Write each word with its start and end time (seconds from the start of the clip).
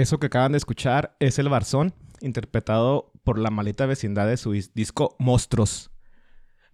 Eso 0.00 0.18
que 0.18 0.28
acaban 0.28 0.52
de 0.52 0.56
escuchar 0.58 1.14
es 1.20 1.38
El 1.38 1.50
Barzón, 1.50 1.92
interpretado 2.22 3.12
por 3.22 3.38
la 3.38 3.50
maleta 3.50 3.84
vecindad 3.84 4.26
de 4.26 4.38
su 4.38 4.54
dis- 4.54 4.70
disco 4.72 5.14
Monstruos. 5.18 5.90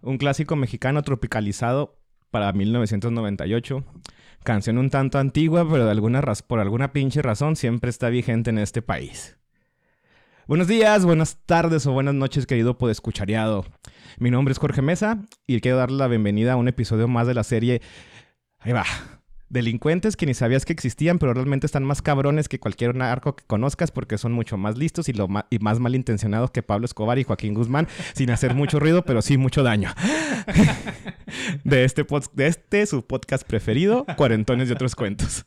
Un 0.01 0.17
clásico 0.17 0.55
mexicano 0.55 1.01
tropicalizado 1.01 1.99
para 2.31 2.53
1998. 2.53 3.83
Canción 4.45 4.77
un 4.77 4.89
tanto 4.89 5.19
antigua, 5.19 5.69
pero 5.69 5.83
de 5.83 5.91
alguna 5.91 6.21
por 6.47 6.61
alguna 6.61 6.93
pinche 6.93 7.21
razón 7.21 7.57
siempre 7.57 7.89
está 7.89 8.07
vigente 8.07 8.49
en 8.49 8.59
este 8.59 8.81
país. 8.81 9.37
Buenos 10.47 10.69
días, 10.69 11.03
buenas 11.03 11.39
tardes 11.45 11.85
o 11.85 11.91
buenas 11.91 12.13
noches, 12.13 12.45
querido 12.45 12.77
podescuchariado. 12.77 13.65
Mi 14.19 14.31
nombre 14.31 14.53
es 14.53 14.57
Jorge 14.57 14.81
Mesa 14.81 15.21
y 15.45 15.59
quiero 15.59 15.75
darle 15.75 15.97
la 15.97 16.07
bienvenida 16.07 16.53
a 16.53 16.55
un 16.55 16.69
episodio 16.69 17.09
más 17.09 17.27
de 17.27 17.33
la 17.33 17.43
serie. 17.43 17.81
Ahí 18.59 18.71
va. 18.71 18.85
Delincuentes 19.49 20.17
que 20.17 20.25
ni 20.25 20.33
sabías 20.33 20.65
que 20.65 20.73
existían, 20.73 21.19
pero 21.19 21.33
realmente 21.33 21.65
están 21.65 21.85
más 21.85 22.01
cabrones 22.01 22.49
que 22.49 22.59
cualquier 22.59 22.95
narco 22.95 23.35
que 23.35 23.45
conozcas 23.45 23.91
porque 23.91 24.17
son 24.17 24.33
mucho 24.33 24.57
más 24.57 24.77
listos 24.77 25.07
y, 25.07 25.13
lo 25.13 25.29
y 25.49 25.59
más 25.59 25.79
malintencionados 25.79 26.51
que 26.51 26.63
Pablo 26.63 26.85
Escobar 26.85 27.17
y 27.17 27.23
Joaquín 27.23 27.53
Guzmán, 27.53 27.87
sin 28.13 28.29
hacer 28.29 28.55
mucho 28.55 28.79
ruido, 28.79 29.05
pero 29.05 29.21
sí 29.21 29.37
mucho 29.37 29.63
daño. 29.63 29.93
de, 31.63 31.85
este 31.85 32.05
de 32.33 32.47
este, 32.47 32.85
su 32.85 33.05
podcast 33.05 33.47
preferido, 33.47 34.05
Cuarentones 34.17 34.69
y 34.69 34.73
otros 34.73 34.95
cuentos. 34.95 35.45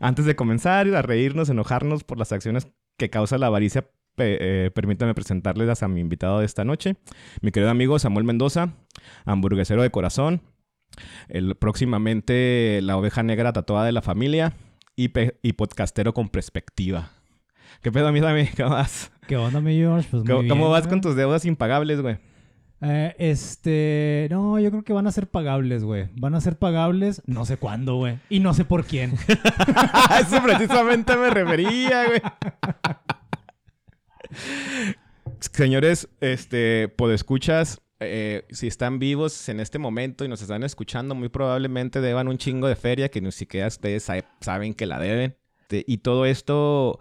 Antes 0.00 0.24
de 0.24 0.34
comenzar 0.34 0.86
a 0.94 1.02
reírnos, 1.02 1.50
enojarnos 1.50 2.04
por 2.04 2.18
las 2.18 2.32
acciones 2.32 2.68
que 2.96 3.10
causa 3.10 3.36
la 3.36 3.48
avaricia, 3.48 3.86
eh, 4.18 4.70
permítame 4.74 5.14
presentarles 5.14 5.82
a 5.82 5.88
mi 5.88 6.00
invitado 6.00 6.40
de 6.40 6.46
esta 6.46 6.64
noche, 6.64 6.96
mi 7.40 7.50
querido 7.50 7.70
amigo 7.70 7.98
Samuel 7.98 8.24
Mendoza, 8.24 8.74
hamburguesero 9.24 9.82
de 9.82 9.90
corazón, 9.90 10.42
el, 11.28 11.54
próximamente 11.56 12.80
la 12.82 12.96
oveja 12.96 13.22
negra 13.22 13.52
tatuada 13.52 13.86
de 13.86 13.92
la 13.92 14.02
familia 14.02 14.52
y, 14.96 15.08
pe- 15.08 15.38
y 15.42 15.54
podcastero 15.54 16.12
con 16.14 16.28
perspectiva. 16.28 17.10
¿Qué 17.82 17.90
pedo, 17.90 18.08
amigo? 18.08 18.26
¿Cómo 18.56 18.70
vas? 18.70 19.10
¿Qué 19.26 19.36
onda, 19.36 19.60
mi 19.60 19.74
George? 19.76 20.08
Pues 20.10 20.24
muy 20.24 20.48
¿Cómo, 20.48 20.68
vas 20.70 20.82
güey. 20.84 20.90
con 20.90 21.00
tus 21.00 21.16
deudas 21.16 21.44
impagables, 21.44 22.00
güey? 22.00 22.18
Eh, 22.84 23.14
este... 23.18 24.26
No, 24.30 24.58
yo 24.58 24.70
creo 24.70 24.82
que 24.82 24.92
van 24.92 25.06
a 25.06 25.12
ser 25.12 25.28
pagables, 25.28 25.84
güey. 25.84 26.08
Van 26.16 26.34
a 26.34 26.40
ser 26.40 26.58
pagables 26.58 27.22
no 27.26 27.44
sé 27.44 27.56
cuándo, 27.56 27.94
güey. 27.96 28.18
Y 28.28 28.40
no 28.40 28.54
sé 28.54 28.64
por 28.64 28.84
quién. 28.84 29.12
Eso 30.20 30.42
precisamente 30.42 31.16
me 31.16 31.30
refería, 31.30 32.06
güey. 32.06 32.20
Señores, 35.40 36.08
este, 36.20 36.88
podescuchas, 36.88 37.80
eh, 38.04 38.44
si 38.50 38.66
están 38.66 38.98
vivos 38.98 39.48
en 39.48 39.60
este 39.60 39.78
momento 39.78 40.24
y 40.24 40.28
nos 40.28 40.42
están 40.42 40.62
escuchando, 40.62 41.14
muy 41.14 41.28
probablemente 41.28 42.00
deban 42.00 42.28
un 42.28 42.38
chingo 42.38 42.68
de 42.68 42.76
feria 42.76 43.08
que 43.10 43.20
ni 43.20 43.32
siquiera 43.32 43.66
ustedes 43.68 44.02
sa- 44.04 44.24
saben 44.40 44.74
que 44.74 44.86
la 44.86 44.98
deben. 44.98 45.36
Te- 45.68 45.84
Y 45.86 45.98
todo 45.98 46.26
esto 46.26 46.98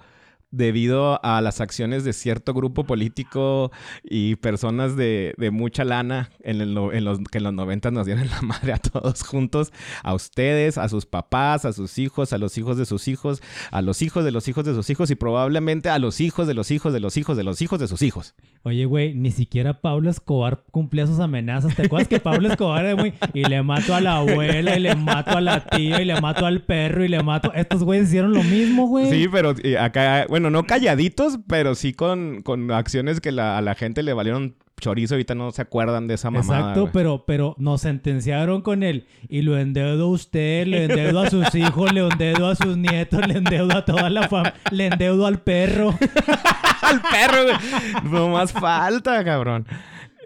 debido 0.51 1.23
a 1.23 1.41
las 1.41 1.61
acciones 1.61 2.03
de 2.03 2.13
cierto 2.13 2.53
grupo 2.53 2.83
político 2.83 3.71
y 4.03 4.35
personas 4.35 4.95
de, 4.95 5.33
de 5.37 5.51
mucha 5.51 5.83
lana 5.85 6.29
en, 6.41 6.61
el 6.61 6.77
en 6.77 7.05
los, 7.05 7.19
que 7.19 7.37
en 7.37 7.45
los 7.45 7.53
90 7.53 7.91
nos 7.91 8.05
dieron 8.05 8.27
la 8.29 8.41
madre 8.41 8.73
a 8.73 8.77
todos 8.77 9.23
juntos, 9.23 9.71
a 10.03 10.13
ustedes, 10.13 10.77
a 10.77 10.89
sus 10.89 11.05
papás, 11.05 11.65
a 11.65 11.73
sus 11.73 11.97
hijos, 11.97 12.33
a 12.33 12.37
los 12.37 12.57
hijos 12.57 12.77
de 12.77 12.85
sus 12.85 13.07
hijos, 13.07 13.41
a 13.71 13.81
los 13.81 14.01
hijos 14.01 14.23
de 14.23 14.31
los 14.31 14.47
hijos 14.47 14.65
de 14.65 14.73
sus 14.73 14.89
hijos 14.89 15.09
y 15.11 15.15
probablemente 15.15 15.89
a 15.89 15.99
los 15.99 16.21
hijos 16.21 16.47
de 16.47 16.53
los 16.53 16.71
hijos 16.71 16.93
de 16.93 16.99
los 16.99 17.17
hijos 17.17 17.37
de 17.37 17.43
los 17.43 17.61
hijos 17.61 17.79
de 17.79 17.87
sus 17.87 18.01
hijos. 18.01 18.35
Oye, 18.63 18.85
güey, 18.85 19.15
ni 19.15 19.31
siquiera 19.31 19.81
Pablo 19.81 20.09
Escobar 20.09 20.63
cumplía 20.69 21.07
sus 21.07 21.19
amenazas. 21.19 21.75
¿Te 21.75 21.83
acuerdas 21.87 22.07
que 22.07 22.19
Pablo 22.19 22.47
Escobar 22.47 22.85
era 22.85 22.95
muy... 22.95 23.13
Y 23.33 23.43
le 23.43 23.63
mato 23.63 23.95
a 23.95 24.01
la 24.01 24.17
abuela, 24.17 24.77
y 24.77 24.79
le 24.79 24.95
mato 24.95 25.31
a 25.31 25.41
la 25.41 25.65
tía, 25.65 25.99
y 25.99 26.05
le 26.05 26.21
mato 26.21 26.45
al 26.45 26.61
perro, 26.61 27.03
y 27.03 27.07
le 27.07 27.23
mato... 27.23 27.51
Estos 27.55 27.83
güeyes 27.83 28.09
hicieron 28.09 28.33
lo 28.33 28.43
mismo, 28.43 28.87
güey. 28.87 29.09
Sí, 29.09 29.27
pero 29.31 29.55
acá, 29.79 30.27
bueno, 30.29 30.40
no 30.49 30.65
calladitos, 30.65 31.39
pero 31.47 31.75
sí 31.75 31.93
con, 31.93 32.41
con 32.41 32.71
acciones 32.71 33.21
que 33.21 33.31
la- 33.31 33.57
a 33.57 33.61
la 33.61 33.75
gente 33.75 34.03
le 34.03 34.13
valieron 34.13 34.55
chorizo. 34.79 35.13
Ahorita 35.15 35.35
no 35.35 35.51
se 35.51 35.61
acuerdan 35.61 36.07
de 36.07 36.15
esa 36.15 36.31
mamada. 36.31 36.59
Exacto, 36.59 36.81
güey. 36.81 36.93
pero, 36.93 37.23
pero 37.25 37.55
nos 37.59 37.81
sentenciaron 37.81 38.61
con 38.61 38.83
él. 38.83 39.05
Y 39.29 39.43
lo 39.43 39.57
endeudo 39.57 40.05
a 40.05 40.09
usted, 40.09 40.65
le 40.67 40.85
endeudo 40.85 41.19
a 41.21 41.29
sus 41.29 41.53
hijos, 41.55 41.93
le 41.93 42.01
endeudo 42.07 42.47
a 42.47 42.55
sus 42.55 42.77
nietos, 42.77 43.25
le 43.27 43.37
endeudo 43.37 43.77
a 43.77 43.85
toda 43.85 44.09
la 44.09 44.27
familia, 44.27 44.55
le 44.71 44.87
endeudo 44.87 45.27
al 45.27 45.39
perro. 45.41 45.93
al 46.81 47.01
perro, 47.01 47.43
güey. 47.43 48.11
No 48.11 48.29
más 48.29 48.51
falta, 48.51 49.23
cabrón. 49.23 49.67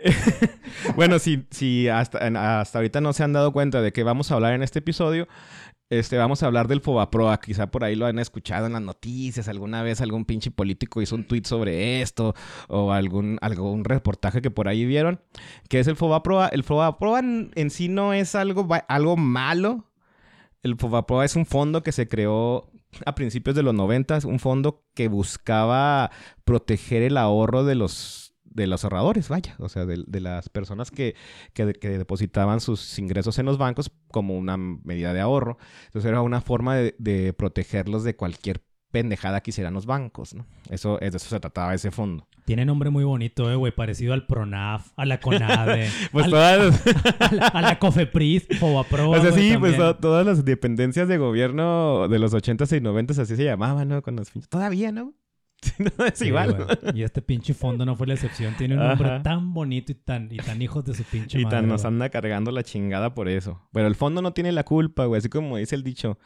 bueno, 0.96 1.20
si, 1.20 1.46
si 1.52 1.88
hasta, 1.88 2.20
hasta 2.62 2.78
ahorita 2.80 3.02
no 3.02 3.14
se 3.14 3.24
han 3.24 3.34
dado 3.34 3.52
cuenta 3.52 3.82
de 3.82 3.92
que 3.92 4.04
vamos 4.04 4.32
a 4.32 4.36
hablar 4.36 4.54
en 4.54 4.64
este 4.64 4.80
episodio, 4.80 5.28
este, 5.90 6.18
vamos 6.18 6.42
a 6.42 6.48
hablar 6.48 6.68
del 6.68 6.82
Fobaproa. 6.82 7.40
Quizá 7.40 7.70
por 7.70 7.84
ahí 7.84 7.96
lo 7.96 8.06
han 8.06 8.20
escuchado 8.20 8.66
en 8.66 8.74
las 8.74 8.82
noticias. 8.82 9.48
Alguna 9.48 9.84
vez 9.84 10.02
algún 10.02 10.26
pinche 10.26 10.52
político 10.52 11.02
hizo 11.02 11.16
un 11.16 11.26
tweet 11.26 11.44
sobre 11.46 12.02
esto 12.02 12.34
o 12.68 12.92
algún, 12.92 13.38
algún 13.42 13.84
reportaje 13.84 14.42
que 14.42 14.52
por 14.52 14.68
ahí 14.68 14.86
vieron. 14.86 15.22
¿Qué 15.70 15.80
es 15.80 15.88
el 15.88 15.96
Fobaproa? 15.96 16.48
El 16.48 16.64
Fobaproa 16.64 17.20
en, 17.20 17.52
en 17.56 17.70
sí 17.70 17.88
no 17.88 18.14
es 18.14 18.36
algo, 18.36 18.68
algo 18.88 19.18
malo. 19.18 19.86
El 20.64 20.76
Fobaproa 20.76 21.26
es 21.26 21.36
un 21.36 21.46
fondo 21.46 21.84
que 21.84 21.92
se 21.92 22.08
creó 22.08 22.72
a 23.06 23.16
principios 23.16 23.56
de 23.56 23.64
los 23.64 23.74
90, 23.74 24.20
un 24.26 24.40
fondo 24.40 24.84
que 24.94 25.08
buscaba 25.08 26.12
proteger 26.46 27.04
el 27.04 27.18
ahorro 27.18 27.64
de 27.64 27.76
los 27.76 28.25
de 28.46 28.68
los 28.68 28.84
ahorradores, 28.84 29.28
vaya, 29.30 29.56
o 29.60 29.68
sea, 29.70 29.86
de, 29.86 30.04
de 30.08 30.20
las 30.22 30.48
personas 30.50 30.92
que, 30.92 31.16
que, 31.54 31.74
que 31.74 31.90
depositaban 31.98 32.62
sus 32.62 32.98
ingresos 33.00 33.38
en 33.40 33.46
los 33.46 33.58
bancos 33.58 33.92
como 34.12 34.38
una 34.38 34.56
medida 34.58 35.14
de 35.14 35.20
ahorro. 35.22 35.58
Entonces 35.88 36.08
era 36.10 36.22
una 36.22 36.40
forma 36.42 36.76
de, 36.76 36.96
de 37.00 37.34
protegerlos 37.34 38.04
de 38.04 38.16
cualquier 38.16 38.64
pendejada 38.92 39.42
que 39.42 39.52
hicieran 39.52 39.74
los 39.74 39.86
bancos, 39.86 40.34
¿no? 40.36 40.46
Eso, 40.70 41.02
es 41.02 41.12
de 41.12 41.18
eso 41.18 41.28
se 41.28 41.40
trataba 41.42 41.74
ese 41.74 41.92
fondo. 41.92 42.28
Tiene 42.46 42.64
nombre 42.64 42.92
muy 42.92 43.04
bonito, 43.04 43.52
eh, 43.52 43.56
güey. 43.56 43.74
Parecido 43.76 44.14
al 44.14 44.26
PRONAF, 44.26 44.92
a 44.96 45.06
la 45.06 45.20
CONADE, 45.20 45.90
Pues 46.14 46.26
al- 46.26 46.32
todas, 46.32 46.84
a, 47.20 47.34
la, 47.36 47.48
a 47.48 47.62
la 47.62 47.80
COFEPRIS, 47.80 48.48
Fobaproa, 48.60 49.18
o 49.20 49.22
sea, 49.22 49.34
sí, 49.34 49.56
pues 49.60 49.76
to- 49.76 49.98
todas 49.98 50.26
las 50.26 50.46
dependencias 50.46 51.10
de 51.10 51.18
gobierno 51.18 52.08
de 52.08 52.20
los 52.20 52.34
80s 52.34 52.78
y 52.78 52.82
90s 52.82 53.20
así 53.20 53.36
se 53.36 53.44
llamaban, 53.44 53.90
¿no? 53.90 54.02
Con 54.02 54.16
los 54.16 54.32
Todavía, 54.48 54.94
¿no? 54.94 55.14
no 55.98 56.06
es 56.06 56.18
Sí, 56.20 56.28
igual. 56.28 56.66
Y 56.94 57.04
este 57.04 57.22
pinche 57.22 57.54
fondo 57.54 57.86
no 57.86 57.96
fue 57.96 58.08
la 58.08 58.14
excepción. 58.14 58.54
Tiene 58.58 58.76
un 58.78 58.88
nombre 58.88 59.10
Ajá. 59.10 59.24
tan 59.24 59.54
bonito 59.54 59.92
y 59.92 59.96
tan, 59.96 60.30
y 60.32 60.38
tan 60.38 60.62
hijos 60.62 60.84
de 60.86 60.94
su 60.94 61.04
pinche 61.04 61.40
Y 61.40 61.44
madre, 61.44 61.58
tan 61.58 61.68
nos 61.68 61.86
anda 61.86 62.10
cargando 62.10 62.52
la 62.52 62.64
chingada 62.64 63.14
por 63.14 63.28
eso. 63.30 63.62
Pero 63.74 63.88
el 63.88 63.96
fondo 63.96 64.22
no 64.22 64.34
tiene 64.34 64.52
la 64.52 64.64
culpa, 64.64 65.06
güey. 65.06 65.20
Así 65.20 65.30
como 65.30 65.58
dice 65.58 65.76
el 65.76 65.84
dicho. 65.84 66.18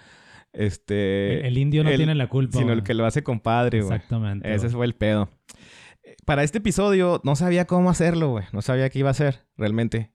Este. 0.54 1.40
El, 1.42 1.46
el 1.48 1.58
indio 1.58 1.84
no 1.84 1.90
el- 1.90 1.98
tiene 1.98 2.16
la 2.16 2.28
culpa, 2.28 2.58
Sino 2.58 2.74
el 2.74 2.84
que 2.84 2.94
lo 2.94 3.06
hace 3.06 3.24
compadre, 3.24 3.82
güey. 3.82 3.94
Exactamente. 3.96 4.54
Ese 4.54 4.70
fue 4.70 4.86
el 4.86 4.96
pedo. 4.96 5.30
Eh, 6.04 6.16
Para 6.26 6.44
este 6.44 6.58
episodio 6.58 7.22
no 7.24 7.36
sabía 7.36 7.66
cómo 7.66 7.90
hacerlo, 7.90 8.30
güey. 8.30 8.46
No 8.52 8.62
sabía 8.62 8.90
qué 8.90 9.00
iba 9.00 9.10
a 9.10 9.12
hacer, 9.12 9.42
realmente. 9.58 10.12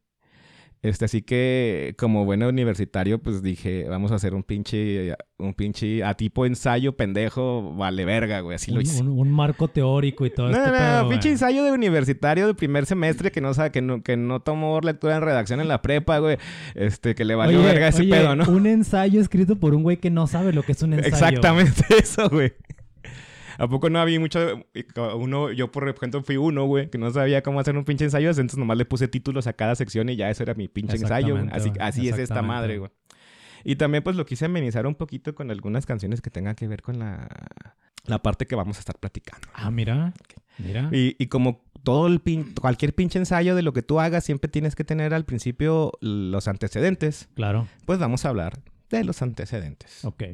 Este, 0.84 1.06
así 1.06 1.22
que 1.22 1.94
como 1.98 2.26
buen 2.26 2.42
universitario, 2.42 3.18
pues 3.18 3.42
dije, 3.42 3.86
vamos 3.88 4.12
a 4.12 4.16
hacer 4.16 4.34
un 4.34 4.42
pinche, 4.42 5.14
un 5.38 5.54
pinche 5.54 6.04
a 6.04 6.12
tipo 6.12 6.44
ensayo 6.44 6.94
pendejo, 6.94 7.74
vale 7.74 8.04
verga, 8.04 8.40
güey. 8.40 8.56
Así 8.56 8.70
lo 8.70 8.76
un, 8.76 8.82
hice. 8.82 9.00
un- 9.02 9.08
un 9.18 9.32
marco 9.32 9.68
teórico 9.68 10.26
y 10.26 10.30
todo 10.30 10.50
No, 10.50 10.58
este 10.58 10.70
no, 10.70 10.76
pedo, 10.76 11.02
no, 11.04 11.08
pinche 11.08 11.30
ensayo 11.30 11.64
de 11.64 11.72
universitario 11.72 12.46
de 12.46 12.52
primer 12.54 12.84
semestre 12.84 13.32
que 13.32 13.40
no 13.40 13.54
sabe, 13.54 13.70
que 13.70 13.80
no, 13.80 14.02
que 14.02 14.18
no 14.18 14.40
tomó 14.40 14.78
lectura 14.82 15.16
en 15.16 15.22
redacción 15.22 15.60
en 15.62 15.68
la 15.68 15.80
prepa, 15.80 16.18
güey. 16.18 16.36
Este, 16.74 17.14
que 17.14 17.24
le 17.24 17.34
valió 17.34 17.60
Oye, 17.60 17.66
verga 17.68 17.88
ese 17.88 18.02
oye, 18.02 18.10
pedo, 18.10 18.36
¿no? 18.36 18.44
Un 18.50 18.66
ensayo 18.66 19.22
escrito 19.22 19.56
por 19.56 19.74
un 19.74 19.82
güey 19.84 19.96
que 19.96 20.10
no 20.10 20.26
sabe 20.26 20.52
lo 20.52 20.62
que 20.64 20.72
es 20.72 20.82
un 20.82 20.92
ensayo. 20.92 21.14
Exactamente 21.14 21.82
eso, 21.98 22.28
güey. 22.28 22.52
¿A 23.58 23.68
poco 23.68 23.90
no 23.90 23.98
había 24.00 24.18
mucho? 24.20 24.64
Uno, 25.16 25.50
yo 25.52 25.70
por 25.70 25.88
ejemplo 25.88 26.22
fui 26.22 26.36
uno, 26.36 26.64
güey, 26.66 26.90
que 26.90 26.98
no 26.98 27.10
sabía 27.10 27.42
cómo 27.42 27.60
hacer 27.60 27.76
un 27.76 27.84
pinche 27.84 28.04
ensayo, 28.04 28.28
entonces 28.30 28.58
nomás 28.58 28.76
le 28.76 28.84
puse 28.84 29.08
títulos 29.08 29.46
a 29.46 29.52
cada 29.52 29.74
sección 29.74 30.08
y 30.08 30.16
ya 30.16 30.30
eso 30.30 30.42
era 30.42 30.54
mi 30.54 30.68
pinche 30.68 30.96
ensayo. 31.04 31.34
güey. 31.34 31.48
Así, 31.56 31.70
así 31.80 32.08
es 32.08 32.18
esta 32.18 32.34
madre, 32.48 32.78
güey. 32.78 32.90
Y 33.64 33.76
también 33.76 34.02
pues 34.04 34.16
lo 34.16 34.26
quise 34.26 34.44
amenizar 34.46 34.86
un 34.86 34.94
poquito 34.94 35.34
con 35.34 35.50
algunas 35.50 35.86
canciones 35.86 36.20
que 36.20 36.30
tengan 36.30 36.54
que 36.54 36.68
ver 36.68 36.82
con 36.82 36.98
la, 36.98 37.28
la 38.04 38.22
parte 38.22 38.46
que 38.46 38.54
vamos 38.56 38.76
a 38.76 38.80
estar 38.80 38.98
platicando. 38.98 39.48
Ah, 39.54 39.70
mira. 39.70 40.12
Mira. 40.58 40.88
Y, 40.92 41.16
y 41.18 41.26
como 41.28 41.64
todo 41.82 42.06
el 42.06 42.20
pin- 42.22 42.54
cualquier 42.60 42.94
pinche 42.94 43.18
ensayo 43.18 43.54
de 43.54 43.62
lo 43.62 43.72
que 43.72 43.82
tú 43.82 44.00
hagas, 44.00 44.22
siempre 44.24 44.48
tienes 44.50 44.74
que 44.76 44.84
tener 44.84 45.14
al 45.14 45.24
principio 45.24 45.92
los 46.00 46.46
antecedentes. 46.46 47.28
Claro. 47.34 47.66
Pues 47.86 47.98
vamos 47.98 48.24
a 48.24 48.28
hablar 48.28 48.60
de 48.90 49.02
los 49.04 49.22
antecedentes. 49.22 50.04
Ok. 50.04 50.24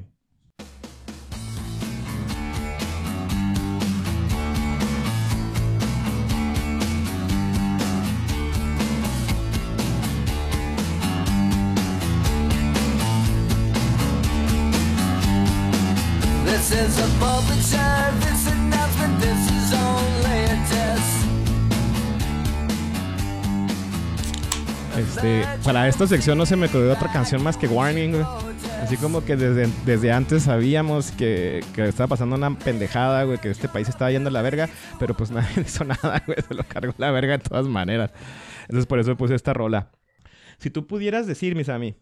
Este, 25.00 25.44
para 25.64 25.88
esta 25.88 26.06
sección 26.06 26.38
no 26.38 26.46
se 26.46 26.56
me 26.56 26.66
ocurrió 26.66 26.92
otra 26.92 27.10
canción 27.10 27.42
más 27.42 27.56
que 27.56 27.66
Warning. 27.66 28.22
Así 28.82 28.96
como 28.96 29.24
que 29.24 29.36
desde, 29.36 29.70
desde 29.84 30.12
antes 30.12 30.44
sabíamos 30.44 31.10
que, 31.10 31.64
que, 31.74 31.86
estaba 31.86 32.08
pasando 32.08 32.36
una 32.36 32.58
pendejada, 32.58 33.24
güey, 33.24 33.38
que 33.38 33.50
este 33.50 33.68
país 33.68 33.88
estaba 33.88 34.10
yendo 34.10 34.28
a 34.30 34.32
la 34.32 34.42
verga, 34.42 34.68
pero 34.98 35.14
pues 35.14 35.30
nadie 35.32 35.62
hizo 35.62 35.84
nada, 35.84 36.22
güey, 36.26 36.38
se 36.46 36.54
lo 36.54 36.64
cargó 36.64 36.94
la 36.98 37.10
verga 37.10 37.38
de 37.38 37.44
todas 37.44 37.66
maneras. 37.66 38.10
Entonces 38.62 38.86
por 38.86 38.98
eso 38.98 39.16
puse 39.16 39.34
esta 39.34 39.52
rola. 39.52 39.90
Si 40.58 40.70
tú 40.70 40.86
pudieras 40.86 41.26
decir, 41.26 41.54
mis 41.54 41.68
amigos, 41.68 42.00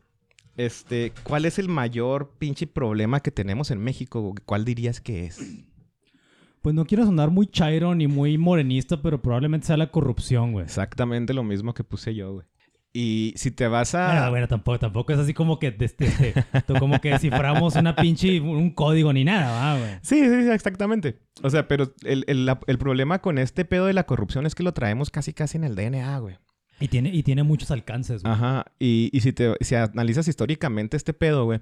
este, 0.59 1.13
¿cuál 1.23 1.47
es 1.47 1.59
el 1.59 1.69
mayor 1.69 2.35
pinche 2.39 2.67
problema 2.67 3.21
que 3.21 3.31
tenemos 3.31 3.71
en 3.71 3.79
México? 3.79 4.35
¿Cuál 4.45 4.65
dirías 4.67 5.01
que 5.01 5.25
es? 5.25 5.41
Pues 6.61 6.75
no 6.75 6.85
quiero 6.85 7.07
sonar 7.07 7.31
muy 7.31 7.47
chairo 7.47 7.95
ni 7.95 8.07
muy 8.09 8.37
morenista, 8.37 9.01
pero 9.01 9.23
probablemente 9.23 9.69
sea 9.69 9.77
la 9.77 9.91
corrupción, 9.91 10.53
güey. 10.53 10.65
Exactamente 10.67 11.33
lo 11.33 11.45
mismo 11.45 11.73
que 11.73 11.85
puse 11.85 12.15
yo, 12.15 12.33
güey. 12.35 12.47
Y 12.93 13.33
si 13.37 13.51
te 13.53 13.69
vas 13.69 13.95
a... 13.95 14.07
Bueno, 14.09 14.31
bueno, 14.31 14.49
tampoco, 14.49 14.79
tampoco 14.79 15.13
es 15.13 15.19
así 15.21 15.33
como 15.35 15.59
que, 15.61 15.77
este, 15.79 16.07
este, 16.07 16.35
como 16.81 17.01
que 17.01 17.11
desciframos 17.11 17.77
una 17.77 17.95
pinche, 17.95 18.41
un 18.41 18.71
código 18.71 19.13
ni 19.13 19.25
nada, 19.25 19.53
va, 19.53 19.79
güey. 19.79 19.93
Sí, 20.03 20.21
sí, 20.25 20.43
sí, 20.43 20.51
exactamente. 20.51 21.19
O 21.43 21.51
sea, 21.51 21.69
pero 21.69 21.93
el, 22.03 22.25
el- 22.27 22.45
la- 22.47 22.59
el 22.67 22.79
problema 22.79 23.21
con 23.21 23.39
este 23.39 23.65
pedo 23.65 23.87
de 23.87 23.93
la 23.93 24.05
corrupción 24.05 24.47
es 24.47 24.55
que 24.57 24.63
lo 24.65 24.73
traemos 24.73 25.11
casi 25.11 25.33
casi 25.33 25.59
en 25.59 25.65
el 25.65 25.77
DNA, 25.77 26.19
güey. 26.19 26.39
Y 26.81 26.89
tiene, 26.89 27.11
y 27.13 27.23
tiene 27.25 27.43
muchos 27.43 27.71
alcances, 27.71 28.23
güey. 28.23 28.33
Ajá. 28.33 28.65
Y, 28.79 29.11
y 29.13 29.21
si, 29.21 29.33
te, 29.33 29.55
si 29.61 29.75
analizas 29.75 30.29
históricamente 30.29 30.97
este 30.97 31.13
pedo, 31.13 31.45
güey, 31.45 31.61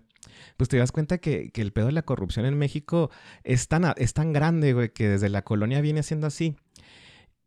pues 0.58 0.68
te 0.68 0.76
das 0.76 0.92
cuenta 0.92 1.18
que, 1.18 1.50
que 1.50 1.62
el 1.62 1.72
pedo 1.72 1.86
de 1.86 1.92
la 1.92 2.02
corrupción 2.02 2.44
en 2.44 2.58
México 2.58 3.10
es 3.42 3.68
tan, 3.68 3.84
es 3.96 4.12
tan 4.12 4.32
grande, 4.34 4.74
güey, 4.74 4.90
que 4.92 5.08
desde 5.08 5.28
la 5.30 5.42
colonia 5.42 5.80
viene 5.80 6.02
siendo 6.02 6.26
así. 6.26 6.56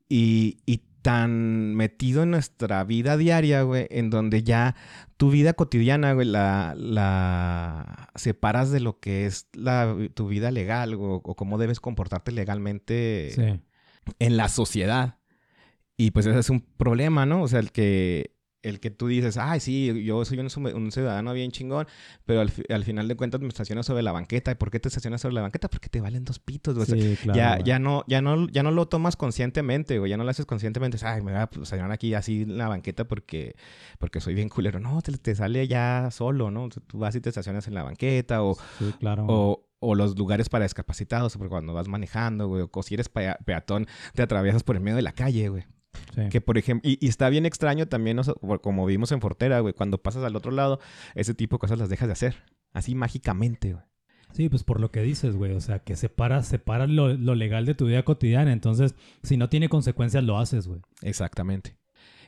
Y, 0.07 0.57
y 0.65 0.81
tan 1.03 1.75
metido 1.75 2.23
en 2.23 2.31
nuestra 2.31 2.83
vida 2.83 3.15
diaria, 3.15 3.61
güey, 3.61 3.87
en 3.91 4.09
donde 4.09 4.41
ya 4.43 4.75
tu 5.17 5.29
vida 5.29 5.53
cotidiana, 5.53 6.13
güey, 6.13 6.27
la, 6.27 6.73
la 6.75 8.09
separas 8.15 8.71
de 8.71 8.79
lo 8.79 8.99
que 8.99 9.25
es 9.27 9.47
la, 9.53 9.95
tu 10.15 10.27
vida 10.27 10.49
legal 10.51 10.95
o, 10.95 11.15
o 11.23 11.35
cómo 11.35 11.57
debes 11.59 11.79
comportarte 11.79 12.31
legalmente 12.31 13.31
Sí. 13.35 13.61
en 14.17 14.37
la 14.37 14.49
sociedad. 14.49 15.18
Y 15.99 16.11
pues 16.11 16.25
ese 16.25 16.39
es 16.39 16.49
un 16.49 16.61
problema, 16.61 17.25
¿no? 17.25 17.41
O 17.43 17.47
sea, 17.49 17.59
el 17.59 17.71
que, 17.73 18.33
el 18.61 18.79
que 18.79 18.89
tú 18.89 19.07
dices, 19.07 19.35
ay, 19.37 19.59
sí, 19.59 20.03
yo 20.03 20.23
soy 20.23 20.39
un, 20.39 20.47
un 20.75 20.91
ciudadano 20.93 21.33
bien 21.33 21.51
chingón, 21.51 21.87
pero 22.25 22.39
al, 22.41 22.51
al 22.69 22.83
final 22.85 23.07
de 23.09 23.15
cuentas 23.15 23.41
me 23.41 23.49
estacionas 23.49 23.85
sobre 23.85 24.01
la 24.01 24.13
banqueta. 24.13 24.51
¿Y 24.51 24.55
por 24.55 24.71
qué 24.71 24.79
te 24.79 24.87
estacionas 24.87 25.19
sobre 25.19 25.35
la 25.35 25.41
banqueta? 25.41 25.69
Porque 25.69 25.89
te 25.89 25.99
valen 25.99 26.23
dos 26.23 26.39
pitos, 26.39 26.75
güey. 26.75 26.85
Sí, 26.87 27.17
claro. 27.21 27.37
ya, 27.37 27.53
güey. 27.55 27.63
ya, 27.65 27.79
no, 27.79 28.03
ya, 28.07 28.21
no, 28.21 28.47
ya 28.47 28.63
no 28.63 28.71
lo 28.71 28.87
tomas 28.87 29.17
conscientemente, 29.17 29.99
güey. 29.99 30.09
Ya 30.09 30.15
no 30.17 30.23
lo 30.23 30.29
haces 30.29 30.45
conscientemente. 30.45 30.97
Ay, 31.05 31.21
me 31.21 31.31
voy 31.33 31.41
a 31.41 31.43
estacionar 31.51 31.91
aquí 31.91 32.13
así 32.13 32.43
en 32.43 32.57
la 32.57 32.69
banqueta 32.69 33.05
porque, 33.05 33.55
porque 33.97 34.21
soy 34.21 34.35
bien 34.35 34.47
culero. 34.47 34.79
No, 34.79 35.01
te, 35.01 35.11
te 35.17 35.35
sale 35.35 35.67
ya 35.67 36.09
solo, 36.11 36.49
¿no? 36.49 36.69
Tú 36.69 36.97
vas 36.99 37.13
y 37.15 37.21
te 37.21 37.27
estacionas 37.29 37.67
en 37.67 37.73
la 37.75 37.83
banqueta 37.83 38.41
o, 38.43 38.55
Sí, 38.77 38.93
claro. 38.99 39.25
o, 39.27 39.67
o 39.79 39.95
los 39.95 40.17
lugares 40.17 40.47
para 40.49 40.63
discapacitados, 40.63 41.35
porque 41.37 41.49
cuando 41.49 41.73
vas 41.73 41.87
manejando, 41.89 42.47
güey, 42.47 42.65
o 42.71 42.83
si 42.83 42.93
eres 42.93 43.09
pea- 43.09 43.37
peatón, 43.45 43.85
te 44.13 44.21
atraviesas 44.21 44.63
por 44.63 44.75
el 44.77 44.81
medio 44.81 44.95
de 44.95 45.01
la 45.01 45.11
calle, 45.11 45.49
güey. 45.49 45.65
Sí. 46.15 46.29
Que 46.29 46.41
por 46.41 46.57
ejemplo, 46.57 46.89
y, 46.89 46.97
y 47.03 47.07
está 47.09 47.29
bien 47.29 47.45
extraño 47.45 47.87
también, 47.87 48.17
o 48.19 48.23
sea, 48.23 48.33
por- 48.35 48.61
como 48.61 48.85
vimos 48.85 49.11
en 49.11 49.21
Fortera, 49.21 49.59
güey, 49.59 49.73
cuando 49.73 49.97
pasas 50.01 50.23
al 50.23 50.35
otro 50.35 50.51
lado, 50.51 50.79
ese 51.15 51.33
tipo 51.33 51.55
de 51.55 51.59
cosas 51.59 51.79
las 51.79 51.89
dejas 51.89 52.07
de 52.07 52.13
hacer. 52.13 52.35
Así 52.73 52.95
mágicamente, 52.95 53.73
güey. 53.73 53.85
Sí, 54.31 54.47
pues 54.47 54.63
por 54.63 54.79
lo 54.79 54.91
que 54.91 55.01
dices, 55.01 55.35
güey. 55.35 55.53
O 55.53 55.61
sea, 55.61 55.79
que 55.79 55.95
separas, 55.95 56.47
separas 56.47 56.87
lo, 56.89 57.13
lo 57.15 57.33
legal 57.33 57.65
de 57.65 57.73
tu 57.73 57.87
vida 57.87 58.03
cotidiana. 58.03 58.51
Entonces, 58.53 58.93
si 59.23 59.37
no 59.37 59.49
tiene 59.49 59.69
consecuencias, 59.69 60.23
lo 60.23 60.37
haces, 60.37 60.67
güey. 60.67 60.81
Exactamente. 61.01 61.77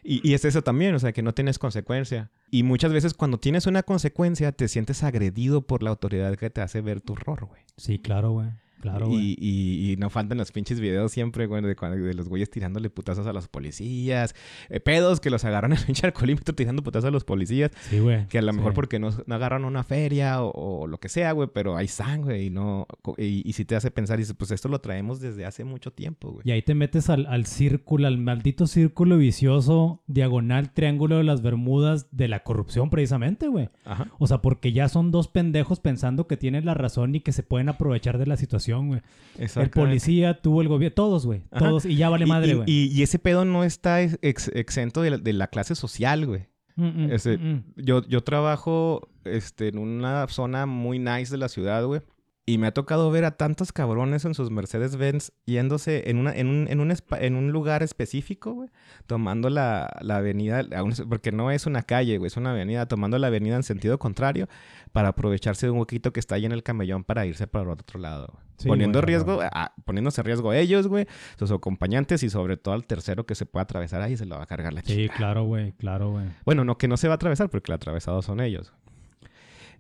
Y, 0.04 0.28
y 0.28 0.34
es 0.34 0.44
eso 0.46 0.64
también, 0.64 0.96
o 0.96 1.00
sea, 1.00 1.12
que 1.14 1.22
no 1.22 1.36
tienes 1.36 1.60
consecuencia. 1.60 2.32
Y 2.50 2.64
muchas 2.64 2.92
veces 2.92 3.14
cuando 3.14 3.40
tienes 3.40 3.68
una 3.68 3.84
consecuencia, 3.84 4.52
te 4.52 4.68
sientes 4.68 5.04
agredido 5.04 5.62
por 5.68 5.84
la 5.84 5.92
autoridad 5.92 6.36
que 6.38 6.50
te 6.50 6.62
hace 6.62 6.82
ver 6.82 7.02
tu 7.02 7.14
error, 7.14 7.46
güey. 7.46 7.62
Sí, 7.78 8.00
claro, 8.00 8.32
güey. 8.32 8.50
Claro, 8.82 9.08
y, 9.12 9.36
y, 9.40 9.92
y 9.92 9.98
no 9.98 10.10
faltan 10.10 10.38
los 10.38 10.52
pinches 10.52 10.80
videos 10.80 11.12
siempre, 11.12 11.46
güey, 11.46 11.62
de, 11.62 11.76
de 11.76 12.14
los 12.14 12.28
güeyes 12.30 12.50
tirándole 12.50 12.90
putazos 12.90 13.28
a 13.28 13.34
los 13.34 13.48
policías. 13.48 14.36
eh, 14.70 14.80
pedos 14.80 15.20
que 15.20 15.30
los 15.30 15.46
agarran 15.46 15.72
en 15.74 15.78
el 15.80 15.86
pinche 15.86 16.06
alcoholímetro 16.08 16.56
tirando 16.56 16.84
putazos 16.84 17.08
a 17.08 17.12
los 17.12 17.24
policías. 17.24 17.72
Sí, 17.90 18.00
güey. 18.00 18.28
Que 18.28 18.40
a 18.40 18.42
lo 18.42 18.54
mejor 18.54 18.72
Sí. 18.72 18.76
porque 18.76 19.00
no, 19.00 19.10
no 19.26 19.36
agarran 19.36 19.66
una 19.66 19.84
feria 19.84 20.42
o, 20.44 20.52
o 20.82 20.88
lo 20.88 21.00
que 21.00 21.10
sea, 21.10 21.32
güey, 21.34 21.50
pero 21.54 21.78
hay 21.78 21.88
sangre 21.88 22.44
y 22.44 22.50
no... 22.50 22.88
Y, 23.18 23.48
y 23.48 23.54
si 23.54 23.66
te 23.66 23.76
hace 23.76 23.92
pensar, 23.92 24.20
y 24.20 24.24
dices, 24.24 24.36
pues 24.38 24.52
esto 24.52 24.68
lo 24.70 24.80
traemos 24.80 25.20
desde 25.20 25.46
hace 25.46 25.64
mucho 25.64 25.92
tiempo, 25.92 26.32
güey. 26.32 26.42
Y 26.48 26.52
ahí 26.52 26.62
te 26.62 26.74
metes 26.76 27.10
al, 27.10 27.26
al 27.28 27.46
círculo, 27.46 28.08
al 28.08 28.18
maldito 28.18 28.68
círculo 28.68 29.18
vicioso, 29.18 30.02
diagonal, 30.08 30.72
triángulo 30.74 31.18
de 31.18 31.24
las 31.24 31.42
Bermudas 31.42 32.08
de 32.12 32.28
la 32.28 32.44
corrupción, 32.44 32.90
precisamente, 32.90 33.48
güey. 33.48 33.70
Ajá. 33.86 34.08
O 34.20 34.28
sea, 34.28 34.42
porque 34.42 34.72
ya 34.72 34.88
son 34.90 35.12
dos 35.12 35.28
pendejos 35.28 35.80
pensando 35.80 36.28
que 36.28 36.38
tienen 36.38 36.66
la 36.66 36.74
razón 36.74 37.16
y 37.16 37.20
que 37.22 37.32
se 37.32 37.44
pueden 37.44 37.70
aprovechar 37.70 38.18
de 38.18 38.26
la 38.28 38.38
situación, 38.38 38.71
güey. 38.80 39.02
El 39.38 39.70
policía, 39.70 40.42
tú, 40.42 40.62
el 40.62 40.68
gobierno, 40.68 40.94
todos, 40.94 41.26
güey. 41.26 41.44
Ajá. 41.52 41.66
Todos. 41.70 41.86
Y 41.86 41.96
ya 41.96 42.10
vale 42.10 42.26
madre, 42.26 42.52
y, 42.52 42.54
güey. 42.56 42.70
y- 42.70 42.88
y 42.92 43.02
ese 43.04 43.18
pedo 43.20 43.46
no 43.46 43.64
está 43.64 44.02
ex- 44.02 44.18
ex- 44.22 44.52
exento 44.54 45.02
de 45.02 45.12
la, 45.12 45.18
de 45.18 45.34
la 45.34 45.48
clase 45.48 45.74
social, 45.76 46.26
güey. 46.26 46.48
Mm, 46.76 46.86
mm, 46.86 47.12
mm, 47.14 47.30
mm. 47.54 47.64
Yo, 47.78 48.06
yo 48.08 48.22
trabajo 48.24 49.10
este, 49.26 49.68
en 49.70 49.78
una 49.78 50.28
zona 50.28 50.66
muy 50.66 51.00
nice 51.00 51.32
de 51.32 51.38
la 51.38 51.50
ciudad, 51.50 51.86
güey. 51.86 52.02
Y 52.44 52.58
me 52.58 52.66
ha 52.68 52.74
tocado 52.74 53.12
ver 53.12 53.24
a 53.24 53.38
tantos 53.38 53.72
cabrones 53.72 54.26
en 54.26 54.34
sus 54.34 54.50
Mercedes-Benz 54.50 55.32
yéndose 55.46 56.10
en, 56.10 56.18
una, 56.18 56.36
en, 56.36 56.48
un, 56.48 56.68
en, 56.70 56.80
un, 56.80 56.90
espa- 56.90 57.20
en 57.22 57.36
un 57.36 57.52
lugar 57.52 57.84
específico, 57.84 58.54
güey. 58.54 58.70
Tomando 59.06 59.50
la, 59.52 59.96
la 60.02 60.18
avenida, 60.18 60.64
porque 61.08 61.32
no 61.32 61.52
es 61.52 61.68
una 61.68 61.84
calle, 61.84 62.18
güey, 62.18 62.28
es 62.28 62.38
una 62.38 62.52
avenida. 62.52 62.88
Tomando 62.88 63.20
la 63.20 63.28
avenida 63.28 63.56
en 63.58 63.64
sentido 63.64 64.00
contrario 64.00 64.48
para 64.92 65.10
aprovecharse 65.10 65.68
de 65.68 65.72
un 65.72 65.80
huequito 65.80 66.12
que 66.14 66.20
está 66.20 66.34
ahí 66.36 66.46
en 66.46 66.52
el 66.52 66.64
camellón 66.64 67.04
para 67.04 67.28
irse 67.28 67.46
para 67.46 67.64
el 67.64 67.70
otro 67.70 68.00
lado. 68.00 68.40
Sí, 68.58 68.68
Poniendo 68.68 69.02
riesgo, 69.02 69.40
a- 69.42 69.74
poniéndose 69.86 70.22
en 70.22 70.26
riesgo 70.26 70.52
ellos, 70.52 70.88
güey, 70.88 71.08
sus 71.38 71.52
acompañantes 71.52 72.24
y 72.24 72.30
sobre 72.32 72.58
todo 72.58 72.74
al 72.74 72.86
tercero 72.86 73.26
que 73.26 73.36
se 73.36 73.46
pueda 73.46 73.64
atravesar 73.64 74.02
ahí 74.02 74.18
se 74.18 74.26
lo 74.26 74.38
va 74.38 74.44
a 74.44 74.48
cargar 74.48 74.74
la 74.74 74.82
Sí, 74.82 74.96
chica. 74.96 75.14
claro, 75.16 75.44
güey. 75.44 75.74
Claro, 75.74 76.10
güey. 76.12 76.26
Bueno, 76.46 76.64
no, 76.66 76.78
que 76.78 76.88
no 76.88 76.98
se 76.98 77.08
va 77.08 77.14
a 77.14 77.16
atravesar 77.16 77.50
porque 77.50 77.72
el 77.72 77.76
atravesado 77.76 78.22
son 78.24 78.40
ellos. 78.40 78.74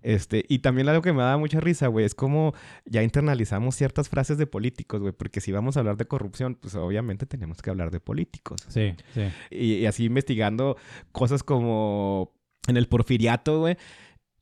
Este, 0.03 0.45
y 0.49 0.59
también 0.59 0.89
algo 0.89 1.01
que 1.01 1.13
me 1.13 1.21
da 1.21 1.37
mucha 1.37 1.59
risa, 1.59 1.87
güey, 1.87 2.05
es 2.05 2.15
como 2.15 2.53
ya 2.85 3.03
internalizamos 3.03 3.75
ciertas 3.75 4.09
frases 4.09 4.37
de 4.37 4.47
políticos, 4.47 4.99
güey, 4.99 5.13
porque 5.13 5.41
si 5.41 5.51
vamos 5.51 5.77
a 5.77 5.81
hablar 5.81 5.97
de 5.97 6.05
corrupción, 6.05 6.55
pues 6.55 6.73
obviamente 6.75 7.25
tenemos 7.27 7.61
que 7.61 7.69
hablar 7.69 7.91
de 7.91 7.99
políticos. 7.99 8.61
Sí, 8.67 8.93
sí. 9.13 9.21
Y, 9.51 9.73
y 9.75 9.85
así 9.85 10.05
investigando 10.05 10.75
cosas 11.11 11.43
como 11.43 12.33
en 12.67 12.77
el 12.77 12.87
porfiriato, 12.87 13.59
güey, 13.59 13.77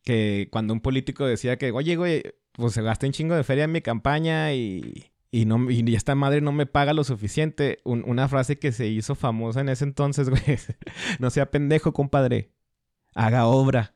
que 0.04 0.48
cuando 0.52 0.74
un 0.74 0.80
político 0.82 1.26
decía 1.26 1.58
que, 1.58 1.72
oye, 1.72 1.96
güey, 1.96 2.24
pues 2.54 2.74
se 2.74 2.82
gasta 2.82 3.06
un 3.06 3.12
chingo 3.14 3.36
de 3.36 3.44
feria 3.44 3.66
en 3.66 3.72
mi 3.72 3.82
campaña 3.82 4.54
y, 4.54 5.12
y, 5.32 5.46
no, 5.46 5.70
y 5.70 5.96
esta 5.96 6.16
madre 6.16 6.42
no 6.42 6.52
me 6.52 6.66
paga 6.66 6.94
lo 6.94 7.04
suficiente. 7.04 7.80
Un- 7.84 8.04
una 8.08 8.28
frase 8.28 8.58
que 8.60 8.72
se 8.72 8.88
hizo 8.88 9.16
famosa 9.16 9.62
en 9.62 9.70
ese 9.70 9.84
entonces, 9.84 10.30
güey, 10.30 10.42
no 11.20 11.30
sea 11.30 11.52
pendejo, 11.52 11.94
compadre, 11.94 12.52
haga 13.14 13.46
obra. 13.46 13.94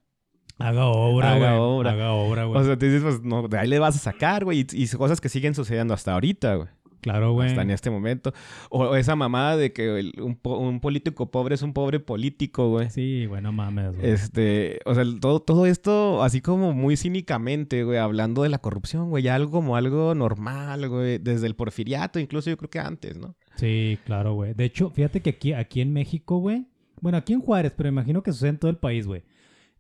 Haga 0.59 0.85
obra, 0.87 1.33
Haga 1.33 1.57
güey. 1.57 1.59
obra. 1.69 1.91
Haga 1.91 2.11
obra, 2.13 2.45
güey. 2.45 2.61
O 2.61 2.63
sea, 2.63 2.77
te 2.77 2.85
dices, 2.85 3.01
pues 3.03 3.21
no, 3.23 3.47
de 3.47 3.57
ahí 3.57 3.67
le 3.67 3.79
vas 3.79 3.95
a 3.95 3.99
sacar, 3.99 4.43
güey, 4.45 4.61
y, 4.71 4.83
y 4.83 4.87
cosas 4.89 5.19
que 5.19 5.29
siguen 5.29 5.55
sucediendo 5.55 5.93
hasta 5.93 6.13
ahorita, 6.13 6.55
güey. 6.55 6.67
claro, 7.01 7.33
güey. 7.33 7.49
Hasta 7.49 7.63
en 7.63 7.71
este 7.71 7.89
momento. 7.89 8.31
O, 8.69 8.95
esa 8.95 9.15
mamada 9.17 9.57
de 9.57 9.73
que 9.73 9.99
el- 9.99 10.13
un, 10.21 10.39
un 10.43 10.79
político 10.79 11.29
pobre 11.31 11.55
es 11.55 11.61
un 11.63 11.73
pobre 11.73 11.99
político, 11.99 12.69
güey. 12.69 12.89
Sí, 12.91 13.25
güey, 13.25 13.41
no 13.41 13.51
mames, 13.51 13.93
güey. 13.95 14.09
Este, 14.09 14.79
o 14.85 14.93
sea, 14.95 15.03
todo, 15.19 15.41
todo 15.41 15.65
esto 15.65 16.23
así 16.23 16.39
como 16.39 16.71
muy 16.71 16.95
cínicamente, 16.95 17.83
güey, 17.83 17.97
hablando 17.97 18.43
de 18.43 18.49
la 18.49 18.59
corrupción, 18.59 19.09
güey, 19.09 19.23
ya 19.23 19.35
algo 19.35 19.51
como 19.51 19.75
algo 19.75 20.15
normal, 20.15 20.87
güey, 20.87 21.17
desde 21.17 21.47
el 21.47 21.55
porfiriato, 21.55 22.19
incluso 22.19 22.49
yo 22.49 22.57
creo 22.57 22.69
que 22.69 22.79
antes, 22.79 23.17
¿no? 23.17 23.35
Sí, 23.55 23.97
claro, 24.05 24.33
güey. 24.35 24.53
De 24.53 24.65
hecho, 24.65 24.89
fíjate 24.91 25.19
que 25.21 25.31
aquí, 25.31 25.51
aquí 25.53 25.81
en 25.81 25.91
México, 25.91 26.37
güey. 26.37 26.67
Bueno, 27.01 27.17
aquí 27.17 27.33
en 27.33 27.41
Juárez, 27.41 27.73
pero 27.75 27.89
imagino 27.89 28.23
que 28.23 28.31
sucede 28.31 28.51
en 28.51 28.59
todo 28.59 28.71
el 28.71 28.77
país, 28.77 29.05
güey. 29.05 29.23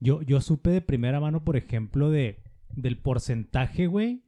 Yo, 0.03 0.21
yo 0.21 0.41
supe 0.41 0.69
de 0.69 0.81
primera 0.81 1.19
mano, 1.19 1.43
por 1.43 1.55
ejemplo, 1.55 2.09
de, 2.09 2.41
del 2.75 2.97
porcentaje, 2.97 3.87
güey, 3.87 4.23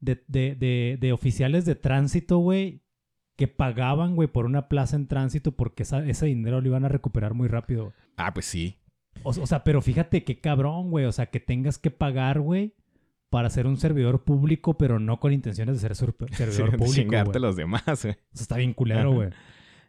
de, 0.00 0.22
de, 0.28 0.54
de, 0.54 0.96
de 1.00 1.12
oficiales 1.12 1.64
de 1.66 1.74
tránsito, 1.74 2.38
güey, 2.38 2.82
que 3.36 3.48
pagaban, 3.48 4.16
güey, 4.16 4.28
por 4.28 4.46
una 4.46 4.68
plaza 4.68 4.96
en 4.96 5.06
tránsito 5.08 5.52
porque 5.52 5.82
esa- 5.82 6.06
ese 6.06 6.26
dinero 6.26 6.60
lo 6.60 6.68
iban 6.68 6.84
a 6.84 6.88
recuperar 6.88 7.34
muy 7.34 7.48
rápido. 7.48 7.92
Ah, 8.16 8.32
pues 8.32 8.46
sí. 8.46 8.78
O, 9.22 9.30
o 9.30 9.46
sea, 9.46 9.64
pero 9.64 9.82
fíjate 9.82 10.24
qué 10.24 10.40
cabrón, 10.40 10.90
güey. 10.90 11.04
O 11.04 11.12
sea, 11.12 11.26
que 11.26 11.40
tengas 11.40 11.76
que 11.78 11.90
pagar, 11.90 12.40
güey, 12.40 12.74
para 13.28 13.50
ser 13.50 13.66
un 13.66 13.76
servidor 13.76 14.24
público, 14.24 14.76
pero 14.78 14.98
no 14.98 15.20
con 15.20 15.32
intenciones 15.32 15.76
de 15.76 15.80
ser 15.80 15.94
sur- 15.96 16.16
servidor 16.32 16.70
Sí, 16.70 16.76
público, 16.76 16.94
chingarte 16.94 17.30
güey. 17.38 17.42
los 17.42 17.56
demás, 17.56 17.82
güey. 17.86 17.94
O 17.94 17.96
sea, 17.96 18.16
está 18.34 18.56
bien 18.56 18.72
culero, 18.74 19.12
güey. 19.12 19.30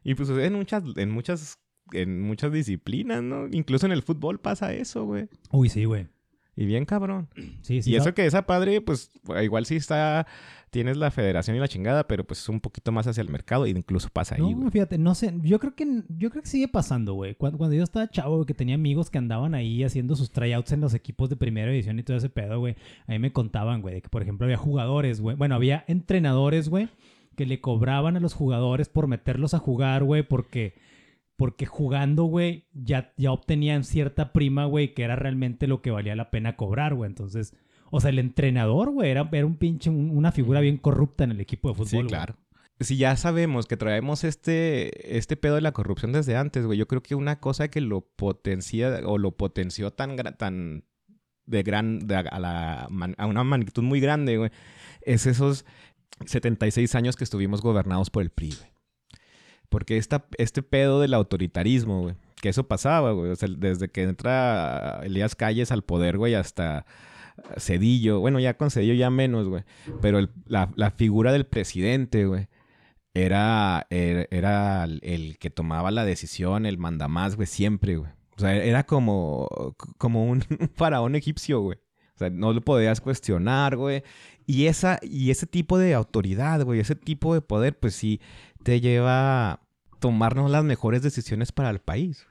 Y 0.03 0.15
pues 0.15 0.29
en 0.29 0.53
muchas, 0.53 0.83
en 0.97 1.11
muchas, 1.11 1.59
en 1.93 2.21
muchas 2.21 2.51
disciplinas, 2.51 3.21
¿no? 3.24 3.48
Incluso 3.51 3.86
en 3.86 3.91
el 3.91 4.03
fútbol 4.03 4.39
pasa 4.39 4.74
eso, 4.74 5.05
güey. 5.05 5.27
Uy, 5.51 5.69
sí, 5.69 5.86
güey. 5.86 6.07
Y 6.55 6.65
bien 6.65 6.86
cabrón. 6.86 7.29
Sí, 7.62 7.81
sí. 7.81 7.91
y 7.91 7.95
eso 7.95 8.13
que 8.13 8.25
esa 8.25 8.45
padre, 8.45 8.81
pues 8.81 9.12
igual 9.41 9.65
sí 9.65 9.75
está 9.75 10.25
tienes 10.71 10.95
la 10.95 11.12
federación 11.12 11.57
y 11.57 11.60
la 11.60 11.67
chingada, 11.67 12.07
pero 12.07 12.24
pues 12.24 12.39
es 12.39 12.50
un 12.50 12.62
poquito 12.62 12.93
más 12.93 13.05
hacia 13.05 13.21
el 13.21 13.29
mercado 13.29 13.67
y 13.67 13.71
incluso 13.71 14.10
pasa 14.10 14.36
ahí, 14.36 14.55
No, 14.55 14.71
fíjate, 14.71 14.98
no 14.98 15.13
sé, 15.15 15.33
yo 15.43 15.60
creo 15.60 15.75
que 15.75 16.03
yo 16.07 16.29
creo 16.29 16.41
que 16.41 16.50
sigue 16.50 16.69
pasando, 16.69 17.13
güey. 17.13 17.36
Cuando, 17.36 17.57
cuando 17.57 17.75
yo 17.75 17.83
estaba 17.83 18.10
chavo, 18.10 18.38
güey, 18.38 18.45
que 18.45 18.53
tenía 18.53 18.75
amigos 18.75 19.10
que 19.10 19.17
andaban 19.17 19.53
ahí 19.53 19.83
haciendo 19.83 20.15
sus 20.15 20.31
tryouts 20.31 20.71
en 20.71 20.79
los 20.79 20.93
equipos 20.93 21.29
de 21.29 21.36
primera 21.36 21.69
división 21.69 22.00
y 22.00 22.03
todo 22.03 22.15
ese 22.15 22.29
pedo, 22.29 22.57
güey. 22.60 22.77
A 23.05 23.12
mí 23.12 23.19
me 23.19 23.33
contaban, 23.33 23.81
güey, 23.81 23.95
de 23.95 24.01
que 24.01 24.10
por 24.10 24.21
ejemplo 24.21 24.45
había 24.45 24.57
jugadores, 24.57 25.19
güey. 25.19 25.36
Bueno, 25.36 25.55
había 25.55 25.83
entrenadores, 25.88 26.69
güey, 26.69 26.88
que 27.36 27.45
le 27.45 27.60
cobraban 27.60 28.15
a 28.15 28.21
los 28.21 28.33
jugadores 28.33 28.88
por 28.88 29.07
meterlos 29.07 29.53
a 29.53 29.60
jugar, 29.60 30.05
güey, 30.05 30.24
porque 30.24 30.75
porque 31.41 31.65
jugando, 31.65 32.25
güey, 32.25 32.67
ya, 32.71 33.13
ya 33.17 33.31
obtenían 33.31 33.83
cierta 33.83 34.31
prima, 34.31 34.65
güey, 34.65 34.93
que 34.93 35.01
era 35.01 35.15
realmente 35.15 35.65
lo 35.65 35.81
que 35.81 35.89
valía 35.89 36.15
la 36.15 36.29
pena 36.29 36.55
cobrar, 36.55 36.93
güey. 36.93 37.10
Entonces, 37.10 37.55
o 37.89 38.00
sea, 38.00 38.12
el 38.12 38.19
entrenador, 38.19 38.91
güey, 38.91 39.10
era, 39.10 39.27
era 39.31 39.48
un 39.48 39.55
pinche, 39.57 39.89
un- 39.89 40.12
una 40.12 40.31
figura 40.31 40.60
bien 40.60 40.77
corrupta 40.77 41.24
en 41.24 41.31
el 41.31 41.41
equipo 41.41 41.69
de 41.69 41.74
fútbol. 41.74 41.88
Sí, 41.88 41.95
güey. 41.98 42.07
claro. 42.10 42.36
Si 42.79 42.95
ya 42.98 43.15
sabemos 43.15 43.65
que 43.65 43.75
traemos 43.75 44.24
este, 44.24 45.17
este 45.17 45.36
pedo 45.36 45.55
de 45.55 45.62
la 45.62 45.71
corrupción 45.71 46.12
desde 46.12 46.36
antes, 46.36 46.63
güey, 46.67 46.77
yo 46.77 46.88
creo 46.88 47.01
que 47.01 47.15
una 47.15 47.39
cosa 47.39 47.69
que 47.69 47.81
lo 47.81 48.01
potencia 48.01 49.01
o 49.05 49.17
lo 49.17 49.31
potenció 49.36 49.89
tan, 49.91 50.15
tan 50.38 50.83
de 51.48 51.63
gran, 51.63 52.05
de 52.07 52.17
a, 52.17 52.39
la, 52.39 52.88
a 53.17 53.25
una 53.25 53.43
magnitud 53.43 53.81
muy 53.81 54.00
grande, 54.00 54.38
güey, 54.38 54.51
es 55.01 55.25
esos 55.25 55.65
76 56.25 56.93
años 56.93 57.15
que 57.15 57.24
estuvimos 57.24 57.62
gobernados 57.62 58.12
por 58.12 58.21
el 58.21 58.29
PRI, 58.29 58.50
güey. 58.60 58.70
Porque 59.71 59.97
esta, 59.97 60.25
este 60.37 60.61
pedo 60.61 60.99
del 61.01 61.15
autoritarismo, 61.15 62.01
güey, 62.01 62.15
que 62.41 62.49
eso 62.49 62.67
pasaba, 62.67 63.13
güey, 63.13 63.31
o 63.31 63.35
sea, 63.35 63.49
desde 63.57 63.89
que 63.89 64.03
entra 64.03 64.99
Elías 65.03 65.33
Calles 65.35 65.71
al 65.71 65.81
poder, 65.83 66.17
güey, 66.19 66.35
hasta 66.35 66.85
Cedillo, 67.57 68.19
bueno, 68.19 68.39
ya 68.39 68.55
con 68.57 68.69
Cedillo 68.69 68.93
ya 68.93 69.09
menos, 69.09 69.47
güey, 69.47 69.63
pero 70.01 70.19
el- 70.19 70.29
la, 70.45 70.69
la 70.75 70.91
figura 70.91 71.31
del 71.31 71.45
presidente, 71.45 72.25
güey, 72.25 72.47
era, 73.13 73.87
era, 73.89 74.25
era 74.31 74.83
el, 74.83 74.99
el 75.03 75.37
que 75.37 75.49
tomaba 75.49 75.89
la 75.91 76.05
decisión, 76.05 76.65
el 76.65 76.77
mandamás, 76.77 77.35
güey, 77.35 77.47
siempre, 77.47 77.97
güey. 77.97 78.11
O 78.37 78.39
sea, 78.41 78.55
era 78.55 78.83
como, 78.85 79.47
como 79.97 80.25
un 80.25 80.41
faraón 80.75 81.15
egipcio, 81.15 81.61
güey. 81.61 81.77
O 82.15 82.17
sea, 82.17 82.29
no 82.29 82.53
lo 82.53 82.61
podías 82.61 83.01
cuestionar, 83.01 83.75
güey. 83.77 84.03
Y, 84.47 84.65
esa, 84.67 84.99
y 85.01 85.31
ese 85.31 85.45
tipo 85.47 85.77
de 85.77 85.93
autoridad, 85.93 86.63
güey, 86.63 86.79
ese 86.79 86.95
tipo 86.95 87.33
de 87.33 87.41
poder, 87.41 87.77
pues 87.77 87.95
sí, 87.95 88.19
te 88.63 88.82
lleva 88.82 89.51
a 89.51 89.60
tomarnos 90.00 90.50
las 90.51 90.63
mejores 90.63 91.01
decisiones 91.01 91.51
para 91.51 91.70
el 91.70 91.80
país, 91.80 92.27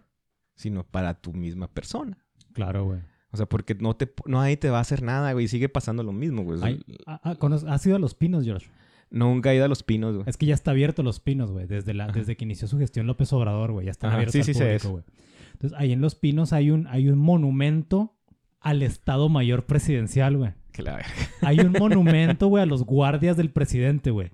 sino 0.55 0.85
para 0.85 1.15
tu 1.15 1.33
misma 1.33 1.69
persona. 1.69 2.19
Claro, 2.53 2.85
güey. 2.85 3.01
O 3.33 3.37
sea, 3.37 3.47
porque 3.47 3.75
no 3.77 3.95
te, 3.95 4.13
no 4.27 4.41
nadie 4.41 4.57
te 4.57 4.71
va 4.71 4.79
a 4.79 4.83
hacer 4.83 5.03
nada, 5.03 5.33
güey. 5.33 5.47
Sigue 5.47 5.69
pasando 5.69 6.03
lo 6.03 6.13
mismo, 6.13 6.43
güey. 6.43 6.59
Ay, 6.63 6.85
ah, 7.07 7.21
ah, 7.23 7.37
¿Has 7.69 7.87
ido 7.87 7.97
a 7.97 8.01
Los 8.01 8.15
Pinos, 8.15 8.45
George? 8.45 8.69
Nunca 9.11 9.53
he 9.53 9.57
ido 9.57 9.65
a 9.65 9.69
los 9.69 9.83
pinos, 9.83 10.15
güey. 10.15 10.25
Es 10.29 10.37
que 10.37 10.47
ya 10.47 10.55
está 10.55 10.71
abierto 10.71 11.03
Los 11.03 11.19
Pinos, 11.19 11.51
güey. 11.51 11.67
Desde, 11.67 11.95
la, 11.95 12.07
desde 12.09 12.37
que 12.37 12.45
inició 12.45 12.69
su 12.69 12.79
gestión 12.79 13.09
López 13.09 13.33
Obrador, 13.33 13.73
güey. 13.73 13.87
Ya 13.87 13.91
están 13.91 14.11
Ajá, 14.11 14.19
abiertos 14.19 14.33
sí, 14.35 14.39
al 14.39 14.45
sí 14.45 14.53
público, 14.53 14.91
güey. 14.91 15.05
Entonces, 15.53 15.79
ahí 15.79 15.93
en 15.93 16.01
Los 16.01 16.15
Pinos 16.15 16.53
hay 16.53 16.71
un, 16.71 16.87
hay 16.87 17.09
un 17.09 17.19
monumento 17.19 18.15
al 18.61 18.83
Estado 18.83 19.29
Mayor 19.29 19.67
Presidencial, 19.67 20.37
güey. 20.37 20.53
Que 20.73 20.83
la 20.83 20.97
verga. 20.97 21.11
Hay 21.43 21.59
un 21.59 21.73
monumento, 21.79 22.47
güey, 22.47 22.63
a 22.63 22.67
los 22.67 22.85
guardias 22.85 23.37
del 23.37 23.51
presidente, 23.51 24.13
güey. 24.13 24.31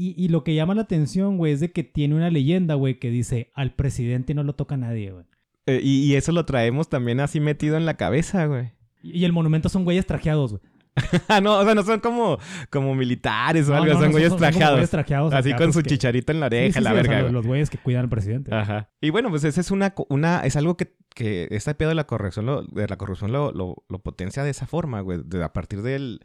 Y, 0.00 0.14
y 0.16 0.28
lo 0.28 0.44
que 0.44 0.54
llama 0.54 0.74
la 0.74 0.80
atención, 0.80 1.36
güey, 1.36 1.52
es 1.52 1.60
de 1.60 1.72
que 1.72 1.84
tiene 1.84 2.14
una 2.14 2.30
leyenda, 2.30 2.74
güey, 2.74 2.98
que 2.98 3.10
dice, 3.10 3.50
al 3.52 3.74
presidente 3.74 4.32
no 4.32 4.42
lo 4.42 4.54
toca 4.54 4.78
nadie, 4.78 5.10
güey. 5.10 5.26
Eh, 5.66 5.80
y, 5.82 6.06
y 6.06 6.14
eso 6.14 6.32
lo 6.32 6.46
traemos 6.46 6.88
también 6.88 7.20
así 7.20 7.38
metido 7.38 7.76
en 7.76 7.84
la 7.84 7.98
cabeza, 7.98 8.46
güey. 8.46 8.70
Y, 9.02 9.18
y 9.18 9.24
el 9.26 9.34
monumento 9.34 9.68
son 9.68 9.84
güeyes 9.84 10.06
trajeados, 10.06 10.52
güey. 10.52 10.62
Ah, 11.28 11.40
no, 11.40 11.58
o 11.58 11.64
sea, 11.64 11.74
no 11.74 11.82
son 11.82 12.00
como, 12.00 12.38
como 12.68 12.94
militares 12.94 13.68
o 13.68 13.72
No, 13.72 13.78
algo, 13.82 13.94
no, 13.94 14.00
son 14.00 14.10
güeyes 14.12 14.30
son- 14.30 14.38
son 14.38 14.50
trajeados. 14.50 14.90
trajeados 14.90 15.32
así 15.32 15.50
con 15.50 15.58
pues, 15.66 15.74
su 15.74 15.82
que- 15.82 15.90
chicharito 15.90 16.32
en 16.32 16.40
la 16.40 16.46
oreja, 16.46 16.78
sí, 16.78 16.84
la 16.84 16.90
sí, 16.90 16.96
o 16.98 17.02
sea, 17.02 17.02
verga. 17.02 17.14
los, 17.16 17.22
güey. 17.22 17.32
los 17.34 17.46
güeyes 17.46 17.70
que 17.70 17.78
cuidan 17.78 18.02
al 18.04 18.08
presidente. 18.08 18.54
Ajá. 18.54 18.90
Y 19.00 19.10
bueno, 19.10 19.30
pues 19.30 19.44
esa 19.44 19.60
es 19.60 19.70
una, 19.70 19.94
una 20.08 20.40
es 20.40 20.56
algo 20.56 20.76
que, 20.76 20.94
que 21.14 21.48
este 21.50 21.74
pedo 21.74 21.88
de 21.90 21.94
la 21.94 22.04
corrección, 22.06 22.46
lo, 22.46 22.62
de 22.64 22.86
la 22.88 22.96
corrupción 22.96 23.32
lo, 23.32 23.52
lo, 23.52 23.76
lo 23.88 23.98
potencia 24.00 24.42
de 24.44 24.50
esa 24.50 24.66
forma, 24.66 25.00
güey. 25.00 25.20
de- 25.24 25.42
a 25.44 25.52
partir 25.52 25.82
del, 25.82 26.20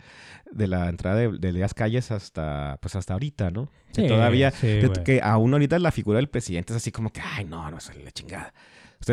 de 0.52 0.68
la 0.68 0.90
entrada 0.90 1.16
de, 1.18 1.38
de 1.38 1.54
las 1.54 1.74
calles 1.74 2.12
hasta, 2.12 2.78
pues 2.82 2.96
hasta 2.96 3.14
ahorita, 3.14 3.52
¿no? 3.52 3.70
Que 3.94 4.02
Sí, 4.02 4.08
todavía, 4.08 4.52
que 4.52 5.22
aún 5.24 5.54
ahorita 5.54 5.80
la 5.80 5.92
figura 5.92 6.18
del 6.18 6.28
presidente 6.30 6.74
es 6.74 6.78
así 6.78 6.92
como 6.92 7.12
que, 7.12 7.22
ay, 7.22 7.46
no, 7.46 7.70
no, 7.72 7.78
es 7.78 7.92
la 8.04 8.12
chingada. 8.12 8.54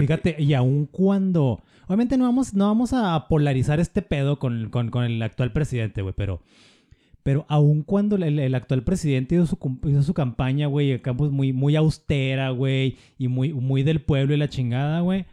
Fíjate, 0.00 0.36
y 0.42 0.54
aun 0.54 0.86
cuando. 0.86 1.62
Obviamente 1.86 2.16
no 2.16 2.24
vamos, 2.24 2.54
no 2.54 2.66
vamos 2.66 2.92
a 2.92 3.26
polarizar 3.28 3.80
este 3.80 4.02
pedo 4.02 4.38
con, 4.38 4.70
con- 4.70 5.04
el 5.04 5.22
actual 5.22 5.52
presidente, 5.52 6.02
güey, 6.02 6.14
pero. 6.16 6.40
Pero 7.22 7.46
aun 7.48 7.82
cuando 7.82 8.16
el, 8.16 8.38
el 8.40 8.54
actual 8.56 8.82
presidente 8.82 9.36
hizo 9.36 9.46
su, 9.46 9.58
hizo 9.88 10.02
su 10.02 10.12
campaña, 10.12 10.66
güey, 10.66 10.98
pues 10.98 11.30
muy, 11.30 11.52
muy 11.52 11.76
austera, 11.76 12.50
güey, 12.50 12.96
y 13.16 13.28
muy, 13.28 13.52
muy 13.52 13.84
del 13.84 14.00
pueblo 14.00 14.34
y 14.34 14.38
la 14.38 14.48
chingada, 14.48 15.00
güey. 15.02 15.26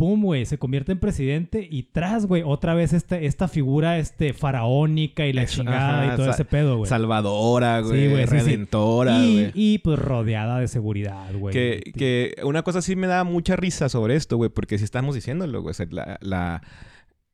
Pum, 0.00 0.22
güey, 0.22 0.46
se 0.46 0.56
convierte 0.56 0.92
en 0.92 0.98
presidente 0.98 1.68
y 1.70 1.82
tras, 1.82 2.24
güey, 2.24 2.42
otra 2.42 2.72
vez 2.72 2.94
esta, 2.94 3.18
esta 3.18 3.48
figura 3.48 3.98
este, 3.98 4.32
faraónica 4.32 5.26
y 5.26 5.34
la 5.34 5.42
Eso, 5.42 5.56
chingada 5.56 6.04
ajá, 6.04 6.14
y 6.14 6.16
todo 6.16 6.30
ese 6.30 6.46
pedo, 6.46 6.78
güey. 6.78 6.88
Salvadora, 6.88 7.80
güey, 7.80 8.04
Sí, 8.04 8.08
güey, 8.10 8.26
sí, 8.26 8.30
sí. 8.30 8.36
redentora, 8.46 9.18
y, 9.18 9.32
güey. 9.34 9.50
y, 9.52 9.78
pues 9.80 9.98
rodeada 9.98 10.58
de 10.58 10.68
seguridad, 10.68 11.30
güey. 11.34 11.52
Que, 11.52 11.92
que 11.94 12.34
una 12.44 12.62
cosa 12.62 12.80
sí 12.80 12.96
me 12.96 13.08
da 13.08 13.24
mucha 13.24 13.56
risa 13.56 13.90
sobre 13.90 14.16
esto, 14.16 14.38
güey, 14.38 14.48
porque 14.48 14.78
sí 14.78 14.84
estamos 14.84 15.14
diciéndolo, 15.14 15.60
güey. 15.60 15.72
O 15.72 15.74
sea, 15.74 15.86
la, 15.90 16.16
la, 16.22 16.62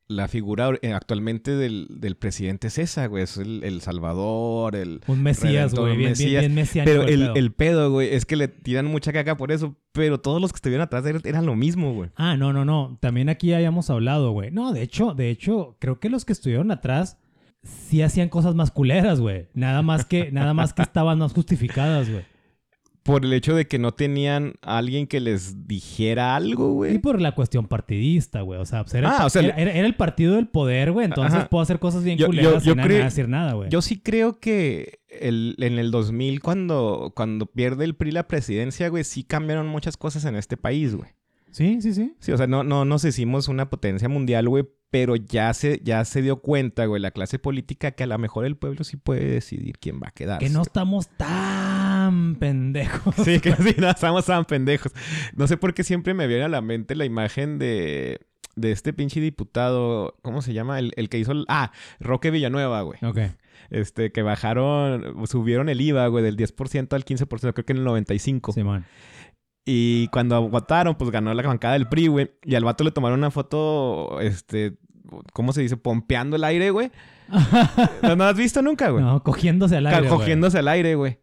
la 0.09 0.27
figura 0.27 0.69
eh, 0.81 0.93
actualmente 0.93 1.55
del, 1.55 1.87
del 1.89 2.15
presidente 2.15 2.67
es 2.67 2.77
esa, 2.77 3.07
güey. 3.07 3.23
Es 3.23 3.37
el, 3.37 3.63
el 3.63 3.81
Salvador, 3.81 4.75
el... 4.75 5.01
Un 5.07 5.21
mesías, 5.23 5.71
Redentor, 5.71 5.79
güey, 5.85 5.97
bien, 5.97 5.99
bien, 5.99 6.11
Mesías. 6.11 6.41
bien 6.41 6.55
mesiánico 6.55 6.91
Pero 6.91 7.03
el, 7.07 7.19
pedo. 7.19 7.35
el 7.35 7.51
pedo, 7.53 7.91
güey, 7.91 8.13
es 8.13 8.25
que 8.25 8.35
le 8.37 8.47
tiran 8.47 8.85
mucha 8.85 9.11
caca 9.11 9.35
por 9.37 9.51
eso. 9.51 9.75
Pero 9.91 10.19
todos 10.19 10.39
los 10.41 10.51
que 10.53 10.57
estuvieron 10.57 10.83
atrás 10.83 11.05
él 11.05 11.19
eran 11.25 11.45
lo 11.45 11.55
mismo, 11.55 11.93
güey. 11.93 12.09
Ah, 12.15 12.37
no, 12.37 12.53
no, 12.53 12.63
no. 12.65 12.97
También 13.01 13.29
aquí 13.29 13.53
hayamos 13.53 13.89
hablado, 13.89 14.31
güey. 14.31 14.51
No, 14.51 14.71
de 14.73 14.81
hecho, 14.81 15.13
de 15.13 15.29
hecho, 15.29 15.75
creo 15.79 15.99
que 15.99 16.09
los 16.09 16.23
que 16.23 16.33
estuvieron 16.33 16.71
atrás 16.71 17.17
sí 17.63 18.01
hacían 18.01 18.29
cosas 18.29 18.55
más 18.55 18.71
culeras, 18.71 19.19
güey. 19.19 19.47
Nada 19.53 19.81
más 19.81 20.05
que, 20.05 20.31
nada 20.31 20.53
más 20.53 20.73
que 20.73 20.83
estaban 20.83 21.19
más 21.19 21.33
justificadas, 21.33 22.09
güey. 22.09 22.23
Por 23.07 23.25
el 23.25 23.33
hecho 23.33 23.55
de 23.55 23.65
que 23.67 23.79
no 23.79 23.93
tenían 23.93 24.53
a 24.61 24.77
alguien 24.77 25.07
que 25.07 25.19
les 25.19 25.67
dijera 25.67 26.35
algo, 26.35 26.69
Y 26.69 26.73
güey. 26.73 26.97
por 26.99 27.19
la 27.19 27.33
cuestión 27.33 27.65
partidista, 27.67 28.41
güey. 28.41 28.59
O 28.59 28.65
sea, 28.65 28.83
pues 28.83 28.93
era, 28.93 29.07
el 29.07 29.13
Ah, 29.13 29.17
pa- 29.19 29.25
o 29.25 29.29
sea, 29.29 29.41
era, 29.41 29.55
era- 29.55 29.71
era 29.71 29.87
el 29.87 29.95
partido 29.95 30.35
del 30.35 30.47
poder, 30.47 30.91
güey. 30.91 31.05
Entonces 31.05 31.33
Ajá. 31.39 31.49
puedo 31.49 31.61
hacer 31.63 31.79
cosas 31.79 32.03
bien 32.03 32.17
Yo- 32.17 32.25
yo- 32.25 32.29
culeras 32.31 32.63
yo 32.63 32.73
sin 32.73 32.77
nada 32.83 33.03
decir 33.05 33.27
nada, 33.29 33.53
güey. 33.53 33.69
Yo 33.69 33.81
sí 33.81 33.99
creo 33.99 34.39
que 34.39 34.99
el, 35.09 35.55
en 35.59 35.79
el 35.79 35.89
2000, 35.89 36.41
cuando, 36.41 37.13
cuando 37.15 37.45
pierde 37.47 37.85
el 37.85 37.95
PRI 37.95 38.11
la 38.11 38.27
presidencia, 38.27 38.89
güey, 38.89 39.03
sí 39.03 39.23
cambiaron 39.23 39.67
muchas 39.67 39.97
cosas 39.97 40.25
en 40.25 40.35
este 40.35 40.57
país, 40.57 40.93
güey. 40.95 41.09
Sí, 41.49 41.81
sí, 41.81 41.93
sí. 41.93 42.13
Sí, 42.19 42.31
o 42.33 42.37
sea, 42.37 42.45
no, 42.45 42.63
no 42.63 42.85
nos 42.85 43.03
hicimos 43.05 43.47
una 43.47 43.69
potencia 43.69 44.07
mundial, 44.09 44.47
güey, 44.49 44.65
pero 44.91 45.15
ya 45.15 45.53
se, 45.53 45.81
ya 45.83 46.05
se 46.05 46.21
dio 46.21 46.37
cuenta, 46.41 46.85
güey, 46.85 47.01
la 47.01 47.11
clase 47.11 47.39
política 47.39 47.91
que 47.91 48.03
a 48.03 48.07
lo 48.07 48.17
mejor 48.19 48.45
el 48.45 48.55
pueblo 48.57 48.83
sí 48.83 48.95
puede 48.95 49.25
decidir 49.25 49.77
quién 49.79 49.99
va 49.99 50.09
a 50.09 50.11
quedar. 50.11 50.39
Que 50.39 50.49
no 50.49 50.61
estamos 50.61 51.07
tan 51.17 51.56
pendejos. 52.37 53.15
Sí, 53.23 53.39
que 53.39 53.53
sí, 53.55 53.75
no 53.77 53.89
estamos 53.89 54.25
tan 54.25 54.45
pendejos. 54.45 54.91
No 55.35 55.47
sé 55.47 55.57
por 55.57 55.73
qué 55.73 55.83
siempre 55.83 56.13
me 56.13 56.27
viene 56.27 56.43
a 56.43 56.49
la 56.49 56.61
mente 56.61 56.95
la 56.95 57.05
imagen 57.05 57.59
de, 57.59 58.19
de 58.55 58.71
este 58.71 58.93
pinche 58.93 59.19
diputado, 59.19 60.15
¿cómo 60.21 60.41
se 60.41 60.53
llama? 60.53 60.79
El, 60.79 60.93
el 60.95 61.09
que 61.09 61.19
hizo... 61.19 61.31
el- 61.33 61.45
Ah, 61.47 61.71
Roque 61.99 62.31
Villanueva, 62.31 62.81
güey. 62.81 62.99
Ok. 63.03 63.19
Este, 63.69 64.11
que 64.11 64.21
bajaron, 64.21 65.27
subieron 65.27 65.67
el 65.69 65.81
IVA, 65.81 66.07
güey, 66.07 66.23
del 66.23 66.37
10% 66.37 66.93
al 66.93 67.03
15%, 67.05 67.53
creo 67.53 67.65
que 67.65 67.73
en 67.73 67.79
el 67.79 67.85
95%. 67.85 68.53
Simón. 68.53 68.85
Y 69.65 70.07
cuando 70.09 70.47
votaron, 70.47 70.95
pues 70.95 71.11
ganó 71.11 71.33
la 71.33 71.43
bancada 71.43 71.73
del 71.73 71.87
PRI, 71.89 72.07
güey. 72.07 72.31
Y 72.43 72.55
al 72.55 72.63
vato 72.63 72.83
le 72.85 72.91
tomaron 72.91 73.19
una 73.19 73.31
foto, 73.31 74.21
este, 74.21 74.77
¿cómo 75.33 75.51
se 75.51 75.61
dice? 75.61 75.75
Pompeando 75.75 76.37
el 76.37 76.45
aire, 76.45 76.69
güey. 76.71 76.89
¿No, 78.01 78.15
no 78.15 78.23
has 78.23 78.37
visto 78.37 78.61
nunca, 78.61 78.89
güey? 78.89 79.03
No, 79.03 79.21
cogiéndose 79.23 79.75
al 79.75 79.87
aire, 79.87 80.07
güey. 80.07 80.11
cogiéndose 80.19 80.59
al 80.59 80.67
aire, 80.69 80.95
güey. 80.95 81.19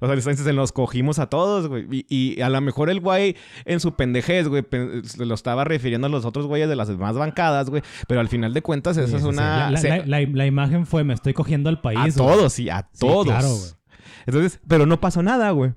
O 0.00 0.06
sea, 0.06 0.14
entonces 0.14 0.44
se 0.44 0.52
los 0.52 0.72
cogimos 0.72 1.18
a 1.18 1.26
todos, 1.28 1.68
güey. 1.68 1.86
Y, 1.90 2.06
y 2.08 2.40
a 2.40 2.48
lo 2.48 2.60
mejor 2.60 2.88
el 2.90 3.00
güey 3.00 3.36
en 3.66 3.80
su 3.80 3.94
pendejez, 3.96 4.48
güey, 4.48 4.62
pe- 4.62 5.02
se 5.04 5.24
lo 5.26 5.34
estaba 5.34 5.64
refiriendo 5.64 6.06
a 6.06 6.10
los 6.10 6.24
otros 6.24 6.46
güeyes 6.46 6.68
de 6.68 6.76
las 6.76 6.88
demás 6.88 7.14
bancadas, 7.16 7.68
güey. 7.70 7.82
Pero 8.08 8.20
al 8.20 8.28
final 8.28 8.54
de 8.54 8.62
cuentas, 8.62 8.96
Sí, 8.96 9.02
eso 9.02 9.16
es 9.16 9.22
sí. 9.22 9.28
una... 9.28 9.70
La, 9.70 9.78
se- 9.78 9.88
la- 9.88 10.06
la- 10.06 10.20
la 10.26 10.46
imagen 10.46 10.86
fue, 10.86 11.04
me 11.04 11.12
estoy 11.14 11.34
cogiendo 11.34 11.68
al 11.68 11.80
país. 11.80 11.98
a 11.98 12.02
güey. 12.02 12.12
todos, 12.14 12.52
sí, 12.52 12.68
a 12.70 12.88
Sí, 12.92 13.00
todos. 13.00 13.26
claro, 13.26 13.48
güey. 13.54 13.70
Entonces, 14.26 14.60
pero 14.66 14.86
no 14.86 15.00
pasó 15.00 15.22
nada, 15.22 15.50
güey. 15.50 15.72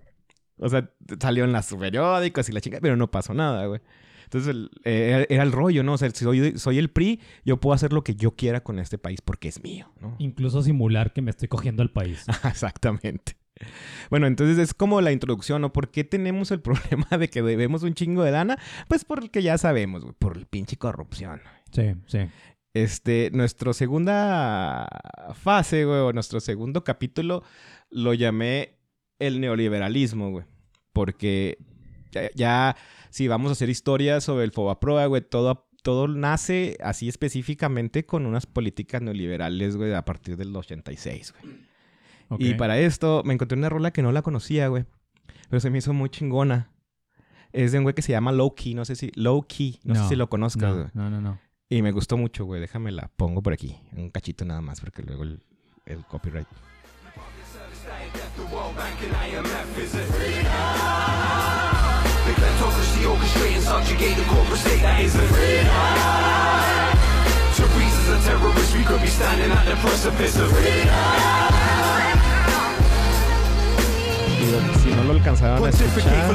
O 0.57 0.69
sea, 0.69 0.89
salió 1.19 1.43
en 1.43 1.51
las 1.51 1.73
periódicos 1.73 2.47
y 2.47 2.51
la 2.53 2.61
chica, 2.61 2.77
pero 2.81 2.95
no 2.95 3.11
pasó 3.11 3.33
nada, 3.33 3.65
güey. 3.65 3.81
Entonces, 4.25 4.49
el- 4.49 4.71
eh, 4.85 5.09
era, 5.15 5.25
era 5.29 5.43
el 5.43 5.51
rollo, 5.51 5.83
¿no? 5.83 5.93
O 5.93 5.97
sea, 5.97 6.09
si 6.11 6.23
soy, 6.23 6.57
soy 6.57 6.77
el 6.79 6.89
PRI, 6.89 7.19
yo 7.45 7.57
puedo 7.57 7.73
hacer 7.73 7.91
lo 7.93 8.03
que 8.03 8.15
yo 8.15 8.31
quiera 8.35 8.61
con 8.63 8.79
este 8.79 8.97
país 8.97 9.21
porque 9.21 9.47
es 9.49 9.61
mío, 9.63 9.91
¿no? 9.99 10.15
Incluso 10.19 10.61
simular 10.63 11.11
que 11.13 11.21
me 11.21 11.29
estoy 11.31 11.47
cogiendo 11.49 11.83
al 11.83 11.91
país. 11.91 12.25
Exactamente. 12.45 13.35
Bueno, 14.09 14.27
entonces 14.27 14.57
es 14.57 14.73
como 14.73 15.01
la 15.01 15.11
introducción, 15.11 15.61
¿no? 15.61 15.73
¿Por 15.73 15.89
qué 15.89 16.03
tenemos 16.03 16.51
el 16.51 16.61
problema 16.61 17.07
de 17.17 17.29
que 17.29 17.41
debemos 17.41 17.83
un 17.83 17.93
chingo 17.93 18.23
de 18.23 18.31
lana? 18.31 18.57
Pues 18.87 19.05
porque 19.05 19.41
ya 19.41 19.57
sabemos, 19.57 20.03
güey, 20.03 20.15
por 20.17 20.37
el 20.37 20.45
pinche 20.45 20.77
corrupción. 20.77 21.41
Sí, 21.71 21.93
sí. 22.07 22.19
Este, 22.73 23.29
nuestra 23.33 23.73
segunda 23.73 24.87
fase, 25.35 25.85
güey, 25.85 25.99
o 25.99 26.13
nuestro 26.13 26.39
segundo 26.39 26.83
capítulo, 26.83 27.43
lo 27.89 28.13
llamé 28.13 28.79
el 29.19 29.39
neoliberalismo, 29.39 30.31
güey. 30.31 30.45
Porque 30.91 31.57
ya, 32.11 32.29
ya, 32.33 32.75
si 33.09 33.27
vamos 33.27 33.49
a 33.49 33.53
hacer 33.53 33.69
historias 33.69 34.23
sobre 34.23 34.45
el 34.45 34.51
Fobaproa, 34.51 35.05
güey, 35.05 35.21
todo, 35.21 35.67
todo 35.83 36.07
nace 36.07 36.77
así 36.81 37.07
específicamente 37.07 38.05
con 38.05 38.25
unas 38.25 38.47
políticas 38.47 39.01
neoliberales, 39.01 39.75
güey, 39.75 39.93
a 39.93 40.05
partir 40.05 40.35
del 40.37 40.55
86, 40.55 41.33
güey. 41.39 41.72
Ok. 42.29 42.41
Y 42.41 42.53
para 42.55 42.79
esto 42.79 43.21
me 43.25 43.33
encontré 43.33 43.57
una 43.57 43.69
rola 43.69 43.91
que 43.91 44.01
no 44.01 44.11
la 44.11 44.21
conocía, 44.21 44.67
güey. 44.67 44.85
Pero 45.49 45.59
se 45.59 45.69
me 45.69 45.77
hizo 45.77 45.93
muy 45.93 46.09
chingona. 46.09 46.69
Es 47.51 47.71
de 47.71 47.77
un 47.77 47.83
güey 47.83 47.93
que 47.93 48.01
se 48.01 48.11
llama 48.11 48.31
Low 48.31 48.55
Key, 48.55 48.73
no 48.73 48.83
sé 48.85 48.95
si... 48.95 49.11
Low 49.15 49.43
Key, 49.43 49.79
no, 49.83 49.93
sé 49.95 50.09
si 50.09 50.15
lo 50.15 50.27
conozcas, 50.27 50.69
no, 50.69 50.75
güey. 50.75 50.87
no, 50.93 51.09
no, 51.09 51.21
no. 51.21 51.39
Y 51.69 51.81
me 51.81 51.91
gustó 51.91 52.17
mucho, 52.17 52.45
güey. 52.45 52.61
Déjame 52.61 52.91
la 52.91 53.09
pongo 53.15 53.41
por 53.41 53.53
aquí. 53.53 53.77
Un 53.95 54.09
cachito 54.09 54.45
nada 54.45 54.61
más, 54.61 54.79
porque 54.81 55.03
luego 55.03 55.23
el, 55.23 55.41
el 55.85 56.03
copyright. 56.05 56.47
Yep. 74.53 74.82
No 74.95 75.03
lo 75.05 75.11
alcanzaron 75.13 75.57
a 75.65 75.69
escuchar, 75.69 76.27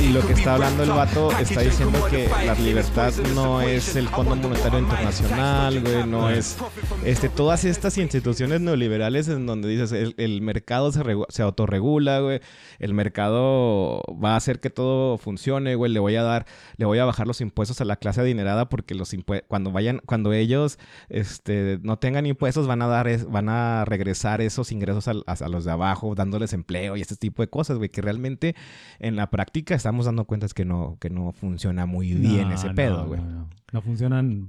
y 0.00 0.08
lo 0.12 0.20
que 0.26 0.32
está 0.34 0.54
hablando 0.54 0.82
el 0.82 0.90
vato 0.90 1.30
está 1.38 1.60
diciendo 1.60 2.06
que 2.10 2.28
la 2.46 2.54
libertad 2.54 3.12
no 3.34 3.60
es 3.60 3.96
el 3.96 4.08
Fondo 4.08 4.36
Monetario 4.36 4.78
Internacional, 4.78 5.80
güey, 5.80 6.06
no 6.06 6.30
es 6.30 6.56
este 7.04 7.28
todas 7.28 7.64
estas 7.64 7.98
instituciones 7.98 8.60
neoliberales 8.60 9.28
en 9.28 9.46
donde 9.46 9.68
dices 9.68 9.92
el, 9.92 10.14
el 10.18 10.40
mercado 10.42 10.92
se, 10.92 11.02
se 11.28 11.42
autorregula, 11.42 12.20
güey, 12.20 12.40
el 12.78 12.94
mercado 12.94 14.02
va 14.22 14.34
a 14.34 14.36
hacer 14.36 14.60
que 14.60 14.70
todo 14.70 15.18
funcione, 15.18 15.74
güey, 15.74 15.90
le 15.92 15.98
voy 16.00 16.16
a 16.16 16.22
dar, 16.22 16.46
le 16.76 16.84
voy 16.86 16.98
a 16.98 17.04
bajar 17.04 17.26
los 17.26 17.40
impuestos 17.40 17.80
a 17.80 17.84
la 17.84 17.96
clase 17.96 18.20
adinerada 18.20 18.68
porque 18.68 18.94
los 18.94 19.14
cuando 19.48 19.72
vayan, 19.72 20.00
cuando 20.04 20.32
ellos 20.32 20.78
este 21.08 21.78
no 21.82 21.98
tengan 21.98 22.26
impuestos 22.26 22.66
van 22.66 22.82
a 22.82 22.86
dar 22.86 23.08
es- 23.08 23.26
van 23.30 23.48
a 23.48 23.84
regresar 23.86 24.40
esos 24.40 24.72
ingresos 24.72 25.08
a, 25.08 25.12
a 25.26 25.48
los 25.48 25.64
de 25.64 25.72
abajo, 25.72 26.14
dándoles 26.14 26.52
empleo 26.52 26.96
y 26.96 27.00
este 27.00 27.16
tipo 27.16 27.42
de 27.42 27.48
cosas, 27.48 27.78
güey, 27.78 27.88
que 27.88 28.02
realmente 28.02 28.54
en 28.98 29.16
la 29.16 29.30
práctica 29.30 29.74
estamos 29.74 30.06
dando 30.06 30.24
cuenta 30.24 30.46
que 30.54 30.64
no, 30.64 30.98
que 31.00 31.10
no 31.10 31.32
funciona 31.32 31.86
muy 31.86 32.12
bien 32.12 32.48
No, 32.48 32.54
ese 32.54 32.70
pedo, 32.70 33.06
güey. 33.06 33.20
No, 33.20 33.28
no. 33.28 33.50
No 33.72 33.82
funcionan. 33.82 34.48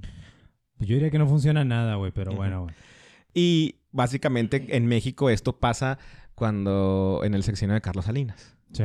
pues 0.76 0.88
Yo 0.88 0.94
diría 0.94 1.10
que 1.10 1.18
no 1.18 1.26
funciona 1.26 1.64
nada, 1.64 1.96
güey, 1.96 2.12
pero 2.12 2.32
bueno, 2.32 2.64
güey. 2.64 2.74
Y 3.34 3.76
básicamente 3.92 4.76
en 4.76 4.86
México 4.86 5.30
esto 5.30 5.58
pasa 5.58 5.98
cuando 6.34 7.22
en 7.24 7.34
el 7.34 7.42
seccionio 7.42 7.74
de 7.74 7.80
Carlos 7.80 8.04
Salinas. 8.04 8.56
Sí. 8.72 8.84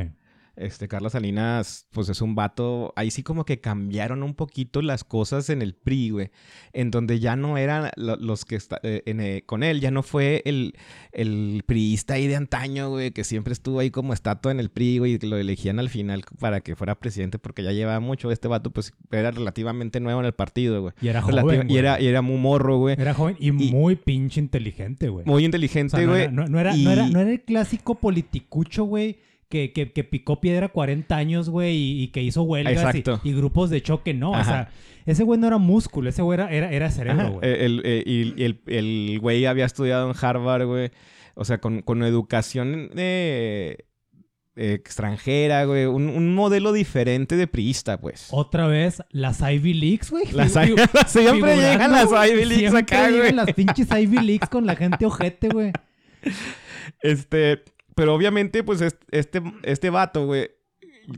Este 0.55 0.87
Carlos 0.87 1.13
Salinas, 1.13 1.87
pues 1.91 2.09
es 2.09 2.21
un 2.21 2.35
vato. 2.35 2.93
Ahí 2.95 3.09
sí 3.09 3.23
como 3.23 3.43
que 3.43 3.59
cambiaron 3.59 4.21
un 4.21 4.35
poquito 4.35 4.83
las 4.83 5.03
cosas 5.03 5.49
en 5.49 5.63
el 5.63 5.73
PRI, 5.73 6.09
güey. 6.11 6.31
En 6.73 6.91
donde 6.91 7.19
ya 7.19 7.35
no 7.35 7.57
eran 7.57 7.89
lo- 7.95 8.17
los 8.17 8.45
que 8.45 8.55
está, 8.55 8.79
eh, 8.83 9.01
en, 9.07 9.19
eh, 9.19 9.43
con 9.47 9.63
él, 9.63 9.79
ya 9.81 9.89
no 9.89 10.03
fue 10.03 10.43
el, 10.45 10.75
el 11.11 11.63
priista 11.65 12.13
ahí 12.13 12.27
de 12.27 12.35
antaño, 12.35 12.89
güey, 12.89 13.09
que 13.11 13.23
siempre 13.23 13.51
estuvo 13.53 13.79
ahí 13.79 13.89
como 13.89 14.13
estatua 14.13 14.51
en 14.51 14.59
el 14.59 14.69
PRI, 14.69 14.99
güey, 14.99 15.13
y 15.13 15.19
que 15.19 15.25
lo 15.25 15.37
elegían 15.37 15.79
al 15.79 15.89
final 15.89 16.23
para 16.39 16.61
que 16.61 16.75
fuera 16.75 16.95
presidente 16.99 17.39
porque 17.39 17.63
ya 17.63 17.71
llevaba 17.71 17.99
mucho. 17.99 18.29
Este 18.31 18.47
vato, 18.47 18.69
pues 18.69 18.93
era 19.11 19.31
relativamente 19.31 19.99
nuevo 19.99 20.19
en 20.19 20.27
el 20.27 20.33
partido, 20.33 20.81
güey. 20.81 20.93
Y 21.01 21.07
era 21.07 21.21
Relativa- 21.21 21.41
joven, 21.41 21.71
y, 21.71 21.77
era, 21.77 21.99
y 21.99 22.05
era 22.05 22.21
muy 22.21 22.37
morro, 22.37 22.77
güey. 22.77 22.95
Era 22.99 23.15
joven 23.15 23.35
y, 23.39 23.47
Y- 23.49 23.71
muy 23.71 23.95
pinche 23.95 24.39
inteligente, 24.39 25.09
güey. 25.09 25.25
Muy 25.25 25.41
O 25.43 25.45
inteligente, 25.45 25.97
sea, 25.97 26.05
no, 26.05 26.11
güey. 26.11 26.23
era, 26.23 26.31
no- 26.31 26.47
no 26.47 26.59
era, 26.59 26.75
y- 26.77 26.83
no, 26.83 26.91
era, 26.91 27.07
no 27.09 27.19
era 27.19 27.31
el 27.31 27.41
clásico 27.41 27.95
politicucho, 27.95 28.83
güey, 28.83 29.17
que, 29.53 29.71
que, 29.71 29.91
que 29.91 30.03
picó 30.03 30.41
piedra 30.41 30.69
40 30.69 31.15
años, 31.15 31.47
güey, 31.51 31.75
y, 31.75 32.03
y 32.03 32.07
que 32.07 32.23
hizo 32.23 32.41
huelgas 32.41 32.95
y, 33.23 33.33
grupos 33.33 33.69
de 33.69 33.83
choque. 33.83 34.15
No, 34.15 34.31
o 34.31 34.43
sea, 34.43 34.71
ese 35.05 35.21
güey 35.23 35.39
no 35.39 35.45
era 35.45 35.59
músculo, 35.59 36.09
ese 36.09 36.23
güey 36.23 36.39
era, 36.39 36.51
era, 36.51 36.71
era 36.71 36.89
cerebro, 36.89 37.33
güey. 37.33 37.47
eh, 37.47 37.65
el, 37.65 37.81
eh, 37.85 38.03
el, 38.37 38.61
el 38.65 39.19
güey 39.19 39.45
había 39.45 39.65
estudiado 39.65 40.09
en 40.09 40.15
Harvard, 40.19 40.65
güey. 40.65 40.89
O 41.35 41.45
sea, 41.45 41.59
con, 41.59 41.83
con 41.83 42.01
educación 42.03 42.89
eh, 42.95 43.77
extranjera, 44.55 45.65
güey. 45.65 45.85
Un, 45.85 46.09
un 46.09 46.33
modelo 46.33 46.73
diferente 46.73 47.35
de 47.35 47.45
priista, 47.45 47.99
pues. 48.01 48.29
Otra 48.31 48.65
vez, 48.65 49.03
las 49.11 49.39
Ivy 49.41 49.75
Leagues, 49.75 50.09
güey. 50.09 50.31
Las 50.31 50.55
Ivy- 50.55 50.75
siempre 51.07 51.57
llegan 51.57 51.91
las. 51.91 52.09
Ivy 52.09 52.45
Leagues 52.45 52.71
Siempre 52.71 52.79
acá, 52.97 53.09
güey. 53.11 53.31
las 53.33 53.53
pinches 53.53 53.87
Ivy 53.91 54.17
Leagues 54.17 54.49
con 54.49 54.65
la 54.65 54.75
gente 54.75 55.05
ojete, 55.05 55.49
güey. 55.49 55.71
Este, 57.01 57.63
pero 57.95 58.13
obviamente, 58.15 58.63
pues 58.63 58.81
est- 58.81 59.01
este, 59.11 59.41
este 59.63 59.89
vato, 59.89 60.25
güey, 60.25 60.49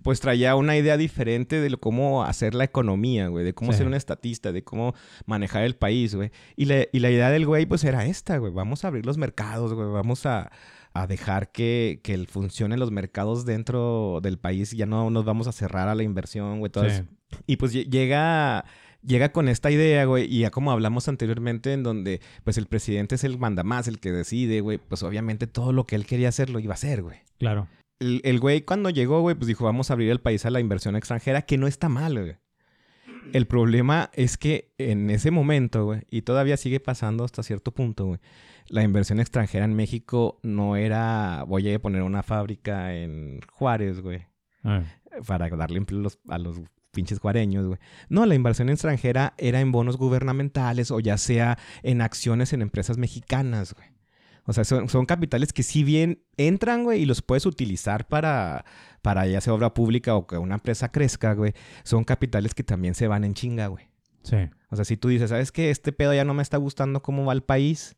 pues 0.03 0.19
traía 0.19 0.55
una 0.55 0.75
idea 0.77 0.97
diferente 0.97 1.59
de 1.61 1.69
lo- 1.69 1.79
cómo 1.79 2.23
hacer 2.23 2.55
la 2.55 2.63
economía, 2.63 3.27
güey, 3.27 3.45
de 3.45 3.53
cómo 3.53 3.71
Sí. 3.71 3.77
ser 3.79 3.88
un 3.88 3.93
estatista, 3.93 4.51
de 4.51 4.63
cómo 4.63 4.95
manejar 5.27 5.63
el 5.63 5.75
país, 5.75 6.15
güey. 6.15 6.31
Y 6.55 6.65
la, 6.65 6.85
y 6.91 6.99
la 6.99 7.11
idea 7.11 7.29
del 7.29 7.45
güey, 7.45 7.65
pues 7.67 7.83
era 7.83 8.05
esta, 8.05 8.38
güey, 8.38 8.51
vamos 8.51 8.83
a 8.83 8.88
abrir 8.88 9.05
los 9.05 9.17
mercados, 9.17 9.73
güey, 9.73 9.88
vamos 9.89 10.25
a, 10.25 10.51
a 10.93 11.07
dejar 11.07 11.51
que, 11.51 11.99
que 12.03 12.17
funcionen 12.25 12.79
los 12.79 12.89
mercados 12.89 13.45
dentro 13.45 14.19
del 14.23 14.39
país 14.39 14.73
y 14.73 14.77
ya 14.77 14.85
no 14.88 15.09
nos 15.11 15.23
vamos 15.25 15.45
a 15.47 15.51
cerrar 15.51 15.88
a 15.88 15.93
la 15.95 16.03
inversión, 16.03 16.59
güey, 16.59 16.71
todo 16.71 16.85
Sí. 16.85 16.91
eso. 16.95 17.03
Y 17.45 17.57
pues 17.57 17.73
lle- 17.75 17.88
llega, 17.89 18.65
llega 19.05 19.31
con 19.31 19.47
esta 19.47 19.71
idea, 19.71 20.05
güey, 20.05 20.25
y 20.25 20.39
ya 20.39 20.51
como 20.51 20.71
hablamos 20.71 21.07
anteriormente, 21.07 21.73
en 21.73 21.83
donde 21.83 22.21
pues 22.43 22.57
el 22.57 22.67
presidente 22.67 23.15
es 23.15 23.23
el 23.23 23.37
mandamás, 23.37 23.87
el 23.87 23.99
que 23.99 24.11
decide, 24.11 24.61
güey, 24.61 24.77
pues 24.77 25.03
obviamente 25.03 25.47
todo 25.47 25.73
lo 25.73 25.85
que 25.85 25.95
él 25.95 26.05
quería 26.05 26.29
hacer 26.29 26.49
lo 26.49 26.59
iba 26.59 26.73
a 26.73 26.75
hacer, 26.75 27.01
güey. 27.01 27.17
Claro. 27.37 27.67
El, 27.99 28.21
el 28.23 28.39
güey 28.39 28.61
cuando 28.61 28.89
llegó, 28.89 29.21
güey, 29.21 29.35
pues 29.35 29.47
dijo, 29.47 29.65
vamos 29.65 29.89
a 29.89 29.93
abrir 29.93 30.11
el 30.11 30.19
país 30.19 30.45
a 30.45 30.49
la 30.49 30.59
inversión 30.59 30.95
extranjera, 30.95 31.43
que 31.43 31.57
no 31.57 31.67
está 31.67 31.89
mal, 31.89 32.19
güey. 32.19 32.35
El 33.33 33.47
problema 33.47 34.11
es 34.13 34.37
que 34.37 34.73
en 34.77 35.09
ese 35.09 35.31
momento, 35.31 35.85
güey, 35.85 36.01
y 36.11 36.21
todavía 36.21 36.57
sigue 36.57 36.79
pasando 36.79 37.23
hasta 37.23 37.41
cierto 37.41 37.71
punto, 37.71 38.05
güey, 38.05 38.19
la 38.67 38.83
inversión 38.83 39.19
extranjera 39.19 39.65
en 39.65 39.75
México 39.75 40.39
no 40.43 40.75
era, 40.75 41.43
voy 41.47 41.71
a 41.73 41.79
poner 41.79 42.03
una 42.03 42.21
fábrica 42.21 42.95
en 42.95 43.41
Juárez, 43.51 44.01
güey 44.01 44.27
Ah, 44.65 44.83
para 45.27 45.47
darle 45.49 45.77
empleo 45.77 45.99
a 45.99 46.03
los, 46.03 46.19
a 46.27 46.37
los 46.39 46.59
pinches 46.95 47.19
juareños, 47.19 47.67
güey. 47.67 47.79
No, 48.10 48.25
la 48.25 48.34
inversión 48.34 48.69
extranjera 48.69 49.36
era 49.38 49.62
en 49.62 49.71
bonos 49.71 49.97
gubernamentales 49.97 50.89
o 50.89 50.99
ya 50.99 51.17
sea 51.17 51.60
en 51.84 52.01
acciones 52.01 52.53
en 52.53 52.63
empresas 52.63 52.97
mexicanas, 52.97 53.75
güey. 53.75 53.88
O 54.47 54.53
sea, 54.53 54.63
son, 54.63 54.89
son 54.89 55.05
capitales 55.05 55.53
que 55.53 55.63
si 55.63 55.84
bien 55.84 56.23
entran, 56.38 56.84
güey, 56.84 57.01
y 57.01 57.05
los 57.05 57.21
puedes 57.21 57.45
utilizar 57.45 58.08
para, 58.08 58.63
para 59.01 59.25
ya 59.27 59.41
sea 59.41 59.53
obra 59.53 59.73
pública 59.73 60.15
o 60.15 60.27
que 60.27 60.38
una 60.38 60.55
empresa 60.55 60.91
crezca, 60.91 61.34
güey, 61.34 61.53
son 61.84 62.03
capitales 62.03 62.53
que 62.53 62.63
también 62.63 62.93
se 62.93 63.08
van 63.08 63.23
en 63.23 63.34
chinga, 63.34 63.67
güey. 63.67 63.89
sí. 64.23 64.38
O 64.71 64.75
sea, 64.75 64.84
si 64.84 64.97
tú 64.97 65.08
dices, 65.08 65.29
¿sabes 65.29 65.53
qué? 65.53 65.69
Este 65.69 65.93
pedo 65.93 66.13
ya 66.13 66.25
no 66.25 66.34
me 66.34 66.43
está 66.43 66.58
gustando 66.58 67.01
cómo 67.01 67.23
va 67.23 67.31
el 67.31 67.43
país. 67.43 67.95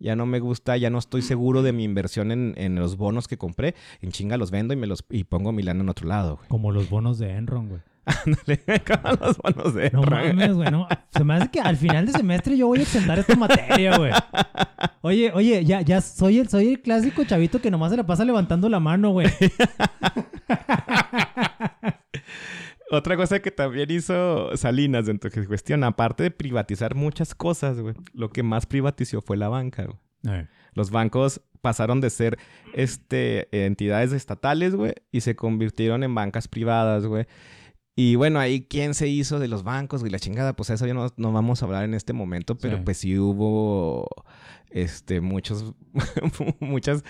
Ya 0.00 0.14
no 0.16 0.26
me 0.26 0.38
gusta, 0.40 0.76
ya 0.76 0.90
no 0.90 0.98
estoy 0.98 1.22
seguro 1.22 1.62
de 1.62 1.72
mi 1.72 1.84
inversión 1.84 2.30
en, 2.32 2.54
en 2.56 2.74
los 2.76 2.96
bonos 2.96 3.26
que 3.28 3.36
compré. 3.36 3.74
En 4.00 4.12
chinga 4.12 4.36
los 4.36 4.50
vendo 4.50 4.72
y 4.74 4.76
me 4.76 4.86
los 4.86 5.04
y 5.10 5.24
pongo 5.24 5.52
mi 5.52 5.62
lana 5.62 5.82
en 5.82 5.88
otro 5.88 6.06
lado, 6.08 6.36
güey. 6.36 6.48
Como 6.48 6.70
los 6.72 6.88
bonos 6.88 7.18
de 7.18 7.30
Enron, 7.32 7.68
güey. 7.68 7.80
Ándale, 8.06 8.62
como 8.86 9.14
los 9.20 9.36
bonos 9.38 9.74
de 9.74 9.90
No 9.90 10.02
Enron. 10.04 10.10
mames, 10.36 10.52
güey. 10.54 10.70
No. 10.70 10.86
Se 11.10 11.24
me 11.24 11.34
hace 11.34 11.50
que 11.50 11.60
al 11.60 11.76
final 11.76 12.06
de 12.06 12.12
semestre 12.12 12.56
yo 12.56 12.66
voy 12.68 12.78
a 12.78 12.82
extender 12.82 13.18
esta 13.18 13.36
materia, 13.36 13.96
güey. 13.98 14.12
Oye, 15.02 15.32
oye, 15.34 15.64
ya, 15.64 15.80
ya 15.82 16.00
soy 16.00 16.38
el, 16.38 16.48
soy 16.48 16.68
el 16.68 16.80
clásico 16.80 17.24
chavito 17.24 17.60
que 17.60 17.70
nomás 17.70 17.90
se 17.90 17.96
la 17.96 18.06
pasa 18.06 18.24
levantando 18.24 18.68
la 18.68 18.80
mano, 18.80 19.10
güey. 19.10 19.26
Otra 22.90 23.16
cosa 23.16 23.40
que 23.40 23.50
también 23.50 23.90
hizo 23.90 24.56
Salinas 24.56 25.06
dentro 25.06 25.30
de 25.30 25.42
su 25.42 25.48
gestión, 25.50 25.84
aparte 25.84 26.22
de 26.22 26.30
privatizar 26.30 26.94
muchas 26.94 27.34
cosas, 27.34 27.78
güey, 27.80 27.94
lo 28.14 28.30
que 28.30 28.42
más 28.42 28.66
privatizó 28.66 29.20
fue 29.20 29.36
la 29.36 29.48
banca, 29.48 29.84
güey. 29.84 29.98
Eh, 30.40 30.46
Los 30.72 30.90
bancos 30.90 31.40
pasaron 31.60 32.00
de 32.00 32.10
ser 32.10 32.38
este, 32.74 33.48
entidades 33.66 34.12
estatales, 34.12 34.74
güey, 34.74 34.94
y 35.12 35.20
se 35.20 35.36
convirtieron 35.36 36.02
en 36.02 36.14
bancas 36.14 36.48
privadas, 36.48 37.04
güey. 37.06 37.26
Y 38.00 38.14
bueno, 38.14 38.38
ahí 38.38 38.60
quién 38.62 38.94
se 38.94 39.08
hizo 39.08 39.40
de 39.40 39.48
los 39.48 39.64
bancos, 39.64 40.02
güey, 40.02 40.12
la 40.12 40.20
chingada, 40.20 40.52
pues 40.54 40.70
eso 40.70 40.86
ya 40.86 40.94
no, 40.94 41.08
no 41.16 41.32
vamos 41.32 41.60
a 41.62 41.66
hablar 41.66 41.82
en 41.82 41.94
este 41.94 42.12
momento, 42.12 42.56
pero 42.56 42.76
Sí. 42.76 42.82
pues 42.84 42.98
sí 42.98 43.18
hubo 43.18 44.06
este 44.70 45.20
muchos 45.20 45.74
muchas 46.60 47.02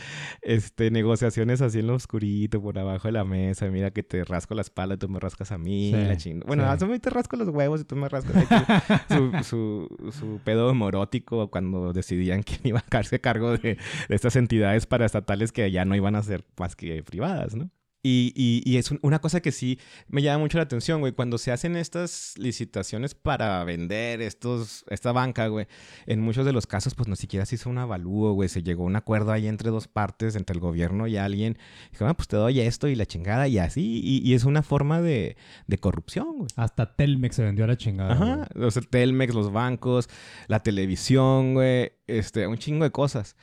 este 0.42 0.90
negociaciones 0.92 1.61
así 1.61 1.81
en 1.81 1.88
lo 1.88 1.94
oscurito 1.96 2.62
por 2.62 2.79
abajo 2.79 3.09
de 3.09 3.12
la 3.12 3.24
mesa, 3.24 3.66
mira 3.68 3.90
que 3.90 4.03
te 4.03 4.24
rasco 4.24 4.55
la 4.55 4.62
espalda 4.62 4.94
y 4.94 4.98
tú 4.98 5.11
me 5.11 5.20
rascas 5.20 5.53
a 5.53 5.59
mí, 5.59 5.90
Sí, 5.94 6.01
la 6.07 6.16
chingada. 6.16 6.46
Bueno, 6.46 6.62
sí. 6.79 6.85
a 6.85 6.88
mí 6.88 6.98
te 7.01 7.11
rasco 7.11 7.37
los 7.37 7.48
huevos 7.48 7.83
y 7.83 7.85
tú 7.85 7.94
me 7.94 8.09
rascas 8.09 8.35
su, 9.46 9.88
su 10.12 10.40
pedo 10.44 10.72
morótico 10.74 11.51
cuando 11.51 11.92
decidían 11.92 12.42
quién 12.42 12.61
iba 12.64 12.79
a 12.79 12.85
hacerse 12.88 13.20
cargo 13.20 13.59
de, 13.59 13.77
de 14.09 14.14
estas 14.14 14.37
entidades 14.37 14.87
paraestatales 14.87 15.53
que 15.53 15.70
ya 15.70 15.85
no 15.85 15.94
iban 15.96 16.14
a 16.14 16.22
ser 16.22 16.46
más 16.59 16.77
que 16.77 17.03
privadas, 17.03 17.55
¿no? 17.55 17.68
Y, 18.00 18.32
y- 18.37 18.62
y 18.64 18.76
es 18.76 18.92
un- 18.92 19.00
una 19.02 19.18
cosa 19.20 19.40
que 19.40 19.50
sí 19.50 19.78
me 20.06 20.22
llama 20.22 20.38
mucho 20.38 20.56
la 20.58 20.62
atención, 20.64 21.00
güey. 21.00 21.12
Cuando 21.12 21.37
se 21.37 21.50
hacen 21.50 21.74
estas 21.76 22.34
licitaciones 22.38 23.14
para 23.16 23.62
vender 23.64 24.22
estos, 24.22 24.84
esta 24.88 25.11
banca, 25.11 25.48
güey, 25.48 25.66
en 26.06 26.20
muchos 26.20 26.46
de 26.46 26.52
los 26.52 26.66
casos, 26.68 26.94
pues 26.94 27.08
no 27.08 27.16
siquiera 27.16 27.44
se 27.44 27.56
hizo 27.56 27.68
un 27.68 27.78
avalúo, 27.78 28.32
güey. 28.34 28.48
Se 28.48 28.62
llegó 28.62 28.84
a 28.84 28.87
un 28.87 28.94
acuerdo 28.96 29.32
ahí 29.32 29.48
entre 29.48 29.70
dos 29.70 29.88
partes, 29.88 30.37
entre 30.37 30.54
el 30.54 30.61
gobierno 30.61 31.08
y 31.08 31.16
alguien. 31.16 31.58
Dijo, 31.90 32.06
ah, 32.06 32.14
pues 32.14 32.28
te 32.28 32.37
doy 32.37 32.61
esto 32.61 32.87
y 32.87 32.94
la 32.94 33.04
chingada 33.04 33.48
y 33.48 33.58
así. 33.58 34.00
Y, 34.04 34.18
y 34.28 34.34
es 34.34 34.44
una 34.44 34.62
forma 34.62 35.02
de, 35.02 35.37
de 35.66 35.78
corrupción, 35.78 36.37
güey. 36.37 36.48
Hasta 36.54 36.94
Telmex 36.94 37.34
se 37.34 37.42
vendió 37.42 37.64
a 37.64 37.68
la 37.68 37.76
chingada. 37.76 38.12
Ajá, 38.12 38.48
o 38.54 38.70
sea, 38.70 38.82
Telmex, 38.82 39.34
los 39.34 39.50
bancos, 39.52 40.08
la 40.46 40.62
televisión, 40.62 41.54
güey, 41.54 41.90
este, 42.06 42.46
un 42.46 42.58
chingo 42.58 42.84
de 42.84 42.92
cosas. 42.92 43.34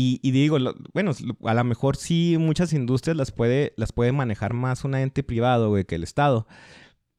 Y, 0.00 0.20
y 0.22 0.30
digo, 0.30 0.58
lo- 0.60 0.74
bueno, 0.94 1.10
a 1.44 1.54
lo 1.54 1.64
mejor 1.64 1.96
sí 1.96 2.36
muchas 2.38 2.72
industrias 2.72 3.16
las 3.16 3.32
puede, 3.32 3.72
las 3.76 3.90
puede 3.92 4.12
manejar 4.12 4.54
más 4.54 4.84
un 4.84 4.94
ente 4.94 5.24
privado, 5.24 5.70
güey, 5.70 5.84
que 5.84 5.96
el 5.96 6.04
Estado. 6.04 6.46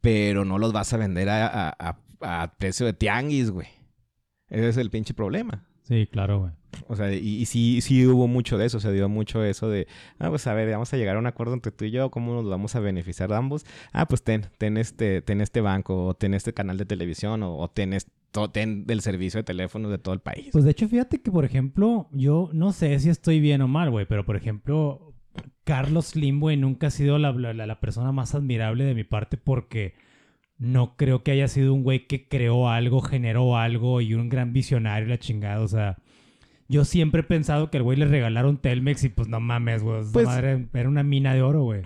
Pero 0.02 0.46
no 0.46 0.58
los 0.58 0.72
vas 0.72 0.94
a 0.94 0.98
vender 0.98 1.28
a, 1.30 1.48
a- 1.48 1.76
a- 2.22 2.42
a 2.44 2.54
precio 2.58 2.86
de 2.86 2.94
tianguis, 2.94 3.52
güey. 3.52 3.68
Ese 4.50 4.70
es 4.70 4.78
el 4.78 4.90
pinche 4.90 5.14
problema. 5.14 5.66
Sí, 5.84 6.08
claro, 6.12 6.40
güey. 6.40 6.52
O 6.88 6.96
sea, 6.96 7.12
y, 7.14 7.18
y 7.42 7.46
sí, 7.46 7.82
sí 7.82 8.06
hubo 8.06 8.28
mucho 8.28 8.58
de 8.58 8.66
eso, 8.68 8.80
se 8.80 8.92
dio 8.94 9.10
mucho 9.10 9.44
eso 9.44 9.70
de, 9.70 9.88
ah, 10.20 10.30
pues 10.30 10.46
a 10.48 10.54
ver, 10.54 10.70
vamos 10.70 10.94
a 10.94 10.98
llegar 10.98 11.16
a 11.16 11.20
un 11.20 11.26
acuerdo 11.28 11.54
entre 11.56 11.72
tú 11.72 11.84
y 11.86 11.92
yo, 11.92 12.12
¿cómo 12.12 12.34
nos 12.36 12.48
vamos 12.48 12.76
a 12.76 12.80
beneficiar 12.80 13.34
ambos? 13.34 13.66
Ah, 13.92 14.06
pues 14.08 14.24
ten, 14.24 14.46
ten 14.60 14.78
este, 14.78 15.22
ten 15.24 15.42
este 15.42 15.62
banco, 15.62 16.06
o 16.06 16.14
ten 16.14 16.34
este 16.36 16.54
canal 16.54 16.78
de 16.78 16.86
televisión, 16.86 17.42
o, 17.44 17.58
o 17.58 17.70
ten, 17.70 17.94
esto, 17.94 18.12
ten 18.19 18.19
del 18.32 19.02
servicio 19.02 19.40
de 19.40 19.44
teléfono 19.44 19.90
de 19.90 19.98
todo 19.98 20.14
el 20.14 20.20
país. 20.22 20.50
Pues 20.52 20.64
de 20.64 20.72
hecho, 20.72 20.88
fíjate 20.88 21.22
que, 21.22 21.32
por 21.32 21.46
ejemplo, 21.46 22.08
yo 22.12 22.50
no 22.54 22.72
sé 22.72 22.98
si 23.00 23.10
estoy 23.10 23.40
bien 23.40 23.62
o 23.62 23.68
mal, 23.68 23.90
güey, 23.90 24.06
pero 24.06 24.26
por 24.26 24.36
ejemplo, 24.36 25.14
Carlos 25.64 26.08
Slim, 26.08 26.40
güey, 26.40 26.58
nunca 26.58 26.88
ha 26.88 26.92
sido 26.92 27.18
la, 27.18 27.32
la- 27.32 27.54
la 27.66 27.80
persona 27.80 28.12
más 28.12 28.36
admirable 28.36 28.84
de 28.84 28.96
mi 28.96 29.04
parte 29.04 29.38
porque 29.38 29.94
no 30.58 30.96
creo 30.98 31.24
que 31.24 31.32
haya 31.32 31.48
sido 31.48 31.74
un 31.74 31.84
güey 31.84 32.06
que 32.08 32.28
creó 32.28 32.70
algo, 32.70 33.02
generó 33.02 33.58
algo 33.58 34.02
y 34.02 34.14
un 34.14 34.30
gran 34.30 34.52
visionario, 34.54 35.08
la 35.08 35.18
chingada. 35.20 35.62
O 35.62 35.68
sea, 35.68 35.98
yo 36.68 36.86
siempre 36.86 37.22
he 37.22 37.24
pensado 37.24 37.72
que 37.72 37.78
el 37.78 37.84
güey 37.84 37.98
le 37.98 38.06
regalaron 38.06 38.58
Telmex 38.58 39.04
y 39.06 39.10
pues 39.10 39.28
no 39.28 39.40
mames, 39.40 39.84
güey. 39.84 40.02
Pues- 40.12 40.26
madre 40.26 40.68
era 40.74 40.90
una 40.90 41.04
mina 41.04 41.34
de 41.34 41.42
oro, 41.42 41.64
güey. 41.64 41.82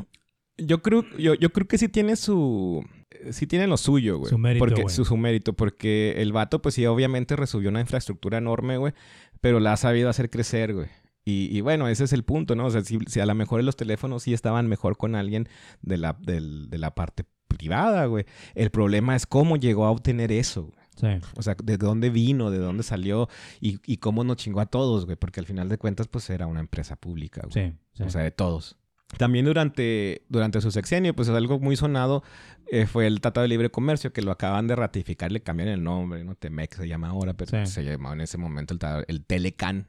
Yo 0.58 0.82
creo, 0.82 1.04
yo, 1.18 1.34
yo 1.34 1.52
creo 1.52 1.68
que 1.68 1.78
sí 1.80 1.88
tiene 1.90 2.16
su, 2.16 2.86
sí 3.32 3.48
tiene 3.48 3.68
lo 3.68 3.78
suyo, 3.78 4.18
güey. 4.18 4.30
Su 4.30 4.38
mérito, 4.38 4.66
porque, 4.66 4.82
güey. 4.84 4.94
su, 4.96 5.06
su 5.06 5.18
mérito, 5.18 5.54
porque 5.54 6.16
el 6.18 6.32
vato, 6.34 6.62
pues 6.62 6.76
sí, 6.76 6.86
obviamente 6.86 7.36
resubió 7.36 7.70
una 7.70 7.80
infraestructura 7.82 8.38
enorme, 8.40 8.78
güey, 8.78 8.94
pero 9.42 9.60
la 9.60 9.74
ha 9.74 9.78
sabido 9.78 10.10
hacer 10.10 10.30
crecer, 10.30 10.74
güey. 10.74 10.88
Y, 11.26 11.56
y 11.58 11.62
bueno, 11.62 11.88
ese 11.88 12.04
es 12.04 12.12
el 12.14 12.24
punto, 12.24 12.56
¿no? 12.56 12.66
O 12.66 12.70
sea, 12.72 12.82
si, 12.82 13.00
si 13.08 13.20
a 13.22 13.26
lo 13.26 13.34
mejor 13.36 13.64
los 13.64 13.78
teléfonos 13.78 14.24
sí 14.24 14.34
estaban 14.34 14.68
mejor 14.68 14.98
con 14.98 15.16
alguien 15.16 15.48
de 15.82 15.98
la, 15.98 16.18
del- 16.20 16.70
de 16.70 16.78
la 16.78 16.94
parte 16.96 17.24
privada, 17.48 18.06
güey. 18.08 18.26
El 18.56 18.72
problema 18.72 19.16
es 19.16 19.26
cómo 19.26 19.56
llegó 19.56 19.86
a 19.86 19.92
obtener 19.92 20.32
eso, 20.34 20.64
güey. 20.64 20.84
Sí. 20.96 21.08
O 21.38 21.42
sea, 21.42 21.56
de 21.64 21.78
dónde 21.78 22.10
vino, 22.10 22.52
de 22.52 22.58
dónde 22.60 22.84
salió 22.84 23.28
y, 23.62 23.80
y 23.86 23.98
cómo 23.98 24.24
nos 24.24 24.38
chingó 24.38 24.60
a 24.60 24.66
todos, 24.66 25.06
güey. 25.06 25.16
Porque 25.18 25.40
al 25.40 25.46
final 25.46 25.70
de 25.70 25.78
cuentas, 25.78 26.08
pues 26.08 26.30
era 26.30 26.46
una 26.46 26.60
empresa 26.60 26.96
pública, 26.98 27.42
güey. 27.52 27.70
Sí, 27.72 27.76
sí. 27.94 28.04
O 28.04 28.10
sea, 28.10 28.22
de 28.22 28.32
todos. 28.32 28.78
También 29.18 29.46
durante, 29.46 30.24
durante 30.30 30.60
su 30.62 30.72
sexenio, 30.72 31.16
pues 31.16 31.30
algo 31.30 31.60
muy 31.60 31.76
sonado 31.76 32.24
eh, 32.72 32.86
fue 32.88 33.06
el 33.08 33.22
Tratado 33.22 33.44
de 33.44 33.50
Libre 33.50 33.70
Comercio, 33.70 34.12
que 34.14 34.22
lo 34.22 34.32
acaban 34.32 34.68
de 34.68 34.76
ratificar, 34.76 35.32
le 35.32 35.42
cambian 35.42 35.70
el 35.70 35.84
nombre, 35.84 36.24
¿no? 36.24 36.36
Temex 36.36 36.78
se 36.78 36.88
llama 36.88 37.10
ahora, 37.10 37.34
pero 37.34 37.66
Sí. 37.66 37.72
se 37.72 37.84
llamaba 37.84 38.16
en 38.16 38.22
ese 38.22 38.38
momento 38.38 38.74
el, 38.74 39.06
el 39.08 39.26
Telecan. 39.26 39.88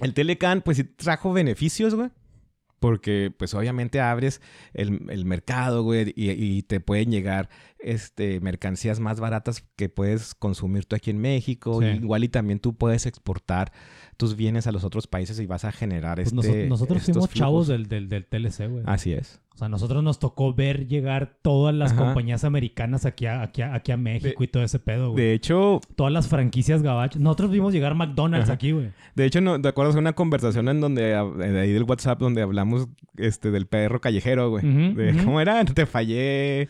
El 0.00 0.14
Telecan, 0.14 0.62
pues 0.62 0.76
sí 0.76 0.84
trajo 0.84 1.32
beneficios, 1.32 1.94
güey. 1.94 2.10
Porque, 2.78 3.30
pues, 3.36 3.52
obviamente 3.52 4.00
abres 4.00 4.40
el, 4.72 5.02
el 5.10 5.26
mercado, 5.26 5.82
güey, 5.82 6.14
y, 6.16 6.30
y 6.30 6.62
te 6.62 6.80
pueden 6.80 7.10
llegar 7.10 7.50
este, 7.78 8.40
mercancías 8.40 9.00
más 9.00 9.20
baratas 9.20 9.66
que 9.76 9.90
puedes 9.90 10.34
consumir 10.34 10.86
tú 10.86 10.96
aquí 10.96 11.10
en 11.10 11.18
México. 11.18 11.80
Sí. 11.82 11.88
Igual 11.88 12.24
y 12.24 12.28
también 12.30 12.58
tú 12.58 12.74
puedes 12.74 13.04
exportar 13.04 13.70
tus 14.20 14.36
bienes 14.36 14.66
a 14.66 14.72
los 14.72 14.84
otros 14.84 15.06
países 15.06 15.40
y 15.40 15.46
vas 15.46 15.64
a 15.64 15.72
generar 15.72 16.16
Pues 16.16 16.28
este, 16.32 16.36
noso- 16.36 16.68
nosotros 16.68 16.98
estos 17.00 17.14
fuimos 17.14 17.30
chavos 17.30 17.66
del, 17.68 17.88
del, 17.88 18.08
del 18.08 18.24
TLC, 18.26 18.68
güey. 18.68 18.82
Así 18.86 19.12
es. 19.12 19.40
O 19.54 19.56
sea, 19.60 19.68
nosotros 19.68 20.02
nos 20.04 20.18
tocó 20.18 20.54
ver 20.54 20.86
llegar 20.86 21.36
todas 21.42 21.74
las 21.74 21.92
Ajá. 21.92 22.04
compañías 22.04 22.44
americanas 22.44 23.04
aquí 23.04 23.26
a, 23.26 23.42
aquí 23.42 23.62
a, 23.62 23.74
aquí 23.74 23.92
a 23.92 23.96
México 23.96 24.42
y 24.44 24.46
todo 24.46 24.62
ese 24.62 24.78
pedo, 24.78 25.10
güey. 25.12 25.24
De 25.24 25.32
hecho, 25.34 25.80
Todas 25.96 26.12
las 26.12 26.28
franquicias 26.28 26.82
gabachas. 26.82 27.20
Nosotros 27.20 27.50
vimos 27.50 27.72
llegar 27.72 27.94
McDonald's 27.94 28.44
Ajá. 28.48 28.54
aquí, 28.54 28.72
güey. 28.72 28.90
de 29.14 29.24
hecho, 29.26 29.40
no, 29.40 29.60
¿te 29.60 29.68
acuerdas 29.68 29.94
de 29.94 30.00
una 30.00 30.12
conversación 30.12 30.68
en 30.68 30.80
donde, 30.80 31.14
ah, 31.14 31.24
de 31.24 31.60
ahí 31.60 31.72
del 31.72 31.82
WhatsApp, 31.84 32.20
donde 32.20 32.42
hablamos 32.42 32.88
este, 33.16 33.50
del 33.50 33.66
perro 33.66 34.00
callejero, 34.00 34.50
güey? 34.50 34.94
De. 34.94 35.24
¿Cómo 35.24 35.40
era? 35.40 35.64
Te 35.66 35.84
fallé. 35.86 36.68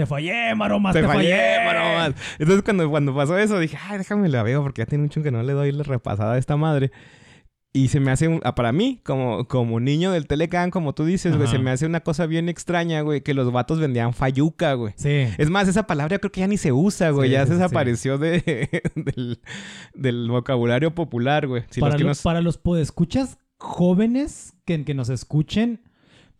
Te 0.00 0.06
fallé, 0.06 0.54
maromas, 0.54 0.92
Te, 0.94 1.00
te, 1.02 1.06
fallé, 1.06 1.30
fallé. 1.30 1.64
maromas. 1.64 2.14
Entonces, 2.38 2.62
cuando, 2.62 2.88
cuando 2.90 3.14
pasó 3.14 3.38
eso, 3.38 3.58
dije, 3.58 3.76
ay, 3.88 3.98
déjame 3.98 4.28
la 4.28 4.42
veo, 4.42 4.62
porque 4.62 4.82
ya 4.82 4.86
tiene 4.86 5.02
mucho 5.04 5.22
que 5.22 5.30
no 5.30 5.42
le 5.42 5.52
doy 5.52 5.72
la 5.72 5.82
repasada 5.84 6.34
a 6.34 6.38
esta 6.38 6.56
madre. 6.56 6.90
Y 7.72 7.86
se 7.86 8.00
me 8.00 8.10
hace, 8.10 8.26
un- 8.26 8.40
para 8.40 8.72
mí, 8.72 9.00
como, 9.04 9.46
como 9.46 9.78
niño 9.78 10.10
del 10.10 10.26
Telecan, 10.26 10.72
como 10.72 10.92
tú 10.92 11.04
dices, 11.04 11.36
güey, 11.36 11.46
se 11.46 11.60
me 11.60 11.70
hace 11.70 11.86
una 11.86 12.00
cosa 12.00 12.26
bien 12.26 12.48
extraña, 12.48 13.02
güey, 13.02 13.20
que 13.20 13.32
los 13.32 13.52
vatos 13.52 13.78
vendían 13.78 14.12
fayuca, 14.12 14.72
güey. 14.74 14.92
Sí. 14.96 15.28
Es 15.38 15.50
más, 15.50 15.68
esa 15.68 15.86
palabra 15.86 16.18
creo 16.18 16.32
que 16.32 16.40
ya 16.40 16.48
ni 16.48 16.56
se 16.56 16.72
usa, 16.72 17.10
güey. 17.10 17.28
Sí, 17.28 17.34
ya 17.34 17.46
sí, 17.46 17.52
desapareció 17.52 18.18
de, 18.18 18.82
del, 18.96 19.40
del 19.94 20.28
vocabulario 20.28 20.96
popular, 20.96 21.46
güey. 21.46 21.62
Si 21.70 21.80
para, 21.80 21.92
los 21.96 22.02
nos- 22.02 22.22
para 22.22 22.40
los 22.40 22.58
podescuchas 22.58 23.38
jóvenes 23.58 24.54
que, 24.64 24.84
que 24.84 24.94
nos 24.94 25.08
escuchen, 25.08 25.80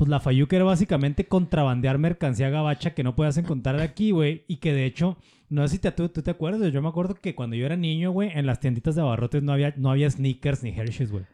pues 0.01 0.09
la 0.09 0.19
Fayuca 0.19 0.57
era 0.57 0.65
básicamente 0.65 1.27
contrabandear 1.29 1.99
mercancía 1.99 2.49
gabacha 2.49 2.95
que 2.95 3.05
no 3.05 3.15
puedas 3.15 3.37
encontrar 3.37 3.79
aquí, 3.81 4.13
güey. 4.13 4.47
Y 4.49 4.57
que 4.57 4.73
de 4.73 4.87
hecho, 4.87 5.19
no 5.51 5.69
sé 5.69 5.75
si 5.75 5.79
te, 5.79 5.93
tú, 5.93 6.09
tú 6.09 6.23
te 6.23 6.31
acuerdas, 6.31 6.73
yo 6.73 6.81
me 6.81 6.89
acuerdo 6.89 7.17
que 7.17 7.35
cuando 7.35 7.55
yo 7.55 7.67
era 7.67 7.77
niño, 7.77 8.11
güey, 8.11 8.31
en 8.33 8.47
las 8.47 8.61
tienditas 8.61 8.95
de 8.95 9.03
abarrotes 9.03 9.43
no 9.43 9.53
había, 9.53 9.75
no 9.77 9.91
había 9.91 10.11
sneakers 10.11 10.63
ni 10.63 10.71
Hershey's, 10.71 11.11
güey. 11.13 11.27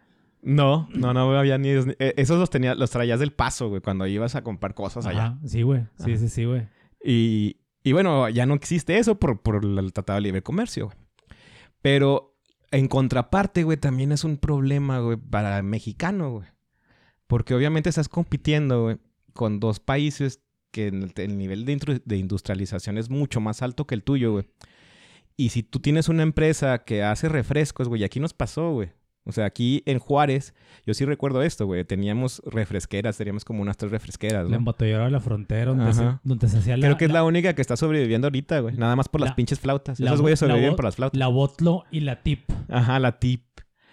No, 0.43 0.89
no, 0.93 1.15
no 1.15 1.39
había 1.39 1.59
ni... 1.59 1.69
eh, 1.69 2.15
Esos 2.17 2.41
los, 2.41 2.51
tenía, 2.51 2.75
los 2.75 2.91
traías 2.91 3.21
del 3.21 3.33
paso, 3.33 3.69
güey, 3.69 3.81
cuando 3.81 4.05
ibas 4.09 4.35
a 4.35 4.43
comprar 4.43 4.75
cosas 4.75 5.07
allá. 5.07 5.27
Ajá, 5.27 5.39
Sí, 5.45 5.63
güey. 5.63 5.83
Sí, 5.99 6.11
Ajá. 6.11 6.19
sí, 6.19 6.29
sí, 6.29 6.45
güey. 6.45 6.67
Y, 7.05 7.59
y 7.85 7.93
bueno, 7.93 8.29
ya 8.31 8.47
no 8.47 8.55
existe 8.55 8.99
eso 8.99 9.21
por, 9.21 9.43
por 9.43 9.65
el 9.65 9.93
Tratado 9.93 10.17
de 10.17 10.23
Libre 10.23 10.43
Comercio, 10.43 10.87
güey. 10.87 10.97
Pero 11.83 12.37
en 12.73 12.89
contraparte, 12.89 13.63
güey, 13.63 13.77
también 13.77 14.11
es 14.11 14.25
un 14.25 14.39
problema, 14.39 14.99
güey, 14.99 15.17
para 15.17 15.57
el 15.59 15.63
mexicano, 15.63 16.31
güey. 16.33 16.49
Porque 17.27 17.55
obviamente 17.55 17.89
estás 17.89 18.09
compitiendo, 18.09 18.83
güey, 18.85 18.99
con 19.33 19.61
dos 19.61 19.81
países 19.81 20.41
que 20.71 20.89
el, 20.89 21.13
el 21.17 21.39
nivel 21.39 21.65
de, 21.65 22.01
de 22.05 22.17
industrialización 22.17 22.99
es 22.99 23.11
mucho 23.11 23.41
más 23.41 23.63
alto 23.63 23.87
que 23.87 23.95
el 23.95 24.03
tuyo, 24.03 24.33
güey. 24.33 24.45
Y 25.37 25.51
si 25.51 25.63
tú 25.63 25.81
tienes 25.81 26.09
una 26.09 26.23
empresa 26.23 26.79
que 26.85 27.03
hace 27.03 27.29
refrescos, 27.29 27.89
güey, 27.89 28.03
y 28.03 28.05
aquí 28.05 28.21
nos 28.21 28.33
pasó, 28.33 28.73
güey. 28.73 28.91
O 29.29 29.33
sea, 29.33 29.45
aquí 29.45 29.83
en 29.87 29.99
Juárez, 29.99 30.55
yo 30.87 30.95
sí 30.95 31.05
recuerdo 31.05 31.43
esto, 31.43 31.67
güey. 31.67 31.85
Teníamos 31.85 32.41
refresqueras, 32.47 33.17
teníamos 33.17 33.45
como 33.45 33.61
unas 33.61 33.77
tres 33.77 33.91
refresqueras, 33.91 34.49
La 34.49 34.55
embotelladora 34.57 35.07
de 35.07 35.11
la 35.11 35.21
frontera 35.21 35.73
donde, 35.75 35.93
se, 35.93 36.01
Ajá. 36.03 36.21
donde 36.23 36.49
se 36.49 36.59
hacía 36.59 36.77
la... 36.77 36.87
Creo 36.87 36.97
que 36.97 37.07
es 37.07 37.11
la 37.11 37.25
única 37.25 37.53
que 37.53 37.61
está 37.61 37.77
sobreviviendo 37.77 38.29
ahorita, 38.29 38.61
güey. 38.61 38.77
Nada 38.77 38.95
más 38.95 39.09
por 39.09 39.21
las 39.21 39.31
la- 39.31 39.37
pinches 39.37 39.59
flautas. 39.59 39.99
la 39.99 40.11
Esos 40.11 40.21
güeyes 40.21 40.39
sobreviven 40.39 40.77
por 40.77 40.85
las 40.85 40.95
flautas. 40.95 41.19
La 41.19 41.27
Botlo 41.27 41.83
y 41.91 42.01
la 42.01 42.23
Tip. 42.23 42.49
Ajá, 42.69 43.01
la 43.01 43.19
tip. 43.19 43.43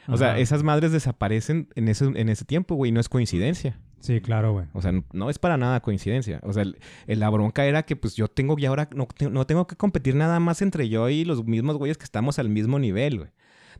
O 0.08 0.18
sea, 0.18 0.38
esas 0.40 0.64
madres 0.64 0.92
desaparecen 0.92 1.70
en 1.76 1.88
ese, 1.88 2.06
en 2.06 2.30
ese 2.30 2.46
tiempo, 2.46 2.76
güey. 2.76 2.90
y 2.90 2.92
No 2.92 3.00
es 3.00 3.10
coincidencia. 3.10 3.80
Sí, 4.00 4.20
claro, 4.20 4.52
güey. 4.52 4.66
O 4.74 4.82
sea, 4.82 4.92
no, 4.92 5.06
no 5.14 5.30
es 5.30 5.40
para 5.40 5.56
nada 5.58 5.80
coincidencia. 5.80 6.40
O 6.44 6.52
sea, 6.52 6.64
el- 6.64 6.78
el- 7.08 7.20
la 7.22 7.30
bronca 7.30 7.66
era 7.66 7.84
que 7.84 7.96
pues 7.96 8.16
yo 8.16 8.28
tengo 8.28 8.56
y 8.60 8.66
ahora 8.66 8.90
no, 8.94 9.06
te- 9.08 9.30
no 9.30 9.46
tengo 9.48 9.66
que 9.66 9.78
competir 9.78 10.16
nada 10.16 10.42
más 10.42 10.62
entre 10.62 10.90
yo 10.90 11.08
y 11.10 11.24
los 11.24 11.46
mismos 11.46 11.78
güeyes 11.78 11.98
que 11.98 12.04
estamos 12.04 12.38
al 12.38 12.50
mismo 12.50 12.80
nivel, 12.80 13.20
güey. 13.20 13.30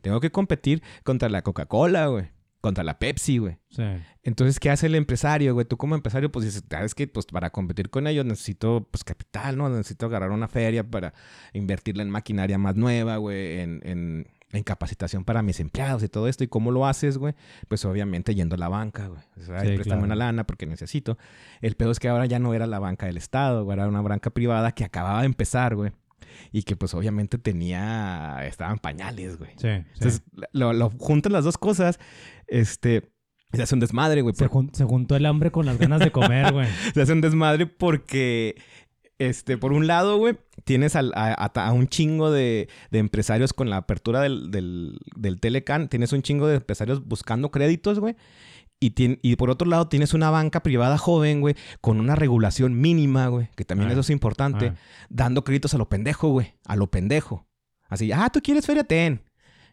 Tengo 0.00 0.20
que 0.20 0.30
competir 0.30 0.82
contra 1.02 1.28
la 1.28 1.42
Coca-Cola, 1.42 2.06
güey. 2.06 2.26
Contra 2.62 2.82
la 2.82 2.98
Pepsi, 2.98 3.36
güey. 3.36 3.58
Sí. 3.68 3.82
Entonces, 4.22 4.58
¿qué 4.58 4.70
hace 4.70 4.86
el 4.86 4.94
empresario, 4.94 5.52
güey? 5.52 5.66
Tú 5.66 5.76
como 5.76 5.94
empresario, 5.94 6.32
pues 6.32 6.46
dices, 6.46 6.64
sabes 6.70 6.94
que 6.94 7.06
pues 7.06 7.26
para 7.26 7.50
competir 7.50 7.90
con 7.90 8.06
ellos 8.06 8.24
necesito 8.24 8.88
pues 8.90 9.04
capital, 9.04 9.58
¿no? 9.58 9.68
Necesito 9.68 10.06
agarrar 10.06 10.30
una 10.30 10.48
feria 10.48 10.82
para 10.88 11.12
invertirla 11.52 12.02
en 12.02 12.08
maquinaria 12.08 12.56
más 12.56 12.76
nueva, 12.76 13.18
güey, 13.18 13.60
en, 13.60 13.80
en, 13.84 14.26
en 14.54 14.62
capacitación 14.62 15.24
para 15.24 15.42
mis 15.42 15.60
empleados 15.60 16.02
y 16.02 16.08
todo 16.08 16.28
esto. 16.28 16.44
¿Y 16.44 16.48
cómo 16.48 16.70
lo 16.70 16.86
haces, 16.86 17.18
güey? 17.18 17.34
Pues 17.68 17.84
obviamente 17.84 18.34
yendo 18.34 18.54
a 18.54 18.58
la 18.58 18.68
banca, 18.68 19.08
güey. 19.08 19.20
O 19.36 19.40
sea, 19.40 19.60
Sí, 19.60 19.66
"Ay, 19.68 19.74
préstame 19.76 20.00
claro. 20.00 20.04
una 20.04 20.14
lana 20.16 20.46
porque 20.46 20.66
necesito. 20.66 21.18
El 21.60 21.74
peor 21.76 21.90
es 21.90 21.98
que 21.98 22.08
ahora 22.08 22.26
ya 22.26 22.38
no 22.38 22.54
era 22.54 22.66
la 22.66 22.78
banca 22.78 23.06
del 23.06 23.16
Estado, 23.16 23.64
güey, 23.64 23.76
era 23.78 23.88
una 23.88 24.00
banca 24.00 24.30
privada 24.30 24.72
que 24.72 24.84
acababa 24.84 25.20
de 25.20 25.26
empezar, 25.26 25.74
güey. 25.76 25.92
Y 26.52 26.62
que 26.62 26.74
pues 26.76 26.94
obviamente 26.94 27.38
tenía, 27.38 28.38
estaban 28.46 28.78
pañales, 28.78 29.36
güey. 29.38 29.50
Sí. 29.52 29.68
sí. 29.68 29.84
Entonces, 29.94 30.22
lo, 30.52 30.72
lo 30.72 30.90
juntan 30.90 31.32
las 31.32 31.44
dos 31.44 31.58
cosas, 31.58 31.98
este, 32.48 33.10
se 33.52 33.62
hace 33.62 33.74
un 33.74 33.80
desmadre, 33.80 34.22
güey. 34.22 34.34
se, 34.34 34.48
jun- 34.48 34.70
se 34.72 34.84
juntó 34.84 35.14
el 35.16 35.26
hambre 35.26 35.50
con 35.52 35.64
las 35.66 35.78
ganas 35.78 36.00
de 36.00 36.10
comer, 36.10 36.52
güey. 36.52 36.66
Se 36.94 37.02
hace 37.02 37.12
un 37.12 37.20
desmadre 37.20 37.66
porque, 37.66 38.56
este, 39.18 39.56
por 39.58 39.72
un 39.72 39.86
lado, 39.86 40.16
güey, 40.18 40.36
tienes 40.64 40.96
al- 40.96 41.12
a, 41.14 41.32
a- 41.32 41.66
a 41.68 41.72
un 41.72 41.88
chingo 41.88 42.30
de, 42.30 42.68
de 42.90 42.98
empresarios 42.98 43.52
con 43.52 43.70
la 43.70 43.76
apertura 43.78 44.20
del, 44.20 44.50
del, 44.50 44.98
del 45.16 45.40
Telecan, 45.40 45.88
tienes 45.88 46.12
un 46.12 46.22
chingo 46.22 46.46
de 46.46 46.56
empresarios 46.56 47.04
buscando 47.06 47.50
créditos, 47.50 48.00
güey. 48.00 48.16
Y, 48.80 48.92
y 49.22 49.36
por 49.36 49.48
otro 49.50 49.66
lado 49.68 49.88
tienes 49.88 50.12
una 50.14 50.30
banca 50.30 50.62
privada 50.62 50.98
joven, 50.98 51.40
güey, 51.40 51.54
con 51.80 52.00
una 52.00 52.16
regulación 52.16 52.78
mínima, 52.80 53.28
güey, 53.28 53.48
que 53.56 53.64
también 53.64 53.88
Ah. 53.88 53.92
eso 53.92 54.00
es 54.00 54.10
importante, 54.10 54.68
Ah. 54.68 54.74
dando 55.08 55.42
créditos 55.44 55.72
a 55.74 55.78
lo 55.78 55.88
pendejo, 55.88 56.28
güey, 56.28 56.54
a 56.66 56.76
lo 56.76 56.90
pendejo. 56.90 57.46
Así, 57.88 58.10
ah, 58.12 58.28
tú 58.32 58.40
quieres 58.42 58.66
feria, 58.66 58.84
ten. 58.84 59.22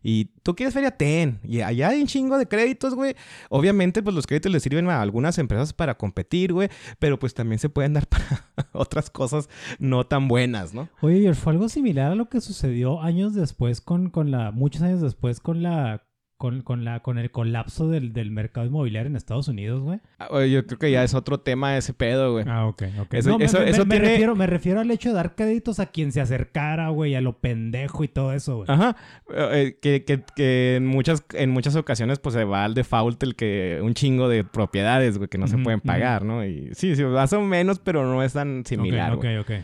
Y 0.03 0.25
tú 0.43 0.55
quieres 0.55 0.73
feria, 0.73 0.91
ten. 0.91 1.39
Y 1.43 1.61
allá 1.61 1.89
hay 1.89 2.01
un 2.01 2.07
chingo 2.07 2.37
de 2.37 2.47
créditos, 2.47 2.95
güey. 2.95 3.15
Obviamente, 3.49 4.01
pues 4.01 4.15
los 4.15 4.25
créditos 4.25 4.51
le 4.51 4.59
sirven 4.59 4.89
a 4.89 5.01
algunas 5.01 5.37
empresas 5.37 5.73
para 5.73 5.97
competir, 5.97 6.53
güey. 6.53 6.69
Pero 6.99 7.19
pues 7.19 7.33
también 7.33 7.59
se 7.59 7.69
pueden 7.69 7.93
dar 7.93 8.07
para 8.09 8.47
otras 8.73 9.09
cosas 9.09 9.49
no 9.79 10.05
tan 10.05 10.27
buenas, 10.27 10.73
¿no? 10.73 10.89
Oye, 11.01 11.33
fue 11.33 11.53
algo 11.53 11.69
similar 11.69 12.11
a 12.11 12.15
lo 12.15 12.29
que 12.29 12.41
sucedió 12.41 13.01
años 13.01 13.33
después 13.33 13.81
con, 13.81 14.09
con 14.09 14.31
la, 14.31 14.51
muchos 14.51 14.81
años 14.81 15.01
después 15.01 15.39
con 15.39 15.61
la, 15.61 16.03
con, 16.41 16.63
con 16.63 16.84
la, 16.84 17.01
con 17.01 17.19
el 17.19 17.30
colapso 17.30 17.88
del, 17.88 18.13
del 18.13 18.32
mercado 18.32 18.65
inmobiliario 18.65 19.12
en 19.12 19.15
Estados 19.15 19.47
Unidos, 19.47 19.84
güey. 19.84 19.99
Ah, 20.17 20.27
oye, 20.32 20.49
Yo 20.49 20.65
creo 20.65 20.80
que 20.80 20.89
ya 20.89 21.04
es 21.04 21.13
otro 21.13 21.39
tema 21.39 21.77
ese 21.77 21.93
pedo, 21.93 22.32
güey. 22.32 22.45
Ah, 22.47 22.65
ok, 22.65 22.82
ok. 22.99 23.13
Eso- 23.13 23.30
No, 23.30 23.38
me- 23.38 23.45
eso- 23.45 23.60
me, 23.60 23.69
eso 23.69 23.86
me 23.86 23.95
tiene- 23.97 24.10
refiero, 24.10 24.36
me 24.36 24.47
refiero 24.47 24.80
al 24.80 24.89
hecho 24.89 25.10
de 25.10 25.15
dar 25.15 25.36
créditos 25.36 25.80
a 25.80 25.86
quien 25.86 26.12
se 26.12 26.19
acercara, 26.19 26.89
güey, 26.89 27.13
a 27.13 27.21
lo 27.21 27.38
pendejo 27.38 28.04
y 28.04 28.08
todo 28.08 28.34
eso, 28.34 28.56
güey. 28.56 28.65
Ajá. 28.71 28.95
Eh, 29.36 29.77
que, 29.80 30.04
que- 30.04 30.23
que 30.36 30.77
en 30.77 30.88
muchas, 30.88 31.23
en 31.34 31.51
muchas 31.51 31.75
ocasiones, 31.75 32.17
pues 32.17 32.34
se 32.34 32.43
va 32.43 32.65
al 32.65 32.73
default 32.73 33.21
el 33.21 33.36
que 33.36 33.80
un 33.84 33.93
chingo 33.93 34.27
de 34.27 34.43
propiedades, 34.43 35.19
güey, 35.19 35.30
que 35.30 35.38
no 35.38 35.47
se 35.47 35.60
pueden 35.60 35.80
pagar, 35.82 36.25
¿no? 36.25 36.43
Y 36.43 36.71
sí, 36.73 36.95
sí, 36.95 37.04
más 37.04 37.32
o 37.34 37.41
menos, 37.41 37.77
pero 37.77 38.04
no 38.06 38.23
es 38.23 38.34
tan 38.34 38.65
similar, 38.65 39.13
ok, 39.13 39.21
güey. 39.21 39.38
ok, 39.38 39.43
ok. 39.43 39.49
Eh, 39.51 39.63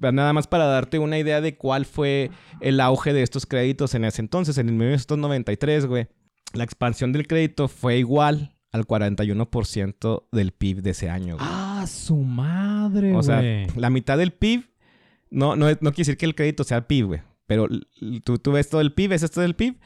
Nada 0.00 0.32
más 0.32 0.46
para 0.46 0.66
darte 0.66 0.98
una 0.98 1.18
idea 1.18 1.40
de 1.40 1.56
cuál 1.56 1.84
fue 1.84 2.30
el 2.60 2.80
auge 2.80 3.12
de 3.12 3.22
estos 3.22 3.46
créditos 3.46 3.94
en 3.94 4.04
ese 4.04 4.22
entonces, 4.22 4.58
en 4.58 4.68
el 4.68 4.74
1993, 4.74 5.86
güey. 5.86 6.08
La 6.54 6.64
expansión 6.64 7.12
del 7.12 7.26
crédito 7.26 7.68
fue 7.68 7.98
igual 7.98 8.54
al 8.72 8.86
41% 8.86 10.28
del 10.32 10.52
PIB 10.52 10.82
de 10.82 10.90
ese 10.90 11.10
año, 11.10 11.36
güey. 11.36 11.46
Ah, 11.48 11.84
su 11.86 12.16
madre, 12.16 13.10
o 13.10 13.20
güey. 13.20 13.24
sea, 13.24 13.42
la 13.76 13.90
mitad 13.90 14.18
del 14.18 14.32
PIB, 14.32 14.64
no, 15.30 15.56
no, 15.56 15.66
no 15.68 15.76
quiere 15.76 15.96
decir 15.96 16.16
que 16.16 16.26
el 16.26 16.34
crédito 16.34 16.64
sea 16.64 16.86
PIB, 16.86 17.06
güey. 17.06 17.20
Pero 17.46 17.66
tú, 18.24 18.38
tú 18.38 18.52
ves 18.52 18.68
todo 18.68 18.80
el 18.80 18.92
PIB, 18.92 19.12
es 19.12 19.22
esto 19.22 19.40
del 19.40 19.56
PIB, 19.56 19.78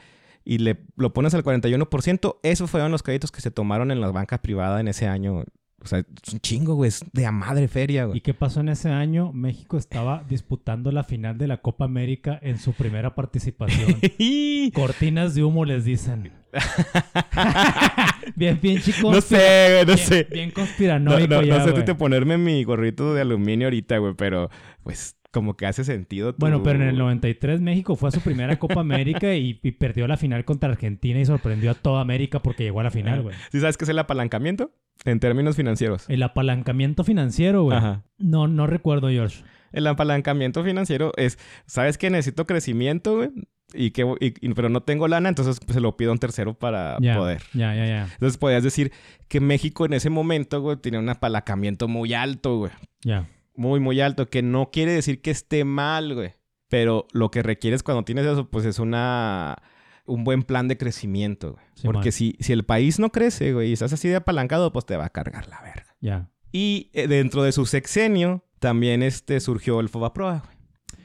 y 0.43 0.57
le, 0.57 0.85
lo 0.97 1.13
pones 1.13 1.33
al 1.33 1.43
41%. 1.43 2.39
Esos 2.43 2.69
fueron 2.69 2.91
los 2.91 3.03
créditos 3.03 3.31
que 3.31 3.41
se 3.41 3.51
tomaron 3.51 3.91
en 3.91 4.01
las 4.01 4.11
bancas 4.11 4.39
privadas 4.39 4.81
en 4.81 4.89
ese 4.89 5.07
año. 5.07 5.43
O 5.83 5.87
sea, 5.87 5.99
es 5.99 6.33
un 6.33 6.39
chingo, 6.39 6.75
güey. 6.75 6.87
Es 6.89 7.03
de 7.11 7.25
a 7.25 7.31
madre 7.31 7.67
feria, 7.67 8.03
¿Y 8.03 8.05
güey. 8.07 8.21
qué 8.21 8.33
pasó 8.33 8.61
en 8.61 8.69
ese 8.69 8.89
año? 8.89 9.33
México 9.33 9.77
estaba 9.77 10.23
disputando 10.29 10.91
la 10.91 11.03
final 11.03 11.37
de 11.37 11.47
la 11.47 11.57
Copa 11.57 11.85
América 11.85 12.39
en 12.41 12.57
su 12.57 12.73
primera 12.73 13.15
participación. 13.15 13.99
Cortinas 14.73 15.35
de 15.35 15.43
humo 15.43 15.65
les 15.65 15.85
dicen. 15.85 16.31
bien, 18.35 18.59
bien 18.61 18.79
chico. 18.81 19.11
no 19.11 19.21
sé, 19.21 19.35
güey, 19.71 19.79
no 19.85 19.95
bien, 19.95 19.97
sé. 19.97 20.27
Bien 20.31 20.49
No, 20.49 20.53
conspiranoico 20.53 21.27
no, 21.27 21.41
ya, 21.43 21.57
no 21.57 21.65
sé 21.65 21.71
güey. 21.71 21.97
ponerme 21.97 22.37
mi 22.37 22.63
gorrito 22.63 23.13
de 23.13 23.21
aluminio 23.21 23.67
ahorita, 23.67 23.97
güey, 23.97 24.13
pero 24.15 24.49
pues 24.83 25.15
como 25.33 25.57
que 25.57 25.65
hace 25.65 25.83
sentido. 25.83 26.31
tu- 26.33 26.39
Bueno, 26.39 26.63
pero 26.63 26.81
en 26.81 26.89
el 26.89 26.97
93 26.97 27.59
México 27.59 27.95
fue 27.97 28.09
a 28.09 28.11
su 28.11 28.21
primera 28.21 28.57
Copa 28.59 28.79
América 28.79 29.33
y, 29.35 29.59
y 29.61 29.71
perdió 29.71 30.07
la 30.07 30.15
final 30.15 30.45
contra 30.45 30.69
Argentina 30.69 31.19
y 31.19 31.25
sorprendió 31.25 31.71
a 31.71 31.73
toda 31.73 31.99
América 32.01 32.39
porque 32.41 32.63
llegó 32.63 32.79
a 32.79 32.83
la 32.83 32.91
final, 32.91 33.21
güey. 33.23 33.35
¿Sí 33.51 33.59
sabes 33.59 33.75
qué 33.77 33.83
es 33.85 33.89
el 33.89 33.99
apalancamiento? 33.99 34.71
En 35.05 35.19
términos 35.19 35.55
financieros. 35.57 36.05
El 36.07 36.23
apalancamiento 36.23 37.03
financiero, 37.03 37.63
güey. 37.63 37.77
Ajá. 37.77 38.03
No, 38.17 38.47
no 38.47 38.67
recuerdo, 38.67 39.09
George. 39.09 39.43
El 39.71 39.87
apalancamiento 39.87 40.63
financiero 40.63 41.11
es, 41.17 41.39
¿sabes 41.65 41.97
que 41.97 42.09
necesito 42.11 42.45
crecimiento, 42.45 43.15
güey? 43.17 43.29
Y 43.73 43.89
que, 43.89 44.03
y- 44.19 44.33
y- 44.39 44.53
pero 44.53 44.69
no 44.69 44.81
tengo 44.83 45.07
lana, 45.07 45.29
entonces 45.29 45.59
pues, 45.59 45.73
se 45.73 45.81
lo 45.81 45.97
pido 45.97 46.11
a 46.11 46.13
un 46.13 46.19
tercero 46.19 46.53
para 46.53 46.97
poder. 47.17 47.41
Ya, 47.55 47.73
ya, 47.73 47.87
ya. 47.87 48.03
Entonces 48.13 48.37
podías 48.37 48.61
decir 48.63 48.91
que 49.27 49.39
México 49.39 49.85
en 49.87 49.93
ese 49.93 50.11
momento, 50.11 50.61
güey, 50.61 50.77
tenía 50.77 50.99
un 50.99 51.09
apalancamiento 51.09 51.87
muy 51.87 52.13
alto, 52.13 52.57
güey. 52.59 52.71
Ya. 53.03 53.25
Muy, 53.55 53.79
muy 53.79 54.01
alto. 54.01 54.29
Que 54.29 54.41
no 54.41 54.71
quiere 54.71 54.91
decir 54.91 55.21
que 55.21 55.31
esté 55.31 55.63
mal, 55.63 56.13
güey. 56.13 56.33
Pero 56.69 57.07
lo 57.11 57.29
que 57.31 57.43
requieres 57.43 57.83
cuando 57.83 58.03
tienes 58.03 58.25
eso, 58.25 58.49
pues 58.49 58.65
es 58.65 58.79
una... 58.79 59.61
Un 60.05 60.25
buen 60.25 60.43
plan 60.43 60.67
de 60.67 60.77
crecimiento, 60.77 61.53
güey. 61.53 61.65
Sí, 61.75 61.83
Porque 61.85 62.07
man. 62.07 62.11
si, 62.11 62.35
si 62.41 62.51
el 62.51 62.65
país 62.65 62.99
no 62.99 63.11
crece, 63.11 63.53
güey, 63.53 63.69
y 63.69 63.73
estás 63.73 63.93
así 63.93 64.09
de 64.09 64.17
apalancado, 64.17 64.73
pues 64.73 64.85
te 64.85 64.97
va 64.97 65.05
a 65.05 65.09
cargar 65.09 65.47
la 65.47 65.61
verga. 65.61 65.95
Ya. 66.01 66.29
Y 66.51 66.89
eh, 66.93 67.07
dentro 67.07 67.41
de 67.43 67.53
su 67.53 67.65
sexenio 67.65 68.43
también 68.59 69.01
este, 69.01 69.39
surgió 69.39 69.79
el 69.79 69.87
Fobaproa, 69.87 70.43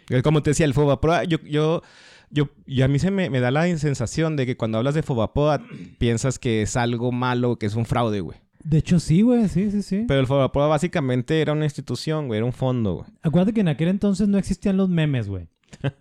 güey. 0.08 0.22
Como 0.22 0.42
te 0.42 0.50
decía, 0.50 0.66
el 0.66 0.74
Fobaproa, 0.74 1.24
yo, 1.24 1.38
yo, 1.44 1.82
yo, 2.30 2.48
y 2.66 2.82
a 2.82 2.88
mí 2.88 2.98
se 2.98 3.10
me, 3.10 3.30
me 3.30 3.40
da 3.40 3.50
la 3.50 3.64
sensación 3.78 4.36
de 4.36 4.46
que 4.46 4.56
cuando 4.56 4.78
hablas 4.78 4.94
de 4.94 5.02
Fobaproa 5.02 5.62
piensas 5.98 6.38
que 6.38 6.62
es 6.62 6.76
algo 6.76 7.12
malo, 7.12 7.56
que 7.56 7.66
es 7.66 7.74
un 7.76 7.86
fraude, 7.86 8.20
güey. 8.20 8.38
De 8.64 8.78
hecho, 8.78 8.98
sí, 9.00 9.22
güey. 9.22 9.48
Sí, 9.48 9.70
sí, 9.70 9.82
sí. 9.82 10.04
Pero 10.08 10.20
el 10.20 10.26
Fobaproa 10.26 10.66
básicamente 10.66 11.40
era 11.40 11.52
una 11.52 11.64
institución, 11.64 12.26
güey, 12.26 12.38
era 12.38 12.46
un 12.46 12.52
fondo, 12.52 12.94
güey. 12.96 13.06
Acuérdate 13.22 13.54
que 13.54 13.60
en 13.60 13.68
aquel 13.68 13.88
entonces 13.88 14.28
no 14.28 14.38
existían 14.38 14.76
los 14.76 14.88
memes, 14.88 15.28
güey. 15.28 15.48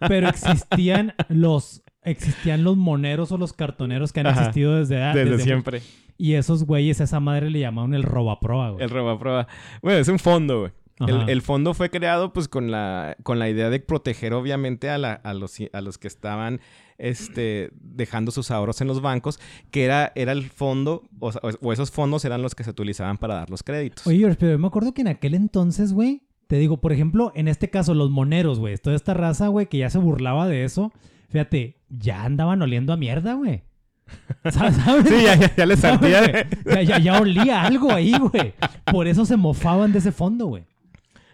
Pero 0.07 0.29
existían 0.29 1.13
los 1.29 1.83
existían 2.03 2.63
los 2.63 2.77
moneros 2.77 3.31
o 3.33 3.37
los 3.37 3.51
cartoneros 3.53 4.13
que 4.13 4.21
han 4.21 4.27
Ajá. 4.27 4.39
existido 4.41 4.77
desde, 4.77 5.01
ah, 5.03 5.13
Desde 5.13 5.31
desde- 5.31 5.43
siempre. 5.43 5.81
Y 6.17 6.33
esos 6.33 6.63
güeyes, 6.63 6.99
a 7.01 7.03
esa 7.03 7.19
madre 7.19 7.49
le 7.51 7.59
llamaban 7.59 7.93
el 7.93 8.01
robaproa, 8.03 8.71
güey. 8.71 8.83
El 8.83 8.89
Fobaproa. 8.89 9.47
Bueno, 9.83 9.99
es 9.99 10.07
un 10.07 10.17
fondo, 10.19 10.61
güey. 10.61 10.71
El, 10.99 11.29
el 11.29 11.41
fondo 11.43 11.75
fue 11.75 11.91
creado 11.91 12.33
pues 12.33 12.47
con 12.47 12.71
la, 12.71 13.17
con 13.21 13.37
la 13.37 13.49
idea 13.49 13.69
de 13.69 13.79
proteger 13.79 14.33
obviamente 14.33 14.89
a, 14.89 14.97
la- 14.97 15.13
a, 15.13 15.33
los, 15.35 15.55
a 15.71 15.81
los 15.81 15.97
que 15.99 16.07
estaban 16.07 16.59
este, 16.97 17.69
dejando 17.73 18.31
sus 18.31 18.51
ahorros 18.51 18.81
en 18.81 18.87
los 18.87 19.01
bancos, 19.01 19.39
que 19.71 19.85
era, 19.85 20.11
era 20.15 20.31
el 20.31 20.49
fondo, 20.49 21.03
o, 21.19 21.73
esos 21.73 21.91
fondos 21.91 22.25
eran 22.25 22.41
los 22.41 22.55
que 22.55 22.63
se 22.63 22.71
utilizaban 22.71 23.17
para 23.17 23.35
dar 23.35 23.49
los 23.49 23.63
créditos. 23.63 24.05
Oye, 24.07 24.19
George, 24.19 24.37
pero 24.39 24.53
yo 24.53 24.59
me 24.59 24.67
acuerdo 24.67 24.93
que 24.93 25.01
en 25.01 25.07
aquel 25.09 25.33
entonces, 25.33 25.93
güey, 25.93 26.23
te 26.47 26.57
digo, 26.57 26.77
por 26.77 26.93
ejemplo, 26.93 27.31
en 27.35 27.47
este 27.47 27.69
caso, 27.69 27.93
los 27.93 28.09
moneros, 28.09 28.59
güey, 28.59 28.77
toda 28.77 28.95
esta 28.95 29.13
raza, 29.13 29.47
güey, 29.47 29.67
que 29.67 29.79
ya 29.79 29.89
se 29.89 29.97
burlaba 29.97 30.47
de 30.47 30.63
eso, 30.63 30.91
fíjate, 31.29 31.77
ya 31.89 32.23
andaban 32.23 32.61
oliendo 32.61 32.93
a 32.93 32.97
mierda, 32.97 33.33
güey. 33.33 33.63
¿Sabes? 34.51 34.75
Sí, 35.05 35.23
ya, 35.23 35.35
ya, 35.35 35.55
ya 35.55 35.65
les 35.65 35.79
¿Sabes, 35.79 36.01
ardía. 36.01 36.47
ya, 36.65 36.81
ya, 36.81 36.99
ya 36.99 37.19
olía 37.19 37.63
algo 37.63 37.91
ahí, 37.91 38.13
güey. 38.17 38.53
Por 38.85 39.07
eso 39.07 39.25
se 39.25 39.35
mofaban 39.35 39.91
de 39.91 39.99
ese 39.99 40.13
fondo, 40.13 40.45
güey. 40.45 40.63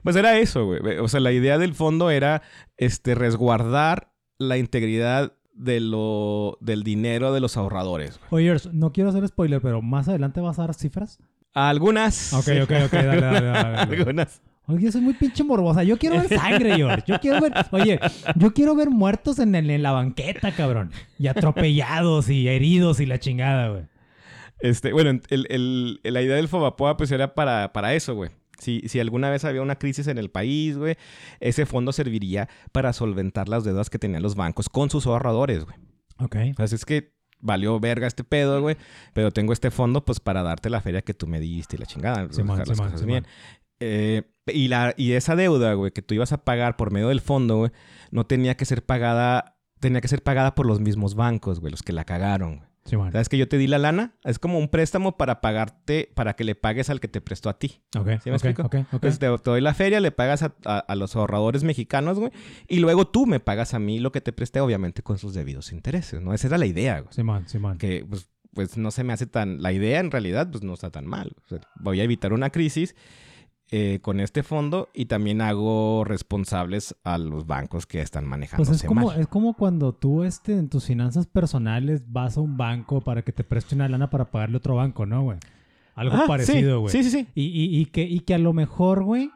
Pues 0.02 0.16
era 0.16 0.38
eso, 0.40 0.66
güey. 0.66 0.98
O 0.98 1.08
sea, 1.08 1.20
la 1.20 1.32
idea 1.32 1.58
del 1.58 1.76
fondo 1.76 2.10
era 2.10 2.42
este, 2.78 3.16
resguardar 3.16 4.12
la 4.38 4.58
integridad 4.58 5.34
de 5.54 5.80
lo, 5.80 6.58
del 6.62 6.84
dinero 6.84 7.32
de 7.34 7.40
los 7.40 7.58
ahorradores. 7.58 8.20
Oye, 8.30 8.56
no 8.72 8.92
quiero 8.92 9.10
hacer 9.10 9.28
spoiler, 9.28 9.62
pero 9.62 9.82
más 9.82 10.08
adelante 10.08 10.42
vas 10.42 10.60
a 10.60 10.64
dar 10.64 10.74
cifras. 10.74 11.20
Algunas. 11.54 12.34
Ok, 12.34 12.48
ok, 12.64 12.72
ok, 12.86 12.92
dale, 12.92 13.22
dale, 13.22 13.46
dale. 13.46 13.78
Algunas. 13.98 14.42
Oye, 14.66 14.92
soy 14.92 15.02
muy 15.02 15.14
pinche 15.14 15.44
morbosa. 15.44 15.84
Yo 15.84 15.98
quiero 15.98 16.16
ver 16.18 16.30
sangre, 16.30 16.76
George. 16.76 17.04
Yo 17.06 17.20
quiero 17.20 17.42
ver, 17.42 17.54
oye, 17.72 18.00
yo 18.36 18.54
quiero 18.54 18.76
ver 18.76 18.90
muertos 18.90 19.38
en, 19.40 19.54
el- 19.56 19.70
en 19.70 19.84
la 19.84 19.92
banqueta, 19.92 20.52
cabrón. 20.54 20.92
Y 21.20 21.28
atropellados 21.28 22.30
y 22.30 22.48
heridos 22.48 23.00
y 23.02 23.06
la 23.06 23.20
chingada, 23.20 23.68
güey. 23.70 23.84
Este, 24.60 24.94
bueno, 24.94 25.20
el, 25.30 25.48
el- 25.50 26.00
la 26.04 26.22
idea 26.22 26.38
del 26.38 26.48
Fobapoa 26.48 26.96
pues 26.96 27.12
era 27.12 27.36
para, 27.36 27.74
para 27.74 27.94
eso, 27.94 28.16
güey. 28.16 28.32
Si, 28.64 28.82
si 28.88 29.00
alguna 29.00 29.30
vez 29.30 29.46
había 29.46 29.62
una 29.62 29.76
crisis 29.76 30.08
en 30.08 30.18
el 30.18 30.30
país, 30.30 30.78
güey, 30.78 30.96
ese 31.40 31.66
fondo 31.66 31.92
serviría 31.92 32.50
para 32.72 32.94
solventar 32.94 33.50
las 33.50 33.64
deudas 33.64 33.90
que 33.90 34.00
tenían 34.00 34.24
los 34.24 34.36
bancos 34.36 34.70
con 34.70 34.90
sus 34.90 35.06
ahorradores, 35.06 35.66
güey. 35.66 35.78
Ok. 36.20 36.36
Así 36.58 36.76
es 36.76 36.86
que 36.86 37.14
valió 37.40 37.80
verga 37.80 38.08
este 38.08 38.24
pedo, 38.24 38.62
güey. 38.62 38.78
Pero 39.14 39.32
tengo 39.32 39.54
este 39.54 39.70
fondo, 39.70 40.06
pues, 40.06 40.20
para 40.20 40.42
darte 40.42 40.70
la 40.70 40.82
feria 40.82 41.02
que 41.02 41.14
tú 41.14 41.28
me 41.28 41.40
diste 41.40 41.76
y 41.76 41.80
la 41.80 41.86
chingada. 41.86 42.28
Simón, 42.32 42.58
dejar 42.58 42.68
las 42.70 42.80
cosas 42.80 43.06
bien. 43.06 43.28
Eh, 43.80 44.24
y, 44.48 44.70
la, 44.70 44.94
y 44.98 45.12
esa 45.12 45.36
deuda, 45.36 45.74
güey, 45.74 45.92
que 45.92 46.02
tú 46.02 46.16
ibas 46.16 46.32
a 46.32 46.44
pagar 46.44 46.78
por 46.78 46.92
medio 46.92 47.10
del 47.10 47.22
fondo, 47.22 47.58
güey, 47.58 47.72
no 48.12 48.26
tenía 48.26 48.56
que 48.56 48.66
ser 48.66 48.84
pagada... 48.84 49.60
Tenía 49.80 50.00
que 50.00 50.08
ser 50.08 50.24
pagada 50.24 50.56
por 50.56 50.66
los 50.66 50.80
mismos 50.80 51.14
bancos, 51.14 51.60
güey, 51.60 51.72
los 51.72 51.84
que 51.84 51.92
la 51.92 52.06
cagaron, 52.06 52.60
güey. 52.60 52.70
Sí, 52.86 52.98
bueno. 52.98 53.12
¿Sabes 53.14 53.30
que 53.30 53.38
yo 53.38 53.48
te 53.48 53.58
di 53.58 53.68
la 53.68 53.78
lana? 53.78 54.16
Es 54.26 54.40
como 54.40 54.60
un 54.60 54.68
préstamo 54.68 55.16
para 55.16 55.40
pagarte, 55.40 56.12
para 56.16 56.36
que 56.36 56.44
le 56.44 56.54
pagues 56.56 56.90
al 56.90 57.00
que 57.00 57.08
te 57.08 57.22
prestó 57.22 57.50
a 57.50 57.58
ti. 57.58 57.82
Ok, 57.98 58.10
¿Sí 58.22 58.30
me 58.30 58.36
ok, 58.36 58.44
explico? 58.46 58.62
ok, 58.64 58.76
ok. 58.76 58.94
Entonces 58.94 59.20
te, 59.20 59.28
te 59.38 59.50
doy 59.50 59.62
la 59.62 59.74
feria, 59.74 60.02
le 60.02 60.12
pagas 60.12 60.44
a, 60.44 60.54
a- 60.66 60.80
a 60.80 60.96
los 60.96 61.16
ahorradores 61.16 61.64
mexicanos, 61.64 62.20
güey. 62.20 62.32
Y 62.68 62.80
luego 62.80 63.08
tú 63.08 63.26
me 63.26 63.40
pagas 63.40 63.74
a 63.74 63.80
mí 63.80 64.00
lo 64.00 64.12
que 64.12 64.20
te 64.20 64.34
presté, 64.34 64.60
obviamente 64.60 65.02
con 65.02 65.18
sus 65.18 65.34
debidos 65.34 65.72
intereses, 65.72 66.22
¿no? 66.22 66.34
Esa 66.34 66.48
era 66.48 66.58
la 66.58 66.66
idea, 66.66 67.00
güey. 67.00 67.14
Simón, 67.14 67.48
Simón. 67.48 67.78
Que, 67.78 68.06
pues, 68.08 68.28
pues 68.54 68.78
no 68.78 68.92
se 68.92 69.04
me 69.06 69.14
hace 69.14 69.28
tan... 69.28 69.62
La 69.62 69.72
idea, 69.72 70.00
en 70.02 70.12
realidad, 70.12 70.50
pues 70.52 70.62
no 70.64 70.74
está 70.74 70.92
tan 70.92 71.06
mal. 71.08 71.32
O 71.46 71.48
sea, 71.48 71.60
voy 71.80 72.02
a 72.02 72.04
evitar 72.04 72.34
una 72.34 72.50
crisis 72.50 72.96
eh, 73.76 74.00
con 74.04 74.20
este 74.20 74.44
fondo 74.44 74.90
y 74.94 75.06
también 75.06 75.42
hago 75.42 76.04
responsables 76.04 76.96
a 77.04 77.18
los 77.18 77.48
bancos 77.48 77.88
que 77.88 78.02
están 78.02 78.24
manejando 78.28 78.64
Pues 78.66 78.82
es 78.82 78.88
como, 78.88 79.08
mal. 79.08 79.20
es 79.20 79.26
como 79.28 79.56
cuando 79.56 79.94
tú 79.94 80.24
este, 80.24 80.54
en 80.54 80.70
tus 80.70 80.86
finanzas 80.86 81.26
personales 81.26 82.04
vas 82.12 82.38
a 82.38 82.42
un 82.42 82.56
banco 82.56 83.02
para 83.02 83.24
que 83.24 83.32
te 83.32 83.44
preste 83.44 83.74
una 83.74 83.90
lana 83.90 84.12
para 84.12 84.30
pagarle 84.30 84.58
a 84.58 84.60
otro 84.60 84.76
banco, 84.76 85.08
¿no, 85.08 85.24
güey? 85.24 85.40
Algo 85.96 86.16
Ah, 86.18 86.26
parecido, 86.28 86.82
güey. 86.82 86.92
Sí, 86.92 87.04
sí, 87.04 87.10
sí. 87.10 87.28
Y, 87.34 87.46
y, 87.46 87.82
y 87.82 87.86
que, 87.88 88.04
y 88.04 88.20
que 88.20 88.36
a 88.36 88.38
lo 88.40 88.54
mejor, 88.54 89.04
güey, 89.04 89.32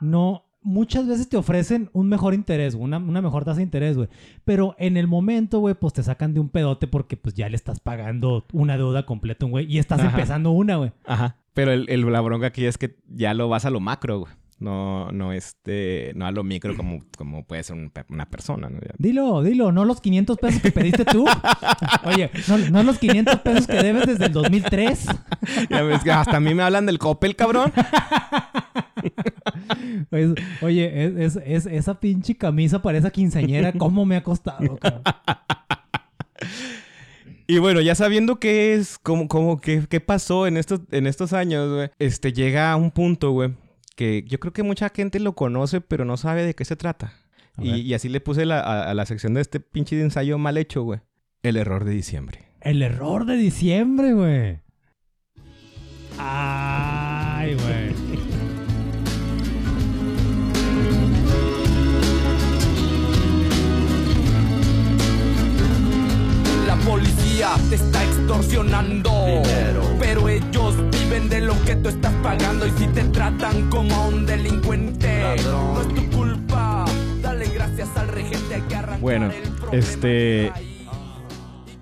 no, 0.00 0.44
muchas 0.60 1.06
veces 1.06 1.28
te 1.30 1.36
ofrecen 1.38 1.88
un 1.94 2.08
mejor 2.10 2.34
interés, 2.34 2.74
una, 2.74 2.98
una 2.98 3.22
mejor 3.22 3.44
tasa 3.46 3.56
de 3.58 3.62
interés, 3.62 3.96
güey. 3.96 4.08
Pero 4.44 4.74
en 4.78 4.96
el 4.98 5.06
momento, 5.06 5.60
güey, 5.60 5.74
pues 5.74 5.94
te 5.94 6.02
sacan 6.02 6.34
de 6.34 6.40
un 6.40 6.50
pedote 6.50 6.88
porque 6.88 7.16
pues 7.16 7.34
ya 7.34 7.48
le 7.48 7.56
estás 7.56 7.80
pagando 7.80 8.44
una 8.52 8.76
deuda 8.76 9.06
completa, 9.06 9.46
güey, 9.46 9.64
y 9.72 9.78
estás 9.78 10.00
Ajá. 10.00 10.10
empezando 10.10 10.50
una, 10.50 10.76
güey. 10.76 10.92
Ajá. 11.06 11.36
Pero 11.58 11.72
el, 11.72 11.86
el- 11.88 12.12
la 12.12 12.20
bronca 12.20 12.46
aquí 12.46 12.66
es 12.66 12.78
que 12.78 12.96
ya 13.08 13.34
lo 13.34 13.48
vas 13.48 13.64
a 13.64 13.70
lo 13.70 13.80
macro, 13.80 14.20
güey. 14.20 14.32
No, 14.60 15.10
no, 15.12 15.32
este, 15.32 16.12
no 16.16 16.26
a 16.26 16.32
lo 16.32 16.42
micro 16.44 16.76
como, 16.76 17.00
como 17.16 17.44
puede 17.44 17.62
ser 17.62 17.76
un 17.76 17.92
una 18.10 18.26
persona, 18.28 18.68
¿no? 18.68 18.78
Dilo, 18.98 19.42
dilo, 19.42 19.70
no 19.72 19.84
los 19.84 20.00
500 20.00 20.36
pesos 20.36 20.60
que 20.62 20.70
pediste 20.72 21.04
tú. 21.04 21.26
Oye, 22.04 22.30
no, 22.48 22.58
no 22.58 22.82
los 22.82 22.98
500 22.98 23.36
pesos 23.40 23.66
que 23.68 23.80
debes 23.82 24.06
desde 24.06 24.26
el 24.26 24.32
2003. 24.32 25.06
Ya 25.70 25.82
ves 25.82 26.02
que 26.04 26.10
hasta 26.12 26.36
a 26.36 26.40
mí 26.40 26.54
me 26.54 26.62
hablan 26.62 26.86
del 26.86 26.98
Coppel, 26.98 27.34
cabrón. 27.36 27.72
Pues, 30.10 30.30
oye, 30.62 31.04
es, 31.24 31.36
es- 31.36 31.42
es- 31.44 31.66
esa 31.66 32.00
pinche 32.00 32.36
camisa 32.36 32.80
para 32.82 32.98
esa 32.98 33.10
quinceañera, 33.10 33.72
¿cómo 33.72 34.04
me 34.06 34.16
ha 34.16 34.22
costado, 34.22 34.76
cabrón? 34.78 35.02
Y 37.50 37.58
bueno, 37.60 37.80
ya 37.80 37.94
sabiendo 37.94 38.38
qué 38.38 38.74
es, 38.74 38.98
cómo, 38.98 39.26
cómo, 39.26 39.58
qué, 39.58 39.84
qué 39.88 40.00
pasó 40.00 40.46
en 40.46 40.58
estos, 40.58 40.80
en 40.90 41.06
estos 41.06 41.32
años, 41.32 41.72
güey, 41.74 41.88
este, 41.98 42.34
llega 42.34 42.70
a 42.70 42.76
un 42.76 42.90
punto, 42.90 43.30
güey, 43.30 43.54
que 43.96 44.22
yo 44.28 44.38
creo 44.38 44.52
que 44.52 44.62
mucha 44.62 44.90
gente 44.90 45.18
lo 45.18 45.32
conoce, 45.34 45.80
pero 45.80 46.04
no 46.04 46.18
sabe 46.18 46.44
de 46.44 46.54
qué 46.54 46.66
se 46.66 46.76
trata. 46.76 47.14
Y, 47.60 47.92
así 47.94 48.08
le 48.08 48.20
puse 48.20 48.44
la- 48.46 48.60
a, 48.60 48.90
a 48.90 48.94
la 48.94 49.04
sección 49.06 49.34
de 49.34 49.40
este 49.40 49.58
pinche 49.60 50.00
ensayo 50.00 50.38
mal 50.38 50.58
hecho, 50.58 50.82
güey. 50.82 51.00
El 51.42 51.56
error 51.56 51.84
de 51.84 51.92
diciembre. 51.92 52.44
El 52.60 52.82
error 52.82 53.24
de 53.24 53.36
diciembre, 53.36 54.12
güey. 54.12 54.60
Ay, 56.18 57.54
güey. 57.54 57.94
La 66.66 66.76
policía 66.76 67.27
te 67.70 67.76
está 67.76 68.02
extorsionando. 68.02 69.12
Pero 70.00 70.28
ellos 70.28 70.74
viven 70.90 71.28
de 71.28 71.40
lo 71.40 71.54
que 71.64 71.76
tú 71.76 71.88
estás 71.88 72.12
pagando. 72.22 72.66
Y 72.66 72.70
si 72.72 72.86
te 72.88 73.04
tratan 73.04 73.70
como 73.70 73.94
a 73.94 74.08
un 74.08 74.26
delincuente, 74.26 75.36
no 75.44 75.80
es 75.80 75.88
tu 75.94 76.16
culpa. 76.16 76.84
Dale 77.22 77.48
gracias 77.50 77.88
al 77.96 78.08
regente, 78.08 78.62
que 78.68 78.74
arrancar 78.74 79.00
Bueno, 79.00 79.26
el 79.26 79.50
problema 79.52 79.78
este. 79.78 80.52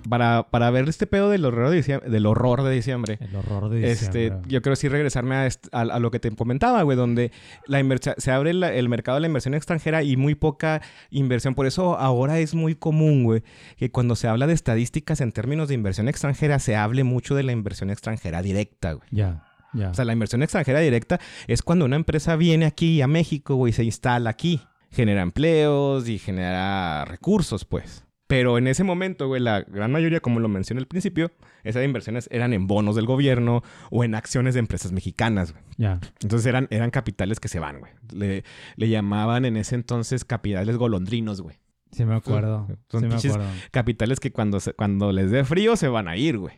Para, 0.09 0.43
para 0.49 0.69
ver 0.71 0.87
este 0.87 1.07
pedo 1.07 1.29
del 1.29 1.43
horror 1.45 1.69
de 1.69 1.75
diciembre, 1.77 2.09
del 2.09 2.25
horror 2.25 2.63
de 2.63 2.73
diciembre, 2.73 3.17
El 3.21 3.35
horror 3.35 3.69
de 3.69 3.91
Este, 3.91 4.05
diciembre. 4.19 4.49
yo 4.49 4.61
quiero 4.61 4.75
sí 4.75 4.87
regresarme 4.89 5.35
a, 5.35 5.47
a- 5.71 5.81
a 5.81 5.99
lo 5.99 6.11
que 6.11 6.19
te 6.19 6.29
comentaba, 6.31 6.81
güey, 6.83 6.97
donde 6.97 7.31
la 7.65 7.83
se 8.17 8.31
abre 8.31 8.53
la- 8.53 8.73
el 8.73 8.89
mercado 8.89 9.15
de 9.15 9.21
la 9.21 9.27
inversión 9.27 9.53
extranjera 9.53 10.03
y 10.03 10.17
muy 10.17 10.35
poca 10.35 10.81
inversión. 11.09 11.55
Por 11.55 11.65
eso 11.65 11.97
ahora 11.97 12.39
es 12.39 12.55
muy 12.55 12.75
común, 12.75 13.23
güey, 13.23 13.43
que 13.77 13.91
cuando 13.91 14.15
se 14.15 14.27
habla 14.27 14.47
de 14.47 14.53
estadísticas 14.53 15.21
en 15.21 15.31
términos 15.31 15.67
de 15.67 15.73
inversión 15.75 16.07
extranjera, 16.07 16.59
se 16.59 16.75
hable 16.75 17.03
mucho 17.03 17.35
de 17.35 17.43
la 17.43 17.51
inversión 17.51 17.89
extranjera 17.89 18.41
directa, 18.41 18.93
güey. 18.93 19.07
Ya, 19.11 19.43
ya. 19.73 19.89
O 19.89 19.93
sea, 19.93 20.05
la 20.05 20.13
inversión 20.13 20.43
extranjera 20.43 20.79
directa 20.79 21.19
es 21.47 21.61
cuando 21.61 21.85
una 21.85 21.95
empresa 21.97 22.35
viene 22.35 22.65
aquí 22.65 23.01
a 23.01 23.07
México, 23.07 23.55
güey, 23.55 23.71
y 23.71 23.73
se 23.73 23.83
instala 23.83 24.29
aquí. 24.29 24.61
Genera 24.91 25.21
empleos 25.21 26.07
y 26.07 26.17
genera 26.17 27.03
recursos, 27.05 27.65
pues. 27.65 28.05
Pero 28.27 28.57
en 28.57 28.67
ese 28.67 28.83
momento, 28.83 29.27
güey, 29.27 29.41
la 29.41 29.61
gran 29.61 29.91
mayoría, 29.91 30.19
como 30.19 30.39
lo 30.41 30.49
mencioné 30.49 30.79
al 30.79 30.87
principio, 30.87 31.31
esas 31.63 31.85
inversiones 31.85 32.27
eran 32.31 32.51
en 32.51 32.67
bonos 32.67 32.95
del 32.97 33.05
gobierno 33.05 33.63
o 33.89 34.03
en 34.03 34.15
acciones 34.15 34.53
de 34.53 34.59
empresas 34.59 34.91
mexicanas, 34.91 35.53
güey. 35.53 35.63
ya. 35.77 35.99
Entonces 36.21 36.45
eran, 36.45 36.67
eran 36.69 36.89
capitales 36.91 37.39
que 37.39 37.47
se 37.47 37.59
van, 37.59 37.79
güey. 37.79 37.91
Le, 38.13 38.43
le 38.75 38.89
llamaban 38.89 39.45
en 39.45 39.55
ese 39.55 39.75
entonces 39.75 40.25
capitales 40.25 40.75
golondrinos, 40.75 41.39
güey. 41.41 41.55
Sí 41.91 42.03
me 42.03 42.15
acuerdo. 42.15 42.67
Son 42.91 43.01
sí 43.01 43.07
me 43.07 43.15
acuerdo. 43.15 43.49
Capitales 43.71 44.19
que 44.19 44.31
cuando, 44.33 44.59
se- 44.59 44.73
cuando 44.73 45.13
les 45.13 45.31
dé 45.31 45.45
frío 45.45 45.77
se 45.77 45.87
van 45.87 46.09
a 46.09 46.17
ir, 46.17 46.37
güey. 46.37 46.55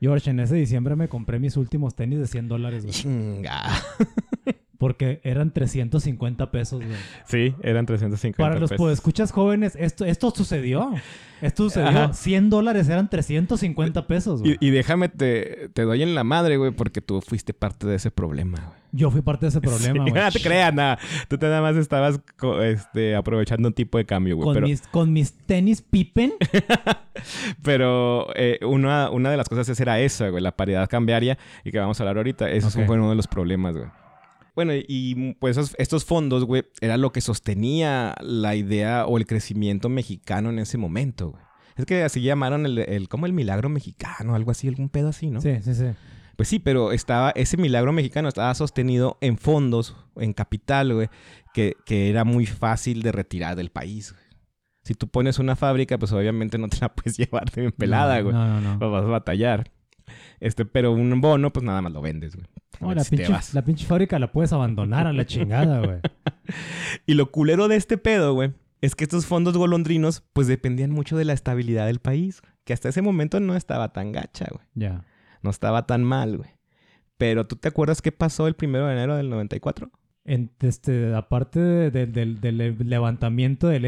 George, 0.00 0.30
en 0.30 0.40
ese 0.40 0.56
diciembre 0.56 0.96
me 0.96 1.08
compré 1.08 1.38
mis 1.38 1.56
últimos 1.56 1.94
tenis 1.94 2.18
de 2.18 2.26
100 2.26 2.48
dólares, 2.48 2.82
güey. 2.84 2.92
Chinga. 2.94 3.62
Porque 4.88 5.20
eran 5.22 5.52
350 5.52 6.50
pesos, 6.50 6.82
güey. 6.82 6.96
Sí, 7.26 7.54
eran 7.62 7.84
350 7.84 8.42
Para 8.42 8.58
los 8.58 8.70
pesos. 8.70 8.92
escuchas 8.92 9.32
jóvenes, 9.32 9.76
esto, 9.78 10.04
esto 10.06 10.30
sucedió. 10.30 10.90
Esto 11.42 11.64
sucedió. 11.64 11.88
Ajá. 11.88 12.12
100 12.14 12.48
dólares 12.50 12.88
eran 12.88 13.08
350 13.10 14.06
pesos, 14.06 14.40
güey. 14.42 14.56
Y, 14.60 14.68
y 14.68 14.70
déjame, 14.70 15.08
te, 15.08 15.68
te 15.74 15.82
doy 15.82 16.02
en 16.02 16.14
la 16.14 16.24
madre, 16.24 16.56
güey, 16.56 16.70
porque 16.72 17.00
tú 17.00 17.20
fuiste 17.20 17.52
parte 17.54 17.86
de 17.86 17.96
ese 17.96 18.10
problema, 18.10 18.58
güey. 18.58 18.78
Yo 18.90 19.10
fui 19.10 19.20
parte 19.20 19.44
de 19.46 19.50
ese 19.50 19.60
problema, 19.60 20.04
Sí, 20.06 20.10
güey. 20.10 20.12
No 20.24 20.32
te 20.32 20.40
creas, 20.40 20.72
nada. 20.74 20.98
Tú 21.28 21.36
te 21.38 21.46
nada 21.46 21.60
más 21.60 21.76
estabas 21.76 22.18
este, 22.64 23.14
aprovechando 23.14 23.68
un 23.68 23.74
tipo 23.74 23.98
de 23.98 24.06
cambio, 24.06 24.36
güey. 24.36 24.46
Con, 24.46 24.54
Pero, 24.54 24.66
mis, 24.66 24.80
con 24.88 25.12
mis 25.12 25.32
tenis 25.34 25.82
Pippen. 25.82 26.32
pero 27.62 28.28
eh, 28.34 28.58
una, 28.64 29.10
una 29.10 29.30
de 29.30 29.36
las 29.36 29.48
cosas 29.48 29.68
es- 29.68 29.80
era 29.80 30.00
esa, 30.00 30.28
güey, 30.30 30.42
la 30.42 30.56
paridad 30.56 30.88
cambiaria 30.88 31.38
y 31.64 31.70
que 31.70 31.78
vamos 31.78 32.00
a 32.00 32.02
hablar 32.02 32.16
ahorita. 32.16 32.50
Eso 32.50 32.68
Ok. 32.68 32.86
fue 32.86 32.96
uno 32.96 33.10
de 33.10 33.16
los 33.16 33.26
problemas, 33.28 33.76
güey. 33.76 33.88
Bueno, 34.58 34.72
y- 34.74 35.34
pues 35.38 35.56
esos- 35.56 35.76
estos 35.78 36.04
fondos, 36.04 36.44
güey, 36.44 36.64
era 36.80 36.96
lo 36.96 37.12
que 37.12 37.20
sostenía 37.20 38.16
la 38.20 38.56
idea 38.56 39.06
o 39.06 39.16
el 39.16 39.24
crecimiento 39.24 39.88
mexicano 39.88 40.50
en 40.50 40.58
ese 40.58 40.78
momento, 40.78 41.30
güey. 41.30 41.42
Es 41.76 41.84
que 41.86 42.02
así 42.02 42.20
llamaron 42.22 42.66
el, 42.66 42.78
el 42.78 43.08
como 43.08 43.26
el 43.26 43.32
milagro 43.32 43.68
mexicano, 43.68 44.34
algo 44.34 44.50
así, 44.50 44.66
algún 44.66 44.88
pedo 44.88 45.10
así, 45.10 45.30
¿no? 45.30 45.40
Sí, 45.40 45.58
sí, 45.62 45.74
sí. 45.76 45.84
Pues 46.34 46.48
sí, 46.48 46.58
pero 46.58 46.90
estaba, 46.90 47.30
ese 47.36 47.56
milagro 47.56 47.92
mexicano 47.92 48.26
estaba 48.26 48.52
sostenido 48.56 49.16
en 49.20 49.38
fondos, 49.38 49.94
en 50.16 50.32
capital, 50.32 50.92
güey, 50.92 51.08
que, 51.54 51.76
que 51.86 52.10
era 52.10 52.24
muy 52.24 52.44
fácil 52.46 53.02
de 53.02 53.12
retirar 53.12 53.54
del 53.54 53.70
país, 53.70 54.12
güey. 54.12 54.24
Si 54.82 54.94
tú 54.94 55.06
pones 55.06 55.38
una 55.38 55.54
fábrica, 55.54 55.98
pues 55.98 56.10
obviamente 56.12 56.58
no 56.58 56.68
te 56.68 56.78
la 56.80 56.88
puedes 56.96 57.16
llevar 57.16 57.48
de 57.52 57.60
bien 57.60 57.72
pelada, 57.72 58.16
No, 58.18 58.22
güey. 58.24 58.34
No, 58.34 58.46
no, 58.48 58.60
no. 58.60 58.78
Pues 58.80 58.90
vas 58.90 59.04
a 59.04 59.06
batallar. 59.08 59.70
Este, 60.40 60.64
pero 60.64 60.90
un 60.92 61.20
bono, 61.20 61.52
pues 61.52 61.64
nada 61.64 61.80
más 61.80 61.92
lo 61.92 62.00
vendes, 62.00 62.34
güey. 62.34 62.46
No, 62.80 62.94
la, 62.94 63.02
Si 63.02 63.16
pinche, 63.16 63.32
la 63.52 63.64
pinche 63.64 63.86
fábrica 63.86 64.18
la 64.18 64.30
puedes 64.30 64.52
abandonar 64.52 65.06
a 65.06 65.12
la 65.12 65.26
chingada, 65.26 65.80
güey. 65.80 66.00
Y 67.06 67.14
lo 67.14 67.30
culero 67.30 67.68
de 67.68 67.76
este 67.76 67.98
pedo, 67.98 68.34
güey, 68.34 68.52
es 68.80 68.94
que 68.94 69.04
estos 69.04 69.26
fondos 69.26 69.56
golondrinos, 69.56 70.22
pues 70.32 70.46
dependían 70.46 70.90
mucho 70.90 71.16
de 71.16 71.24
la 71.24 71.32
estabilidad 71.32 71.86
del 71.86 71.98
país, 71.98 72.40
güey, 72.40 72.52
que 72.64 72.72
hasta 72.72 72.88
ese 72.88 73.02
momento 73.02 73.40
no 73.40 73.56
estaba 73.56 73.92
tan 73.92 74.12
gacha, 74.12 74.46
güey. 74.50 74.64
Ya. 74.74 75.04
No 75.42 75.50
estaba 75.50 75.86
tan 75.86 76.04
mal, 76.04 76.36
güey. 76.36 76.50
Pero 77.16 77.46
¿tú 77.46 77.56
te 77.56 77.68
acuerdas 77.68 78.00
qué 78.00 78.12
pasó 78.12 78.46
el 78.46 78.54
primero 78.54 78.86
de 78.86 78.92
enero 78.92 79.16
del 79.16 79.28
94? 79.28 79.90
En, 80.28 80.50
este, 80.60 81.14
aparte 81.14 81.58
de- 81.60 81.90
de- 81.90 82.06
del, 82.06 82.40
del 82.40 82.76
levantamiento 82.88 83.68
del 83.68 83.84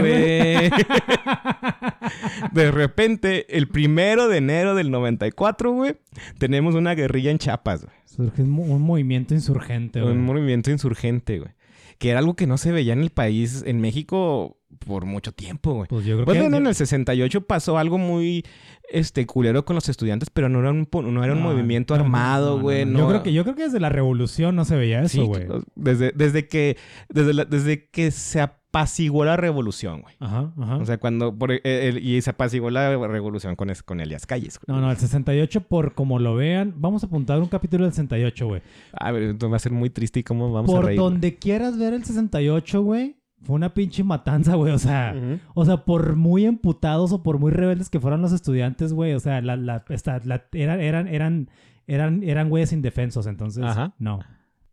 güey. 0.00 0.70
de 2.52 2.70
repente, 2.70 3.56
el 3.56 3.68
primero 3.68 4.28
de 4.28 4.38
enero 4.38 4.74
del 4.74 4.90
94, 4.90 5.72
güey, 5.72 5.96
tenemos 6.38 6.74
una 6.74 6.94
guerrilla 6.94 7.30
en 7.30 7.38
Chiapas, 7.38 7.84
güey. 7.84 7.96
Surge 8.04 8.42
un, 8.42 8.58
un 8.58 8.82
movimiento 8.82 9.34
insurgente, 9.34 10.00
güey. 10.00 10.12
Un 10.12 10.24
movimiento 10.24 10.70
insurgente, 10.70 11.38
güey. 11.38 11.52
Que 11.98 12.10
era 12.10 12.18
algo 12.20 12.34
que 12.34 12.46
no 12.46 12.58
se 12.58 12.70
veía 12.72 12.92
en 12.92 13.00
el 13.00 13.10
país, 13.10 13.64
en 13.66 13.80
México, 13.80 14.57
por 14.86 15.04
mucho 15.06 15.32
tiempo, 15.32 15.74
güey. 15.74 15.88
Pues 15.88 16.04
yo 16.04 16.14
creo 16.16 16.24
Pues 16.24 16.36
que... 16.36 16.42
bueno, 16.42 16.56
en 16.58 16.66
el 16.66 16.74
68 16.74 17.40
pasó 17.46 17.78
algo 17.78 17.98
muy 17.98 18.44
este 18.90 19.26
culero 19.26 19.64
con 19.64 19.74
los 19.74 19.88
estudiantes, 19.88 20.30
pero 20.30 20.48
no 20.48 20.60
era 20.60 20.70
un, 20.70 20.88
no 21.12 21.24
era 21.24 21.32
un 21.34 21.42
No, 21.42 21.50
movimiento 21.52 21.96
no, 21.96 22.04
armado, 22.04 22.60
güey. 22.60 22.84
no. 22.86 22.98
Yo, 23.00 23.08
creo 23.08 23.22
que, 23.22 23.32
yo 23.32 23.42
creo 23.44 23.54
que 23.56 23.62
desde 23.64 23.80
la 23.80 23.88
revolución 23.88 24.56
no 24.56 24.64
se 24.64 24.76
veía 24.76 25.00
eso, 25.00 25.08
Sí, 25.20 25.26
güey. 25.26 25.46
desde, 25.74 26.12
desde 26.14 26.46
que 26.48 26.76
desde, 27.08 27.34
la- 27.34 27.44
desde 27.44 27.88
que 27.88 28.10
se 28.10 28.40
apaciguó 28.40 29.24
la 29.24 29.36
revolución, 29.36 30.02
güey. 30.02 30.14
Ajá, 30.20 30.52
ajá. 30.58 30.76
O 30.76 30.84
sea, 30.86 30.98
cuando 30.98 31.34
por- 31.36 31.52
eh, 31.52 31.60
el- 31.64 31.98
y 32.06 32.20
se 32.22 32.30
apaciguó 32.30 32.70
la 32.70 32.90
revolución 33.08 33.56
con, 33.56 33.70
es- 33.70 33.82
con 33.82 34.00
Elias 34.00 34.26
Calles. 34.26 34.58
güey. 34.58 34.74
no, 34.78 34.82
no, 34.84 34.90
el 34.90 34.96
68, 34.98 35.62
por 35.62 35.94
como 35.94 36.18
lo 36.18 36.34
vean, 36.36 36.74
vamos 36.76 37.02
a 37.02 37.06
apuntar 37.06 37.40
un 37.40 37.48
capítulo 37.48 37.84
del 37.84 37.92
68, 37.92 38.46
güey. 38.46 38.62
A 38.92 39.10
ver, 39.12 39.22
esto 39.24 39.50
va 39.50 39.56
a 39.56 39.60
ser 39.60 39.72
muy 39.72 39.90
triste 39.90 40.20
y 40.20 40.22
cómo 40.22 40.52
vamos 40.52 40.70
a 40.70 40.74
Por 40.74 40.84
reír. 40.86 40.98
güey. 41.00 41.10
donde 41.10 41.34
quieras 41.36 41.78
ver 41.78 41.92
el 41.94 42.04
68, 42.04 42.82
güey, 42.82 43.16
fue 43.42 43.54
una 43.56 43.72
pinche 43.74 44.02
matanza, 44.04 44.54
güey. 44.56 44.72
O 44.72 44.78
sea, 44.78 45.14
o 45.54 45.64
sea, 45.64 45.84
por 45.84 46.16
muy 46.16 46.44
emputados 46.44 47.12
o 47.12 47.22
por 47.22 47.38
muy 47.38 47.50
rebeldes 47.52 47.90
que 47.90 48.00
fueran 48.00 48.20
los 48.22 48.32
estudiantes, 48.32 48.92
güey. 48.92 49.14
O 49.14 49.20
sea, 49.20 49.40
la, 49.40 49.56
la, 49.56 49.84
esta- 49.88 50.20
la- 50.24 50.44
eran, 50.52 50.80
eran, 50.80 51.08
eran, 51.08 51.50
eran, 51.86 52.22
eran 52.22 52.48
güeyes 52.50 52.72
indefensos. 52.72 53.26
Entonces, 53.26 53.64
Ajá. 53.64 53.94
no. 53.98 54.20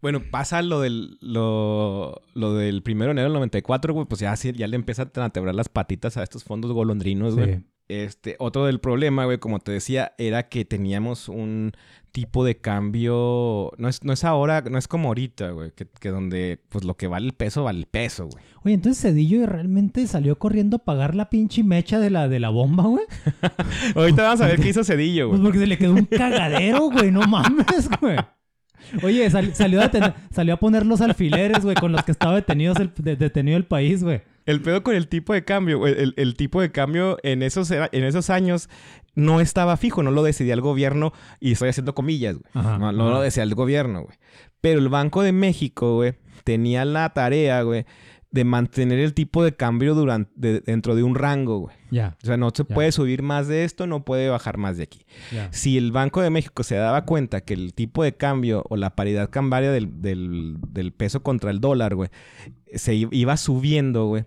Bueno, 0.01 0.21
pasa 0.29 0.61
lo 0.61 0.81
del, 0.81 1.17
lo, 1.21 2.21
lo 2.35 2.53
del 2.53 2.83
primero 2.83 3.07
de 3.09 3.11
enero 3.13 3.25
del 3.29 3.33
94, 3.33 3.93
güey, 3.93 4.05
pues 4.05 4.21
ya, 4.21 4.35
ya 4.35 4.67
le 4.67 4.75
empiezan 4.75 5.09
a 5.15 5.29
temblar 5.29 5.55
las 5.55 5.69
patitas 5.69 6.17
a 6.17 6.23
estos 6.23 6.43
fondos 6.43 6.71
golondrinos, 6.73 7.35
güey. 7.35 7.55
Sí. 7.55 7.63
Este, 7.87 8.35
otro 8.39 8.65
del 8.65 8.79
problema, 8.79 9.25
güey, 9.25 9.37
como 9.37 9.59
te 9.59 9.71
decía, 9.71 10.13
era 10.17 10.49
que 10.49 10.65
teníamos 10.65 11.29
un 11.29 11.73
tipo 12.11 12.43
de 12.43 12.57
cambio. 12.57 13.71
No 13.77 13.87
es, 13.89 14.03
no 14.03 14.11
es 14.13 14.23
ahora, 14.23 14.61
no 14.61 14.77
es 14.79 14.87
como 14.87 15.09
ahorita, 15.09 15.51
güey. 15.51 15.71
Que, 15.71 15.85
que 15.99 16.09
donde, 16.09 16.59
pues 16.69 16.83
lo 16.83 16.95
que 16.97 17.05
vale 17.07 17.27
el 17.27 17.33
peso, 17.33 17.63
vale 17.63 17.79
el 17.79 17.85
peso, 17.85 18.27
güey. 18.27 18.43
Oye, 18.63 18.73
entonces 18.73 19.01
Cedillo 19.03 19.45
realmente 19.45 20.07
salió 20.07 20.39
corriendo 20.39 20.77
a 20.77 20.83
pagar 20.83 21.13
la 21.13 21.29
pinche 21.29 21.63
mecha 21.63 21.99
de 21.99 22.09
la, 22.09 22.27
de 22.27 22.39
la 22.39 22.49
bomba, 22.49 22.85
güey. 22.85 23.05
Ahorita 23.95 24.23
vamos 24.23 24.41
a 24.41 24.47
ver 24.47 24.59
qué 24.59 24.69
hizo 24.69 24.83
Cedillo, 24.83 25.27
Pues 25.29 25.39
güey. 25.41 25.51
porque 25.51 25.59
se 25.59 25.67
le 25.67 25.77
quedó 25.77 25.93
un 25.93 26.05
cagadero, 26.05 26.89
güey. 26.89 27.11
No 27.11 27.21
mames, 27.27 27.89
güey. 28.01 28.17
Oye, 29.03 29.29
sal- 29.29 29.53
salió, 29.55 29.81
a 29.81 29.91
detener- 29.91 30.13
salió 30.31 30.53
a 30.55 30.57
poner 30.57 30.85
los 30.85 31.01
alfileres, 31.01 31.63
güey, 31.63 31.75
con 31.75 31.91
los 31.91 32.03
que 32.03 32.11
estaba 32.11 32.35
detenidos 32.35 32.79
el, 32.79 32.91
de- 32.97 33.15
detenido 33.15 33.57
el 33.57 33.65
país, 33.65 34.03
güey. 34.03 34.21
El 34.45 34.61
pedo 34.61 34.83
con 34.83 34.95
el 34.95 35.07
tipo 35.07 35.33
de 35.33 35.43
cambio, 35.43 35.79
güey, 35.79 35.93
el, 35.97 36.13
el 36.17 36.35
tipo 36.35 36.61
de 36.61 36.71
cambio 36.71 37.17
en 37.23 37.41
esos, 37.43 37.71
en 37.71 38.03
esos 38.03 38.29
años 38.29 38.69
no 39.15 39.39
estaba 39.41 39.75
fijo, 39.77 40.03
no 40.03 40.11
lo 40.11 40.23
decidía 40.23 40.53
el 40.53 40.61
gobierno, 40.61 41.13
y 41.39 41.53
estoy 41.53 41.69
haciendo 41.69 41.95
comillas, 41.95 42.35
güey. 42.37 42.51
Ajá, 42.53 42.77
no, 42.77 42.91
no 42.91 43.03
ajá. 43.05 43.13
lo 43.13 43.21
decidía 43.21 43.43
el 43.43 43.55
gobierno, 43.55 44.03
güey. 44.03 44.17
Pero 44.61 44.79
el 44.79 44.89
Banco 44.89 45.21
de 45.23 45.31
México, 45.31 45.95
güey, 45.95 46.15
tenía 46.43 46.85
la 46.85 47.09
tarea, 47.13 47.61
güey, 47.63 47.85
de 48.31 48.43
mantener 48.43 48.99
el 48.99 49.13
tipo 49.13 49.43
de 49.45 49.55
cambio 49.55 49.95
durante, 49.95 50.29
de- 50.35 50.59
dentro 50.59 50.93
de 50.95 51.03
un 51.03 51.15
rango, 51.15 51.59
güey. 51.59 51.75
Ya, 51.89 52.17
O 52.21 52.25
sea, 52.25 52.35
no 52.35 52.51
se 52.53 52.65
puede 52.65 52.91
subir 52.91 53.21
más 53.23 53.47
de 53.47 53.63
esto, 53.63 53.87
no 53.87 54.03
puede 54.03 54.27
bajar 54.29 54.57
más 54.57 54.75
de 54.75 54.83
aquí. 54.83 55.05
ya. 55.31 55.47
Si 55.53 55.77
el 55.77 55.93
Banco 55.93 56.21
de 56.21 56.29
México 56.29 56.63
se 56.63 56.75
daba 56.75 57.05
cuenta 57.05 57.41
que 57.41 57.53
el 57.53 57.73
tipo 57.73 58.03
de 58.03 58.13
cambio 58.17 58.63
o 58.69 58.75
la 58.75 58.93
paridad 58.95 59.29
cambiaria 59.29 59.71
del, 59.71 60.01
del- 60.01 60.57
del 60.67 60.91
peso 60.91 61.23
contra 61.23 61.49
el 61.49 61.61
dólar, 61.61 61.95
güey, 61.95 62.09
se 62.73 62.93
iba 62.95 63.37
subiendo, 63.37 64.07
güey, 64.07 64.25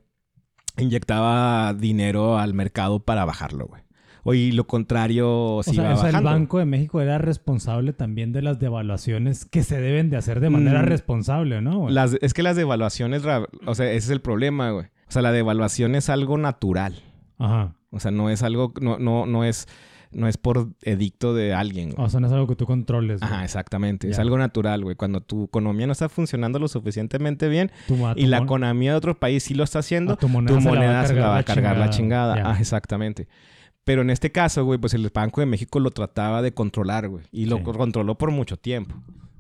inyectaba 0.78 1.74
dinero 1.74 2.38
al 2.38 2.54
mercado 2.54 3.00
para 3.00 3.24
bajarlo, 3.24 3.66
güey. 3.66 3.82
O 4.24 4.34
y 4.34 4.52
lo 4.52 4.66
contrario, 4.66 5.60
se 5.62 5.70
O 5.70 5.74
sea, 5.74 5.84
iba 5.84 5.94
o 5.94 5.96
sea, 5.96 6.10
el. 6.10 6.24
Banco 6.24 6.58
de 6.58 6.64
México 6.66 7.00
era 7.00 7.18
responsable 7.18 7.92
también 7.92 8.32
de 8.32 8.42
las 8.42 8.58
devaluaciones 8.58 9.44
que 9.46 9.62
se 9.62 9.80
deben 9.80 10.10
de 10.10 10.16
hacer 10.16 10.40
de 10.40 10.50
manera 10.50 10.82
Mm. 10.82 10.86
responsable, 10.86 11.62
¿no? 11.62 11.78
güey? 11.80 11.94
Las- 11.94 12.16
es 12.20 12.34
que 12.34 12.42
las 12.42 12.56
devaluaciones, 12.56 13.22
o 13.64 13.74
sea, 13.74 13.86
ese 13.86 13.96
es 13.96 14.10
el 14.10 14.20
problema, 14.20 14.70
güey. 14.72 14.86
O 14.86 15.10
sea, 15.12 15.22
la 15.22 15.32
devaluación 15.32 15.94
es 15.94 16.10
algo 16.10 16.36
natural. 16.36 16.96
Ajá. 17.38 17.74
O 17.90 18.00
sea, 18.00 18.10
no 18.10 18.28
es 18.28 18.42
algo, 18.42 18.74
no, 18.82 18.98
no, 18.98 19.24
no 19.24 19.44
es, 19.44 19.66
no 20.11 20.26
es 20.28 20.36
por 20.38 20.68
edicto 20.82 21.34
de 21.34 21.52
alguien, 21.54 21.90
güey. 21.90 22.06
O 22.06 22.09
sea, 22.09 22.20
no 22.20 22.26
es 22.26 22.32
algo 22.32 22.46
que 22.46 22.56
tú 22.56 22.66
controles. 22.66 23.20
güey. 23.20 23.30
Ajá, 23.32 23.44
exactamente. 23.44 24.09
Es 24.09 24.18
algo 24.18 24.38
natural, 24.38 24.82
güey. 24.82 24.96
Cuando 24.96 25.20
tu 25.20 25.44
economía 25.44 25.86
no 25.86 25.92
está 25.92 26.09
funcionando 26.09 26.59
lo 26.59 26.68
suficientemente 26.68 27.48
bien 27.48 27.70
y 28.16 28.26
la 28.26 28.38
economía 28.38 28.92
de 28.92 28.96
otro 28.96 29.18
país 29.18 29.42
sí 29.42 29.54
lo 29.54 29.64
está 29.64 29.80
haciendo, 29.80 30.14
a 30.14 30.16
tu 30.16 30.26
tu 30.26 30.28
moneda, 30.61 31.06
se 31.06 31.14
la 31.14 31.28
va 31.28 31.38
a 31.38 31.42
cargar 31.42 31.76
la 31.78 31.90
chingada. 31.90 32.42
Ah, 32.52 32.56
exactamente. 32.59 33.28
Pero 33.84 34.02
en 34.02 34.11
este 34.11 34.30
caso, 34.32 34.64
güey, 34.64 34.78
pues 34.78 34.92
el 34.94 35.11
Banco 35.14 35.40
de 35.40 35.46
México 35.46 35.80
lo 35.80 35.90
trataba 35.90 36.42
de 36.42 36.52
controlar, 36.52 37.09
güey. 37.09 37.24
Y 37.32 37.46
lo 37.46 37.56
Sí. 37.59 37.62
controló 37.62 38.16
por 38.18 38.30
mucho 38.30 38.56
tiempo. 38.59 38.94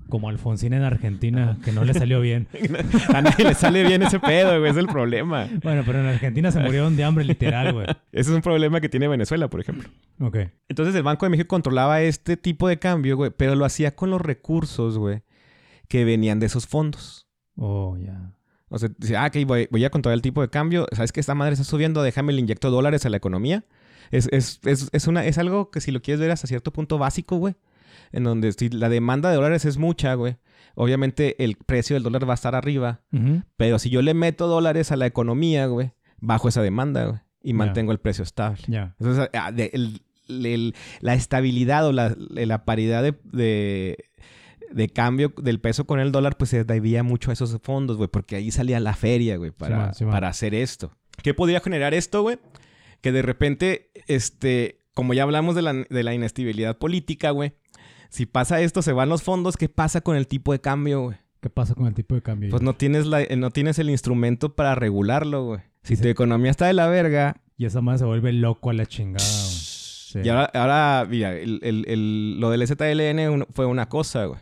Como 0.08 0.28
Alfonsín 0.28 0.72
en 0.72 0.82
Argentina, 0.82 1.58
que 1.64 1.72
no 1.72 1.84
le 1.84 1.92
salió 1.92 2.20
bien. 2.20 2.46
A 3.14 3.20
nadie 3.20 3.44
le 3.44 3.54
sale 3.54 3.84
bien 3.84 4.02
ese 4.02 4.18
pedo, 4.18 4.58
güey. 4.58 4.70
Es 4.70 4.76
el 4.76 4.86
problema. 4.86 5.48
Bueno, 5.62 5.82
pero 5.84 6.00
en 6.00 6.06
Argentina 6.06 6.50
se 6.50 6.60
murieron 6.60 6.96
de 6.96 7.04
hambre, 7.04 7.24
literal, 7.24 7.72
güey. 7.72 7.86
Ese 8.12 8.30
es 8.30 8.36
un 8.36 8.40
problema 8.40 8.80
que 8.80 8.88
tiene 8.88 9.06
Venezuela, 9.06 9.48
por 9.48 9.60
ejemplo. 9.60 9.88
Ok. 10.20 10.36
Entonces 10.68 10.94
el 10.94 11.02
Banco 11.02 11.26
de 11.26 11.30
México 11.30 11.48
controlaba 11.48 12.00
este 12.00 12.36
tipo 12.36 12.68
de 12.68 12.78
cambio, 12.78 13.16
güey. 13.16 13.30
Pero 13.36 13.54
lo 13.54 13.64
hacía 13.64 13.94
con 13.94 14.10
los 14.10 14.20
recursos, 14.20 14.96
güey, 14.96 15.22
que 15.88 16.04
venían 16.04 16.40
de 16.40 16.46
esos 16.46 16.66
fondos. 16.66 17.28
Oh, 17.56 17.96
ya. 17.98 18.32
O 18.70 18.78
sea, 18.78 18.90
dice, 18.98 19.16
ah, 19.16 19.26
ok, 19.26 19.46
voy, 19.46 19.68
voy 19.70 19.84
a 19.84 19.90
controlar 19.90 20.14
el 20.14 20.22
tipo 20.22 20.40
de 20.40 20.48
cambio. 20.48 20.86
¿Sabes 20.92 21.12
que 21.12 21.20
esta 21.20 21.34
madre 21.34 21.52
está 21.54 21.64
subiendo? 21.64 22.02
Déjame 22.02 22.32
le 22.32 22.40
inyecto 22.40 22.70
dólares 22.70 23.06
a 23.06 23.10
la 23.10 23.16
economía. 23.16 23.64
Es, 24.10 24.28
es, 24.32 24.60
es, 24.64 24.88
es, 24.92 25.06
una, 25.06 25.24
es 25.24 25.38
algo 25.38 25.70
que 25.70 25.80
si 25.80 25.90
lo 25.90 26.00
quieres 26.00 26.20
ver 26.20 26.30
hasta 26.30 26.46
cierto 26.46 26.72
punto 26.72 26.98
básico, 26.98 27.36
güey. 27.36 27.54
En 28.12 28.24
donde 28.24 28.52
si 28.52 28.68
la 28.68 28.88
demanda 28.88 29.30
de 29.30 29.36
dólares 29.36 29.64
es 29.64 29.76
mucha, 29.78 30.14
güey. 30.14 30.36
Obviamente 30.74 31.42
el 31.44 31.56
precio 31.56 31.94
del 31.96 32.02
dólar 32.02 32.28
va 32.28 32.32
a 32.32 32.34
estar 32.34 32.54
arriba. 32.54 33.00
Pero 33.56 33.78
si 33.78 33.90
yo 33.90 34.00
le 34.02 34.14
meto 34.14 34.46
dólares 34.46 34.92
a 34.92 34.96
la 34.96 35.06
economía, 35.06 35.66
güey, 35.66 35.92
bajo 36.18 36.48
esa 36.48 36.62
demanda, 36.62 37.04
güey. 37.06 37.18
Y 37.42 37.52
mantengo 37.52 37.92
el 37.92 37.98
precio 37.98 38.22
estable. 38.24 38.58
Ya. 38.66 38.94
Entonces, 38.98 39.28
ah, 39.32 39.52
de- 39.52 39.70
el- 39.72 40.02
el- 40.28 40.74
la 41.00 41.14
estabilidad 41.14 41.86
o 41.86 41.92
la, 41.92 42.14
la 42.18 42.64
paridad 42.64 43.02
de, 43.02 43.14
de, 43.24 43.96
de 44.70 44.88
cambio 44.88 45.32
del 45.40 45.60
peso 45.60 45.86
con 45.86 46.00
el 46.00 46.12
dólar, 46.12 46.36
pues 46.36 46.50
se 46.50 46.64
debía 46.64 47.02
mucho 47.02 47.30
a 47.30 47.32
esos 47.32 47.56
fondos, 47.62 47.96
güey, 47.96 48.08
porque 48.08 48.36
ahí 48.36 48.50
salía 48.50 48.78
la 48.80 48.94
feria, 48.94 49.36
güey, 49.36 49.50
para 50.10 50.28
hacer 50.28 50.54
esto. 50.54 50.92
¿Qué 51.22 51.32
podría 51.34 51.60
generar 51.60 51.94
esto, 51.94 52.22
güey? 52.22 52.38
Que 53.00 53.12
de 53.12 53.22
repente, 53.22 53.90
este, 54.06 54.80
como 54.94 55.14
ya 55.14 55.22
hablamos 55.22 55.54
de 55.54 55.62
la, 55.62 55.72
de 55.72 56.02
la 56.02 56.12
inestabilidad 56.14 56.76
política, 56.78 57.30
güey, 57.30 57.54
si 58.08 58.26
pasa 58.26 58.60
esto, 58.60 58.82
se 58.82 58.92
van 58.92 59.08
los 59.08 59.22
fondos, 59.22 59.56
¿qué 59.56 59.68
pasa 59.68 60.00
con 60.00 60.16
el 60.16 60.26
tipo 60.26 60.52
de 60.52 60.60
cambio, 60.60 61.02
güey? 61.02 61.16
¿Qué 61.40 61.50
pasa 61.50 61.74
con 61.74 61.86
el 61.86 61.94
tipo 61.94 62.14
de 62.14 62.22
cambio? 62.22 62.50
Pues 62.50 62.62
no 62.62 62.74
tienes, 62.74 63.06
la, 63.06 63.22
eh, 63.22 63.36
no 63.36 63.50
tienes 63.50 63.78
el 63.78 63.90
instrumento 63.90 64.54
para 64.56 64.74
regularlo, 64.74 65.44
güey. 65.44 65.60
Si 65.82 65.94
Sí, 65.96 66.02
tu 66.02 66.08
sí. 66.08 66.10
economía 66.10 66.50
está 66.50 66.66
de 66.66 66.72
la 66.72 66.88
verga, 66.88 67.36
Y 67.56 67.64
esa 67.64 67.80
madre 67.80 67.98
se 68.00 68.04
vuelve 68.04 68.32
loco 68.32 68.70
a 68.70 68.72
la 68.72 68.86
chingada, 68.86 69.24
güey. 69.24 69.54
Sí. 69.54 70.20
Y 70.24 70.28
ahora, 70.30 70.50
ahora 70.54 71.06
mira, 71.08 71.34
el, 71.34 71.60
el- 71.62 71.84
el- 71.88 72.40
lo 72.40 72.50
del 72.50 72.66
ZLN 72.66 73.46
fue 73.52 73.66
una 73.66 73.88
cosa, 73.88 74.24
güey. 74.26 74.40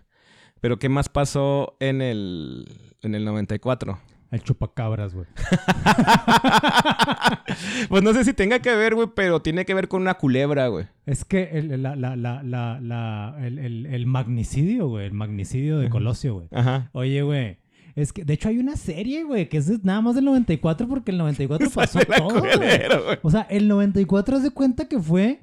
Pero 0.60 0.78
¿qué 0.78 0.88
más 0.88 1.08
pasó 1.08 1.76
en 1.80 2.02
el, 2.02 2.66
en 3.02 3.14
el 3.14 3.24
94? 3.24 3.98
El 4.30 4.42
chupacabras, 4.42 5.14
güey. 5.14 5.26
pues 7.88 8.02
no 8.02 8.12
sé 8.12 8.24
si 8.24 8.32
tenga 8.32 8.58
que 8.58 8.74
ver, 8.74 8.94
güey, 8.94 9.08
pero 9.14 9.40
tiene 9.40 9.64
que 9.64 9.74
ver 9.74 9.88
con 9.88 10.02
una 10.02 10.14
culebra, 10.14 10.68
güey. 10.68 10.86
Es 11.06 11.24
que 11.24 11.50
el, 11.52 11.82
la, 11.82 11.92
el, 13.40 13.58
el- 13.58 13.86
el 13.86 14.06
magnicidio, 14.06 14.88
güey. 14.88 15.06
El 15.06 15.12
magnicidio 15.12 15.78
de 15.78 15.88
Colosio, 15.88 16.34
güey. 16.34 16.48
Ajá. 16.52 16.90
Oye, 16.92 17.22
güey. 17.22 17.58
Es 17.94 18.12
que, 18.12 18.24
de 18.24 18.34
hecho, 18.34 18.50
hay 18.50 18.58
una 18.58 18.76
serie, 18.76 19.24
güey, 19.24 19.48
que 19.48 19.56
es 19.56 19.82
nada 19.84 20.02
más 20.02 20.14
del 20.14 20.26
94 20.26 20.86
porque 20.86 21.12
el 21.12 21.18
94 21.18 21.70
pasó 21.74 22.00
todo, 22.00 22.40
güey. 22.40 22.50
O 23.22 23.30
sea, 23.30 23.42
el 23.42 23.68
94 23.68 24.40
se 24.40 24.50
cuenta 24.50 24.86
que 24.88 24.98
fue... 24.98 25.40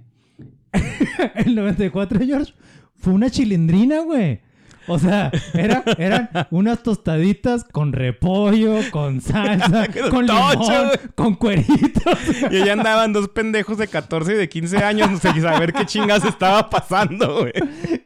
el 1.36 1.56
94, 1.56 2.20
George, 2.26 2.54
fue 2.96 3.14
una 3.14 3.30
chilindrina, 3.30 4.00
güey. 4.02 4.42
O 4.88 5.00
sea, 5.00 5.32
era, 5.54 5.84
eran 5.98 6.30
unas 6.52 6.84
tostaditas 6.84 7.64
con 7.64 7.94
repollo, 7.94 8.80
con 8.92 9.22
salsa, 9.22 9.88
con 10.10 10.26
limón, 10.26 10.90
con 11.16 11.36
cueritos. 11.36 12.20
Y 12.52 12.62
allá 12.62 12.74
andaban 12.74 13.14
dos 13.14 13.30
pendejos 13.30 13.78
de 13.78 13.88
14 13.88 14.34
y 14.34 14.36
de 14.36 14.50
15 14.50 14.78
años, 14.78 15.12
no 15.12 15.18
sé, 15.20 15.32
sin 15.32 15.42
saber 15.42 15.74
qué 15.74 15.86
chingas 15.86 16.26
estaba 16.26 16.70
pasando, 16.70 17.42
güey. 17.42 17.54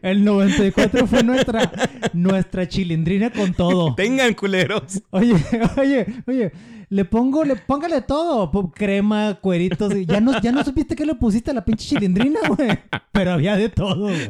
El 0.01 0.23
94 0.23 1.07
fue 1.07 1.23
nuestra, 1.23 1.71
nuestra 2.13 2.67
chilindrina 2.67 3.31
con 3.31 3.53
todo. 3.53 3.95
Tengan 3.95 4.33
culeros. 4.33 5.01
Oye, 5.09 5.35
oye, 5.77 6.05
oye, 6.27 6.51
le 6.89 7.05
pongo, 7.05 7.43
le 7.43 7.55
póngale 7.55 8.01
todo, 8.01 8.51
crema, 8.71 9.35
cueritos, 9.41 9.93
ya 10.05 10.21
no, 10.21 10.39
ya 10.41 10.51
no 10.51 10.63
supiste 10.63 10.95
qué 10.95 11.05
le 11.05 11.15
pusiste 11.15 11.51
a 11.51 11.53
la 11.53 11.65
pinche 11.65 11.85
chilindrina, 11.87 12.39
güey. 12.47 12.79
Pero 13.11 13.31
había 13.31 13.55
de 13.55 13.69
todo, 13.69 14.03
güey. 14.03 14.29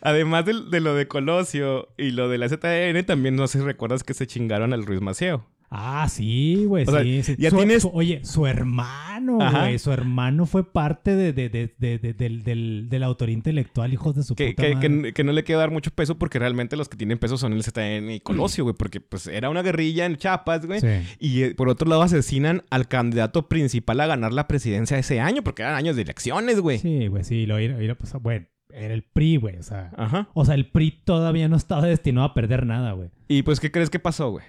Además 0.00 0.44
de, 0.44 0.54
de 0.70 0.80
lo 0.80 0.94
de 0.94 1.08
Colosio 1.08 1.88
y 1.98 2.10
lo 2.10 2.28
de 2.28 2.38
la 2.38 2.48
ZLN, 2.48 3.04
también 3.04 3.36
no 3.36 3.46
sé 3.48 3.58
si 3.58 3.64
recuerdas 3.64 4.02
que 4.04 4.14
se 4.14 4.26
chingaron 4.26 4.72
al 4.72 4.86
Ruiz 4.86 5.00
Maceo. 5.00 5.46
Ah, 5.68 6.06
sí, 6.08 6.64
güey, 6.64 6.84
O 6.86 6.90
sea, 6.92 7.02
sí, 7.02 7.24
sí. 7.24 7.34
ya 7.38 7.50
Su- 7.50 7.56
tienes- 7.56 7.82
su- 7.82 7.90
oye, 7.92 8.24
su 8.24 8.46
hermano, 8.46 9.38
güey, 9.50 9.80
su 9.80 9.90
hermano 9.90 10.46
fue 10.46 10.62
parte 10.72 11.16
de, 11.16 11.32
de, 11.32 11.48
de, 11.48 11.74
de, 11.76 11.98
de- 11.98 12.14
del, 12.14 12.44
del, 12.44 12.86
del 12.88 13.02
autoría 13.02 13.34
intelectual, 13.34 13.92
hijos 13.92 14.14
de 14.14 14.22
su 14.22 14.36
Que, 14.36 14.50
puta 14.50 14.62
que, 14.62 14.74
madre. 14.76 15.02
que- 15.02 15.12
que 15.12 15.24
no 15.24 15.32
le 15.32 15.42
quiero 15.42 15.58
dar 15.58 15.72
mucho 15.72 15.90
peso 15.90 16.16
porque 16.18 16.38
realmente 16.38 16.76
los 16.76 16.88
que 16.88 16.96
tienen 16.96 17.18
peso 17.18 17.36
son 17.36 17.52
el 17.52 17.64
ZN 17.64 18.10
y 18.14 18.20
Colosio, 18.20 18.62
güey. 18.62 18.76
Porque 18.78 19.00
pues 19.00 19.26
era 19.26 19.50
una 19.50 19.62
guerrilla 19.62 20.06
en 20.06 20.16
Chiapas, 20.16 20.64
güey. 20.66 20.80
Sí. 20.80 20.86
Y 21.18 21.42
eh, 21.42 21.54
por 21.56 21.68
otro 21.68 21.88
lado 21.88 22.02
asesinan 22.02 22.62
al 22.70 22.86
candidato 22.86 23.48
principal 23.48 24.00
a 24.00 24.06
ganar 24.06 24.32
la 24.32 24.46
presidencia 24.46 24.96
ese 25.00 25.18
año 25.18 25.42
porque 25.42 25.62
eran 25.62 25.74
años 25.74 25.96
de 25.96 26.02
elecciones, 26.02 26.60
güey. 26.60 26.78
Sí, 26.78 27.08
güey, 27.08 27.24
sí, 27.24 27.44
lo 27.44 27.58
iba, 27.58 27.82
iba- 27.82 27.96
pues, 27.96 28.12
bueno, 28.22 28.46
era 28.76 28.92
el 28.92 29.02
PRI, 29.02 29.38
güey, 29.38 29.56
o 29.56 29.62
sea. 29.62 29.90
Ajá. 29.96 30.28
O 30.34 30.44
sea, 30.44 30.54
el 30.54 30.66
PRI 30.70 31.00
todavía 31.04 31.48
no 31.48 31.56
estaba 31.56 31.86
destinado 31.86 32.26
a 32.26 32.34
perder 32.34 32.66
nada, 32.66 32.92
güey. 32.92 33.08
Y 33.26 33.42
pues, 33.42 33.58
¿qué 33.58 33.72
crees 33.72 33.88
que 33.88 33.98
pasó, 33.98 34.30
güey? 34.30 34.44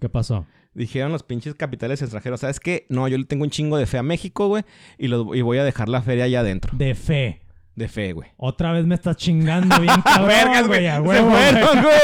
¿Qué 0.00 0.08
pasó? 0.08 0.46
Dijeron 0.74 1.12
los 1.12 1.22
pinches 1.22 1.54
capitales 1.54 2.02
extranjeros, 2.02 2.40
¿sabes 2.40 2.60
qué? 2.60 2.86
No, 2.88 3.08
yo 3.08 3.16
le 3.16 3.24
tengo 3.24 3.44
un 3.44 3.50
chingo 3.50 3.78
de 3.78 3.86
fe 3.86 3.98
a 3.98 4.02
México, 4.02 4.48
güey. 4.48 4.64
Y, 4.98 5.06
y 5.06 5.42
voy 5.42 5.58
a 5.58 5.64
dejar 5.64 5.88
la 5.88 6.02
feria 6.02 6.24
allá 6.24 6.40
adentro. 6.40 6.76
De 6.76 6.94
fe. 6.94 7.40
De 7.76 7.86
fe, 7.88 8.12
güey. 8.12 8.28
Otra 8.36 8.72
vez 8.72 8.84
me 8.84 8.96
estás 8.96 9.16
chingando 9.16 9.80
bien 9.80 9.94
cabrón, 10.04 10.26
Vergas, 10.26 10.66
güey, 10.66 10.86
Se 10.86 11.00
huevo, 11.00 11.30
fueron, 11.30 11.82
güey. 11.82 12.00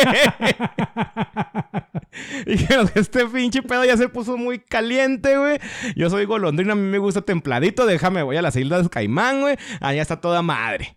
Dijeron, 2.47 2.91
este 2.95 3.27
pinche 3.27 3.63
pedo 3.63 3.85
ya 3.85 3.97
se 3.97 4.09
puso 4.09 4.37
muy 4.37 4.61
caliente, 4.61 5.37
güey. 5.37 5.59
Yo 5.97 6.09
soy 6.09 6.25
golondrina, 6.25 6.75
a 6.75 6.77
mí 6.77 6.83
me 6.89 6.99
gusta 6.99 7.23
templadito. 7.23 7.85
Déjame, 7.87 8.23
voy 8.23 8.37
a 8.37 8.43
las 8.43 8.55
Islas 8.55 8.89
Caimán, 8.89 9.41
güey. 9.41 9.57
Allá 9.81 10.03
está 10.03 10.21
toda 10.21 10.43
madre. 10.43 10.97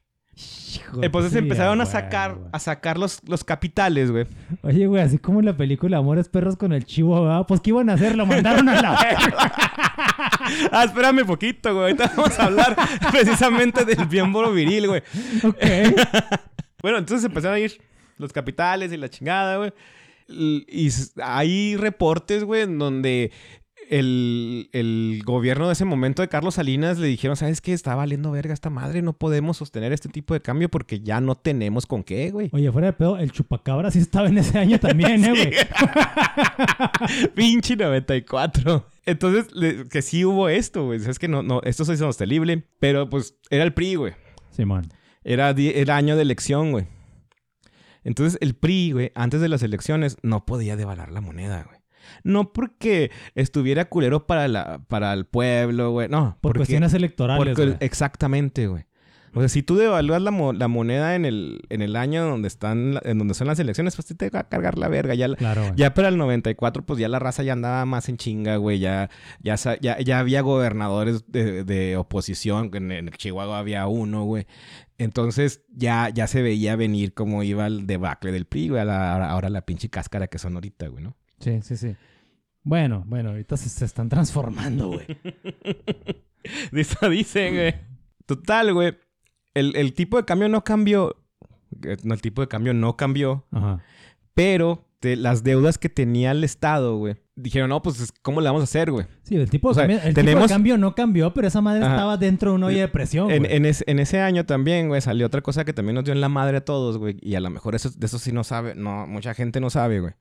Hijo, 0.75 1.01
Entonces 1.01 1.31
sí, 1.31 1.37
empezaron 1.37 1.79
a 1.81 1.85
sacar, 1.85 2.35
güey. 2.35 2.49
a 2.51 2.59
sacar 2.59 2.97
los, 2.97 3.21
los 3.27 3.43
capitales, 3.43 4.11
güey. 4.11 4.25
Oye, 4.63 4.87
güey, 4.87 5.01
así 5.01 5.17
como 5.17 5.39
en 5.39 5.45
la 5.45 5.55
película 5.55 5.97
Amores 5.97 6.27
Perros 6.29 6.57
con 6.57 6.73
el 6.73 6.85
chivo, 6.85 7.21
¿verdad? 7.23 7.45
Pues, 7.47 7.61
¿qué 7.61 7.69
iban 7.69 7.89
a 7.89 7.93
hacer? 7.93 8.15
Lo 8.15 8.25
mandaron 8.25 8.67
a 8.69 8.81
la 8.81 8.91
verga. 8.91 9.53
Ah, 10.71 10.85
espérame 10.85 11.25
poquito, 11.25 11.73
güey. 11.73 11.85
Ahorita 11.91 12.11
vamos 12.15 12.39
a 12.39 12.45
hablar 12.45 12.75
precisamente 13.11 13.83
del 13.83 14.07
miembro 14.07 14.51
viril, 14.51 14.87
güey. 14.87 15.01
ok. 15.43 15.57
Bueno, 16.81 16.99
entonces 16.99 17.25
empezaron 17.25 17.57
a 17.57 17.59
ir 17.59 17.81
los 18.17 18.31
capitales 18.31 18.93
y 18.93 18.97
la 18.97 19.09
chingada, 19.09 19.57
güey. 19.57 19.73
Y 20.29 20.89
hay 21.21 21.75
reportes, 21.75 22.43
güey, 22.43 22.61
en 22.61 22.77
donde 22.77 23.31
el, 23.89 24.69
el 24.73 25.21
gobierno 25.25 25.67
de 25.67 25.73
ese 25.73 25.85
momento 25.85 26.21
de 26.21 26.27
Carlos 26.27 26.55
Salinas 26.55 26.97
le 26.97 27.07
dijeron, 27.07 27.35
¿sabes 27.37 27.61
qué? 27.61 27.73
Está 27.73 27.95
valiendo 27.95 28.31
verga 28.31 28.53
esta 28.53 28.69
madre, 28.69 29.01
no 29.01 29.13
podemos 29.13 29.57
sostener 29.57 29.93
este 29.93 30.09
tipo 30.09 30.33
de 30.33 30.41
cambio 30.41 30.69
porque 30.69 30.99
ya 30.99 31.21
no 31.21 31.35
tenemos 31.35 31.85
con 31.85 32.03
qué, 32.03 32.29
güey. 32.31 32.49
Oye, 32.53 32.71
fuera 32.71 32.87
de 32.87 32.93
pedo, 32.93 33.17
el 33.17 33.31
chupacabra 33.31 33.89
sí 33.91 33.99
estaba 33.99 34.27
en 34.27 34.37
ese 34.37 34.57
año 34.59 34.79
también, 34.79 35.23
¿eh, 35.23 35.29
güey? 35.31 35.51
Pinche 37.35 37.75
94. 37.75 38.85
Entonces, 39.05 39.53
le- 39.55 39.87
que 39.87 40.01
sí 40.01 40.25
hubo 40.25 40.49
esto, 40.49 40.85
güey. 40.85 40.99
Es 41.07 41.19
que 41.19 41.27
no, 41.27 41.41
no, 41.43 41.61
esto 41.63 41.83
es 41.83 41.89
insostenible. 41.89 42.63
Pero 42.79 43.09
pues 43.09 43.35
era 43.49 43.63
el 43.63 43.73
PRI, 43.73 43.95
güey. 43.95 44.13
Simón. 44.51 44.89
Era, 45.23 45.49
era 45.51 45.95
año 45.95 46.15
de 46.15 46.21
elección, 46.21 46.71
güey. 46.71 46.85
Entonces, 48.03 48.37
el 48.41 48.53
PRI, 48.55 48.91
güey, 48.91 49.11
antes 49.15 49.41
de 49.41 49.49
las 49.49 49.63
elecciones, 49.63 50.17
no 50.23 50.45
podía 50.45 50.75
devaluar 50.75 51.11
la 51.11 51.21
moneda, 51.21 51.63
güey. 51.63 51.76
No 52.23 52.53
porque 52.53 53.11
estuviera 53.35 53.85
culero 53.85 54.27
para, 54.27 54.47
la, 54.47 54.81
para 54.87 55.13
el 55.13 55.25
pueblo, 55.25 55.91
güey. 55.91 56.07
No, 56.09 56.37
Por 56.41 56.53
porque, 56.53 56.59
cuestiones 56.59 56.93
electorales, 56.93 57.39
porque- 57.55 57.65
güey. 57.71 57.77
exactamente, 57.81 58.67
güey. 58.67 58.85
O 59.33 59.39
sea, 59.39 59.49
si 59.49 59.61
tú 59.61 59.75
devalúas 59.75 60.19
la, 60.21 60.31
mo- 60.31 60.53
la 60.53 60.67
moneda 60.67 61.13
en 61.13 61.23
el, 61.25 61.61
en 61.69 61.83
el 61.83 61.95
año 61.95 62.25
donde 62.25 62.47
están, 62.47 62.99
en 63.03 63.19
donde 63.19 63.35
son 63.35 63.45
las 63.45 63.59
elecciones, 63.59 63.95
pues 63.95 64.07
te 64.07 64.29
va 64.31 64.39
a 64.39 64.49
cargar 64.49 64.79
la 64.79 64.87
verga. 64.87 65.13
Ya, 65.13 65.27
la- 65.27 65.35
Claro, 65.35 65.73
ya 65.75 65.93
para 65.93 66.07
el 66.07 66.17
94, 66.17 66.83
pues 66.85 66.97
ya 66.99 67.07
la 67.07 67.19
raza 67.19 67.43
ya 67.43 67.53
andaba 67.53 67.85
más 67.85 68.09
en 68.09 68.17
chinga, 68.17 68.55
güey. 68.55 68.79
Ya, 68.79 69.11
ya, 69.41 69.55
ya, 69.79 69.99
ya 69.99 70.19
había 70.19 70.41
gobernadores 70.41 71.25
de, 71.31 71.63
de 71.65 71.97
oposición. 71.97 72.71
En, 72.73 72.91
en 72.91 73.09
Chihuahua 73.11 73.59
había 73.59 73.85
uno, 73.85 74.23
güey. 74.23 74.47
Entonces 74.97 75.61
ya, 75.69 76.09
ya 76.09 76.25
se 76.25 76.41
veía 76.41 76.75
venir 76.75 77.13
cómo 77.13 77.43
iba 77.43 77.67
el 77.67 77.85
debacle 77.85 78.31
del 78.31 78.45
PRI, 78.45 78.69
güey. 78.69 78.85
la- 78.85 79.29
ahora 79.29 79.49
la 79.49 79.61
pinche 79.61 79.89
cáscara 79.89 80.27
que 80.27 80.39
son 80.39 80.55
ahorita, 80.55 80.87
güey, 80.87 81.03
¿no? 81.03 81.15
Sí, 81.39 81.61
sí, 81.61 81.77
sí. 81.77 81.95
Bueno, 82.63 83.03
bueno, 83.07 83.29
ahorita 83.29 83.55
se, 83.57 83.69
se 83.69 83.85
están 83.85 84.09
transformando, 84.09 84.87
güey. 84.87 85.05
Dicen, 86.71 87.53
güey. 87.55 87.75
Total, 88.25 88.73
güey. 88.73 88.97
El, 89.53 89.75
el 89.75 89.93
tipo 89.93 90.17
de 90.17 90.25
cambio 90.25 90.49
no 90.49 90.63
cambió. 90.63 91.15
Eh, 91.83 91.97
No, 92.03 92.13
el 92.13 92.21
tipo 92.21 92.41
de 92.41 92.47
cambio 92.47 92.73
no 92.73 92.95
cambió. 92.97 93.45
Ajá. 93.51 93.81
Pero 94.33 94.85
de 95.01 95.15
las 95.15 95.43
deudas 95.43 95.77
que 95.77 95.89
tenía 95.89 96.31
el 96.31 96.43
Estado, 96.43 96.97
güey. 96.97 97.15
Dijeron, 97.35 97.69
no, 97.69 97.81
pues, 97.83 98.11
¿cómo 98.23 98.41
le 98.41 98.47
vamos 98.47 98.61
a 98.61 98.63
hacer, 98.63 98.91
güey? 98.91 99.05
Sí, 99.23 99.35
el 99.35 99.49
tipo 99.49 99.67
de, 99.67 99.71
O 99.71 99.75
sea, 99.75 99.85
el 100.07 100.13
tipo 100.15 100.39
de 100.41 100.47
cambio 100.47 100.75
no 100.77 100.95
cambió, 100.95 101.33
pero 101.35 101.47
esa 101.47 101.61
madre 101.61 101.83
Ajá. 101.85 101.93
estaba 101.95 102.17
dentro 102.17 102.49
de 102.51 102.55
un 102.55 102.63
hoyo 102.63 102.79
de 102.79 102.87
presión, 102.87 103.29
En, 103.29 103.43
güey. 103.43 103.55
en, 103.55 103.65
es- 103.65 103.83
en 103.87 103.99
ese 103.99 104.19
año 104.21 104.45
también, 104.47 104.87
güey, 104.87 105.01
salió 105.01 105.27
otra 105.27 105.41
cosa 105.41 105.63
que 105.63 105.71
también 105.73 105.93
nos 105.95 106.03
dio 106.03 106.13
en 106.13 106.21
la 106.21 106.29
madre 106.29 106.57
a 106.57 106.65
todos, 106.65 106.97
güey. 106.97 107.17
Y 107.21 107.35
a 107.35 107.39
lo 107.39 107.51
mejor 107.51 107.75
eso, 107.75 107.91
de 107.91 108.05
eso 108.07 108.17
sí 108.17 108.31
no 108.31 108.43
sabe, 108.43 108.73
no, 108.75 109.05
mucha 109.05 109.35
gente 109.35 109.59
no 109.59 109.69
sabe, 109.69 109.99
güey. 109.99 110.13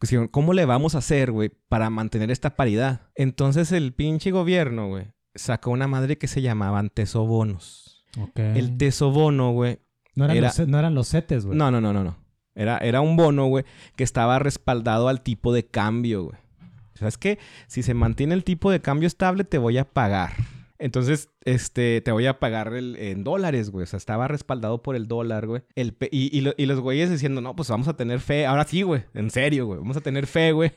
Que 0.00 0.06
dijeron, 0.06 0.28
¿cómo 0.28 0.54
le 0.54 0.64
vamos 0.64 0.94
a 0.94 0.98
hacer, 0.98 1.30
güey, 1.30 1.50
para 1.68 1.90
mantener 1.90 2.30
esta 2.30 2.56
paridad? 2.56 3.02
Entonces 3.16 3.70
el 3.72 3.92
pinche 3.92 4.30
gobierno, 4.30 4.88
güey, 4.88 5.08
sacó 5.34 5.70
una 5.72 5.86
madre 5.88 6.16
que 6.16 6.26
se 6.26 6.40
llamaban 6.42 6.88
tesobonos. 6.88 8.06
Ok. 8.18 8.38
El 8.38 8.76
tesobono, 8.78 9.52
güey. 9.52 9.78
no, 10.14 10.24
eran 10.24 10.36
era- 10.38 10.48
los, 10.56 10.66
no 10.68 10.78
eran 10.78 10.94
los 10.94 11.06
setes, 11.08 11.44
güey. 11.44 11.56
No, 11.58 11.70
no, 11.70 11.80
no, 11.80 11.92
no, 11.92 12.02
no. 12.02 12.16
Era, 12.54 12.78
era 12.78 13.00
un 13.00 13.16
bono, 13.16 13.46
güey, 13.46 13.64
que 13.94 14.02
estaba 14.04 14.38
respaldado 14.38 15.08
al 15.08 15.20
tipo 15.20 15.52
de 15.52 15.66
cambio, 15.66 16.24
güey. 16.24 16.38
¿Sabes 16.94 17.16
qué? 17.16 17.38
Si 17.68 17.82
se 17.82 17.94
mantiene 17.94 18.34
el 18.34 18.42
tipo 18.44 18.70
de 18.70 18.80
cambio 18.80 19.06
estable, 19.06 19.44
te 19.44 19.58
voy 19.58 19.78
a 19.78 19.84
pagar. 19.84 20.32
Entonces, 20.80 21.28
este, 21.44 22.00
te 22.00 22.10
voy 22.10 22.26
a 22.26 22.40
pagar 22.40 22.72
en 22.74 23.22
dólares, 23.22 23.70
güey. 23.70 23.84
O 23.84 23.86
sea, 23.86 23.98
estaba 23.98 24.26
respaldado 24.28 24.82
por 24.82 24.96
el 24.96 25.06
dólar, 25.06 25.46
güey. 25.46 25.62
El 25.74 25.94
y, 26.10 26.36
y 26.36 26.52
y 26.56 26.66
los 26.66 26.80
güeyes 26.80 27.10
diciendo, 27.10 27.40
no, 27.40 27.54
pues 27.54 27.68
vamos 27.68 27.86
a 27.86 27.96
tener 27.96 28.20
fe. 28.20 28.46
Ahora 28.46 28.64
sí, 28.64 28.82
güey. 28.82 29.04
En 29.14 29.30
serio, 29.30 29.66
güey. 29.66 29.78
Vamos 29.78 29.98
a 29.98 30.00
tener 30.00 30.26
fe, 30.26 30.52
güey. 30.52 30.72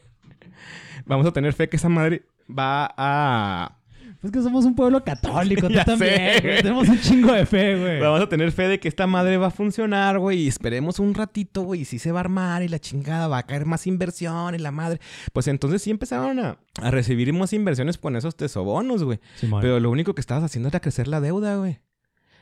Vamos 1.05 1.25
a 1.25 1.31
tener 1.31 1.53
fe 1.53 1.69
que 1.69 1.77
esa 1.77 1.89
madre 1.89 2.23
va 2.49 2.93
a... 2.97 3.77
Pues 4.23 4.31
que 4.31 4.41
somos 4.41 4.63
un 4.63 4.73
pueblo 4.73 5.03
católico, 5.03 5.67
tú 5.67 5.73
sé, 5.73 5.83
también. 5.83 6.41
Tenemos 6.41 6.87
un 6.87 6.97
chingo 6.97 7.33
de 7.33 7.45
fe, 7.45 7.77
güey. 7.77 7.99
Vamos 7.99 8.21
a 8.21 8.29
tener 8.29 8.53
fe 8.53 8.69
de 8.69 8.79
que 8.79 8.87
esta 8.87 9.05
madre 9.05 9.35
va 9.35 9.47
a 9.47 9.51
funcionar, 9.51 10.17
güey. 10.17 10.43
Y 10.43 10.47
esperemos 10.47 10.99
un 10.99 11.13
ratito, 11.13 11.63
güey. 11.63 11.81
Y 11.81 11.85
sí 11.85 11.99
se 11.99 12.13
va 12.13 12.19
a 12.19 12.21
armar 12.21 12.63
y 12.63 12.69
la 12.69 12.79
chingada 12.79 13.27
va 13.27 13.39
a 13.39 13.43
caer 13.43 13.65
más 13.65 13.85
inversión 13.85 14.55
y 14.55 14.59
la 14.59 14.71
madre. 14.71 15.01
Pues 15.33 15.49
entonces 15.49 15.81
sí 15.81 15.91
empezaron 15.91 16.39
a, 16.39 16.57
a 16.81 16.89
recibir 16.89 17.33
más 17.33 17.51
inversiones 17.51 17.97
con 17.97 18.15
esos 18.15 18.37
tesobonos, 18.37 19.03
güey. 19.03 19.19
Pero 19.59 19.81
lo 19.81 19.91
único 19.91 20.15
que 20.15 20.21
estabas 20.21 20.45
haciendo 20.45 20.69
era 20.69 20.79
crecer 20.79 21.09
la 21.09 21.19
deuda, 21.19 21.57
güey. 21.57 21.81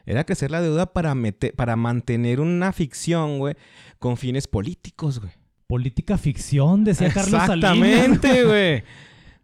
Era 0.06 0.24
crecer 0.24 0.52
la 0.52 0.62
deuda 0.62 0.94
para, 0.94 1.16
meter, 1.16 1.56
para 1.56 1.76
mantener 1.78 2.42
una 2.42 2.74
ficción, 2.74 3.40
güey, 3.40 3.56
con 3.98 4.18
fines 4.18 4.48
políticos, 4.48 5.20
güey. 5.20 5.32
Política 5.66 6.20
ficción, 6.20 6.84
decía 6.84 7.12
Carlos 7.12 7.42
Salinas. 7.42 7.74
Exactamente, 7.74 8.44
güey. 8.44 8.84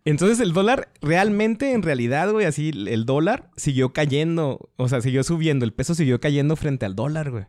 Entonces 0.08 0.40
el 0.40 0.54
dólar 0.54 0.88
realmente, 1.02 1.74
en 1.74 1.84
realidad, 1.84 2.32
güey, 2.32 2.46
así 2.46 2.70
el 2.70 3.06
dólar 3.06 3.50
siguió 3.58 3.92
cayendo, 3.92 4.70
o 4.78 4.88
sea, 4.88 5.02
siguió 5.02 5.22
subiendo, 5.22 5.66
el 5.66 5.74
peso 5.74 5.96
siguió 5.96 6.22
cayendo 6.22 6.56
frente 6.56 6.86
al 6.86 6.96
dólar, 6.96 7.30
güey. 7.30 7.44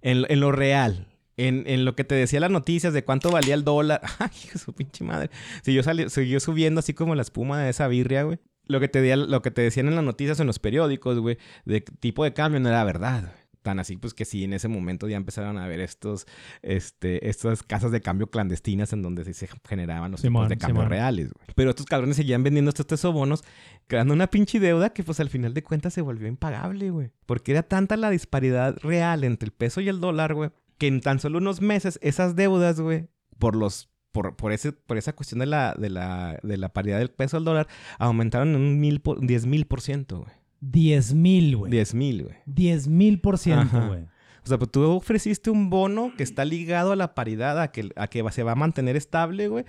En, 0.00 0.38
lo 0.38 0.52
real. 0.52 1.08
En, 1.36 1.64
en 1.66 1.84
lo 1.84 1.96
que 1.96 2.04
te 2.04 2.14
decía 2.14 2.38
las 2.38 2.52
noticias 2.52 2.92
de 2.92 3.02
cuánto 3.02 3.32
valía 3.32 3.54
el 3.54 3.64
dólar. 3.64 4.02
Ay, 4.20 4.30
su 4.56 4.72
pinche 4.72 5.02
madre. 5.02 5.30
Siguió, 5.62 5.82
siguió 6.10 6.38
subiendo 6.38 6.78
así 6.78 6.94
como 6.94 7.16
la 7.16 7.22
espuma 7.22 7.60
de 7.60 7.70
esa 7.70 7.88
birria, 7.88 8.22
güey. 8.22 8.38
Lo 8.66 8.78
que, 8.78 8.86
te, 8.86 9.16
lo 9.16 9.42
que 9.42 9.50
te 9.50 9.62
decían 9.62 9.88
en 9.88 9.96
las 9.96 10.04
noticias 10.04 10.38
en 10.38 10.46
los 10.46 10.60
periódicos, 10.60 11.18
güey, 11.18 11.38
de 11.64 11.80
tipo 11.80 12.22
de 12.22 12.32
cambio 12.32 12.60
no 12.60 12.68
era 12.68 12.84
verdad. 12.84 13.34
Tan 13.62 13.78
así, 13.78 13.96
pues 13.96 14.14
que 14.14 14.24
sí, 14.24 14.44
en 14.44 14.54
ese 14.54 14.68
momento 14.68 15.06
ya 15.06 15.16
empezaron 15.16 15.58
a 15.58 15.66
ver 15.66 15.80
estos, 15.80 16.26
este, 16.62 17.28
estas 17.28 17.62
casas 17.62 17.92
de 17.92 18.00
cambio 18.00 18.28
clandestinas 18.28 18.92
en 18.92 19.02
donde 19.02 19.24
sí 19.24 19.34
se 19.34 19.48
generaban 19.68 20.10
los 20.10 20.20
Simón, 20.20 20.44
tipos 20.44 20.48
de 20.48 20.58
cambio 20.58 20.82
Simón. 20.82 20.90
reales, 20.90 21.32
güey. 21.32 21.46
Pero 21.54 21.70
estos 21.70 21.86
cabrones 21.86 22.16
seguían 22.16 22.42
vendiendo 22.42 22.70
estos 22.70 22.86
tesobonos, 22.86 23.44
creando 23.86 24.14
una 24.14 24.28
pinche 24.28 24.60
deuda 24.60 24.90
que 24.90 25.04
pues 25.04 25.20
al 25.20 25.28
final 25.28 25.52
de 25.52 25.62
cuentas 25.62 25.92
se 25.92 26.00
volvió 26.00 26.26
impagable, 26.26 26.90
güey. 26.90 27.10
Porque 27.26 27.52
era 27.52 27.62
tanta 27.62 27.96
la 27.96 28.08
disparidad 28.10 28.76
real 28.78 29.24
entre 29.24 29.46
el 29.48 29.52
peso 29.52 29.80
y 29.80 29.88
el 29.88 30.00
dólar, 30.00 30.34
güey, 30.34 30.50
que 30.78 30.86
en 30.86 31.00
tan 31.02 31.20
solo 31.20 31.38
unos 31.38 31.60
meses 31.60 31.98
esas 32.02 32.36
deudas, 32.36 32.80
güey, 32.80 33.08
por 33.38 33.56
los 33.56 33.90
por, 34.12 34.36
por, 34.36 34.52
ese, 34.52 34.72
por 34.72 34.96
esa 34.96 35.12
cuestión 35.14 35.38
de 35.40 35.46
la, 35.46 35.74
de, 35.74 35.90
la, 35.90 36.38
de 36.42 36.56
la 36.56 36.70
paridad 36.70 36.98
del 36.98 37.10
peso 37.10 37.36
al 37.36 37.44
dólar, 37.44 37.68
aumentaron 37.98 38.50
en 38.50 38.56
un 38.56 38.80
mil 38.80 39.00
por, 39.00 39.24
10 39.24 39.46
mil 39.46 39.66
por 39.66 39.80
ciento, 39.80 40.20
güey. 40.20 40.39
10 40.60 41.14
mil, 41.14 41.56
güey. 41.56 41.70
10 41.70 41.94
mil, 41.94 42.24
güey. 42.24 42.36
10 42.46 42.88
mil 42.88 43.20
por 43.20 43.38
ciento, 43.38 43.86
güey. 43.86 44.02
O 44.42 44.46
sea, 44.48 44.56
pues 44.58 44.70
tú 44.70 44.82
ofreciste 44.82 45.50
un 45.50 45.68
bono 45.68 46.12
que 46.16 46.22
está 46.22 46.44
ligado 46.46 46.92
a 46.92 46.96
la 46.96 47.14
paridad, 47.14 47.60
a 47.60 47.70
que, 47.72 47.90
a 47.96 48.06
que 48.08 48.24
se 48.30 48.42
va 48.42 48.52
a 48.52 48.56
mantener 48.56 48.96
estable, 48.96 49.48
güey. 49.48 49.64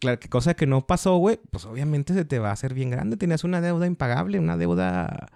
Claro, 0.00 0.18
que 0.18 0.28
cosa 0.28 0.54
que 0.54 0.66
no 0.66 0.86
pasó, 0.86 1.16
güey, 1.18 1.38
pues 1.50 1.64
obviamente 1.66 2.14
se 2.14 2.24
te 2.24 2.38
va 2.40 2.50
a 2.50 2.52
hacer 2.52 2.74
bien 2.74 2.90
grande. 2.90 3.16
Tenías 3.16 3.44
una 3.44 3.60
deuda 3.60 3.86
impagable, 3.86 4.40
una 4.40 4.56
deuda, 4.56 5.28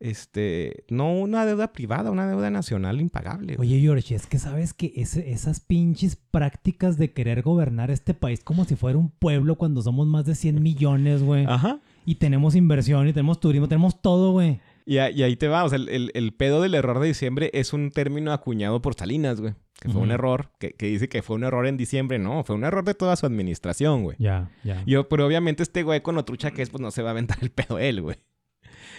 este, 0.00 0.84
no 0.90 1.12
una 1.12 1.44
deuda 1.46 1.72
privada, 1.72 2.10
una 2.10 2.28
deuda 2.28 2.50
nacional 2.50 3.00
impagable. 3.00 3.56
güey. 3.56 3.68
Oye, 3.74 3.80
George, 3.80 4.14
es 4.14 4.26
que 4.26 4.38
sabes 4.38 4.72
que 4.74 4.92
ese- 4.96 5.32
esas 5.32 5.60
pinches 5.60 6.16
prácticas 6.16 6.98
de 6.98 7.12
querer 7.12 7.42
gobernar 7.42 7.90
este 7.90 8.14
país 8.14 8.44
como 8.44 8.64
si 8.64 8.76
fuera 8.76 8.98
un 8.98 9.10
pueblo 9.10 9.56
cuando 9.56 9.82
somos 9.82 10.06
más 10.06 10.24
de 10.26 10.34
100 10.34 10.62
millones, 10.62 11.22
güey. 11.22 11.46
Ajá. 11.46 11.80
Y 12.08 12.14
tenemos 12.14 12.54
inversión 12.56 13.06
y 13.08 13.12
tenemos 13.12 13.38
turismo, 13.40 13.68
tenemos 13.68 14.00
todo, 14.00 14.32
güey. 14.32 14.60
Y, 14.86 14.96
ahí 14.98 15.36
te 15.36 15.48
va, 15.48 15.64
o 15.64 15.68
sea, 15.68 15.76
el, 15.76 15.90
el- 15.90 16.10
el 16.14 16.32
pedo 16.32 16.62
del 16.62 16.74
error 16.74 16.98
de 17.00 17.08
diciembre 17.08 17.50
es 17.52 17.74
un 17.74 17.90
término 17.90 18.32
acuñado 18.32 18.80
por 18.80 18.94
Salinas, 18.94 19.40
güey. 19.42 19.52
Que 19.80 19.90
fue 19.90 20.00
un 20.00 20.10
error, 20.10 20.50
que, 20.58 20.72
que 20.72 20.86
dice 20.86 21.08
que 21.10 21.20
fue 21.22 21.36
un 21.36 21.44
error 21.44 21.66
en 21.66 21.76
diciembre. 21.76 22.18
No, 22.18 22.42
fue 22.44 22.56
un 22.56 22.64
error 22.64 22.84
de 22.84 22.94
toda 22.94 23.14
su 23.16 23.26
administración, 23.26 24.02
güey. 24.04 24.16
Ya, 24.18 24.50
ya. 24.64 24.82
Yo, 24.86 25.08
pero 25.10 25.26
obviamente 25.26 25.62
este 25.62 25.82
güey 25.82 26.00
con 26.00 26.14
lo 26.14 26.24
trucha 26.24 26.50
que 26.50 26.62
es, 26.62 26.70
pues 26.70 26.80
no 26.80 26.90
se 26.90 27.02
va 27.02 27.10
a 27.10 27.12
aventar 27.12 27.36
el 27.42 27.50
pedo 27.50 27.78
él, 27.78 28.00
güey. 28.00 28.16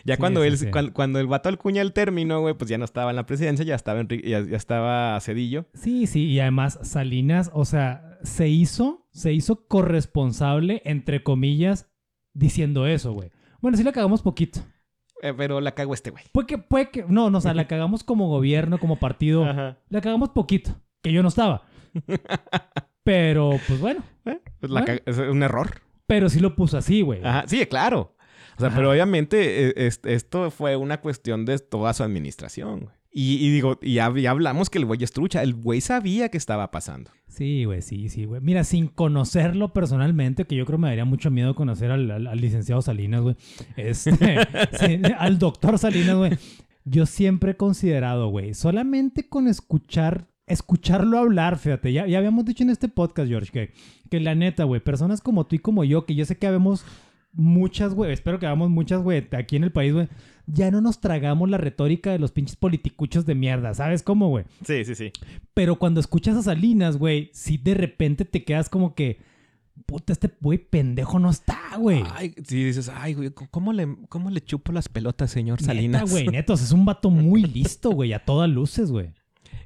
Ya 0.05 0.15
Sí, 0.15 0.19
cuando 0.19 0.41
sí, 0.41 0.47
él, 0.47 0.57
sí. 0.59 0.67
Cuando, 0.93 1.19
el 1.19 1.25
vato 1.27 1.49
acuña 1.49 1.81
el 1.81 1.91
término, 1.91 2.39
güey, 2.41 2.53
pues 2.53 2.69
ya 2.69 2.77
no 2.77 2.85
estaba 2.85 3.09
en 3.09 3.15
la 3.17 3.25
presidencia, 3.25 3.65
ya 3.65 3.75
estaba 3.75 3.99
Enrique- 3.99 4.29
ya, 4.29 4.39
ya 4.45 4.55
estaba 4.55 5.19
Cedillo. 5.19 5.65
Sí, 5.73 6.05
sí, 6.07 6.25
y 6.27 6.39
además 6.39 6.79
Salinas, 6.83 7.49
o 7.53 7.65
sea, 7.65 8.19
se 8.23 8.47
hizo, 8.47 9.07
se 9.11 9.33
hizo 9.33 9.65
corresponsable, 9.67 10.81
entre 10.85 11.23
comillas, 11.23 11.87
diciendo 12.33 12.87
eso, 12.87 13.13
güey. 13.13 13.31
Bueno, 13.61 13.77
sí 13.77 13.83
la 13.83 13.91
cagamos 13.91 14.21
poquito. 14.21 14.61
Eh, 15.21 15.33
pero 15.35 15.59
la 15.59 15.73
cago 15.73 15.93
este 15.93 16.11
güey. 16.11 16.23
Puede 16.31 16.47
que, 16.47 16.57
puede 16.57 16.89
que, 16.91 17.03
no, 17.07 17.29
no, 17.29 17.39
o 17.39 17.41
sea, 17.41 17.53
la 17.53 17.67
cagamos 17.67 18.03
como 18.05 18.29
gobierno, 18.29 18.79
como 18.79 18.97
partido. 18.99 19.43
Ajá. 19.45 19.77
La 19.89 19.99
cagamos 20.01 20.29
poquito, 20.29 20.71
que 21.01 21.11
yo 21.11 21.21
no 21.21 21.27
estaba. 21.27 21.63
Pero, 23.03 23.51
pues 23.67 23.79
bueno, 23.79 24.03
Eh, 24.25 24.39
pues 24.59 24.71
la 24.71 24.81
Bueno. 24.81 24.99
ca- 25.03 25.09
es 25.11 25.17
un 25.17 25.41
error. 25.43 25.81
pero 26.05 26.29
sí 26.29 26.39
lo 26.39 26.55
puso 26.55 26.77
así, 26.77 27.01
güey. 27.01 27.21
Ajá, 27.23 27.43
sí, 27.47 27.65
claro. 27.65 28.15
O 28.57 28.59
sea, 28.59 28.67
Ajá. 28.67 28.75
pero 28.77 28.91
obviamente 28.91 29.67
eh, 29.69 29.73
es- 29.75 30.01
esto 30.03 30.51
fue 30.51 30.75
una 30.75 31.01
cuestión 31.01 31.45
de 31.45 31.59
toda 31.59 31.93
su 31.93 32.03
administración, 32.03 32.81
güey. 32.81 32.95
Y, 33.11 33.35
y 33.45 33.49
digo, 33.49 33.79
y 33.81 33.97
hablamos 33.97 34.69
que 34.69 34.77
el 34.77 34.85
güey 34.85 35.03
es 35.03 35.11
trucha. 35.11 35.41
El 35.41 35.55
güey 35.55 35.81
sabía 35.81 36.29
que 36.29 36.37
estaba 36.37 36.69
pasando. 36.71 37.09
Sí, 37.27 37.63
güey, 37.65 37.81
sí, 37.81 38.09
sí, 38.09 38.25
güey. 38.25 38.41
Mira, 38.41 38.63
sin 38.63 38.87
conocerlo 38.87 39.73
personalmente, 39.73 40.45
que 40.45 40.55
yo 40.55 40.65
creo 40.65 40.77
me 40.77 40.89
daría 40.89 41.05
mucho 41.05 41.31
miedo 41.31 41.55
conocer 41.55 41.89
al, 41.91 42.09
al- 42.11 42.27
al 42.27 42.39
licenciado 42.41 42.81
Salinas, 42.81 43.21
güey. 43.21 43.35
Este, 43.77 44.11
sí, 44.79 45.01
al 45.17 45.39
doctor 45.39 45.77
Salinas, 45.79 46.15
güey. 46.17 46.37
Yo 46.85 47.05
siempre 47.05 47.51
he 47.51 47.55
considerado, 47.57 48.29
güey, 48.29 48.53
solamente 48.53 49.27
con 49.27 49.47
escuchar 49.47 50.27
escucharlo 50.47 51.19
hablar, 51.19 51.59
fíjate, 51.59 51.93
ya, 51.93 52.07
ya 52.07 52.17
habíamos 52.17 52.43
dicho 52.43 52.63
en 52.63 52.71
este 52.71 52.89
podcast, 52.89 53.29
George, 53.29 53.51
que, 53.51 53.73
que 54.09 54.19
la 54.19 54.33
neta, 54.33 54.63
güey, 54.63 54.81
personas 54.81 55.21
como 55.21 55.45
tú 55.45 55.55
y 55.55 55.59
como 55.59 55.83
yo, 55.83 56.07
que 56.07 56.15
yo 56.15 56.25
sé 56.25 56.39
que 56.39 56.47
habemos 56.47 56.83
muchas, 57.33 57.93
güey, 57.93 58.11
espero 58.11 58.39
que 58.39 58.47
hagamos 58.47 58.71
muchas, 58.71 59.03
güey, 59.03 59.27
aquí 59.37 59.57
en 59.57 59.63
el 59.63 59.71
país, 59.71 59.93
güey, 59.93 60.07
ya 60.51 60.71
no 60.71 60.81
nos 60.81 60.99
tragamos 60.99 61.49
la 61.49 61.57
retórica 61.57 62.11
de 62.11 62.19
los 62.19 62.31
pinches 62.31 62.55
politicuchos 62.55 63.25
de 63.25 63.35
mierda, 63.35 63.73
¿sabes 63.73 64.03
cómo, 64.03 64.29
güey? 64.29 64.45
Sí, 64.65 64.83
sí, 64.85 64.95
sí. 64.95 65.11
Pero 65.53 65.77
cuando 65.77 65.99
escuchas 65.99 66.35
a 66.37 66.41
Salinas, 66.43 66.97
güey, 66.97 67.29
sí 67.33 67.57
de 67.57 67.73
repente 67.75 68.25
te 68.25 68.43
quedas 68.43 68.69
como 68.69 68.95
que, 68.95 69.19
puta, 69.85 70.11
este 70.13 70.29
güey 70.41 70.57
pendejo 70.57 71.19
no 71.19 71.29
está, 71.29 71.59
güey. 71.77 72.03
Ay, 72.13 72.33
sí, 72.45 72.63
dices, 72.63 72.89
ay, 72.93 73.13
güey, 73.13 73.31
¿cómo 73.31 73.73
le, 73.73 73.87
¿cómo 74.09 74.29
le 74.29 74.41
chupo 74.41 74.71
las 74.71 74.89
pelotas, 74.89 75.31
señor 75.31 75.61
Neta, 75.61 75.73
Salinas? 75.73 76.09
güey, 76.11 76.27
netos, 76.27 76.61
es 76.61 76.71
un 76.71 76.85
vato 76.85 77.09
muy 77.09 77.43
listo, 77.43 77.91
güey, 77.91 78.13
a 78.13 78.19
todas 78.25 78.49
luces, 78.49 78.91
güey. 78.91 79.11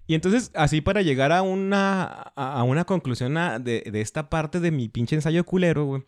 Y 0.06 0.16
entonces, 0.16 0.52
así 0.54 0.82
para 0.82 1.02
llegar 1.02 1.32
a 1.32 1.42
una, 1.44 2.04
a 2.36 2.60
a 2.60 2.64
una 2.64 2.84
conclusión 2.84 3.38
a- 3.38 3.58
de, 3.60 3.84
de 3.90 4.02
esta 4.02 4.30
parte 4.30 4.60
de 4.60 4.70
mi 4.70 4.90
pinche 4.90 5.16
ensayo 5.16 5.46
culero, 5.46 5.86
güey, 5.86 6.04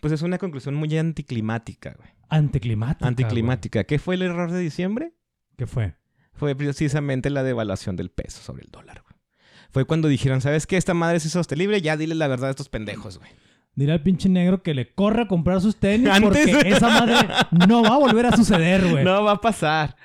pues 0.00 0.12
es 0.12 0.22
una 0.22 0.38
conclusión 0.38 0.74
muy 0.74 0.96
anticlimática, 0.98 1.94
güey. 1.98 2.10
Anticlimática. 2.28 3.06
Anticlimática. 3.06 3.84
¿Qué 3.84 3.98
fue 3.98 4.14
el 4.14 4.22
error 4.22 4.50
de 4.50 4.58
diciembre? 4.60 5.12
¿Qué 5.56 5.66
fue? 5.66 5.96
Fue 6.32 6.54
precisamente 6.54 7.28
la 7.30 7.42
devaluación 7.42 7.96
del 7.96 8.10
peso 8.10 8.40
sobre 8.42 8.62
el 8.64 8.70
dólar, 8.70 9.02
güey. 9.02 9.18
Fue 9.70 9.84
cuando 9.84 10.08
dijeron, 10.08 10.40
¿sabes 10.40 10.66
qué? 10.66 10.76
Esta 10.76 10.94
madre 10.94 11.18
es 11.18 11.24
insostenible, 11.24 11.80
ya 11.80 11.96
dile 11.96 12.14
la 12.14 12.28
verdad 12.28 12.48
a 12.48 12.50
estos 12.50 12.68
pendejos, 12.68 13.18
güey. 13.18 13.30
Dile 13.74 13.92
al 13.92 14.02
pinche 14.02 14.28
negro 14.28 14.62
que 14.62 14.74
le 14.74 14.92
corra 14.94 15.22
a 15.24 15.28
comprar 15.28 15.60
sus 15.60 15.76
tenis 15.76 16.08
Antes. 16.10 16.48
porque 16.50 16.68
esa 16.68 16.88
madre 16.88 17.16
no 17.68 17.82
va 17.82 17.94
a 17.94 17.98
volver 17.98 18.26
a 18.26 18.36
suceder, 18.36 18.88
güey. 18.90 19.04
No 19.04 19.22
va 19.24 19.32
a 19.32 19.40
pasar. 19.40 19.96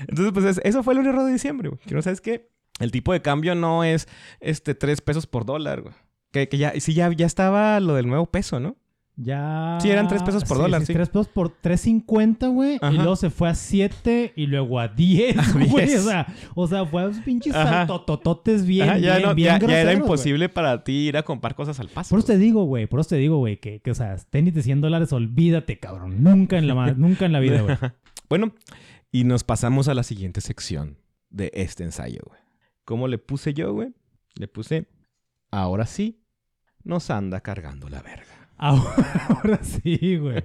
Entonces, 0.00 0.32
pues 0.34 0.44
es- 0.44 0.60
eso 0.64 0.82
fue 0.82 0.92
el 0.94 1.06
error 1.06 1.24
de 1.24 1.32
diciembre, 1.32 1.70
güey. 1.70 1.80
Que 1.80 1.94
no 1.94 2.02
sabes 2.02 2.20
qué. 2.20 2.50
El 2.78 2.90
tipo 2.90 3.12
de 3.14 3.22
cambio 3.22 3.54
no 3.54 3.84
es 3.84 4.06
este 4.40 4.74
3 4.74 5.00
pesos 5.00 5.26
por 5.26 5.46
dólar, 5.46 5.80
güey. 5.80 5.94
Que, 6.30 6.48
que 6.50 6.58
ya, 6.58 6.78
sí, 6.78 6.92
ya, 6.92 7.10
ya 7.12 7.24
estaba 7.24 7.80
lo 7.80 7.94
del 7.94 8.06
nuevo 8.06 8.26
peso, 8.26 8.60
¿no? 8.60 8.76
Ya. 9.18 9.78
Sí, 9.80 9.88
eran 9.88 10.08
tres 10.08 10.22
pesos 10.22 10.44
por 10.44 10.58
dólar, 10.58 10.84
sí. 10.84 10.92
3 10.92 11.08
pesos 11.08 11.28
por 11.28 11.48
3.50, 11.62 12.52
güey. 12.52 12.78
Y 12.92 12.96
luego 12.96 13.16
se 13.16 13.30
fue 13.30 13.48
a 13.48 13.54
7 13.54 14.34
y 14.36 14.46
luego 14.46 14.78
a 14.78 14.88
10, 14.88 15.38
A 15.38 15.52
güey. 15.52 15.86
10. 15.86 16.00
O 16.04 16.08
sea, 16.08 16.26
o 16.54 16.66
sea, 16.66 16.84
fue 16.84 17.02
a 17.02 17.06
unos 17.06 17.20
pinches 17.20 17.54
saltotototes 17.54 18.66
bien, 18.66 18.90
Ajá, 18.90 18.98
ya, 18.98 19.16
bien, 19.16 19.28
no- 19.28 19.34
bien 19.34 19.58
ya- 19.60 19.66
ya 19.66 19.80
era 19.80 19.92
imposible 19.94 20.48
para 20.50 20.84
ti 20.84 20.92
ir 21.08 21.16
a 21.16 21.22
comprar 21.22 21.54
cosas 21.54 21.80
al 21.80 21.88
paso. 21.88 22.10
Por 22.10 22.18
eso 22.18 22.26
te 22.26 22.36
digo, 22.38 22.64
güey. 22.64 22.86
Por 22.86 23.00
eso 23.00 23.08
te 23.10 23.16
digo, 23.16 23.38
güey, 23.38 23.58
que, 23.58 23.80
que, 23.80 23.90
o 23.90 23.94
sea, 23.94 24.16
tenis 24.28 24.52
de 24.52 24.62
100 24.62 24.82
dólares, 24.82 25.12
olvídate, 25.14 25.78
cabrón. 25.78 26.22
Nunca 26.22 26.58
en 26.58 26.66
la, 26.68 26.74
nunca 26.96 27.24
en 27.24 27.32
la 27.32 27.40
vida, 27.40 27.62
güey. 27.62 27.76
Bueno, 28.28 28.52
y 29.12 29.24
nos 29.24 29.44
pasamos 29.44 29.88
a 29.88 29.94
la 29.94 30.02
siguiente 30.02 30.42
sección 30.42 30.98
de 31.30 31.50
este 31.54 31.84
ensayo, 31.84 32.20
güey. 32.26 32.40
¿Cómo 32.84 33.08
le 33.08 33.16
puse 33.16 33.54
yo, 33.54 33.72
güey? 33.72 33.94
Le 34.34 34.46
puse, 34.46 34.88
ahora 35.50 35.86
sí, 35.86 36.20
nos 36.84 37.08
anda 37.08 37.40
cargando 37.40 37.88
la 37.88 38.02
verga. 38.02 38.26
Ahora, 38.58 39.26
ahora 39.28 39.60
sí, 39.62 40.16
güey. 40.16 40.42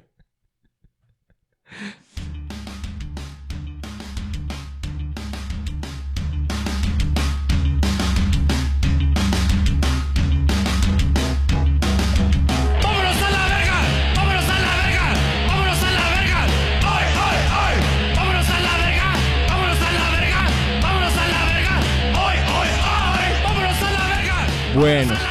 ¡Vámonos 12.84 13.22
a 13.22 13.30
la 13.32 13.48
verga! 13.48 13.78
¡Vámonos 14.18 14.50
a 14.50 14.60
la 14.60 14.76
verga! 14.76 15.06
¡Vámonos 15.48 15.82
a 15.82 15.92
la 15.92 16.10
verga! 16.10 16.40
¡Ay, 16.84 17.08
ay, 17.16 17.40
ay! 17.64 17.76
¡Vámonos 18.18 18.50
a 18.50 18.60
la 18.60 18.74
verga! 18.78 19.08
¡Vámonos 19.48 19.82
a 19.82 19.92
la 19.92 20.06
verga! 20.12 20.42
¡Vámonos 20.82 21.16
a 21.16 21.28
la 21.32 21.42
verga! 21.48 21.76
¡Ay, 22.20 22.38
ay, 22.46 22.70
ay! 22.84 23.32
¡Vámonos 23.44 23.82
a 23.82 23.92
la 23.92 24.04
verga! 24.08 24.38
Bueno. 24.76 25.31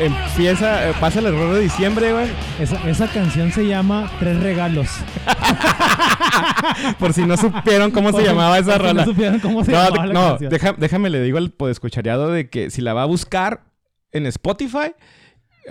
Empieza, 0.00 0.88
eh, 0.88 0.94
pasa 1.00 1.18
el 1.20 1.26
error 1.26 1.54
de 1.54 1.60
diciembre, 1.60 2.12
güey. 2.12 2.26
Esa, 2.60 2.76
esa 2.88 3.06
canción 3.08 3.52
se 3.52 3.66
llama 3.66 4.10
Tres 4.18 4.40
Regalos. 4.42 4.88
Por 6.98 7.12
si 7.12 7.24
no 7.24 7.36
supieron 7.36 7.90
cómo 7.90 8.08
se 8.08 8.12
Por 8.12 8.20
si- 8.22 8.26
llamaba 8.28 8.58
esa 8.58 8.72
por 8.72 8.80
si 8.82 8.86
rola. 8.88 9.04
No 9.04 9.12
supieron 9.12 9.40
cómo 9.40 9.64
se 9.64 9.72
No, 9.72 9.78
llamaba 9.84 10.06
la 10.06 10.12
no, 10.12 10.28
canción. 10.30 10.50
deja- 10.50 10.74
déjame 10.76 11.10
le 11.10 11.20
digo 11.22 11.38
al 11.38 11.50
podescuchariado 11.50 12.30
de 12.30 12.48
que 12.50 12.70
si 12.70 12.80
la 12.82 12.94
va 12.94 13.02
a 13.02 13.06
buscar 13.06 13.64
en 14.12 14.26
Spotify, 14.26 14.92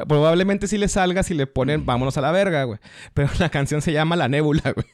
probablemente 0.07 0.67
sí 0.67 0.77
le 0.77 0.87
salga 0.87 1.23
si 1.23 1.33
le 1.33 1.45
ponen 1.47 1.85
vámonos 1.85 2.17
a 2.17 2.21
la 2.21 2.31
verga, 2.31 2.63
güey. 2.63 2.79
Pero 3.13 3.29
la 3.39 3.49
canción 3.49 3.81
se 3.81 3.91
llama 3.91 4.15
La 4.15 4.27
Nébula, 4.29 4.73
güey. 4.73 4.87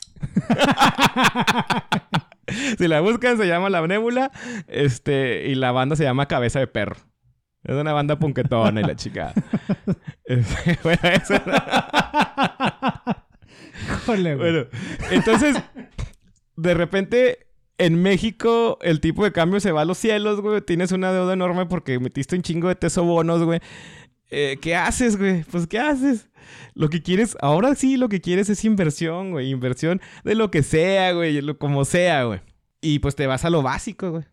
si 2.78 2.88
la 2.88 3.02
buscan 3.02 3.38
se 3.38 3.46
llama 3.48 3.70
La 3.70 3.86
Nébula, 3.86 4.32
este, 4.68 5.48
y 5.48 5.56
la 5.56 5.72
banda 5.72 5.96
se 5.96 6.04
llama 6.04 6.28
Cabeza 6.28 6.60
de 6.60 6.68
Perro. 6.68 6.96
Es 7.64 7.76
una 7.76 7.93
banda 7.93 8.18
punquetona 8.18 8.82
y 8.82 8.84
la 8.84 8.95
chica. 8.95 9.34
Bueno, 10.84 10.99
eso- 11.03 11.34
bueno, 14.38 14.66
entonces, 15.12 15.55
de 16.55 16.74
repente, 16.74 17.47
en 17.78 18.01
México, 18.01 18.78
el 18.82 18.99
tipo 18.99 19.24
de 19.24 19.32
cambio 19.32 19.60
se 19.60 19.72
va 19.72 19.82
a 19.82 19.86
los 19.86 19.97
cielos, 19.97 20.41
güey. 20.41 20.62
Tienes 20.62 20.91
una 20.91 21.12
deuda 21.12 21.34
enorme 21.34 21.66
porque 21.66 21.99
metiste 21.99 22.36
un 22.36 22.41
chingo 22.41 22.68
de 22.68 22.76
teso 22.76 23.03
bonos, 23.03 23.43
güey. 23.43 23.60
Eh, 24.30 24.57
¿Qué 24.62 24.76
haces, 24.76 25.18
güey? 25.18 25.43
Pues, 25.43 25.66
¿qué 25.68 25.80
haces? 25.80 26.30
Lo 26.76 26.89
que 26.89 27.01
quieres, 27.01 27.36
ahora 27.41 27.74
sí, 27.76 27.97
lo 27.97 28.10
que 28.10 28.22
quieres 28.22 28.49
es 28.49 28.64
inversión, 28.66 29.32
güey. 29.32 29.49
Inversión 29.49 30.01
de 30.24 30.36
lo 30.36 30.51
que 30.51 30.62
sea, 30.64 31.14
güey. 31.14 31.41
Lo, 31.41 31.57
como 31.57 31.86
sea, 31.86 32.24
güey. 32.26 32.41
Y 32.82 32.99
pues 32.99 33.16
te 33.16 33.28
vas 33.28 33.43
a 33.45 33.49
lo 33.49 33.62
básico, 33.62 34.12
güey. 34.12 34.24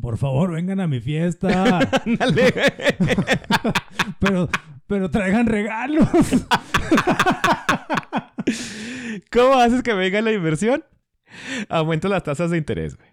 Por 0.00 0.18
favor, 0.18 0.52
vengan 0.52 0.80
a 0.80 0.86
mi 0.86 1.00
fiesta. 1.00 1.78
Ándale, 2.06 2.52
pero, 4.20 4.48
pero 4.86 5.10
traigan 5.10 5.46
regalos. 5.46 6.06
¿Cómo 9.32 9.54
haces 9.54 9.82
que 9.82 9.94
venga 9.94 10.20
la 10.20 10.32
inversión? 10.32 10.84
Aumento 11.68 12.08
las 12.08 12.22
tasas 12.22 12.50
de 12.50 12.58
interés, 12.58 12.96
güey. 12.96 13.08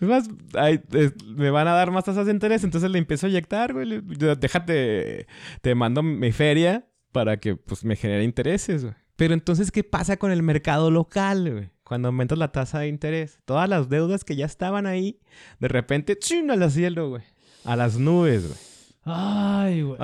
Es 0.00 0.08
más, 0.08 0.28
ay, 0.54 0.80
es- 0.92 1.14
me 1.24 1.50
van 1.50 1.68
a 1.68 1.72
dar 1.72 1.90
más 1.90 2.04
tasas 2.04 2.26
de 2.26 2.32
interés, 2.32 2.64
entonces 2.64 2.90
le 2.90 2.98
empiezo 2.98 3.26
a 3.26 3.30
inyectar, 3.30 3.72
güey. 3.72 3.86
Le- 3.86 4.02
Déjate, 4.36 5.26
te 5.62 5.74
mando 5.74 6.02
mi 6.02 6.32
feria 6.32 6.86
para 7.12 7.38
que 7.38 7.56
pues 7.56 7.84
me 7.84 7.96
genere 7.96 8.24
intereses, 8.24 8.82
güey. 8.84 8.94
Pero 9.16 9.32
entonces, 9.32 9.70
¿qué 9.70 9.82
pasa 9.84 10.18
con 10.18 10.30
el 10.32 10.42
mercado 10.42 10.90
local, 10.90 11.50
güey? 11.50 11.70
Cuando 11.86 12.08
aumentas 12.08 12.36
la 12.36 12.50
tasa 12.50 12.80
de 12.80 12.88
interés. 12.88 13.38
Todas 13.44 13.68
las 13.68 13.88
deudas 13.88 14.24
que 14.24 14.34
ya 14.34 14.44
estaban 14.44 14.86
ahí, 14.86 15.20
de 15.60 15.68
repente, 15.68 16.18
¡chin! 16.18 16.50
al 16.50 16.68
cielo, 16.70 17.10
güey. 17.10 17.22
A 17.64 17.76
las 17.76 17.96
nubes, 17.96 18.48
güey. 18.48 18.58
Ay, 19.04 19.82
güey. 19.82 19.96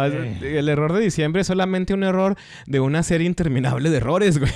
El 0.57 0.69
error 0.69 0.93
de 0.93 1.01
diciembre 1.01 1.41
es 1.41 1.49
solamente 1.49 1.93
un 1.93 2.05
error 2.05 2.37
de 2.67 2.79
una 2.79 3.03
serie 3.03 3.27
interminable 3.27 3.91
de 3.91 3.97
errores, 3.97 4.39
güey. 4.39 4.53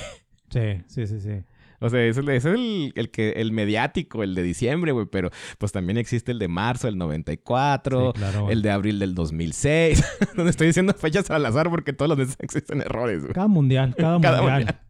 Sí, 0.50 0.84
sí, 0.86 1.06
sí, 1.08 1.20
sí. 1.20 1.42
O 1.80 1.90
sea, 1.90 2.00
ese, 2.04 2.20
ese 2.20 2.36
es 2.36 2.44
el, 2.46 2.92
el 2.94 3.10
que, 3.10 3.30
el 3.32 3.50
mediático, 3.52 4.22
el 4.22 4.36
de 4.36 4.44
diciembre, 4.44 4.92
güey. 4.92 5.06
Pero 5.10 5.30
pues 5.58 5.72
también 5.72 5.98
existe 5.98 6.30
el 6.30 6.38
de 6.38 6.46
marzo 6.46 6.86
del 6.86 6.96
94, 6.96 8.12
Sí, 8.14 8.18
claro, 8.20 8.42
güey. 8.42 8.52
el 8.52 8.62
de 8.62 8.70
abril 8.70 8.98
del 9.00 9.14
2006. 9.16 10.04
donde 10.36 10.50
estoy 10.50 10.68
diciendo 10.68 10.94
fechas 10.94 11.28
al 11.30 11.44
azar 11.44 11.68
porque 11.70 11.92
todos 11.92 12.08
los 12.08 12.16
meses 12.18 12.36
existen 12.38 12.80
errores, 12.82 13.22
güey. 13.22 13.34
Cada 13.34 13.48
mundial, 13.48 13.94
cada, 13.98 14.20
Cada 14.20 14.36
mundial. 14.42 14.58
mundial. 14.60 14.80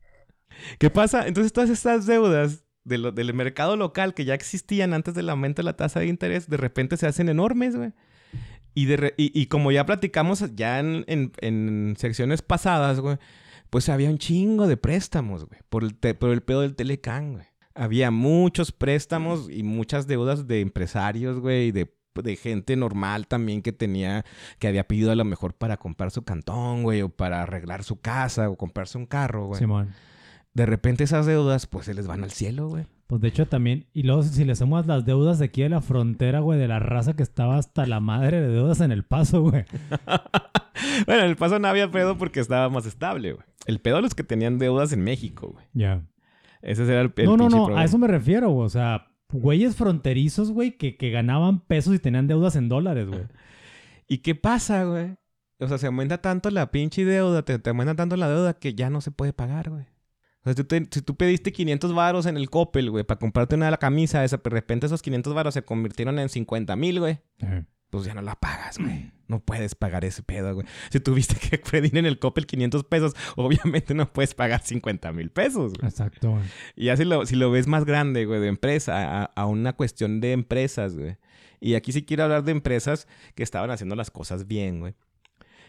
¿Qué 0.79 0.91
pasa? 0.91 1.27
Entonces 1.27 1.53
todas 1.53 1.71
estas 1.71 2.07
deudas 2.07 2.65
de 2.85 2.99
del 3.13 3.35
mercado 3.35 3.77
local 3.77 4.15
que 4.15 4.25
ya 4.25 4.35
existían 4.35 4.95
antes 4.95 5.15
del 5.15 5.29
aumento 5.29 5.61
de 5.63 5.65
la 5.67 5.77
tasa 5.77 6.01
de 6.01 6.07
interés, 6.07 6.49
de 6.49 6.57
repente 6.57 6.97
se 6.97 7.07
hacen 7.07 7.29
enormes, 7.29 7.77
güey. 7.77 7.93
Y, 8.75 8.85
de 8.85 9.15
y, 9.17 9.39
y 9.41 9.47
como 9.47 9.73
ya 9.73 9.87
platicamos 9.87 10.45
ya 10.55 10.79
en, 10.81 11.05
en- 11.09 11.33
en 11.41 11.95
secciones 11.99 12.43
pasadas, 12.43 13.01
güey, 13.01 13.17
pues 13.71 13.89
había 13.89 14.11
un 14.11 14.19
chingo 14.19 14.67
de 14.69 14.77
préstamos, 14.77 15.47
güey, 15.47 15.61
por 15.69 15.83
el, 15.83 15.95
por 15.95 16.31
el 16.31 16.43
pedo 16.43 16.61
del 16.61 16.77
Telecán, 16.77 17.33
güey. 17.33 17.47
Había 17.75 18.11
muchos 18.11 18.73
préstamos 18.73 19.49
y 19.51 19.63
muchas 19.63 20.07
deudas 20.07 20.47
de 20.47 20.61
empresarios, 20.61 21.41
güey, 21.41 21.69
y 21.69 21.73
de, 21.73 21.93
de 22.23 22.37
gente 22.37 22.77
normal 22.77 23.27
también 23.27 23.63
que 23.63 23.73
tenía, 23.73 24.25
que 24.59 24.69
había 24.69 24.87
pedido 24.87 25.11
a 25.11 25.17
lo 25.17 25.25
mejor 25.25 25.55
para 25.55 25.77
comprar 25.77 26.11
su 26.11 26.23
cantón, 26.23 26.85
güey, 26.85 27.03
o 27.03 27.09
para 27.09 27.43
arreglar 27.43 27.83
su 27.83 28.01
casa 28.01 28.49
o 28.49 28.57
comprarse 28.57 28.97
un 28.97 29.07
carro, 29.07 29.47
güey. 29.49 29.59
Simón. 29.59 29.93
De 30.57 30.65
repente 30.65 31.05
esas 31.05 31.27
deudas, 31.27 31.67
pues 31.67 31.85
se 31.85 31.93
les 31.93 32.07
van 32.07 32.25
al 32.25 32.31
cielo, 32.31 32.69
güey. 32.69 32.87
Pues 33.09 33.21
de 33.21 33.29
hecho 33.29 33.47
también, 33.47 33.89
y 33.93 34.05
luego 34.05 34.23
si 34.23 34.43
le 34.43 34.57
sumamos 34.57 34.87
las 34.87 35.05
deudas 35.05 35.39
de 35.39 35.45
aquí 35.45 35.61
de 35.61 35.69
la 35.69 35.83
frontera, 35.83 36.41
güey, 36.41 36.59
de 36.59 36.67
la 36.67 36.79
raza 36.79 37.15
que 37.15 37.23
estaba 37.23 37.59
hasta 37.59 37.85
la 37.85 38.01
madre 38.01 38.41
de 38.41 38.49
deudas 38.49 38.81
en 38.81 38.91
el 38.91 39.05
paso, 39.05 39.43
güey. 39.43 39.65
Bueno, 41.07 41.23
en 41.25 41.29
el 41.31 41.37
paso 41.37 41.59
no 41.59 41.69
había 41.69 41.91
pedo 41.91 42.17
porque 42.19 42.41
estaba 42.41 42.69
más 42.69 42.87
estable, 42.87 43.33
güey. 43.33 43.45
El 43.67 43.81
pedo 43.81 43.97
de 43.97 44.03
los 44.03 44.15
que 44.15 44.23
tenían 44.25 44.59
deudas 44.59 44.93
en 44.93 45.03
México, 45.05 45.49
güey. 45.53 45.65
Ya. 45.73 46.03
Ese 46.63 46.85
era 46.85 47.01
el, 47.03 47.13
el 47.17 47.25
No, 47.27 47.37
no, 47.37 47.49
no, 47.49 47.65
problema. 47.65 47.81
a 47.81 47.85
eso 47.85 47.99
me 47.99 48.07
refiero, 48.07 48.51
güey. 48.51 48.67
O 48.67 48.71
sea, 48.71 49.09
güeyes 49.33 49.77
fronterizos, 49.77 50.53
güey, 50.53 50.77
que, 50.79 50.97
que 50.97 51.11
ganaban 51.11 51.61
pesos 51.61 51.95
y 51.95 51.99
tenían 51.99 52.27
deudas 52.29 52.57
en 52.57 52.69
dólares, 52.69 53.09
güey. 53.09 53.23
¿Y 54.09 54.19
qué 54.19 54.35
pasa, 54.35 54.85
güey? 54.85 55.17
O 55.59 55.67
sea, 55.69 55.79
se 55.79 55.87
aumenta 55.87 56.23
tanto 56.23 56.51
la 56.51 56.71
pinche 56.71 57.05
deuda, 57.05 57.43
te, 57.43 57.59
te 57.59 57.71
aumenta 57.71 57.95
tanto 57.95 58.17
la 58.17 58.29
deuda 58.29 58.55
que 58.55 58.75
ya 58.75 58.89
no 58.91 59.01
se 59.01 59.11
puede 59.11 59.33
pagar, 59.33 59.71
güey. 59.71 59.85
O 60.47 60.53
sea, 60.53 60.53
si 60.53 60.63
tú, 60.63 60.65
te- 60.65 60.87
si 60.91 61.03
tú 61.03 61.17
pediste 61.17 61.53
500 61.53 61.93
varos 61.93 62.27
en 62.27 62.37
el 62.37 62.49
Coppel, 62.51 62.91
güey, 62.91 63.03
para 63.05 63.19
comprarte 63.19 63.57
una 63.57 63.77
camisa 63.77 64.25
esa, 64.25 64.39
pero 64.39 64.55
de 64.55 64.61
repente 64.61 64.87
esos 64.87 65.03
500 65.03 65.35
varos 65.35 65.55
se 65.55 65.63
convirtieron 65.63 66.19
en 66.21 66.29
50 66.29 66.77
mil, 66.77 67.01
güey. 67.01 67.19
pues 67.91 68.05
ya 68.05 68.15
no 68.15 68.23
la 68.23 68.35
pagas, 68.37 68.79
güey. 68.79 69.11
No 69.29 69.41
puedes 69.41 69.75
pagar 69.75 70.05
ese 70.05 70.23
pedo, 70.23 70.55
güey. 70.55 70.67
Si 70.91 71.01
tuviste 71.01 71.35
que 71.37 71.59
pedir 71.71 71.97
en 71.97 72.07
el 72.07 72.19
Coppel 72.19 72.47
500 72.47 72.85
pesos, 72.85 73.15
obviamente 73.37 73.95
no 73.95 74.13
puedes 74.13 74.35
pagar 74.35 74.61
50 74.63 75.13
mil 75.13 75.31
pesos, 75.31 75.73
güey. 75.75 75.89
Exacto, 75.89 76.31
güey. 76.33 76.45
Y 76.77 76.87
ya 76.87 76.97
si 76.97 77.05
lo, 77.05 77.27
si 77.27 77.35
lo 77.37 77.51
ves 77.51 77.67
más 77.67 77.85
grande, 77.85 78.25
güey, 78.25 78.41
de 78.41 78.49
empresa, 78.49 79.23
a, 79.23 79.25
a 79.25 79.47
una 79.47 79.73
cuestión 79.73 80.21
de 80.21 80.33
empresas, 80.33 80.97
güey. 80.97 81.17
Y 81.59 81.75
aquí 81.75 81.91
sí 81.93 82.05
quiero 82.05 82.25
hablar 82.25 82.45
de 82.45 82.53
empresas 82.53 83.09
que 83.35 83.43
estaban 83.43 83.71
haciendo 83.71 83.97
las 83.97 84.11
cosas 84.11 84.47
bien, 84.47 84.79
güey. 84.81 84.95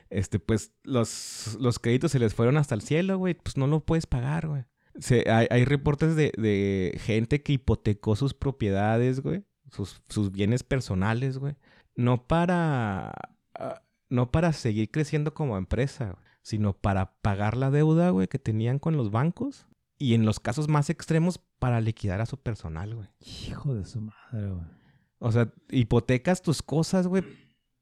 Este, 0.09 0.39
pues, 0.39 0.73
los, 0.83 1.57
los 1.59 1.79
créditos 1.79 2.11
se 2.11 2.19
les 2.19 2.33
fueron 2.33 2.57
hasta 2.57 2.75
el 2.75 2.81
cielo, 2.81 3.17
güey. 3.17 3.33
Pues 3.35 3.57
no 3.57 3.67
lo 3.67 3.81
puedes 3.81 4.05
pagar, 4.07 4.47
güey. 4.47 4.63
Se- 4.99 5.29
hay, 5.29 5.47
hay 5.49 5.65
reportes 5.65 6.15
de, 6.15 6.31
de 6.37 6.97
gente 7.03 7.43
que 7.43 7.53
hipotecó 7.53 8.15
sus 8.15 8.33
propiedades, 8.33 9.21
güey. 9.21 9.43
Sus, 9.71 10.01
sus 10.09 10.31
bienes 10.31 10.63
personales, 10.63 11.37
güey. 11.37 11.55
No 11.95 12.25
para... 12.27 13.13
ah, 13.55 13.81
no 14.09 14.31
para 14.31 14.53
seguir 14.53 14.89
creciendo 14.89 15.33
como 15.33 15.57
empresa, 15.57 16.11
güey, 16.11 16.23
sino 16.41 16.71
para 16.71 17.11
pagar 17.21 17.57
la 17.57 17.69
deuda, 17.71 18.09
güey, 18.11 18.27
que 18.29 18.39
tenían 18.39 18.79
con 18.79 18.95
los 18.95 19.11
bancos. 19.11 19.67
Y 19.99 20.13
en 20.13 20.25
los 20.25 20.39
casos 20.39 20.69
más 20.69 20.89
extremos, 20.89 21.39
para 21.59 21.81
liquidar 21.81 22.21
a 22.21 22.25
su 22.27 22.37
personal, 22.37 22.95
güey. 22.95 23.09
Hijo 23.19 23.73
de 23.73 23.83
su 23.83 23.99
madre, 23.99 24.51
güey. 24.51 24.65
O 25.19 25.31
sea, 25.31 25.51
hipotecas 25.71 26.41
tus 26.43 26.61
cosas, 26.61 27.07
güey, 27.07 27.23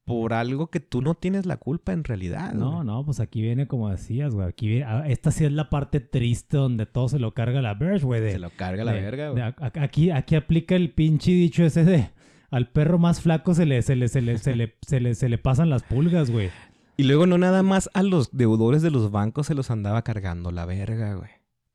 por 0.06 0.32
algo 0.32 0.68
que 0.68 0.80
tú 0.80 1.02
no 1.02 1.14
tienes 1.14 1.44
la 1.46 1.56
culpa 1.58 1.92
en 1.92 2.04
realidad. 2.04 2.54
No, 2.54 2.74
güey. 2.76 2.86
no, 2.86 3.04
pues 3.04 3.20
aquí 3.20 3.42
viene 3.42 3.66
como 3.66 3.90
decías, 3.90 4.32
güey. 4.34 4.48
Aquí 4.48 4.68
viene, 4.68 4.84
ah, 4.84 5.04
esta 5.08 5.30
sí 5.32 5.44
es 5.44 5.52
la 5.52 5.68
parte 5.68 6.00
triste 6.00 6.56
donde 6.56 6.86
todo 6.86 7.08
se 7.08 7.18
lo 7.18 7.34
carga 7.34 7.60
la 7.60 7.74
Verge, 7.74 8.06
güey. 8.06 8.20
de- 8.20 8.32
Se 8.32 8.38
lo 8.38 8.50
carga 8.50 8.84
la 8.84 8.92
de- 8.92 9.00
verga, 9.02 9.30
güey. 9.30 9.42
a- 9.42 9.54
aquí, 9.82 10.10
aquí 10.12 10.36
aplica 10.36 10.76
el 10.76 10.90
pinche 10.92 11.32
dicho 11.32 11.64
ese 11.64 11.84
de 11.84 12.10
al 12.50 12.68
perro 12.70 12.98
más 12.98 13.20
flaco 13.20 13.52
se 13.54 13.66
le, 13.66 13.82
se 13.82 13.96
le, 13.96 14.06
se 14.08 14.22
le, 14.22 14.38
se 14.38 14.54
le, 14.54 14.76
se 14.86 15.00
le, 15.00 15.14
se 15.16 15.28
le 15.28 15.36
pasan 15.38 15.68
las 15.68 15.82
pulgas, 15.82 16.30
güey. 16.30 16.50
Y 16.96 17.02
luego 17.02 17.26
no 17.26 17.36
nada 17.36 17.62
más 17.64 17.90
a 17.92 18.02
los 18.04 18.30
deudores 18.34 18.82
de 18.82 18.92
los 18.92 19.10
bancos 19.10 19.48
se 19.48 19.54
los 19.54 19.70
andaba 19.72 20.02
cargando 20.02 20.52
la 20.52 20.64
verga, 20.66 21.14
güey. 21.16 21.30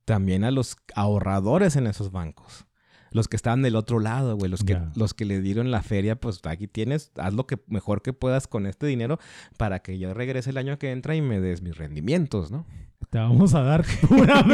También 0.06 0.46
a 0.46 0.52
los 0.52 0.78
ahorradores 0.96 1.76
en 1.76 1.86
esos 1.86 2.12
bancos. 2.14 2.66
Los 3.12 3.28
que 3.28 3.36
estaban 3.36 3.62
del 3.62 3.76
otro 3.76 4.00
lado, 4.00 4.38
güey. 4.38 4.50
Los 4.50 4.64
que, 4.64 4.80
los 4.96 5.14
que 5.14 5.26
le 5.26 5.42
dieron 5.42 5.70
la 5.70 5.84
feria, 5.84 6.16
pues 6.16 6.40
aquí 6.46 6.68
tienes, 6.68 7.12
haz 7.16 7.34
lo 7.34 7.46
que 7.46 7.60
mejor 7.68 8.02
que 8.02 8.14
puedas 8.14 8.48
con 8.48 8.66
este 8.66 8.88
dinero 8.88 9.20
para 9.58 9.80
que 9.80 10.00
yo 10.00 10.14
regrese 10.14 10.50
el 10.50 10.58
año 10.58 10.80
que 10.80 10.92
entra 10.92 11.16
y 11.16 11.22
me 11.22 11.42
des 11.42 11.62
mis 11.62 11.78
rendimientos, 11.78 12.52
¿no? 12.52 12.66
Te 13.10 13.18
vamos 13.18 13.54
a 13.54 13.62
dar 13.62 13.84
pura. 14.08 14.46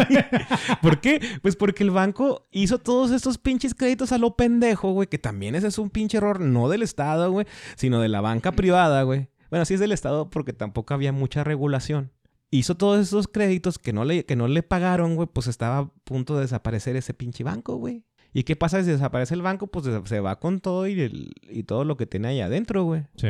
¿Por 0.81 0.99
qué? 0.99 1.21
Pues 1.43 1.55
porque 1.55 1.83
el 1.83 1.91
banco 1.91 2.47
hizo 2.51 2.79
todos 2.79 3.11
estos 3.11 3.37
pinches 3.37 3.75
créditos 3.75 4.11
a 4.11 4.17
lo 4.17 4.35
pendejo, 4.35 4.91
güey, 4.91 5.07
que 5.07 5.19
también 5.19 5.53
ese 5.53 5.67
es 5.67 5.77
un 5.77 5.91
pinche 5.91 6.17
error, 6.17 6.39
no 6.39 6.67
del 6.67 6.81
Estado, 6.81 7.31
güey, 7.31 7.45
sino 7.75 8.01
de 8.01 8.09
la 8.09 8.21
banca 8.21 8.51
privada, 8.53 9.03
güey. 9.03 9.29
Bueno, 9.51 9.65
sí 9.65 9.75
es 9.75 9.79
del 9.79 9.91
Estado 9.91 10.31
porque 10.31 10.53
tampoco 10.53 10.95
había 10.95 11.11
mucha 11.11 11.43
regulación. 11.43 12.11
Hizo 12.49 12.75
todos 12.75 12.99
esos 12.99 13.27
créditos 13.27 13.77
que 13.77 13.93
no 13.93 14.05
le, 14.05 14.25
que 14.25 14.35
no 14.35 14.47
le 14.47 14.63
pagaron, 14.63 15.15
güey, 15.15 15.27
pues 15.31 15.45
estaba 15.45 15.77
a 15.77 15.91
punto 16.03 16.35
de 16.35 16.41
desaparecer 16.41 16.95
ese 16.95 17.13
pinche 17.13 17.43
banco, 17.43 17.75
güey. 17.75 18.03
¿Y 18.33 18.43
qué 18.43 18.55
pasa 18.55 18.83
si 18.83 18.89
desaparece 18.91 19.33
el 19.33 19.41
banco? 19.41 19.67
Pues 19.67 19.85
se 20.05 20.19
va 20.19 20.39
con 20.39 20.59
todo 20.59 20.87
y, 20.87 20.99
el- 21.01 21.33
y 21.49 21.63
todo 21.63 21.83
lo 21.85 21.97
que 21.97 22.05
tiene 22.05 22.27
ahí 22.29 22.41
adentro, 22.41 22.83
güey. 22.83 23.03
Sí. 23.15 23.29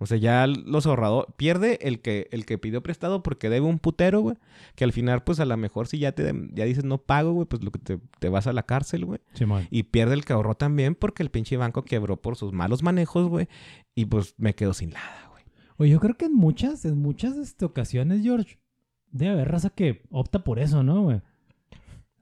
O 0.00 0.06
sea, 0.06 0.16
ya 0.16 0.46
los 0.46 0.86
ahorradores... 0.86 1.34
Pierde 1.36 1.78
el 1.82 2.00
que, 2.00 2.28
el 2.30 2.46
que 2.46 2.56
pidió 2.56 2.82
prestado 2.84 3.22
porque 3.24 3.48
debe 3.50 3.66
un 3.66 3.80
putero, 3.80 4.20
güey. 4.20 4.36
Que 4.76 4.84
al 4.84 4.92
final, 4.92 5.24
pues 5.24 5.40
a 5.40 5.44
lo 5.44 5.56
mejor 5.56 5.88
si 5.88 5.98
ya 5.98 6.12
te 6.12 6.32
ya 6.52 6.64
dices 6.66 6.84
no 6.84 6.98
pago, 6.98 7.32
güey, 7.32 7.46
pues 7.48 7.64
lo 7.64 7.72
que 7.72 7.80
te, 7.80 7.98
te 8.20 8.28
vas 8.28 8.46
a 8.46 8.52
la 8.52 8.62
cárcel, 8.64 9.04
güey. 9.06 9.18
Simón. 9.34 9.66
Y 9.70 9.84
pierde 9.84 10.14
el 10.14 10.24
que 10.24 10.34
ahorró 10.34 10.54
también 10.54 10.94
porque 10.94 11.24
el 11.24 11.30
pinche 11.30 11.56
banco 11.56 11.82
quebró 11.84 12.16
por 12.20 12.36
sus 12.36 12.52
malos 12.52 12.82
manejos, 12.84 13.28
güey. 13.28 13.48
Y 13.96 14.04
pues 14.04 14.34
me 14.38 14.54
quedo 14.54 14.72
sin 14.72 14.90
nada, 14.90 15.28
güey. 15.32 15.42
Oye, 15.78 15.90
yo 15.90 15.98
creo 16.00 16.14
que 16.16 16.26
en 16.26 16.34
muchas, 16.34 16.84
en 16.84 16.98
muchas 16.98 17.36
este, 17.36 17.64
ocasiones, 17.64 18.22
George, 18.22 18.60
debe 19.10 19.32
haber 19.32 19.48
raza 19.50 19.70
que 19.70 20.02
opta 20.10 20.44
por 20.44 20.60
eso, 20.60 20.84
¿no, 20.84 21.02
güey? 21.02 21.22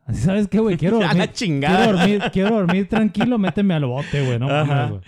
Así 0.07 0.23
sabes 0.23 0.49
qué, 0.49 0.59
güey, 0.61 0.77
quiero 0.77 0.99
dormir. 1.01 1.33
chingada. 1.33 1.77
Quiero 1.85 1.99
dormir, 1.99 2.23
quiero 2.33 2.55
dormir 2.57 2.89
tranquilo, 2.89 3.39
méteme 3.39 3.75
al 3.75 3.85
bote, 3.85 4.25
güey, 4.25 4.39
no 4.39 4.47
mames, 4.49 4.91
güey. 4.91 5.01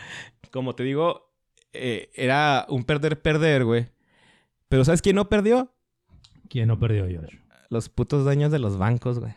Como 0.50 0.74
te 0.74 0.82
digo, 0.82 1.30
eh, 1.72 2.10
era 2.14 2.66
un 2.68 2.84
perder-perder, 2.84 3.64
güey. 3.64 3.86
Pero 4.68 4.84
¿sabes 4.84 5.00
quién 5.00 5.16
no 5.16 5.28
perdió? 5.28 5.72
¿Quién 6.48 6.68
no 6.68 6.78
perdió, 6.78 7.06
George? 7.06 7.38
Los 7.70 7.88
putos 7.88 8.24
dueños 8.24 8.50
de 8.50 8.58
los 8.58 8.76
bancos, 8.78 9.18
güey. 9.20 9.34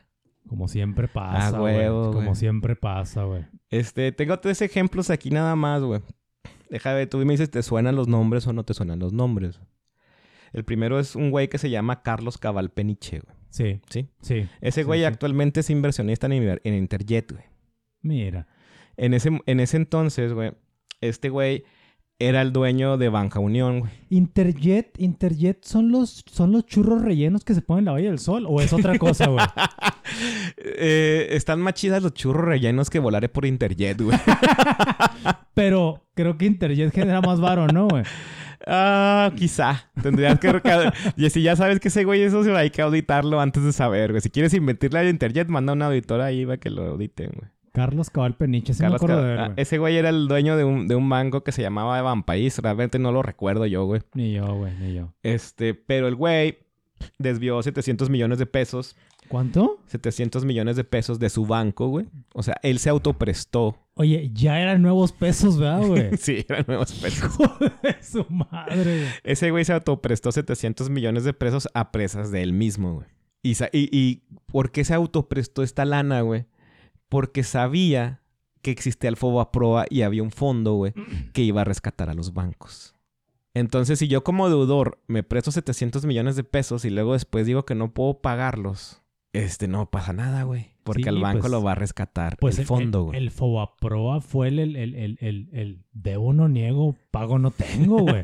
Como 0.48 0.68
siempre 0.68 1.08
pasa, 1.08 1.48
Ah, 1.56 1.60
güey. 1.60 1.88
Como 1.88 2.12
güey. 2.12 2.36
siempre 2.36 2.76
pasa, 2.76 3.24
güey. 3.24 3.46
Este, 3.70 4.12
tengo 4.12 4.40
tres 4.40 4.62
ejemplos 4.62 5.10
aquí 5.10 5.30
nada 5.30 5.56
más, 5.56 5.82
güey. 5.84 6.02
Déjame 6.70 6.96
ver, 6.96 7.10
tú 7.10 7.18
me 7.20 7.34
dices, 7.34 7.52
¿te 7.52 7.62
suenan 7.64 7.96
los 7.96 8.08
nombres 8.08 8.48
o 8.48 8.54
no 8.54 8.64
te 8.64 8.74
suenan 8.74 9.00
los 9.00 9.14
nombres? 9.14 9.60
El 10.54 10.64
primero 10.66 11.00
es 11.00 11.16
un 11.16 11.30
güey 11.30 11.48
que 11.50 11.58
se 11.58 11.70
llama 11.70 12.02
Carlos 12.02 12.38
Cabal 12.38 12.72
Peniche, 12.72 13.20
güey. 13.20 13.38
Sí, 13.52 13.80
¿Sí? 13.90 14.10
sí. 14.22 14.48
Ese 14.62 14.84
güey 14.84 15.02
sí. 15.02 15.06
actualmente 15.06 15.60
es 15.60 15.70
inversionista 15.70 16.26
en, 16.28 16.34
Inver- 16.34 16.62
en 16.64 16.74
Interjet, 16.74 17.32
güey. 17.32 17.44
Mira. 18.02 18.48
En 18.98 19.14
ese, 19.14 19.30
en 19.46 19.60
ese 19.60 19.78
entonces, 19.78 20.34
güey, 20.34 20.52
este 21.02 21.30
güey 21.30 21.64
era 22.18 22.42
el 22.44 22.54
dueño 22.54 22.98
de 22.98 23.10
Banca 23.10 23.40
Unión, 23.40 23.80
güey. 23.82 23.92
Interjet, 24.10 24.94
Interjet 25.00 25.64
son 25.66 25.92
los, 25.92 26.24
son 26.32 26.52
los 26.52 26.66
churros 26.66 27.02
rellenos 27.02 27.44
que 27.44 27.54
se 27.56 27.62
ponen 27.62 27.80
en 27.80 27.86
la 27.86 27.92
Valle 27.94 28.08
del 28.08 28.20
Sol 28.20 28.46
o 28.48 28.62
es 28.62 28.74
otra 28.74 28.98
cosa, 28.98 29.28
güey. 29.28 29.46
Eh, 30.58 31.30
están 31.32 31.62
más 31.62 31.74
chidas 31.76 32.04
los 32.04 32.14
churros 32.14 32.44
rellenos 32.46 32.90
que 32.90 33.00
volaré 33.00 33.30
por 33.30 33.46
Interjet, 33.46 34.02
güey. 34.02 34.18
Pero 35.54 36.06
creo 36.14 36.38
que 36.38 36.46
Interjet 36.46 36.94
genera 36.94 37.22
más 37.22 37.40
varo, 37.40 37.68
¿no, 37.68 37.88
güey? 37.88 38.04
Ah, 38.68 39.32
quizá. 39.36 39.90
Tendrías 40.02 40.40
que... 40.40 40.52
y 41.18 41.30
si 41.30 41.42
ya 41.42 41.56
sabes 41.56 41.80
que 41.80 41.88
ese 41.88 42.04
güey 42.04 42.22
es 42.22 42.32
socio, 42.32 42.56
hay 42.56 42.70
que 42.70 42.82
auditarlo 42.82 43.40
antes 43.40 43.64
de 43.64 43.74
saber, 43.74 44.12
güey. 44.12 44.22
Si 44.22 44.30
quieres 44.30 44.54
invertirle 44.54 45.00
a 45.00 45.10
Interjet, 45.10 45.48
manda 45.48 45.72
a 45.72 45.76
un 45.76 45.82
auditor 45.82 46.22
ahí 46.22 46.46
para 46.46 46.58
que 46.58 46.70
lo 46.70 46.84
auditen, 46.84 47.32
güey. 47.36 47.50
Carlos 47.74 48.10
Cabal 48.10 48.36
Peniche, 48.36 48.74
Carlos 48.74 49.02
me 49.02 49.06
acuerdo 49.06 49.24
de 49.24 49.34
él, 49.34 49.40
ah, 49.40 49.46
güey. 49.46 49.54
ese 49.56 49.78
güey 49.78 49.96
era 49.96 50.10
el 50.10 50.28
dueño 50.28 50.58
de 50.58 50.66
un, 50.66 50.90
de 50.90 50.96
un 50.96 51.08
banco 51.08 51.46
que 51.46 51.54
se 51.54 51.62
llamaba 51.62 51.98
Evan 51.98 52.24
País. 52.24 52.58
Realmente 52.58 53.00
no 53.00 53.14
lo 53.14 53.24
recuerdo 53.24 53.66
yo, 53.66 53.86
güey. 53.86 54.02
Ni 54.14 54.34
yo, 54.34 54.56
güey, 54.56 54.74
ni 54.78 54.94
yo. 54.94 55.14
Este, 55.24 55.74
pero 55.74 56.10
el 56.10 56.16
güey 56.16 56.60
desvió 57.18 57.62
700 57.62 58.10
millones 58.10 58.40
de 58.40 58.46
pesos. 58.46 58.96
¿Cuánto? 59.28 59.80
700 59.88 60.44
millones 60.46 60.76
de 60.76 60.84
pesos 60.84 61.20
de 61.20 61.30
su 61.30 61.46
banco, 61.46 61.88
güey. 61.88 62.08
O 62.34 62.44
sea, 62.44 62.56
él 62.64 62.80
se 62.80 62.90
autoprestó. 62.90 63.78
Oye, 63.94 64.30
ya 64.34 64.60
eran 64.60 64.82
nuevos 64.82 65.12
pesos, 65.12 65.58
¿verdad, 65.58 65.88
güey? 65.88 66.10
sí, 66.18 66.46
eran 66.50 66.66
nuevos 66.68 66.92
pesos. 66.94 67.34
Hijo 67.40 67.58
de 67.82 68.04
su 68.04 68.26
madre, 68.30 69.00
güey. 69.00 69.12
Ese 69.24 69.52
güey 69.52 69.64
se 69.64 69.74
autoprestó 69.74 70.32
700 70.32 70.90
millones 70.90 71.24
de 71.24 71.34
pesos 71.34 71.70
a 71.74 71.92
presas 71.92 72.32
de 72.32 72.42
él 72.42 72.54
mismo, 72.54 72.96
güey. 72.96 73.08
Y, 73.44 73.52
y, 73.72 73.90
y 73.92 74.24
¿por 74.48 74.72
qué 74.72 74.84
se 74.84 74.94
autoprestó 74.94 75.64
esta 75.64 75.86
lana, 75.86 76.22
güey? 76.22 76.46
Porque 77.10 77.44
sabía 77.44 78.22
que 78.62 78.72
existía 78.72 79.10
el 79.10 79.18
Fobaproa 79.18 79.86
y 79.90 80.04
había 80.04 80.24
un 80.24 80.32
fondo, 80.32 80.74
güey, 80.74 80.94
que 81.34 81.42
iba 81.42 81.62
a 81.62 81.66
rescatar 81.66 82.10
a 82.10 82.14
los 82.14 82.34
bancos. 82.34 82.96
Entonces, 83.54 84.00
si 84.00 84.08
yo 84.08 84.24
como 84.24 84.48
deudor 84.50 85.00
me 85.08 85.24
presto 85.24 85.52
700 85.52 86.06
millones 86.06 86.36
de 86.36 86.44
pesos 86.44 86.86
y 86.86 86.90
luego 86.90 87.14
después 87.14 87.46
digo 87.46 87.66
que 87.66 87.76
no 87.76 87.94
puedo 87.94 88.22
pagarlos, 88.22 89.02
este, 89.34 89.68
no 89.68 89.90
pasa 89.90 90.14
nada, 90.14 90.44
güey. 90.44 90.72
Porque 90.84 91.04
Sí, 91.04 91.10
el 91.10 91.20
banco 91.20 91.42
pues- 91.42 91.52
lo 91.52 91.62
va 91.64 91.74
a 91.74 91.76
rescatar 91.76 92.38
Pues 92.38 92.58
el 92.60 92.66
fondo, 92.66 93.00
el, 93.00 93.06
güey. 93.06 93.18
el 93.20 93.32
Fobaproa 93.32 94.20
fue 94.22 94.48
el, 94.48 94.60
el, 94.60 94.76
el, 94.76 94.96
el, 94.96 95.18
el, 95.22 95.50
el 95.54 95.84
debo 95.92 96.34
no 96.34 96.48
niego, 96.50 96.96
pago 97.12 97.38
no 97.40 97.52
tengo, 97.52 98.00
güey. 98.00 98.22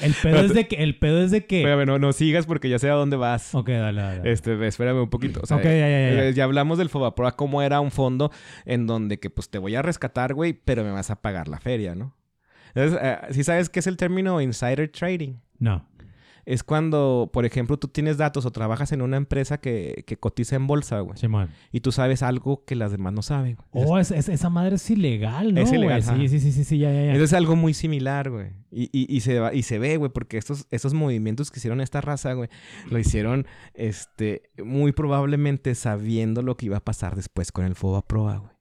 El 0.00 0.14
pedo 0.20 0.40
es 0.40 0.52
de 0.52 0.66
que, 0.66 0.76
el 0.82 0.98
pedo 0.98 1.22
es 1.22 1.30
de 1.30 1.46
que. 1.46 1.60
Espérame, 1.60 1.86
no, 1.86 1.98
no 2.00 2.12
sigas 2.12 2.44
porque 2.46 2.68
ya 2.68 2.78
sé 2.78 2.90
a 2.90 2.94
dónde 2.94 3.16
vas. 3.16 3.54
Ok, 3.54 3.68
dale, 3.68 4.00
dale. 4.02 4.32
Este, 4.32 4.66
espérame 4.66 5.02
un 5.02 5.10
poquito. 5.10 5.40
O 5.42 5.46
sea, 5.46 5.58
Ok, 5.58 5.62
ya, 5.64 5.70
ya, 5.70 5.78
ya, 5.88 6.24
eh, 6.24 6.32
ya. 6.34 6.42
hablamos 6.44 6.78
del 6.78 6.88
Fobaproa, 6.88 7.36
cómo 7.36 7.62
era 7.62 7.80
un 7.80 7.90
fondo 7.92 8.32
en 8.64 8.86
donde 8.86 9.20
que 9.20 9.30
pues 9.30 9.48
te 9.48 9.58
voy 9.58 9.74
a 9.76 9.82
rescatar, 9.82 10.34
güey, 10.34 10.54
pero 10.54 10.82
me 10.82 10.90
vas 10.90 11.10
a 11.10 11.22
pagar 11.22 11.46
la 11.48 11.60
feria, 11.60 11.94
¿no? 11.94 12.14
Entonces, 12.76 13.00
eh, 13.02 13.18
¿sí 13.30 13.42
sabes 13.42 13.68
qué 13.70 13.80
es 13.80 13.86
el 13.86 13.96
término 13.96 14.40
insider 14.40 14.88
trading? 14.92 15.34
No. 15.58 15.84
Es 16.44 16.62
cuando, 16.62 17.28
por 17.32 17.44
ejemplo, 17.44 17.76
tú 17.76 17.88
tienes 17.88 18.18
datos 18.18 18.46
o 18.46 18.52
trabajas 18.52 18.92
en 18.92 19.02
una 19.02 19.16
empresa 19.16 19.58
que, 19.58 20.04
que 20.06 20.16
cotiza 20.16 20.54
en 20.54 20.68
bolsa, 20.68 21.00
güey. 21.00 21.18
Simón. 21.18 21.48
Y 21.72 21.80
tú 21.80 21.90
sabes 21.90 22.22
algo 22.22 22.64
que 22.64 22.76
las 22.76 22.92
demás 22.92 23.12
no 23.12 23.22
saben. 23.22 23.56
güey. 23.72 23.84
Oh, 23.84 23.98
es, 23.98 24.12
es- 24.12 24.28
esa 24.28 24.48
madre 24.48 24.76
es 24.76 24.88
ilegal, 24.88 25.52
¿no? 25.52 25.60
Es 25.60 25.72
ilegal. 25.72 26.04
Sí, 26.04 26.28
sí, 26.28 26.38
sí, 26.38 26.52
sí, 26.52 26.62
sí, 26.62 26.78
ya, 26.78 26.92
ya, 26.92 27.06
ya. 27.06 27.14
Eso 27.14 27.24
es 27.24 27.32
algo 27.32 27.56
muy 27.56 27.74
similar, 27.74 28.30
güey. 28.30 28.50
Y, 28.70 28.84
y, 28.92 29.12
y 29.12 29.22
se, 29.22 29.40
y 29.54 29.62
se 29.64 29.80
ve, 29.80 29.96
güey, 29.96 30.12
porque 30.12 30.38
estos, 30.38 30.68
estos 30.70 30.94
movimientos 30.94 31.50
que 31.50 31.58
hicieron 31.58 31.80
esta 31.80 32.00
raza, 32.00 32.34
güey, 32.34 32.48
lo 32.90 32.98
hicieron 33.00 33.44
este, 33.74 34.42
muy 34.64 34.92
probablemente 34.92 35.74
sabiendo 35.74 36.42
lo 36.42 36.56
que 36.56 36.66
iba 36.66 36.76
a 36.76 36.84
pasar 36.84 37.16
después 37.16 37.50
con 37.50 37.64
el 37.64 37.74
Fobaproa, 37.74 38.36
güey. 38.36 38.55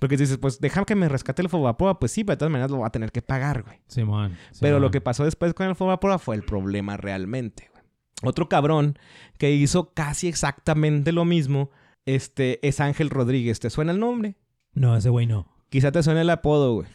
Porque 0.00 0.16
dices, 0.16 0.38
pues 0.38 0.60
déjame 0.60 0.86
que 0.86 0.96
me 0.96 1.08
rescate 1.08 1.42
el 1.42 1.48
Fobaproa, 1.48 2.00
pues 2.00 2.10
sí, 2.10 2.24
pero 2.24 2.34
de 2.34 2.38
todas 2.38 2.50
maneras 2.50 2.70
lo 2.70 2.78
va 2.80 2.88
a 2.88 2.92
tener 2.92 3.12
que 3.12 3.22
pagar, 3.22 3.62
güey. 3.62 3.78
Simón. 3.86 4.36
Pero 4.60 4.76
Simón. 4.76 4.82
lo 4.82 4.90
que 4.90 5.00
pasó 5.00 5.24
después 5.24 5.54
con 5.54 5.68
el 5.68 5.76
Fobaproa 5.76 6.18
fue 6.18 6.34
el 6.34 6.42
problema 6.42 6.96
realmente, 6.96 7.68
güey. 7.70 7.84
Otro 8.22 8.48
cabrón 8.48 8.98
que 9.38 9.52
hizo 9.52 9.92
casi 9.94 10.26
exactamente 10.26 11.12
lo 11.12 11.24
mismo, 11.24 11.70
este, 12.06 12.66
es 12.66 12.80
Ángel 12.80 13.10
Rodríguez. 13.10 13.60
¿Te 13.60 13.70
suena 13.70 13.92
el 13.92 14.00
nombre? 14.00 14.36
No, 14.72 14.96
ese 14.96 15.10
güey 15.10 15.26
no. 15.26 15.46
Quizá 15.68 15.92
te 15.92 16.02
suene 16.02 16.22
el 16.22 16.30
apodo, 16.30 16.74
güey. 16.74 16.88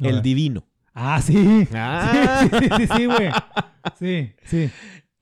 El 0.00 0.14
ver. 0.14 0.22
divino. 0.22 0.66
Ah, 0.94 1.20
sí. 1.22 1.68
Ah. 1.74 2.48
Sí, 2.50 2.58
sí, 2.58 2.68
sí, 2.76 2.86
sí, 2.96 3.06
güey. 3.06 3.30
Sí, 3.98 4.32
sí. 4.44 4.70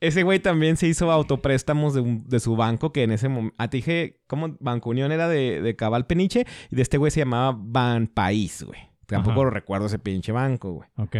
Ese 0.01 0.23
güey 0.23 0.39
también 0.39 0.75
se 0.77 0.87
hizo 0.87 1.11
autopréstamos 1.11 1.93
de, 1.93 2.01
un- 2.01 2.23
de 2.27 2.39
su 2.39 2.55
banco, 2.55 2.91
que 2.91 3.03
en 3.03 3.11
ese 3.11 3.29
momento... 3.29 3.55
Ah, 3.59 3.69
te 3.69 3.77
dije, 3.77 4.19
¿cómo? 4.27 4.57
Banco 4.59 4.89
Unión 4.89 5.11
era 5.11 5.29
de, 5.29 5.61
de 5.61 5.75
Cabal 5.75 6.07
Peniche, 6.07 6.45
y 6.69 6.75
de 6.75 6.81
este 6.81 6.97
güey 6.97 7.11
se 7.11 7.19
llamaba 7.21 7.55
Ban 7.57 8.07
País, 8.07 8.63
güey. 8.63 8.79
Tampoco 9.05 9.31
Ajá. 9.33 9.43
lo 9.43 9.49
recuerdo 9.51 9.85
ese 9.85 9.99
pinche 9.99 10.31
banco, 10.31 10.71
güey. 10.73 10.89
Ok. 10.97 11.15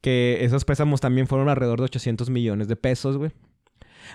Que 0.00 0.38
esos 0.44 0.64
préstamos 0.64 1.00
también 1.00 1.26
fueron 1.26 1.48
alrededor 1.48 1.78
de 1.78 1.84
800 1.84 2.30
millones 2.30 2.68
de 2.68 2.76
pesos, 2.76 3.16
güey. 3.16 3.32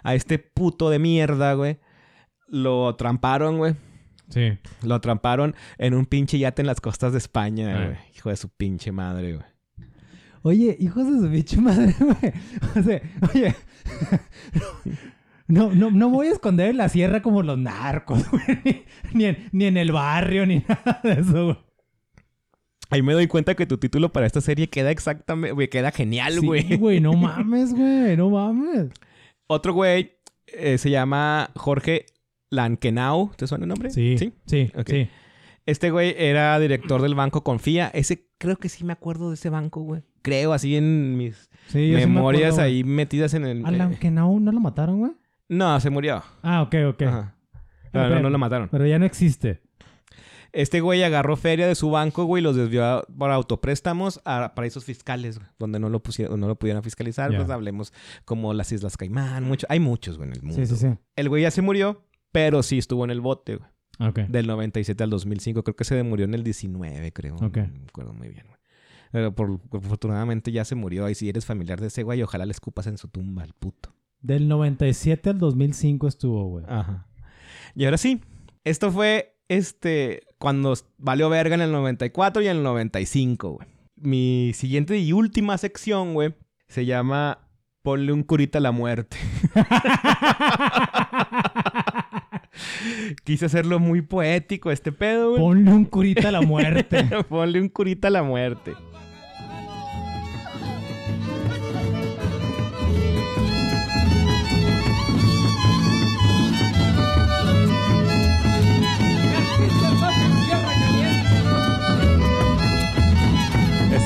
A 0.03 0.13
este 0.15 0.39
puto 0.39 0.89
de 0.89 0.99
mierda, 0.99 1.53
güey, 1.53 1.77
lo 2.47 2.95
tramparon, 2.95 3.57
güey. 3.57 3.75
Sí. 4.29 4.57
Lo 4.83 4.95
atraparon 4.95 5.55
en 5.79 5.95
un 5.95 6.05
pinche 6.05 6.37
yate 6.37 6.61
en 6.61 6.67
las 6.67 6.79
costas 6.81 7.11
de 7.11 7.17
España, 7.17 7.75
Ah. 7.75 7.85
güey. 7.85 7.97
Hijo 8.15 8.29
de 8.29 8.35
su 8.35 8.49
pinche 8.49 8.91
madre, 8.91 9.33
güey. 9.33 9.45
Oye, 10.43 10.75
hijos 10.79 11.05
de 11.11 11.19
su 11.27 11.31
pinche 11.31 11.59
madre, 11.61 11.93
güey. 11.99 12.33
O 12.77 12.83
sea, 12.83 13.01
oye. 13.33 13.55
No, 15.47 15.73
no, 15.73 15.89
no 15.89 16.09
voy 16.09 16.27
a 16.27 16.31
esconder 16.33 16.69
en 16.69 16.77
la 16.77 16.89
sierra 16.89 17.23
como 17.23 17.41
los 17.41 17.57
narcos, 17.57 18.23
güey. 18.31 18.85
Ni, 19.13 19.25
en, 19.25 19.49
ni 19.51 19.65
en 19.65 19.77
el 19.77 19.91
barrio, 19.91 20.45
ni 20.45 20.59
nada 20.59 20.99
de 21.03 21.13
eso, 21.13 21.45
güey. 21.45 21.57
Ahí 22.91 23.01
me 23.01 23.13
doy 23.13 23.25
cuenta 23.27 23.55
que 23.55 23.65
tu 23.65 23.79
título 23.79 24.11
para 24.11 24.27
esta 24.27 24.41
serie 24.41 24.69
queda 24.69 24.91
exactamente, 24.91 25.53
güey, 25.53 25.67
queda 25.67 25.91
genial, 25.91 26.33
Sí, 26.39 26.45
güey. 26.45 26.77
güey, 26.77 26.99
no 26.99 27.13
mames, 27.13 27.73
güey, 27.73 28.15
no 28.15 28.29
mames. 28.29 28.89
Otro 29.47 29.73
güey 29.73 30.11
eh, 30.45 30.77
se 30.77 30.91
llama 30.91 31.49
Jorge 31.55 32.05
Lankenau. 32.51 33.31
¿Te 33.35 33.47
suena 33.47 33.65
el 33.65 33.69
nombre? 33.69 33.89
Sí, 33.89 34.19
¿Sí? 34.19 34.33
sí, 34.45 34.71
Ok. 34.75 34.87
sí. 34.89 35.09
Este 35.65 35.89
güey 35.89 36.13
era 36.17 36.59
director 36.59 37.01
del 37.01 37.15
banco 37.15 37.43
Confía. 37.43 37.87
Ese 37.93 38.27
creo 38.37 38.57
que 38.57 38.69
sí 38.69 38.83
me 38.83 38.93
acuerdo 38.93 39.29
de 39.29 39.35
ese 39.35 39.49
banco, 39.49 39.81
güey. 39.81 40.03
Creo, 40.21 40.53
así 40.53 40.75
en 40.75 41.17
mis 41.17 41.49
Sí, 41.67 41.91
me 41.93 42.05
memorias 42.07 42.53
acuerdo, 42.53 42.65
ahí 42.65 42.83
metidas 42.83 43.33
en 43.33 43.45
el... 43.45 43.65
Alan 43.65 43.93
eh, 43.93 43.97
que 43.99 44.09
no, 44.11 44.39
no 44.39 44.51
lo 44.51 44.59
mataron, 44.59 44.99
güey. 44.99 45.11
No, 45.49 45.79
se 45.79 45.89
murió. 45.89 46.23
Ah, 46.41 46.61
ok, 46.63 46.75
ok. 46.89 47.01
Ajá. 47.03 47.35
Pero- 47.91 48.09
No, 48.09 48.15
no, 48.15 48.21
no 48.23 48.29
lo 48.29 48.37
mataron. 48.37 48.69
Pero 48.69 48.85
ya 48.85 48.99
no 48.99 49.05
existe. 49.05 49.61
Este 50.51 50.81
güey 50.81 51.03
agarró 51.03 51.35
feria 51.37 51.67
de 51.67 51.75
su 51.75 51.91
banco, 51.91 52.23
güey, 52.25 52.41
y 52.41 52.43
los 52.43 52.55
desvió 52.55 52.83
a- 52.83 53.03
por 53.03 53.29
autopréstamos 53.31 54.19
a 54.25 54.53
paraísos 54.55 54.83
fiscales, 54.83 55.37
güey, 55.37 55.49
donde 55.59 55.79
no 55.79 55.89
lo 55.89 56.01
pusieron, 56.01 56.39
no 56.39 56.47
lo 56.47 56.55
pudieran 56.57 56.81
fiscalizar. 56.81 57.29
Pues 57.35 57.49
hablemos 57.51 57.93
como 58.25 58.53
las 58.55 58.71
Islas 58.71 58.97
Caimán, 58.97 59.43
mucho, 59.43 59.67
hay 59.69 59.79
muchos, 59.79 60.17
güey, 60.17 60.29
en 60.29 60.35
el 60.35 60.41
mundo. 60.41 60.55
Sí, 60.55 60.65
sí, 60.65 60.75
sí. 60.75 60.87
El 61.15 61.29
güey 61.29 61.43
ya 61.43 61.51
se 61.51 61.61
murió, 61.61 62.03
pero 62.31 62.63
sí 62.63 62.79
estuvo 62.79 63.03
en 63.03 63.11
el 63.11 63.21
bote, 63.21 63.57
güey. 63.57 63.69
Ok. 64.09 64.19
Del 64.29 64.47
97 64.47 65.03
al 65.03 65.09
2005. 65.09 65.63
Creo 65.63 65.75
que 65.75 65.83
se 65.83 66.01
murió 66.03 66.23
en 66.25 66.33
el 66.33 66.43
19, 66.43 67.11
creo. 67.11 67.35
Ok. 67.35 67.57
No 67.57 67.79
me 67.81 67.85
acuerdo 67.89 68.13
muy 68.13 68.29
bien, 68.29 68.45
güey. 68.47 68.58
Pero 69.11 69.33
por, 69.33 69.59
afortunadamente 69.71 70.51
ya 70.51 70.65
se 70.65 70.75
murió. 70.75 71.09
Y 71.09 71.15
si 71.15 71.29
eres 71.29 71.45
familiar 71.45 71.81
de 71.81 71.87
ese 71.87 72.03
güey, 72.03 72.21
ojalá 72.21 72.45
le 72.45 72.51
escupas 72.51 72.87
en 72.87 72.97
su 72.97 73.07
tumba 73.07 73.43
al 73.43 73.53
puto. 73.53 73.93
Del 74.21 74.47
97 74.47 75.29
al 75.29 75.39
2005 75.39 76.07
estuvo, 76.07 76.45
güey. 76.45 76.65
Ajá. 76.67 77.07
Y 77.75 77.85
ahora 77.85 77.97
sí, 77.97 78.21
esto 78.63 78.91
fue 78.91 79.37
este 79.47 80.23
cuando 80.37 80.73
valió 80.97 81.29
verga 81.29 81.55
en 81.55 81.61
el 81.61 81.71
94 81.71 82.41
y 82.41 82.47
en 82.47 82.57
el 82.57 82.63
95, 82.63 83.51
güey. 83.51 83.67
Mi 83.95 84.51
siguiente 84.53 84.97
y 84.97 85.11
última 85.11 85.57
sección, 85.57 86.13
güey, 86.13 86.35
se 86.67 86.85
llama 86.85 87.49
Ponle 87.81 88.13
un 88.13 88.23
curita 88.23 88.59
a 88.59 88.61
la 88.61 88.71
muerte. 88.71 89.17
Quise 93.23 93.45
hacerlo 93.45 93.79
muy 93.79 94.01
poético 94.01 94.71
este 94.71 94.91
pedo, 94.91 95.31
güey. 95.31 95.41
Ponle 95.41 95.71
un 95.73 95.85
curita 95.85 96.29
a 96.29 96.31
la 96.31 96.41
muerte. 96.41 97.03
Ponle 97.29 97.61
un 97.61 97.69
curita 97.69 98.09
a 98.09 98.11
la 98.11 98.23
muerte. 98.23 98.73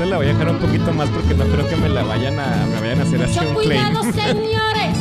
Esta 0.04 0.16
la 0.16 0.18
voy 0.18 0.26
a 0.28 0.34
dejar 0.34 0.49
un 0.49 0.60
poquito 0.60 0.91
más 0.91 1.10
porque 1.12 1.34
no 1.34 1.45
creo 1.45 1.66
que 1.66 1.78
me 1.78 1.88
la 1.88 2.04
vayan 2.04 2.38
a, 2.38 2.66
me 2.66 2.82
vayan 2.82 2.99
a 2.99 3.04
hacer 3.04 3.24
así 3.24 3.39
un 3.39 3.56
claim. 3.56 3.93
cuidado, 3.93 4.04
señores, 4.12 4.97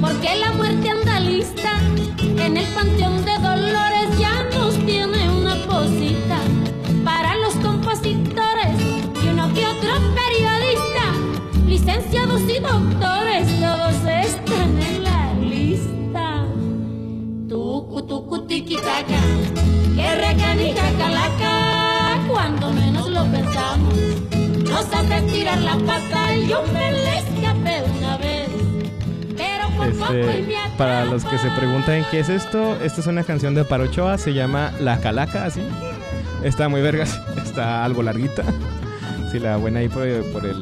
porque 0.00 0.36
la 0.36 0.52
muerte 0.52 0.90
anda 0.90 1.18
lista. 1.18 1.72
En 2.20 2.56
el 2.56 2.66
panteón 2.66 3.24
de 3.24 3.32
Dolores 3.32 4.16
ya 4.16 4.44
nos 4.54 4.74
tiene 4.86 5.28
una 5.28 5.56
posita 5.66 6.38
para 7.04 7.36
los 7.38 7.54
compositores 7.54 8.80
y 9.24 9.26
uno 9.26 9.52
que 9.54 9.66
otro 9.66 9.92
periodista, 10.14 11.66
licenciados 11.66 12.42
y 12.42 12.60
doctores, 12.60 13.60
todos 13.60 13.94
están 14.24 14.80
en 14.80 15.02
la 15.02 15.34
lista. 15.34 16.46
Tucu, 17.48 18.02
tucu, 18.02 18.46
tiquitaca, 18.46 19.18
que 19.96 20.14
recanija 20.14 20.92
calaca, 20.96 22.24
cuando 22.28 22.68
pensamos. 22.68 22.93
Nos 24.74 24.92
hace 24.92 25.22
tirar 25.30 25.58
la 25.58 25.76
pata 25.78 26.34
y 26.34 26.48
yo 26.48 26.64
me 26.72 26.90
le 26.90 27.18
escapé 27.18 27.84
una 27.96 28.16
vez. 28.16 28.48
Pero 29.36 29.68
por 29.76 29.92
poco 29.92 30.14
y 30.14 30.16
Este, 30.16 30.58
para 30.76 31.04
los 31.04 31.24
que 31.24 31.38
se 31.38 31.48
preguntan 31.52 32.04
qué 32.10 32.18
es 32.18 32.28
esto, 32.28 32.76
esta 32.82 33.00
es 33.00 33.06
una 33.06 33.22
canción 33.22 33.54
de 33.54 33.64
Parochoa, 33.64 34.18
se 34.18 34.34
llama 34.34 34.72
La 34.80 34.98
Calaca, 34.98 35.44
así. 35.44 35.62
Está 36.42 36.68
muy 36.68 36.82
vergas, 36.82 37.20
está 37.36 37.84
algo 37.84 38.02
larguita. 38.02 38.42
Si 39.30 39.38
la 39.38 39.58
buena 39.58 39.78
ahí 39.78 39.88
por, 39.88 40.08
por 40.32 40.44
el 40.44 40.60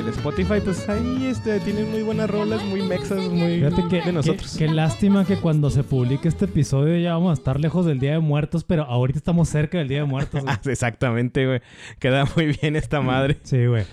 el 0.00 0.08
Spotify, 0.08 0.60
pues 0.64 0.88
ahí 0.88 1.26
este 1.26 1.60
tienen 1.60 1.90
muy 1.90 2.02
buenas 2.02 2.30
rolas, 2.30 2.62
muy 2.64 2.82
mexas, 2.82 3.18
muy 3.28 3.56
Fíjate 3.56 3.88
que, 3.88 4.00
de 4.00 4.12
nosotros. 4.12 4.56
Qué 4.56 4.66
lástima 4.66 5.26
que 5.26 5.36
cuando 5.36 5.68
se 5.68 5.84
publique 5.84 6.26
este 6.26 6.46
episodio 6.46 6.96
ya 6.98 7.12
vamos 7.12 7.30
a 7.30 7.34
estar 7.34 7.60
lejos 7.60 7.84
del 7.84 8.00
Día 8.00 8.12
de 8.12 8.18
Muertos, 8.18 8.64
pero 8.64 8.84
ahorita 8.84 9.18
estamos 9.18 9.48
cerca 9.48 9.78
del 9.78 9.88
Día 9.88 9.98
de 9.98 10.04
Muertos. 10.04 10.42
güey. 10.42 10.56
Exactamente, 10.64 11.46
güey. 11.46 11.60
Queda 11.98 12.24
muy 12.34 12.46
bien 12.46 12.76
esta 12.76 13.02
madre. 13.02 13.38
Sí, 13.42 13.66
güey. 13.66 13.84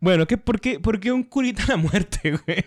Bueno, 0.00 0.26
¿qué, 0.26 0.36
por, 0.36 0.60
qué, 0.60 0.80
¿por 0.80 0.98
qué 0.98 1.12
un 1.12 1.22
curita 1.22 1.62
a 1.64 1.68
la 1.68 1.76
muerte, 1.76 2.32
güey? 2.46 2.64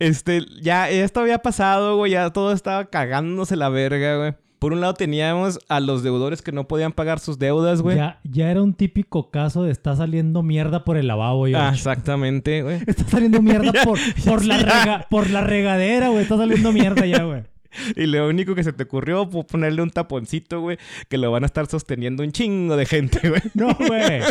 Este, 0.00 0.44
ya 0.60 0.90
esto 0.90 1.20
había 1.20 1.38
pasado, 1.38 1.96
güey. 1.96 2.12
Ya 2.12 2.30
todo 2.30 2.52
estaba 2.52 2.86
cagándose 2.86 3.54
la 3.54 3.68
verga, 3.68 4.16
güey. 4.16 4.34
Por 4.58 4.72
un 4.72 4.80
lado 4.80 4.94
teníamos 4.94 5.58
a 5.68 5.80
los 5.80 6.02
deudores 6.02 6.40
que 6.42 6.50
no 6.52 6.66
podían 6.66 6.92
pagar 6.92 7.18
sus 7.18 7.38
deudas, 7.38 7.82
güey. 7.82 7.96
Ya, 7.96 8.20
ya 8.24 8.50
era 8.50 8.62
un 8.62 8.72
típico 8.74 9.30
caso 9.30 9.62
de 9.64 9.70
está 9.70 9.94
saliendo 9.96 10.42
mierda 10.42 10.84
por 10.84 10.96
el 10.96 11.06
lavabo, 11.06 11.40
güey. 11.40 11.54
Ah, 11.54 11.70
exactamente, 11.74 12.62
güey. 12.62 12.80
Está 12.86 13.04
saliendo 13.08 13.42
mierda 13.42 13.72
Ya, 13.74 13.84
por, 13.84 13.98
por, 14.24 14.44
la 14.44 14.58
rega- 14.58 15.06
por 15.10 15.30
la 15.30 15.40
regadera, 15.42 16.08
güey. 16.08 16.22
Está 16.22 16.36
saliendo 16.36 16.72
mierda 16.72 17.04
ya, 17.06 17.22
güey. 17.24 17.42
Y 17.96 18.06
lo 18.06 18.26
único 18.26 18.54
que 18.54 18.64
se 18.64 18.72
te 18.72 18.84
ocurrió 18.84 19.28
fue 19.28 19.44
ponerle 19.44 19.82
un 19.82 19.90
taponcito, 19.90 20.60
güey, 20.62 20.78
que 21.10 21.18
lo 21.18 21.30
van 21.30 21.42
a 21.42 21.46
estar 21.46 21.66
sosteniendo 21.66 22.22
un 22.22 22.32
chingo 22.32 22.74
de 22.76 22.86
gente, 22.86 23.28
güey. 23.28 23.42
No, 23.52 23.74
güey. 23.74 24.22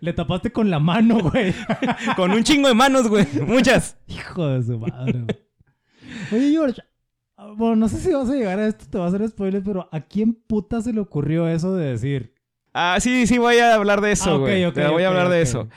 Le 0.00 0.12
tapaste 0.12 0.52
con 0.52 0.68
la 0.70 0.78
mano, 0.78 1.18
güey. 1.20 1.54
Con 2.16 2.32
un 2.32 2.44
chingo 2.44 2.68
de 2.68 2.74
manos, 2.74 3.08
güey. 3.08 3.26
Muchas. 3.46 3.96
Hijo 4.08 4.46
de 4.46 4.62
su 4.62 4.78
madre, 4.78 5.12
güey. 5.22 5.38
Oye, 6.32 6.50
George. 6.50 6.82
Ah, 7.50 7.54
Bueno, 7.56 7.76
no 7.76 7.88
sé 7.88 7.98
si 7.98 8.12
vas 8.12 8.28
a 8.28 8.34
llegar 8.34 8.58
a 8.58 8.66
esto, 8.66 8.84
te 8.90 8.98
va 8.98 9.04
a 9.04 9.08
hacer 9.08 9.28
spoiler, 9.28 9.62
pero 9.62 9.88
¿a 9.92 10.00
quién 10.00 10.34
puta 10.34 10.80
se 10.80 10.92
le 10.92 11.00
ocurrió 11.00 11.48
eso 11.48 11.74
de 11.76 11.86
decir? 11.92 12.34
Ah, 12.74 12.96
sí, 13.00 13.26
sí, 13.26 13.38
voy 13.38 13.58
a 13.58 13.74
hablar 13.74 14.00
de 14.00 14.08
Ah, 14.08 14.12
eso, 14.12 14.34
ok, 14.36 14.40
güey. 14.40 14.64
ok, 14.64 14.74
Te 14.74 14.88
voy 14.88 15.02
a 15.02 15.08
hablar 15.08 15.28
de 15.28 15.42
eso. 15.42 15.68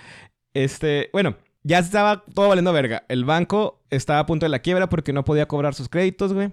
Este, 0.54 1.10
bueno, 1.12 1.36
ya 1.64 1.80
estaba 1.80 2.24
todo 2.34 2.48
valiendo 2.48 2.72
verga. 2.72 3.04
El 3.10 3.26
banco 3.26 3.82
estaba 3.90 4.20
a 4.20 4.26
punto 4.26 4.46
de 4.46 4.50
la 4.50 4.60
quiebra 4.60 4.88
porque 4.88 5.12
no 5.14 5.26
podía 5.26 5.48
cobrar 5.48 5.74
sus 5.74 5.90
créditos, 5.90 6.34
güey. 6.34 6.52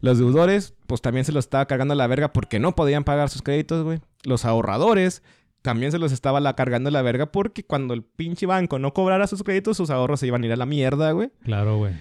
Los 0.00 0.18
deudores, 0.18 0.74
pues 0.86 1.00
también 1.02 1.24
se 1.24 1.32
los 1.32 1.44
estaba 1.44 1.66
cargando 1.66 1.92
a 1.92 1.96
la 1.96 2.06
verga 2.06 2.32
porque 2.32 2.58
no 2.58 2.74
podían 2.74 3.04
pagar 3.04 3.28
sus 3.28 3.42
créditos, 3.42 3.84
güey. 3.84 4.00
Los 4.24 4.44
ahorradores 4.44 5.22
también 5.60 5.92
se 5.92 5.98
los 5.98 6.10
estaba 6.10 6.40
la 6.40 6.56
cargando 6.56 6.88
a 6.88 6.90
la 6.92 7.02
verga 7.02 7.26
porque 7.30 7.62
cuando 7.64 7.94
el 7.94 8.02
pinche 8.02 8.46
banco 8.46 8.78
no 8.80 8.94
cobrara 8.94 9.26
sus 9.28 9.42
créditos, 9.44 9.76
sus 9.76 9.90
ahorros 9.90 10.18
se 10.20 10.26
iban 10.26 10.42
a 10.42 10.46
ir 10.46 10.52
a 10.52 10.56
la 10.56 10.66
mierda, 10.66 11.12
güey. 11.12 11.30
Claro, 11.44 11.76
güey. 11.76 11.92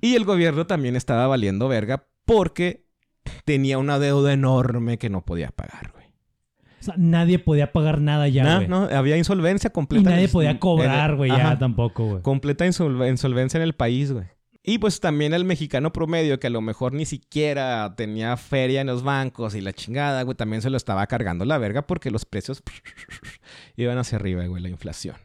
Y 0.00 0.14
el 0.14 0.24
gobierno 0.24 0.66
también 0.66 0.96
estaba 0.96 1.26
valiendo 1.26 1.68
verga 1.68 2.06
porque 2.24 2.86
tenía 3.44 3.78
una 3.78 3.98
deuda 3.98 4.32
enorme 4.32 4.98
que 4.98 5.10
no 5.10 5.24
podía 5.24 5.50
pagar, 5.50 5.92
güey. 5.92 6.06
O 6.80 6.82
sea, 6.82 6.94
nadie 6.96 7.38
podía 7.38 7.72
pagar 7.72 8.00
nada 8.00 8.26
ya, 8.28 8.42
No, 8.44 8.56
güey. 8.56 8.68
no, 8.68 8.82
había 8.96 9.16
insolvencia 9.18 9.68
y 9.68 9.72
completa. 9.72 10.08
en 10.10 10.16
nadie 10.16 10.28
podía 10.28 10.58
cobrar, 10.58 11.10
el- 11.10 11.16
güey, 11.16 11.30
ya 11.30 11.36
Ajá. 11.48 11.58
tampoco, 11.58 12.06
güey. 12.06 12.22
Completa 12.22 12.66
insolve- 12.66 13.08
insolvencia 13.10 13.58
en 13.58 13.62
el 13.64 13.74
país, 13.74 14.12
güey. 14.12 14.26
Y 14.62 14.78
pues 14.78 15.00
también 15.00 15.32
el 15.34 15.44
mexicano 15.44 15.92
promedio, 15.92 16.38
que 16.38 16.46
a 16.46 16.50
lo 16.50 16.60
mejor 16.60 16.92
ni 16.92 17.04
siquiera 17.06 17.94
tenía 17.96 18.36
feria 18.36 18.80
en 18.82 18.86
los 18.88 19.02
bancos 19.02 19.54
y 19.54 19.60
la 19.62 19.72
chingada, 19.72 20.22
güey, 20.22 20.36
también 20.36 20.60
se 20.62 20.70
lo 20.70 20.76
estaba 20.76 21.06
cargando 21.06 21.44
la 21.44 21.56
verga 21.58 21.86
porque 21.86 22.10
los 22.10 22.24
precios 22.26 22.62
iban 23.76 23.98
hacia 23.98 24.16
arriba, 24.16 24.44
güey, 24.46 24.62
la 24.62 24.68
inflación. 24.68 25.16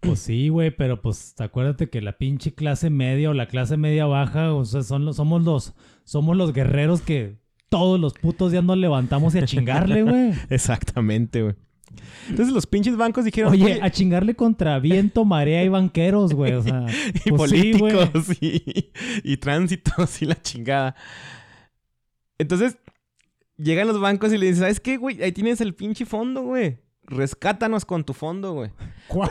Pues 0.00 0.20
sí, 0.20 0.48
güey, 0.48 0.70
pero 0.70 1.02
pues 1.02 1.34
acuérdate 1.38 1.90
que 1.90 2.00
la 2.00 2.16
pinche 2.18 2.54
clase 2.54 2.90
media 2.90 3.30
o 3.30 3.34
la 3.34 3.46
clase 3.46 3.76
media 3.76 4.06
baja, 4.06 4.54
o 4.54 4.64
sea, 4.64 4.82
son 4.82 5.04
los, 5.04 5.16
somos 5.16 5.44
los, 5.44 5.74
somos 6.04 6.36
los 6.36 6.52
guerreros 6.52 7.02
que 7.02 7.38
todos 7.68 8.00
los 8.00 8.14
putos 8.14 8.52
días 8.52 8.64
nos 8.64 8.78
levantamos 8.78 9.34
y 9.34 9.38
a 9.38 9.46
chingarle, 9.46 10.02
güey. 10.04 10.32
Exactamente, 10.48 11.42
güey. 11.42 11.54
Entonces 12.28 12.54
los 12.54 12.66
pinches 12.66 12.96
bancos 12.96 13.24
dijeron... 13.24 13.52
Oye, 13.52 13.80
a 13.82 13.90
chingarle 13.90 14.34
contra 14.34 14.78
viento, 14.78 15.24
marea 15.24 15.64
y 15.64 15.68
banqueros, 15.68 16.34
güey. 16.34 16.52
O 16.52 16.62
sea, 16.62 16.86
y 17.24 17.30
pues 17.30 17.50
sí, 17.50 17.72
políticos 17.72 18.36
y, 18.40 18.92
y 19.24 19.36
tránsitos 19.38 20.22
y 20.22 20.26
la 20.26 20.40
chingada. 20.40 20.94
Entonces, 22.38 22.78
llegan 23.56 23.86
los 23.86 24.00
bancos 24.00 24.32
y 24.32 24.38
le 24.38 24.46
dicen, 24.46 24.60
¿sabes 24.60 24.80
qué, 24.80 24.96
güey? 24.96 25.22
Ahí 25.22 25.32
tienes 25.32 25.60
el 25.60 25.74
pinche 25.74 26.06
fondo, 26.06 26.42
güey. 26.42 26.78
Rescátanos 27.10 27.84
con 27.84 28.04
tu 28.04 28.14
fondo, 28.14 28.52
güey. 28.52 28.70
¿Cuál? 29.08 29.30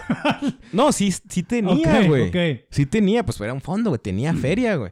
No, 0.73 0.91
sí, 0.91 1.11
sí 1.11 1.43
tenía, 1.43 2.05
güey. 2.07 2.27
ok. 2.29 2.65
Sí 2.69 2.85
tenía, 2.85 3.25
pues 3.25 3.39
era 3.41 3.53
un 3.53 3.61
fondo, 3.61 3.89
güey. 3.89 3.99
Tenía 3.99 4.33
feria, 4.33 4.75
güey. 4.75 4.91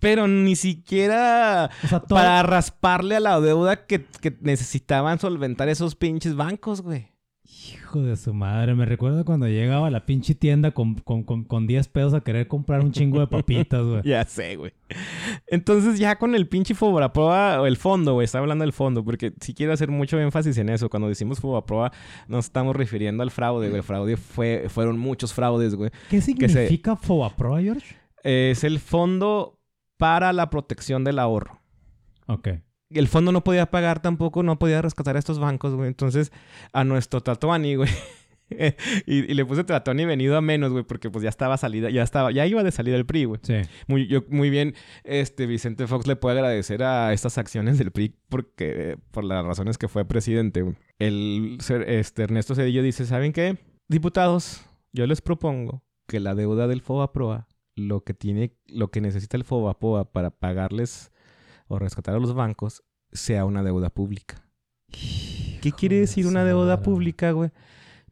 Pero 0.00 0.26
ni 0.26 0.56
siquiera 0.56 1.70
O 1.84 1.86
sea, 1.86 2.00
todo- 2.00 2.16
para 2.18 2.42
rasparle 2.42 3.16
a 3.16 3.20
la 3.20 3.40
deuda 3.40 3.86
que, 3.86 4.04
que 4.20 4.36
necesitaban 4.40 5.18
solventar 5.18 5.68
esos 5.68 5.94
pinches 5.94 6.34
bancos, 6.34 6.82
güey. 6.82 7.13
Hijo 7.46 8.00
de 8.02 8.16
su 8.16 8.32
madre, 8.32 8.74
me 8.74 8.86
recuerdo 8.86 9.22
cuando 9.24 9.46
llegaba 9.46 9.88
a 9.88 9.90
la 9.90 10.06
pinche 10.06 10.34
tienda 10.34 10.70
con, 10.70 10.94
con, 10.94 11.24
con, 11.24 11.44
con 11.44 11.66
10 11.66 11.88
pesos 11.88 12.14
a 12.14 12.22
querer 12.22 12.48
comprar 12.48 12.80
un 12.80 12.90
chingo 12.90 13.20
de 13.20 13.26
papitas, 13.26 13.84
güey. 13.84 14.00
Ya 14.04 14.24
sé, 14.24 14.56
güey. 14.56 14.72
Entonces 15.46 15.98
ya 15.98 16.16
con 16.18 16.34
el 16.34 16.48
pinche 16.48 16.74
Fobaproa 16.74 17.60
o 17.60 17.66
el 17.66 17.76
fondo, 17.76 18.14
güey, 18.14 18.24
estaba 18.24 18.42
hablando 18.44 18.62
del 18.64 18.72
fondo, 18.72 19.04
porque 19.04 19.34
sí 19.40 19.52
quiero 19.52 19.74
hacer 19.74 19.90
mucho 19.90 20.18
énfasis 20.18 20.56
en 20.56 20.70
eso. 20.70 20.88
Cuando 20.88 21.08
decimos 21.08 21.38
Fobaproa, 21.38 21.92
nos 22.28 22.46
estamos 22.46 22.74
refiriendo 22.74 23.22
al 23.22 23.30
fraude, 23.30 23.68
güey. 23.68 23.78
El 23.78 23.84
fraude 23.84 24.16
fue, 24.16 24.64
fueron 24.68 24.98
muchos 24.98 25.34
fraudes, 25.34 25.74
güey. 25.74 25.90
¿Qué 26.08 26.20
se- 26.22 26.32
significa 26.32 26.96
Fobaproa, 26.96 27.60
George? 27.60 27.94
Es 28.22 28.64
el 28.64 28.78
fondo 28.78 29.60
para 29.98 30.32
la 30.32 30.48
protección 30.48 31.04
del 31.04 31.18
ahorro. 31.18 31.60
Ok. 32.26 32.48
El 32.94 33.08
fondo 33.08 33.32
no 33.32 33.44
podía 33.44 33.66
pagar 33.70 34.00
tampoco, 34.00 34.42
no 34.42 34.58
podía 34.58 34.80
rescatar 34.82 35.16
a 35.16 35.18
estos 35.18 35.38
bancos, 35.38 35.74
güey. 35.74 35.88
Entonces, 35.88 36.32
a 36.72 36.84
nuestro 36.84 37.20
Tatuani, 37.20 37.74
güey. 37.76 37.90
y, 39.06 39.30
y 39.30 39.34
le 39.34 39.44
puse 39.44 39.64
Tatuani 39.64 40.04
venido 40.04 40.36
a 40.36 40.40
menos, 40.40 40.70
güey, 40.72 40.84
porque 40.84 41.10
pues 41.10 41.22
ya 41.22 41.28
estaba 41.30 41.56
salida, 41.56 41.90
ya 41.90 42.02
estaba, 42.02 42.30
ya 42.30 42.46
iba 42.46 42.62
de 42.62 42.70
salida 42.70 42.96
el 42.96 43.06
PRI, 43.06 43.24
güey. 43.24 43.40
Sí. 43.42 43.56
Muy, 43.88 44.06
yo, 44.06 44.22
muy 44.28 44.50
bien, 44.50 44.74
este 45.02 45.46
Vicente 45.46 45.86
Fox 45.86 46.06
le 46.06 46.16
puede 46.16 46.38
agradecer 46.38 46.82
a 46.82 47.12
estas 47.12 47.38
acciones 47.38 47.78
del 47.78 47.90
PRI 47.90 48.14
porque, 48.28 48.98
por 49.10 49.24
las 49.24 49.44
razones 49.44 49.78
que 49.78 49.88
fue 49.88 50.04
presidente. 50.04 50.62
güey. 50.62 50.76
El 50.98 51.56
ser- 51.60 51.88
este, 51.88 52.22
Ernesto 52.24 52.54
Cedillo 52.54 52.82
dice, 52.82 53.06
¿saben 53.06 53.32
qué? 53.32 53.58
Diputados, 53.88 54.62
yo 54.92 55.06
les 55.06 55.20
propongo 55.20 55.82
que 56.06 56.20
la 56.20 56.34
deuda 56.34 56.66
del 56.68 56.82
FOBAPROA, 56.82 57.48
lo 57.76 58.04
que 58.04 58.14
tiene, 58.14 58.52
lo 58.66 58.88
que 58.90 59.00
necesita 59.00 59.36
el 59.36 59.44
FOBAPROA 59.44 60.12
para 60.12 60.30
pagarles 60.30 61.10
o 61.74 61.78
rescatar 61.78 62.14
a 62.14 62.18
los 62.18 62.34
bancos, 62.34 62.82
sea 63.12 63.44
una 63.44 63.62
deuda 63.62 63.90
pública. 63.90 64.42
¿Qué 65.60 65.72
quiere 65.72 65.96
de 65.96 66.00
decir 66.02 66.26
una 66.26 66.44
deuda 66.44 66.76
madre. 66.76 66.84
pública, 66.84 67.30
güey? 67.32 67.50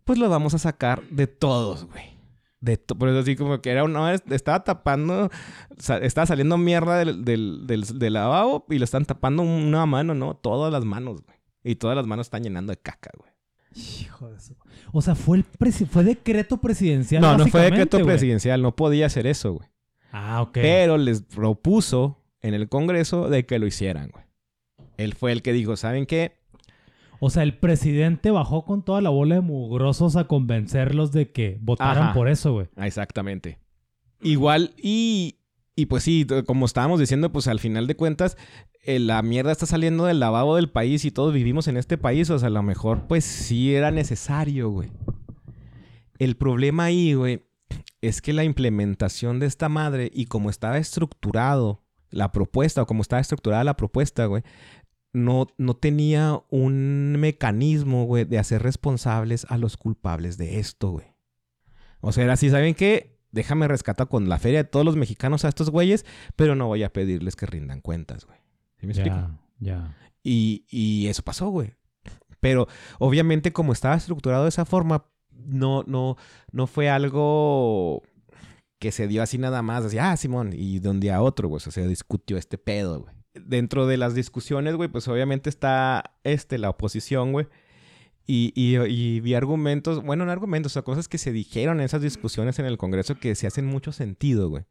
Pues 0.04 0.18
lo 0.18 0.28
vamos 0.28 0.54
a 0.54 0.58
sacar 0.58 1.02
de 1.10 1.26
todos, 1.26 1.84
güey. 1.86 2.12
De 2.60 2.76
to- 2.76 2.96
Por 2.96 3.08
eso 3.08 3.18
así 3.18 3.36
como 3.36 3.60
que 3.60 3.70
era 3.70 3.84
una... 3.84 4.14
Estaba 4.14 4.62
tapando... 4.64 5.30
sa- 5.78 5.98
estaba 5.98 6.26
saliendo 6.26 6.56
mierda 6.58 6.96
del, 6.98 7.24
del, 7.24 7.66
del, 7.66 7.98
del 7.98 8.12
lavabo 8.12 8.64
y 8.70 8.78
lo 8.78 8.84
están 8.84 9.04
tapando 9.04 9.42
una 9.42 9.84
mano, 9.86 10.14
¿no? 10.14 10.34
Todas 10.34 10.72
las 10.72 10.84
manos, 10.84 11.22
güey. 11.22 11.36
Y 11.64 11.74
todas 11.76 11.96
las 11.96 12.06
manos 12.06 12.26
están 12.26 12.42
llenando 12.42 12.70
de 12.72 12.78
caca, 12.78 13.10
güey. 13.18 13.30
Hijo 13.74 14.30
de 14.30 14.38
su... 14.40 14.54
O 14.92 15.02
sea, 15.02 15.14
fue 15.14 15.38
el 15.38 15.44
presi- 15.44 15.86
fue 15.86 16.04
decreto 16.04 16.58
presidencial. 16.58 17.20
No, 17.22 17.36
no 17.36 17.46
fue 17.46 17.62
decreto 17.62 18.04
presidencial. 18.04 18.62
No 18.62 18.74
podía 18.76 19.06
hacer 19.06 19.26
eso, 19.26 19.54
güey. 19.54 19.68
Ah, 20.12 20.42
ok. 20.42 20.52
Pero 20.54 20.98
les 20.98 21.22
propuso 21.22 22.21
en 22.42 22.54
el 22.54 22.68
Congreso 22.68 23.28
de 23.28 23.46
que 23.46 23.58
lo 23.58 23.66
hicieran, 23.66 24.10
güey. 24.10 24.24
Él 24.96 25.14
fue 25.14 25.32
el 25.32 25.42
que 25.42 25.52
dijo, 25.52 25.76
¿saben 25.76 26.06
qué? 26.06 26.42
O 27.20 27.30
sea, 27.30 27.44
el 27.44 27.56
presidente 27.56 28.30
bajó 28.30 28.64
con 28.64 28.84
toda 28.84 29.00
la 29.00 29.10
bola 29.10 29.36
de 29.36 29.40
mugrosos 29.40 30.16
a 30.16 30.24
convencerlos 30.24 31.12
de 31.12 31.30
que 31.30 31.58
votaran 31.60 32.04
Ajá. 32.04 32.14
por 32.14 32.28
eso, 32.28 32.52
güey. 32.52 32.66
Ah, 32.76 32.86
Exactamente. 32.86 33.58
Igual, 34.20 34.74
y, 34.76 35.38
y 35.76 35.86
pues 35.86 36.02
sí, 36.02 36.26
como 36.46 36.66
estábamos 36.66 37.00
diciendo, 37.00 37.32
pues 37.32 37.48
al 37.48 37.60
final 37.60 37.86
de 37.86 37.96
cuentas, 37.96 38.36
eh, 38.84 38.98
la 38.98 39.22
mierda 39.22 39.52
está 39.52 39.66
saliendo 39.66 40.04
del 40.04 40.20
lavabo 40.20 40.56
del 40.56 40.68
país 40.70 41.04
y 41.04 41.10
todos 41.10 41.32
vivimos 41.32 41.68
en 41.68 41.76
este 41.76 41.96
país. 41.96 42.28
O 42.30 42.38
sea, 42.38 42.48
a 42.48 42.50
lo 42.50 42.62
mejor, 42.62 43.06
pues 43.06 43.24
sí 43.24 43.74
era 43.74 43.90
necesario, 43.90 44.70
güey. 44.70 44.90
El 46.18 46.36
problema 46.36 46.84
ahí, 46.84 47.14
güey, 47.14 47.42
es 48.00 48.20
que 48.20 48.32
la 48.32 48.44
implementación 48.44 49.38
de 49.38 49.46
esta 49.46 49.68
madre 49.68 50.10
y 50.12 50.26
como 50.26 50.50
estaba 50.50 50.78
estructurado 50.78 51.82
la 52.12 52.30
propuesta 52.30 52.82
o 52.82 52.86
como 52.86 53.02
estaba 53.02 53.20
estructurada 53.20 53.64
la 53.64 53.76
propuesta, 53.76 54.26
güey, 54.26 54.44
no, 55.12 55.48
no 55.58 55.74
tenía 55.74 56.40
un 56.50 57.16
mecanismo, 57.18 58.04
güey, 58.04 58.24
de 58.24 58.38
hacer 58.38 58.62
responsables 58.62 59.46
a 59.48 59.58
los 59.58 59.76
culpables 59.76 60.38
de 60.38 60.58
esto, 60.58 60.90
güey. 60.90 61.06
O 62.00 62.12
sea, 62.12 62.24
era 62.24 62.34
así, 62.34 62.50
¿saben 62.50 62.74
qué? 62.74 63.18
Déjame 63.30 63.68
rescatar 63.68 64.08
con 64.08 64.28
la 64.28 64.38
feria 64.38 64.62
de 64.62 64.68
todos 64.68 64.84
los 64.84 64.96
mexicanos 64.96 65.44
a 65.44 65.48
estos 65.48 65.70
güeyes, 65.70 66.04
pero 66.36 66.54
no 66.54 66.66
voy 66.66 66.82
a 66.82 66.92
pedirles 66.92 67.36
que 67.36 67.46
rindan 67.46 67.80
cuentas, 67.80 68.26
güey. 68.26 68.38
¿Sí 68.78 68.86
me 68.86 68.92
explico? 68.92 69.16
Ya, 69.16 69.38
ya. 69.58 69.96
Y, 70.22 70.64
y 70.68 71.08
eso 71.08 71.22
pasó, 71.22 71.48
güey. 71.48 71.74
Pero 72.40 72.66
obviamente 72.98 73.52
como 73.52 73.72
estaba 73.72 73.94
estructurado 73.94 74.44
de 74.44 74.48
esa 74.48 74.64
forma, 74.64 75.06
no, 75.30 75.84
no, 75.86 76.16
no 76.50 76.66
fue 76.66 76.90
algo 76.90 78.02
que 78.82 78.90
se 78.90 79.06
dio 79.06 79.22
así 79.22 79.38
nada 79.38 79.62
más, 79.62 79.84
así, 79.84 79.98
ah, 79.98 80.16
Simón, 80.16 80.50
y 80.52 80.80
de 80.80 80.88
un 80.88 80.98
día 80.98 81.14
a 81.14 81.22
otro, 81.22 81.46
güey, 81.46 81.58
o 81.58 81.60
sea, 81.60 81.70
se 81.70 81.86
discutió 81.86 82.36
este 82.36 82.58
pedo, 82.58 83.02
güey. 83.02 83.14
Dentro 83.32 83.86
de 83.86 83.96
las 83.96 84.16
discusiones, 84.16 84.74
güey, 84.74 84.88
pues 84.88 85.06
obviamente 85.06 85.48
está, 85.48 86.16
este, 86.24 86.58
la 86.58 86.68
oposición, 86.68 87.30
güey. 87.30 87.46
Y, 88.26 88.52
y, 88.56 88.76
y 88.78 89.20
vi 89.20 89.34
argumentos, 89.34 90.02
bueno, 90.02 90.26
no 90.26 90.32
argumentos, 90.32 90.72
o 90.72 90.74
sea, 90.74 90.82
cosas 90.82 91.06
que 91.06 91.18
se 91.18 91.30
dijeron 91.30 91.78
en 91.78 91.84
esas 91.84 92.02
discusiones 92.02 92.58
en 92.58 92.66
el 92.66 92.76
Congreso 92.76 93.20
que 93.20 93.36
se 93.36 93.46
hacen 93.46 93.66
mucho 93.66 93.92
sentido, 93.92 94.48
güey. 94.48 94.64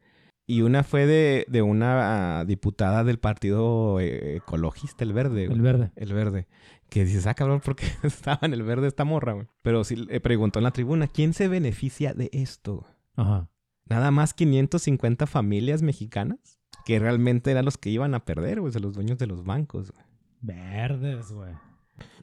Y 0.45 0.61
una 0.63 0.83
fue 0.83 1.05
de, 1.05 1.45
de 1.47 1.61
una 1.61 2.43
diputada 2.43 3.05
del 3.05 3.17
Partido 3.17 4.01
eh, 4.01 4.35
Ecologista, 4.35 5.05
el 5.05 5.13
Verde, 5.13 5.45
güey. 5.45 5.57
El 5.57 5.61
verde. 5.61 5.91
El 5.95 6.13
verde. 6.13 6.47
Que 6.89 7.05
dices, 7.05 7.27
ah, 7.27 7.33
cabrón, 7.33 7.61
¿por 7.61 7.77
qué 7.77 7.85
estaba 8.03 8.39
en 8.41 8.51
el 8.51 8.63
verde 8.63 8.87
esta 8.87 9.05
morra, 9.05 9.31
güey? 9.31 9.47
Pero 9.61 9.85
sí 9.85 9.95
le 9.95 10.19
preguntó 10.19 10.59
en 10.59 10.63
la 10.63 10.71
tribuna, 10.71 11.07
¿quién 11.07 11.33
se 11.33 11.47
beneficia 11.47 12.13
de 12.13 12.29
esto? 12.33 12.85
Ajá. 13.15 13.50
Nada 13.91 14.09
más 14.09 14.33
550 14.33 15.27
familias 15.27 15.81
mexicanas 15.81 16.57
que 16.85 16.97
realmente 16.97 17.51
eran 17.51 17.65
los 17.65 17.77
que 17.77 17.89
iban 17.89 18.15
a 18.15 18.23
perder, 18.23 18.61
güey, 18.61 18.71
de 18.71 18.79
los 18.79 18.93
dueños 18.93 19.17
de 19.17 19.27
los 19.27 19.43
bancos, 19.43 19.91
güey. 19.91 20.05
Verdes, 20.39 21.31
güey. 21.31 21.53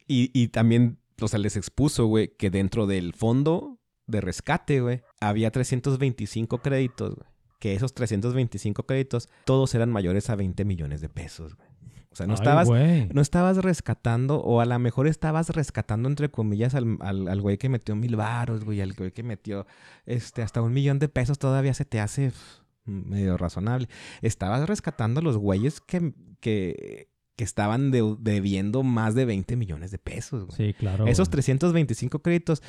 Y, 0.06 0.30
y 0.32 0.48
también, 0.48 0.98
o 1.20 1.28
sea, 1.28 1.38
les 1.38 1.56
expuso, 1.56 2.06
güey, 2.06 2.34
que 2.36 2.48
dentro 2.48 2.86
del 2.86 3.12
fondo 3.12 3.78
de 4.06 4.22
rescate, 4.22 4.80
güey, 4.80 5.02
había 5.20 5.50
325 5.50 6.58
créditos, 6.62 7.16
güey. 7.16 7.28
Que 7.60 7.74
esos 7.74 7.92
325 7.92 8.84
créditos, 8.84 9.28
todos 9.44 9.74
eran 9.74 9.90
mayores 9.90 10.30
a 10.30 10.36
20 10.36 10.64
millones 10.64 11.02
de 11.02 11.10
pesos, 11.10 11.54
güey. 11.54 11.68
O 12.10 12.16
sea, 12.16 12.26
no 12.26 12.32
Ay, 12.32 12.38
estabas 12.38 12.68
no 13.14 13.20
estabas 13.20 13.56
rescatando, 13.58 14.40
o 14.40 14.60
a 14.60 14.64
lo 14.64 14.78
mejor 14.78 15.06
estabas 15.06 15.50
rescatando, 15.50 16.08
entre 16.08 16.30
comillas, 16.30 16.74
al, 16.74 16.96
al, 17.00 17.28
al 17.28 17.40
güey 17.40 17.58
que 17.58 17.68
metió 17.68 17.94
mil 17.96 18.16
varos, 18.16 18.64
güey, 18.64 18.80
al 18.80 18.94
güey 18.94 19.12
que 19.12 19.22
metió 19.22 19.66
este, 20.06 20.42
hasta 20.42 20.62
un 20.62 20.72
millón 20.72 20.98
de 20.98 21.08
pesos, 21.08 21.38
todavía 21.38 21.74
se 21.74 21.84
te 21.84 22.00
hace 22.00 22.30
pf, 22.30 22.62
medio 22.86 23.36
razonable. 23.36 23.88
Estabas 24.22 24.66
rescatando 24.66 25.20
a 25.20 25.22
los 25.22 25.36
güeyes 25.36 25.80
que, 25.82 26.14
que, 26.40 27.10
que 27.36 27.44
estaban 27.44 27.90
de- 27.90 28.16
debiendo 28.18 28.82
más 28.82 29.14
de 29.14 29.26
20 29.26 29.56
millones 29.56 29.90
de 29.90 29.98
pesos, 29.98 30.46
güey. 30.46 30.56
Sí, 30.56 30.74
claro. 30.74 31.06
Esos 31.06 31.28
güey. 31.28 31.32
325 31.32 32.20
créditos, 32.22 32.62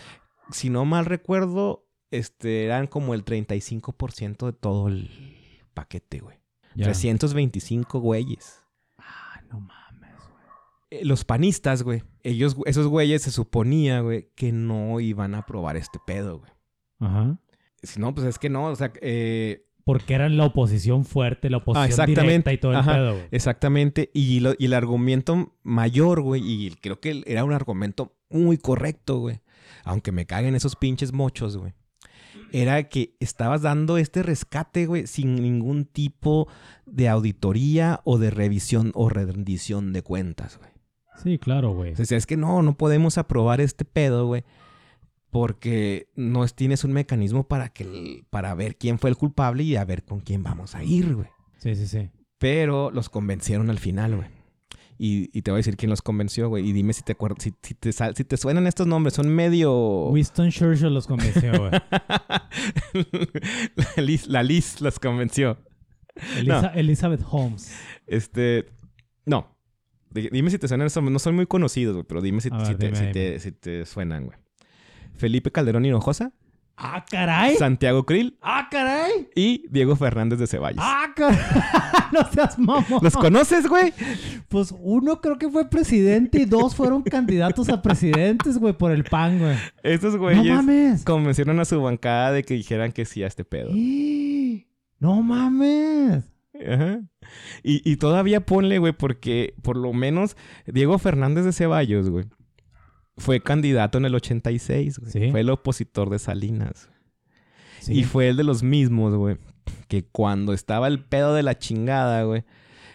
si 0.51 0.69
no 0.69 0.83
mal 0.83 1.05
recuerdo, 1.05 1.87
este, 2.11 2.65
eran 2.65 2.87
como 2.87 3.13
el 3.13 3.23
35% 3.23 4.45
de 4.47 4.53
todo 4.53 4.89
el 4.89 5.09
paquete, 5.73 6.19
güey. 6.19 6.37
Ya. 6.75 6.85
325 6.85 7.99
güeyes. 7.99 8.59
No 9.50 9.60
mames, 9.60 10.16
güey. 10.30 10.43
Eh, 10.91 11.06
los 11.06 11.26
panistas, 11.26 11.84
güey, 11.84 12.04
ellos, 12.24 12.56
esos 12.66 12.88
güeyes 12.88 13.22
se 13.24 13.32
suponía, 13.32 14.02
güey, 14.02 14.30
que 14.36 14.52
no 14.52 15.00
iban 15.00 15.36
a 15.36 15.39
aprobar 15.39 15.78
este 15.78 16.00
pedo, 16.06 16.39
güey. 16.39 16.52
Ajá. 17.00 17.39
Si 17.84 18.00
no, 18.00 18.14
pues 18.14 18.28
es 18.28 18.39
que 18.39 18.50
no, 18.50 18.66
o 18.66 18.76
sea, 18.76 18.91
eh, 19.02 19.66
Porque 19.86 20.14
eran 20.14 20.38
la 20.38 20.45
oposición 20.45 21.06
fuerte, 21.06 21.50
la 21.50 21.58
oposición 21.58 21.84
Ah, 21.84 21.88
exactamente. 21.88 22.22
directa 22.22 22.54
y 22.54 22.58
todo 22.58 22.72
el 22.74 22.78
Ajá. 22.80 22.93
pedo, 22.93 23.14
güey. 23.14 23.28
exactamente, 23.32 24.12
y, 24.14 24.39
lo- 24.41 24.54
y 24.60 24.66
el 24.66 24.74
argumento 24.74 25.56
mayor, 25.64 26.22
güey, 26.22 26.41
y 26.45 26.72
creo 26.76 27.00
que 27.00 27.24
era 27.26 27.43
un 27.43 27.54
argumento 27.54 28.16
muy 28.30 28.58
correcto, 28.58 29.20
güey, 29.20 29.39
aunque 29.86 30.12
me 30.12 30.26
caguen 30.26 30.56
esos 30.56 30.76
pinches 30.76 31.14
mochos, 31.14 31.58
güey, 31.58 31.74
era 32.51 32.84
que 32.89 33.15
estabas 33.19 33.61
dando 33.61 33.97
este 33.97 34.23
rescate, 34.23 34.86
güey, 34.86 35.07
sin 35.07 35.36
ningún 35.36 35.86
tipo 35.86 36.47
de 36.86 37.09
auditoría 37.09 38.01
o 38.03 38.17
de 38.17 38.30
revisión 38.32 38.91
o 38.95 39.09
rendición 39.09 39.93
de 39.93 40.01
cuentas, 40.03 40.57
güey. 40.57 40.69
Sí, 41.23 41.38
claro, 41.38 41.73
güey. 41.73 41.93
O 41.93 42.05
sea, 42.05 42.17
es 42.17 42.25
que 42.25 42.38
no, 42.38 42.61
no 42.61 42.77
podemos 42.77 43.17
aprobar 43.17 43.59
este 43.61 43.84
pedo, 43.86 44.25
güey. 44.25 44.43
Porque 45.32 46.07
no 46.15 46.43
es- 46.43 46.55
tienes 46.55 46.84
un 46.84 46.91
mecanismo 46.93 47.47
para 47.47 47.69
que 47.69 47.84
el- 47.84 48.25
para 48.30 48.55
ver 48.55 48.77
quién 48.77 48.97
fue 48.97 49.09
el 49.11 49.15
culpable 49.17 49.63
y 49.63 49.75
a 49.75 49.86
ver 49.86 50.03
con 50.03 50.21
quién 50.21 50.41
vamos 50.43 50.73
a 50.75 50.84
ir, 50.84 51.13
güey. 51.15 51.27
Sí, 51.57 51.75
sí, 51.75 51.88
sí. 51.88 52.09
Pero 52.39 52.89
los 52.89 53.09
convencieron 53.09 53.69
al 53.69 53.80
final, 53.80 54.15
güey. 54.15 54.27
Y, 55.02 55.30
y 55.32 55.43
te 55.43 55.52
voy 55.52 55.60
a 55.60 55.60
decir 55.60 55.78
quién 55.78 55.89
los 55.89 56.02
convenció, 56.02 56.50
güey. 56.50 56.68
Y 56.68 56.74
dime 56.74 56.91
si 56.91 57.04
te 57.04 57.14
acuerdas, 57.14 57.41
si, 57.41 57.54
si 57.64 57.74
te, 57.74 57.93
sal- 57.93 58.18
si 58.18 58.26
te 58.26 58.36
suenan 58.36 58.68
estos 58.68 58.86
nombres. 58.86 59.14
Son 59.14 59.30
medio... 59.34 60.08
Winston 60.10 60.50
Churchill 60.52 60.93
los 60.93 61.08
convenció, 61.08 61.52
güey. 61.58 61.72
la, 63.95 64.02
Liz, 64.02 64.28
la 64.28 64.43
Liz 64.43 64.82
los 64.82 65.00
convenció. 65.00 65.58
Elisa- 66.38 66.74
Elizabeth 66.76 67.22
Holmes. 67.30 67.72
Este... 68.08 68.66
No. 69.26 69.56
Di- 70.10 70.30
Dime 70.32 70.50
si 70.52 70.58
te 70.60 70.68
suenan 70.68 70.88
estos 70.88 71.02
nombres. 71.02 71.14
No 71.14 71.20
son 71.20 71.36
muy 71.36 71.45
conocidos, 71.45 71.95
güey. 71.95 72.06
Pero 72.08 72.22
dime 72.22 72.41
si, 72.41 72.50
ver, 72.50 72.78
te, 72.78 72.86
dime, 72.88 72.95
si 72.97 73.02
dime. 73.04 73.14
te- 73.14 73.39
si 73.39 73.52
te 73.54 73.86
suenan, 73.86 74.26
güey. 74.26 74.38
Felipe 75.16 75.52
Calderón 75.52 75.86
Hinojosa. 75.86 76.34
¡Ah, 76.82 77.03
caray! 77.09 77.57
Santiago 77.57 78.05
Krill. 78.05 78.38
¡Ah, 78.41 78.69
caray! 78.71 79.27
Y 79.36 79.67
Diego 79.69 79.97
Fernández 79.97 80.39
de 80.39 80.47
Ceballos. 80.47 80.82
¡Ah, 80.82 81.11
caray! 81.13 81.38
no 82.13 82.23
seas 82.32 82.57
mamón. 82.57 82.99
¿Los 83.01 83.15
conoces, 83.15 83.67
güey? 83.67 83.93
Pues 84.47 84.73
uno 84.80 85.19
creo 85.19 85.38
que 85.38 85.49
fue 85.49 85.69
presidente 85.69 86.39
y 86.41 86.45
dos 86.45 86.75
fueron 86.75 87.01
candidatos 87.01 87.67
a 87.67 87.82
presidentes, 87.82 88.57
güey, 88.57 88.71
por 88.73 88.91
el 88.91 89.03
PAN, 89.03 89.39
güey. 89.39 89.57
Estos 89.84 90.13
¡No 90.13 90.19
güeyes 90.21 90.55
mames! 90.55 91.03
convencieron 91.03 91.59
a 91.59 91.65
su 91.65 91.82
bancada 91.82 92.32
de 92.32 92.43
que 92.43 92.53
dijeran 92.53 92.93
que 92.93 93.03
sí 93.03 93.23
a 93.23 93.27
este 93.27 93.43
pedo. 93.43 93.71
¡No 94.99 95.21
mames! 95.21 96.23
Ajá. 96.65 97.01
Y, 97.61 97.89
y 97.89 97.97
todavía 97.97 98.45
ponle, 98.45 98.80
güey, 98.80 98.93
porque 98.93 99.53
por 99.61 99.75
lo 99.75 99.91
menos 99.91 100.38
Diego 100.65 100.97
Fernández 100.97 101.43
de 101.43 101.51
Ceballos, 101.51 102.09
güey, 102.09 102.25
fue 103.20 103.41
candidato 103.41 103.97
en 103.97 104.05
el 104.05 104.15
86, 104.15 104.99
güey. 104.99 105.11
Sí. 105.11 105.32
Fue 105.32 105.41
el 105.41 105.49
opositor 105.49 106.09
de 106.09 106.20
Salinas. 106.20 106.89
Sí. 107.82 107.99
Y 107.99 108.03
fue 108.03 108.30
el 108.30 108.38
de 108.38 108.43
los 108.43 108.63
mismos, 108.63 109.13
güey, 109.15 109.38
que 109.88 110.03
cuando 110.03 110.53
estaba 110.53 110.88
el 110.88 111.03
pedo 111.03 111.34
de 111.34 111.43
la 111.43 111.57
chingada, 111.57 112.24
güey, 112.24 112.43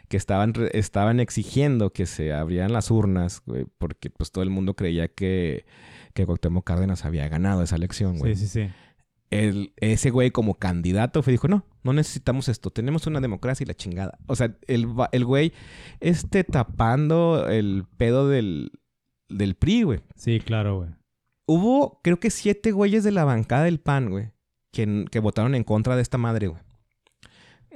que 0.09 0.17
estaban, 0.17 0.53
estaban 0.73 1.21
exigiendo 1.21 1.93
que 1.93 2.07
se 2.07 2.33
abrieran 2.33 2.73
las 2.73 2.91
urnas, 2.91 3.43
güey, 3.47 3.67
porque 3.79 4.11
pues 4.11 4.31
todo 4.31 4.45
el 4.45 4.51
mundo 4.51 4.75
creía 4.75 5.09
que, 5.09 5.65
que 6.13 6.27
Cuauhtémoc 6.27 6.65
Cárdenas 6.65 7.05
había 7.05 7.29
ganado 7.29 7.63
esa 7.63 7.77
elección, 7.77 8.19
güey. 8.19 8.35
Sí, 8.35 8.47
sí, 8.47 8.65
sí. 8.65 8.73
el, 9.31 9.73
ese 9.79 10.11
güey 10.11 10.31
como 10.31 10.55
candidato 10.55 11.23
fue 11.23 11.33
dijo, 11.33 11.49
no, 11.49 11.65
no 11.83 11.93
necesitamos 11.93 12.49
esto, 12.49 12.71
tenemos 12.71 13.07
una 13.07 13.21
democracia 13.21 13.65
y 13.65 13.67
la 13.67 13.75
chingada. 13.75 14.19
O 14.27 14.37
sea, 14.37 14.55
el, 14.67 14.89
el 15.13 15.25
güey 15.25 15.53
este 16.01 16.45
tapando 16.45 17.49
el 17.49 17.87
pedo 17.97 18.29
del, 18.29 18.71
del 19.29 19.55
PRI, 19.55 19.83
güey. 19.83 20.01
Sí, 20.17 20.41
claro, 20.41 20.79
güey. 20.79 20.91
Hubo, 21.47 22.01
creo 22.03 22.19
que 22.19 22.31
siete 22.31 22.73
güeyes 22.73 23.05
de 23.05 23.13
la 23.13 23.25
bancada 23.25 23.65
del 23.65 23.81
PAN, 23.81 24.11
güey, 24.11 24.31
que, 24.73 25.05
que 25.11 25.21
votaron 25.21 25.55
en 25.55 25.65
contra 25.65 25.97
de 25.97 26.03
esta 26.03 26.19
madre, 26.19 26.49
güey. 26.49 26.63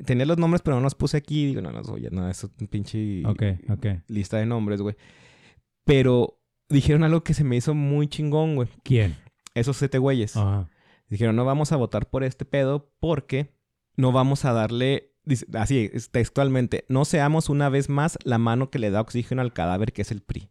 Tenía 0.05 0.27
los 0.27 0.39
nombres, 0.39 0.63
pero 0.63 0.77
no 0.77 0.83
los 0.83 0.95
puse 0.95 1.17
aquí. 1.17 1.47
Digo, 1.47 1.61
no, 1.61 1.73
no, 1.73 1.81
oye, 1.81 2.09
no, 2.11 2.29
es 2.29 2.45
un 2.45 2.67
pinche 2.69 3.23
lista 4.07 4.37
de 4.37 4.47
nombres, 4.47 4.81
güey. 4.81 4.97
Pero 5.85 6.41
dijeron 6.69 7.03
algo 7.03 7.25
que 7.25 7.35
se 7.35 7.45
me 7.45 7.57
hizo 7.57 7.75
muy 7.75 8.07
chingón, 8.07 8.55
güey. 8.55 8.69
¿Quién? 8.85 9.17
Esos 9.55 9.77
siete 9.77 9.99
güeyes. 9.99 10.37
Ajá. 10.37 10.71
Dijeron, 11.09 11.37
no 11.37 11.45
vamos 11.45 11.73
a 11.73 11.77
votar 11.77 12.09
por 12.09 12.23
este 12.23 12.45
pedo 12.45 12.93
porque 13.01 13.55
no 13.97 14.13
vamos 14.13 14.45
a 14.45 14.53
darle, 14.53 15.15
así 15.55 15.91
textualmente, 16.11 16.85
no 16.89 17.05
seamos 17.05 17.49
una 17.49 17.69
vez 17.69 17.89
más 17.89 18.19
la 18.25 18.39
mano 18.39 18.71
que 18.71 18.79
le 18.79 18.91
da 18.91 19.01
oxígeno 19.01 19.43
al 19.43 19.53
cadáver 19.53 19.93
que 19.93 20.03
es 20.03 20.11
el 20.11 20.21
PRI. 20.21 20.51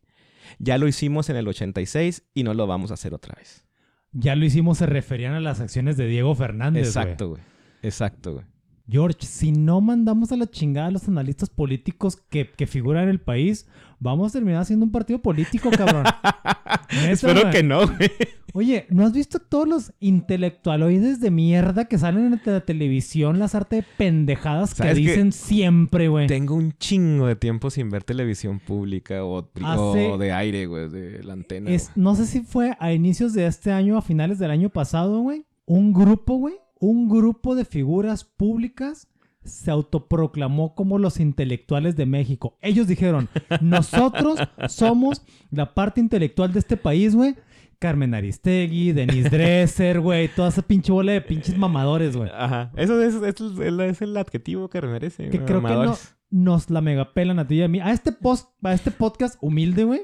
Ya 0.59 0.77
lo 0.77 0.87
hicimos 0.87 1.29
en 1.29 1.35
el 1.35 1.47
86 1.47 2.23
y 2.33 2.43
no 2.43 2.53
lo 2.53 2.67
vamos 2.67 2.91
a 2.91 2.95
hacer 2.95 3.13
otra 3.13 3.35
vez. 3.37 3.65
Ya 4.11 4.35
lo 4.35 4.45
hicimos, 4.45 4.77
se 4.77 4.85
referían 4.85 5.33
a 5.33 5.39
las 5.39 5.59
acciones 5.59 5.97
de 5.97 6.07
Diego 6.07 6.33
Fernández. 6.35 6.87
Exacto, 6.87 7.29
güey. 7.29 7.41
Exacto, 7.81 8.33
güey. 8.33 8.45
George, 8.89 9.25
si 9.25 9.51
no 9.51 9.81
mandamos 9.81 10.31
a 10.31 10.37
la 10.37 10.47
chingada 10.49 10.87
a 10.87 10.91
los 10.91 11.07
analistas 11.07 11.49
políticos 11.49 12.15
que, 12.29 12.49
que 12.51 12.67
figuran 12.67 13.03
en 13.03 13.09
el 13.09 13.19
país, 13.19 13.67
vamos 13.99 14.29
a 14.31 14.33
terminar 14.39 14.65
siendo 14.65 14.85
un 14.85 14.91
partido 14.91 15.19
político, 15.21 15.69
cabrón. 15.71 16.03
Neta, 16.93 17.11
Espero 17.11 17.41
güey. 17.41 17.51
que 17.51 17.63
no, 17.63 17.85
güey. 17.85 18.09
Oye, 18.53 18.87
¿no 18.89 19.05
has 19.05 19.11
visto 19.13 19.39
todos 19.39 19.67
los 19.67 19.93
intelectualoides 19.99 21.19
de 21.19 21.31
mierda 21.31 21.85
que 21.85 21.97
salen 21.97 22.25
en 22.33 22.41
la 22.45 22.61
televisión, 22.61 23.39
las 23.39 23.55
artes 23.55 23.81
de 23.83 23.87
pendejadas 23.97 24.73
que 24.73 24.93
dicen 24.93 25.31
siempre, 25.31 26.07
güey? 26.07 26.27
Tengo 26.27 26.55
un 26.55 26.71
chingo 26.77 27.27
de 27.27 27.35
tiempo 27.35 27.69
sin 27.69 27.89
ver 27.89 28.03
televisión 28.03 28.59
pública 28.59 29.23
o, 29.25 29.49
Hace- 29.63 30.09
o 30.11 30.17
de 30.17 30.31
aire, 30.31 30.65
güey, 30.65 30.89
de 30.89 31.23
la 31.23 31.33
antena. 31.33 31.69
Es, 31.69 31.91
no 31.95 32.15
sé 32.15 32.25
si 32.25 32.39
fue 32.41 32.75
a 32.79 32.93
inicios 32.93 33.33
de 33.33 33.45
este 33.47 33.71
año, 33.71 33.97
a 33.97 34.01
finales 34.01 34.39
del 34.39 34.51
año 34.51 34.69
pasado, 34.69 35.19
güey. 35.19 35.45
Un 35.65 35.91
grupo, 35.91 36.35
güey. 36.37 36.55
Un 36.79 37.09
grupo 37.09 37.55
de 37.55 37.65
figuras 37.65 38.23
públicas 38.23 39.07
se 39.43 39.71
autoproclamó 39.71 40.75
como 40.75 40.99
los 40.99 41.19
intelectuales 41.19 41.95
de 41.95 42.05
México. 42.05 42.57
Ellos 42.61 42.87
dijeron, 42.87 43.29
nosotros 43.61 44.39
somos 44.67 45.21
la 45.51 45.73
parte 45.73 46.01
intelectual 46.01 46.51
de 46.53 46.59
este 46.59 46.77
país, 46.77 47.15
güey. 47.15 47.35
Carmen 47.79 48.15
Aristegui, 48.15 48.91
Denise 48.91 49.29
Dresser, 49.29 49.99
güey. 50.01 50.27
Toda 50.29 50.49
esa 50.49 50.63
pinche 50.63 50.91
bola 50.91 51.11
de 51.13 51.21
pinches 51.21 51.57
mamadores, 51.57 52.17
güey. 52.17 52.29
Ajá. 52.33 52.71
Eso 52.75 53.01
es, 53.01 53.15
es 53.15 53.39
el- 53.59 53.79
es 53.81 54.01
el 54.01 54.17
adjetivo 54.17 54.67
que 54.69 54.81
merece. 54.81 55.29
Que 55.29 55.43
creo 55.43 55.61
que 55.61 55.73
no, 55.73 55.95
nos 56.29 56.69
la 56.69 56.81
megapelan 56.81 57.39
a 57.39 57.47
ti 57.47 57.55
y 57.55 57.61
a 57.63 57.67
mí. 57.67 57.79
A 57.79 57.91
este, 57.91 58.11
post, 58.11 58.49
a 58.63 58.73
este 58.73 58.91
podcast 58.91 59.37
humilde, 59.41 59.83
güey. 59.83 60.01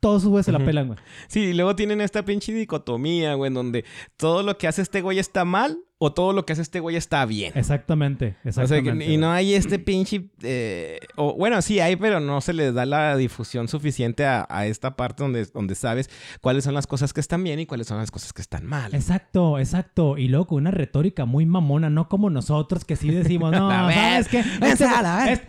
Todos 0.00 0.22
esos 0.22 0.30
güeyes 0.30 0.46
se 0.46 0.52
la 0.52 0.58
pelan, 0.62 0.88
güey. 0.88 0.98
Sí, 1.28 1.40
y 1.40 1.52
luego 1.54 1.76
tienen 1.76 2.00
esta 2.02 2.24
pinche 2.24 2.52
dicotomía, 2.52 3.34
güey, 3.34 3.48
en 3.48 3.54
donde 3.54 3.84
todo 4.18 4.42
lo 4.42 4.58
que 4.58 4.66
hace 4.66 4.82
este 4.82 5.00
güey 5.00 5.18
está 5.18 5.46
mal 5.46 5.78
o 6.04 6.12
todo 6.12 6.32
lo 6.32 6.44
que 6.44 6.52
hace 6.52 6.62
este 6.62 6.80
güey 6.80 6.96
está 6.96 7.24
bien. 7.26 7.52
Exactamente, 7.56 8.36
O 8.44 8.52
sea, 8.52 8.64
exactamente. 8.64 9.10
y 9.12 9.16
no 9.16 9.30
hay 9.30 9.54
este 9.54 9.78
pinche... 9.78 10.26
eh, 10.42 11.00
o, 11.16 11.34
bueno, 11.34 11.62
sí 11.62 11.80
hay, 11.80 11.96
pero 11.96 12.20
no 12.20 12.40
se 12.40 12.52
les 12.52 12.74
da 12.74 12.84
la 12.86 13.16
difusión 13.16 13.68
suficiente 13.68 14.26
a, 14.26 14.46
a 14.50 14.66
esta 14.66 14.96
parte 14.96 15.22
donde, 15.22 15.44
donde 15.46 15.74
sabes 15.74 16.10
cuáles 16.40 16.64
son 16.64 16.74
las 16.74 16.86
cosas 16.86 17.12
que 17.12 17.20
están 17.20 17.42
bien 17.42 17.58
y 17.60 17.66
cuáles 17.66 17.86
son 17.86 17.98
las 17.98 18.10
cosas 18.10 18.32
que 18.32 18.42
están 18.42 18.66
mal. 18.66 18.94
Exacto, 18.94 19.58
exacto. 19.58 20.18
Y 20.18 20.28
luego 20.28 20.46
con 20.48 20.58
una 20.58 20.70
retórica 20.70 21.24
muy 21.24 21.46
mamona, 21.46 21.88
no 21.90 22.08
como 22.08 22.28
nosotros 22.30 22.84
que 22.84 22.96
sí 22.96 23.10
decimos, 23.10 23.52
no, 23.52 23.68
ver, 23.86 24.24
¿sabes 24.24 24.28
qué? 24.28 24.40
Este, 24.62 24.86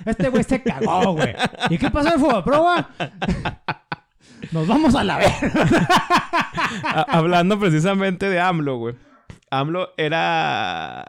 este- 0.06 0.30
güey 0.30 0.44
se 0.44 0.62
cagó, 0.64 1.14
güey. 1.14 1.36
¿Y 1.70 1.78
qué 1.78 1.90
pasó 1.92 2.14
en 2.14 2.20
Fuego 2.20 2.44
Prueba? 2.44 2.90
Nos 4.52 4.68
vamos 4.68 4.94
a 4.96 5.04
la 5.04 5.18
vez. 5.18 5.34
A- 6.84 7.06
hablando 7.10 7.60
precisamente 7.60 8.30
de 8.30 8.40
AMLO, 8.40 8.78
güey. 8.78 8.96
AMLO 9.52 9.90
era... 9.98 11.06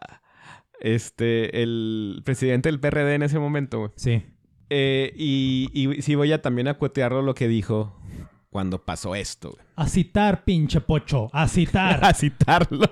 Este, 0.79 1.63
el 1.63 2.21
presidente 2.25 2.69
del 2.69 2.81
PRD 2.81 3.15
en 3.15 3.23
ese 3.23 3.39
momento, 3.39 3.79
güey. 3.79 3.91
Sí. 3.97 4.23
Eh, 4.69 5.13
y, 5.17 5.71
y 5.73 6.03
sí 6.03 6.15
voy 6.15 6.33
a 6.33 6.43
también 6.43 6.69
a 6.69 6.75
cuetearlo 6.75 7.23
lo 7.23 7.35
que 7.35 7.49
dijo 7.49 7.99
cuando 8.51 8.85
pasó 8.85 9.15
esto, 9.15 9.53
güey. 9.53 9.63
A 9.77 9.89
citar, 9.89 10.45
pinche 10.45 10.81
pocho. 10.81 11.29
A 11.33 11.49
citar. 11.49 12.01
a 12.05 12.15
citarlo. 12.15 12.91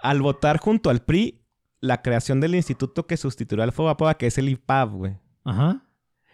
al 0.00 0.22
votar 0.22 0.58
junto 0.58 0.90
al 0.90 1.02
PRI, 1.02 1.44
la 1.80 2.02
creación 2.02 2.40
del 2.40 2.54
instituto 2.54 3.06
que 3.06 3.16
sustituirá 3.16 3.64
al 3.64 3.72
FOBAPOA, 3.72 4.14
que 4.14 4.26
es 4.26 4.38
el 4.38 4.48
IPAB, 4.48 4.90
güey. 4.90 5.16
Ajá. 5.44 5.84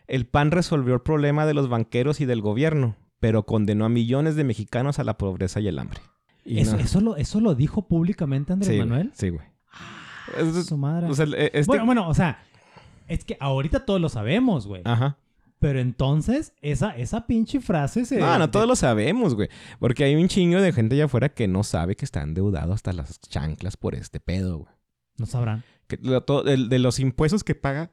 El 0.07 0.27
PAN 0.27 0.51
resolvió 0.51 0.95
el 0.95 1.01
problema 1.01 1.47
de 1.47 1.55
los 1.55 1.69
banqueros 1.69 2.21
y 2.21 2.27
del 2.27 2.43
gobierno, 2.43 2.97
pero 3.21 3.45
condenó 3.45 3.85
a 3.85 3.89
millones 3.89 4.37
de 4.37 4.45
mexicanos 4.45 4.99
a 4.99 5.05
la 5.05 5.17
pobreza 5.17 5.61
y 5.61 5.69
el 5.69 5.79
hambre. 5.79 6.01
Y 6.45 6.59
Eso, 6.61 6.77
no- 6.77 6.83
eso, 6.83 7.01
lo, 7.01 7.17
¿Eso 7.17 7.41
lo 7.41 7.55
dijo 7.55 7.89
públicamente 7.89 8.53
Andrés 8.53 8.71
sí, 8.73 8.79
Manuel? 8.79 9.11
Sí, 9.15 9.31
güey. 9.31 9.47
Es- 10.39 10.67
Su 10.67 10.77
madre. 10.77 11.07
o 11.09 11.15
sea, 11.15 11.27
eh, 11.27 11.51
este- 11.55 11.67
Bueno, 11.67 11.87
bueno, 11.87 12.09
o 12.09 12.15
sea, 12.15 12.39
es 13.09 13.25
que 13.25 13.37
ahorita 13.41 13.85
todos 13.85 14.01
lo 14.01 14.09
sabemos, 14.09 14.67
güey. 14.67 14.83
Ajá. 14.85 15.17
Pero 15.59 15.79
entonces, 15.81 16.53
esa, 16.61 16.91
esa 16.97 17.27
pinche 17.27 17.61
frase 17.61 18.05
se... 18.05 18.19
No, 18.19 18.39
no 18.39 18.51
todos 18.51 18.67
lo 18.69 18.77
sabemos, 18.77 19.35
güey. 19.35 19.49
Porque 19.79 20.05
hay 20.05 20.15
un 20.15 20.29
chingo 20.29 20.61
de 20.61 20.73
gente 20.73 20.95
allá 20.95 21.07
afuera 21.07 21.31
que 21.31 21.49
no 21.49 21.63
sabe 21.63 21.97
que 21.97 22.05
está 22.05 22.21
endeudado 22.23 22.75
hasta 22.75 22.93
las 22.93 23.19
chanclas 23.21 23.77
por 23.79 23.95
este 23.95 24.21
pedo, 24.21 24.59
güey. 24.59 24.73
No 25.17 25.27
sabrán. 25.27 25.63
que 25.87 25.99
lo- 26.03 26.23
to- 26.23 26.43
de, 26.43 26.57
de 26.69 26.79
los 26.79 26.99
impuestos 26.99 27.45
que 27.45 27.55
paga 27.55 27.91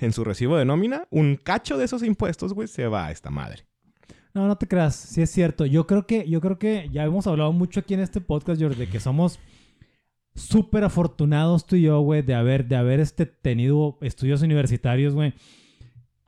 en 0.00 0.12
su 0.12 0.24
recibo 0.24 0.56
de 0.56 0.64
nómina, 0.64 1.06
un 1.10 1.36
cacho 1.36 1.78
de 1.78 1.84
esos 1.84 2.02
impuestos, 2.02 2.52
güey, 2.52 2.68
se 2.68 2.86
va 2.88 3.06
a 3.06 3.10
esta 3.10 3.30
madre. 3.30 3.66
No, 4.34 4.46
no 4.46 4.56
te 4.56 4.68
creas, 4.68 4.94
sí 4.94 5.22
es 5.22 5.30
cierto. 5.30 5.66
Yo 5.66 5.86
creo 5.86 6.06
que, 6.06 6.28
yo 6.28 6.40
creo 6.40 6.58
que 6.58 6.88
ya 6.92 7.04
hemos 7.04 7.26
hablado 7.26 7.52
mucho 7.52 7.80
aquí 7.80 7.94
en 7.94 8.00
este 8.00 8.20
podcast, 8.20 8.60
George, 8.60 8.78
de 8.78 8.88
que 8.88 9.00
somos 9.00 9.38
súper 10.34 10.84
afortunados 10.84 11.66
tú 11.66 11.76
y 11.76 11.82
yo, 11.82 12.00
güey, 12.00 12.22
de 12.22 12.34
haber, 12.34 12.66
de 12.66 12.76
haber 12.76 13.00
este, 13.00 13.26
tenido 13.26 13.98
estudios 14.00 14.42
universitarios, 14.42 15.14
güey. 15.14 15.34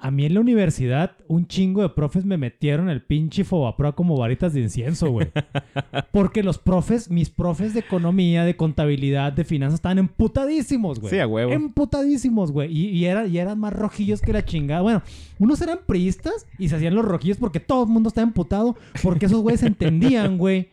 A 0.02 0.10
mí 0.10 0.24
en 0.24 0.34
la 0.34 0.40
universidad, 0.40 1.16
un 1.28 1.46
chingo 1.46 1.82
de 1.82 1.90
profes 1.90 2.24
me 2.24 2.36
metieron 2.38 2.88
el 2.88 3.02
pinche 3.02 3.44
Fobapro 3.44 3.94
como 3.94 4.16
varitas 4.16 4.52
de 4.54 4.60
incienso, 4.60 5.10
güey. 5.10 5.28
Porque 6.12 6.42
los 6.42 6.58
profes, 6.58 7.10
mis 7.10 7.28
profes 7.30 7.74
de 7.74 7.80
economía, 7.80 8.44
de 8.44 8.56
contabilidad, 8.56 9.32
de 9.32 9.44
finanzas, 9.44 9.74
estaban 9.74 9.98
emputadísimos, 9.98 11.00
güey. 11.00 11.12
Sí, 11.12 11.18
a 11.18 11.26
huevo. 11.26 11.52
Emputadísimos, 11.52 12.50
güey. 12.52 12.72
Y, 12.72 12.88
y, 12.90 13.04
era- 13.04 13.26
y 13.26 13.38
eran 13.38 13.58
más 13.58 13.72
rojillos 13.72 14.20
que 14.22 14.32
la 14.32 14.44
chingada. 14.44 14.80
Bueno, 14.82 15.02
unos 15.38 15.60
eran 15.60 15.80
priistas 15.86 16.46
y 16.58 16.68
se 16.68 16.76
hacían 16.76 16.94
los 16.94 17.04
rojillos 17.04 17.36
porque 17.36 17.60
todo 17.60 17.84
el 17.84 17.90
mundo 17.90 18.08
estaba 18.08 18.26
emputado. 18.26 18.76
Porque 19.02 19.26
esos 19.26 19.40
güeyes 19.42 19.62
entendían, 19.62 20.38
güey, 20.38 20.70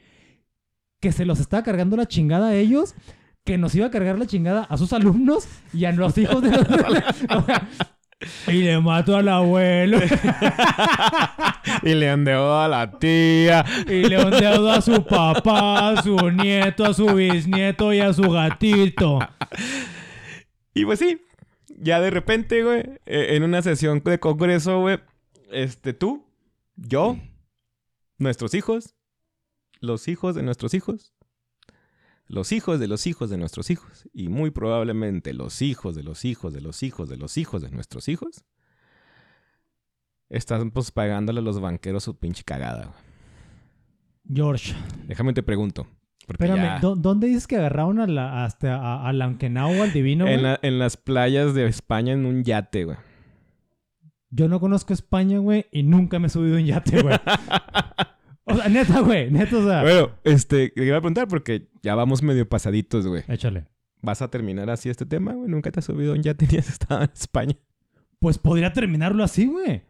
que 1.01 1.11
se 1.11 1.25
los 1.25 1.39
estaba 1.39 1.63
cargando 1.63 1.97
la 1.97 2.07
chingada 2.07 2.47
a 2.49 2.55
ellos, 2.55 2.95
que 3.43 3.57
nos 3.57 3.75
iba 3.75 3.85
a 3.87 3.91
cargar 3.91 4.17
la 4.17 4.25
chingada 4.25 4.63
a 4.63 4.77
sus 4.77 4.93
alumnos 4.93 5.47
y 5.73 5.85
a 5.85 5.91
los 5.91 6.17
hijos 6.17 6.41
de 6.41 6.51
los... 6.51 6.61
O 7.35 7.41
sea, 7.45 7.67
Y 8.47 8.63
le 8.63 8.79
mato 8.79 9.15
al 9.15 9.27
abuelo. 9.27 9.99
y 11.83 11.93
le 11.93 12.09
endeudó 12.09 12.59
a 12.59 12.67
la 12.67 12.97
tía. 12.97 13.63
Y 13.85 14.03
le 14.07 14.19
endeudo 14.19 14.71
a 14.71 14.81
su 14.81 15.03
papá, 15.03 15.89
a 15.89 16.01
su 16.01 16.15
nieto, 16.31 16.85
a 16.85 16.93
su 16.93 17.05
bisnieto 17.13 17.93
y 17.93 17.99
a 17.99 18.13
su 18.13 18.23
gatito. 18.23 19.19
Y 20.73 20.85
pues 20.85 20.99
sí, 20.99 21.21
ya 21.77 21.99
de 21.99 22.09
repente, 22.09 22.63
güey, 22.63 22.79
eh, 23.05 23.35
en 23.35 23.43
una 23.43 23.61
sesión 23.61 24.01
de 24.03 24.19
congreso, 24.19 24.79
güey, 24.79 24.99
este, 25.51 25.93
tú, 25.93 26.25
yo, 26.75 27.17
nuestros 28.17 28.53
hijos, 28.53 28.95
los 29.79 30.07
hijos 30.07 30.35
de 30.35 30.43
nuestros 30.43 30.73
hijos, 30.73 31.13
los 32.27 32.51
hijos 32.51 32.79
de 32.79 32.87
los 32.87 33.07
hijos 33.07 33.29
de 33.29 33.37
nuestros 33.37 33.69
hijos, 33.69 34.07
y 34.13 34.27
muy 34.29 34.51
probablemente 34.51 35.33
los 35.33 35.61
hijos 35.61 35.95
de 35.95 36.03
los 36.03 36.25
hijos 36.25 36.53
de 36.53 36.61
los 36.61 36.83
hijos 36.83 37.09
de 37.09 37.17
los 37.17 37.37
hijos 37.37 37.61
de 37.61 37.71
nuestros 37.71 38.07
hijos, 38.09 38.43
están 40.29 40.71
pues 40.71 40.91
pagándole 40.91 41.39
a 41.39 41.43
los 41.43 41.59
banqueros 41.61 42.03
su 42.03 42.17
pinche 42.17 42.43
cagada. 42.43 42.91
George, 44.31 44.73
Déjame 45.07 45.31
te 45.33 45.41
pregunto. 45.41 45.87
espérame, 46.27 46.57
ya- 46.57 46.79
¿dó- 46.81 46.95
¿dónde 46.97 47.27
dices 47.27 47.47
que 47.47 47.55
agarraron 47.55 47.99
a 48.01 48.07
la, 48.07 48.43
hasta 48.43 48.75
a, 48.75 49.07
a 49.07 49.13
Lankenau, 49.13 49.81
al 49.81 49.93
divino, 49.93 50.25
güey? 50.25 50.35
en, 50.35 50.43
la- 50.43 50.59
en 50.61 50.79
las 50.79 50.97
playas 50.97 51.53
de 51.53 51.65
España 51.67 52.11
en 52.13 52.25
un 52.25 52.43
yate, 52.43 52.83
güey. 52.83 52.97
Yo 54.29 54.49
no 54.49 54.59
conozco 54.59 54.91
España, 54.91 55.37
güey, 55.39 55.67
y 55.71 55.83
nunca 55.83 56.19
me 56.19 56.27
he 56.27 56.29
subido 56.29 56.57
en 56.57 56.65
yate, 56.65 57.01
güey. 57.01 57.15
o 58.47 58.55
sea, 58.55 58.69
neta, 58.69 58.99
güey, 59.01 59.29
neta, 59.31 59.57
o 59.57 59.63
sea. 59.65 59.81
Bueno, 59.81 60.11
este, 60.23 60.69
te 60.69 60.85
iba 60.85 60.97
a 60.97 61.01
preguntar 61.01 61.27
porque 61.27 61.67
ya 61.81 61.95
vamos 61.95 62.21
medio 62.23 62.47
pasaditos, 62.47 63.05
güey. 63.07 63.23
Échale. 63.27 63.65
¿Vas 64.01 64.21
a 64.21 64.29
terminar 64.29 64.69
así 64.69 64.89
este 64.89 65.05
tema, 65.05 65.33
güey? 65.33 65.49
¿Nunca 65.49 65.71
te 65.71 65.79
has 65.79 65.85
subido 65.85 66.15
ni 66.15 66.27
has 66.29 66.69
estado 66.69 67.03
en 67.03 67.09
España? 67.13 67.55
Pues 68.19 68.37
podría 68.37 68.73
terminarlo 68.73 69.23
así, 69.23 69.45
güey. 69.47 69.81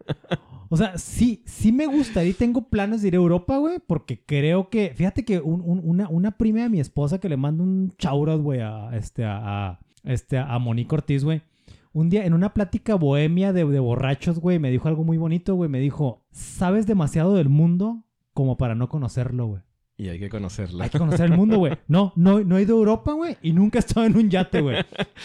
O 0.70 0.76
sea, 0.76 0.98
sí, 0.98 1.44
sí 1.46 1.72
me 1.72 1.86
gustaría 1.88 2.32
y 2.32 2.34
tengo 2.34 2.68
planes 2.70 3.02
de 3.02 3.08
ir 3.10 3.14
a 3.14 3.18
Europa, 3.18 3.58
güey, 3.58 3.80
porque 3.86 4.22
creo 4.26 4.70
que, 4.70 4.92
fíjate 4.96 5.24
que 5.24 5.40
un- 5.40 5.62
un- 5.64 5.82
una, 5.84 6.10
una 6.10 6.32
prima 6.38 6.62
de 6.64 6.70
mi 6.70 6.80
esposa 6.82 7.20
que 7.20 7.30
le 7.30 7.38
manda 7.38 7.64
un 7.64 7.94
chauras, 7.98 8.40
güey, 8.40 8.60
a, 8.62 8.90
este, 8.98 9.24
a, 9.24 9.40
a- 9.70 9.80
este, 10.04 10.38
a 10.38 10.60
Monique 10.60 10.94
Ortiz, 10.94 11.24
güey. 11.24 11.42
Un 11.94 12.10
día 12.10 12.26
en 12.26 12.34
una 12.34 12.54
plática 12.54 12.96
bohemia 12.96 13.54
de, 13.54 13.66
de 13.66 13.80
borrachos, 13.80 14.40
güey, 14.40 14.60
me 14.60 14.70
dijo 14.70 14.88
algo 14.90 15.04
muy 15.06 15.18
bonito, 15.18 15.56
güey. 15.56 15.70
Me 15.70 15.80
dijo, 15.80 16.26
sabes 16.32 16.86
demasiado 16.86 17.34
del 17.36 17.50
mundo 17.50 18.04
como 18.38 18.56
para 18.56 18.76
no 18.76 18.88
conocerlo, 18.88 19.48
güey. 19.48 19.64
Y 19.98 20.10
hay 20.10 20.20
que 20.20 20.30
conocerla. 20.30 20.84
Hay 20.84 20.90
que 20.92 21.00
conocer 21.00 21.26
el 21.26 21.32
mundo, 21.36 21.58
güey. 21.58 21.74
No, 21.88 22.14
no, 22.16 22.40
no 22.42 22.60
he 22.60 22.62
ido 22.62 22.76
a 22.76 22.78
Europa, 22.78 23.14
güey, 23.14 23.36
y 23.42 23.52
nunca 23.52 23.80
he 23.80 23.82
estado 23.82 24.06
en 24.06 24.16
un 24.16 24.30
yate, 24.30 24.62
güey. 24.62 24.78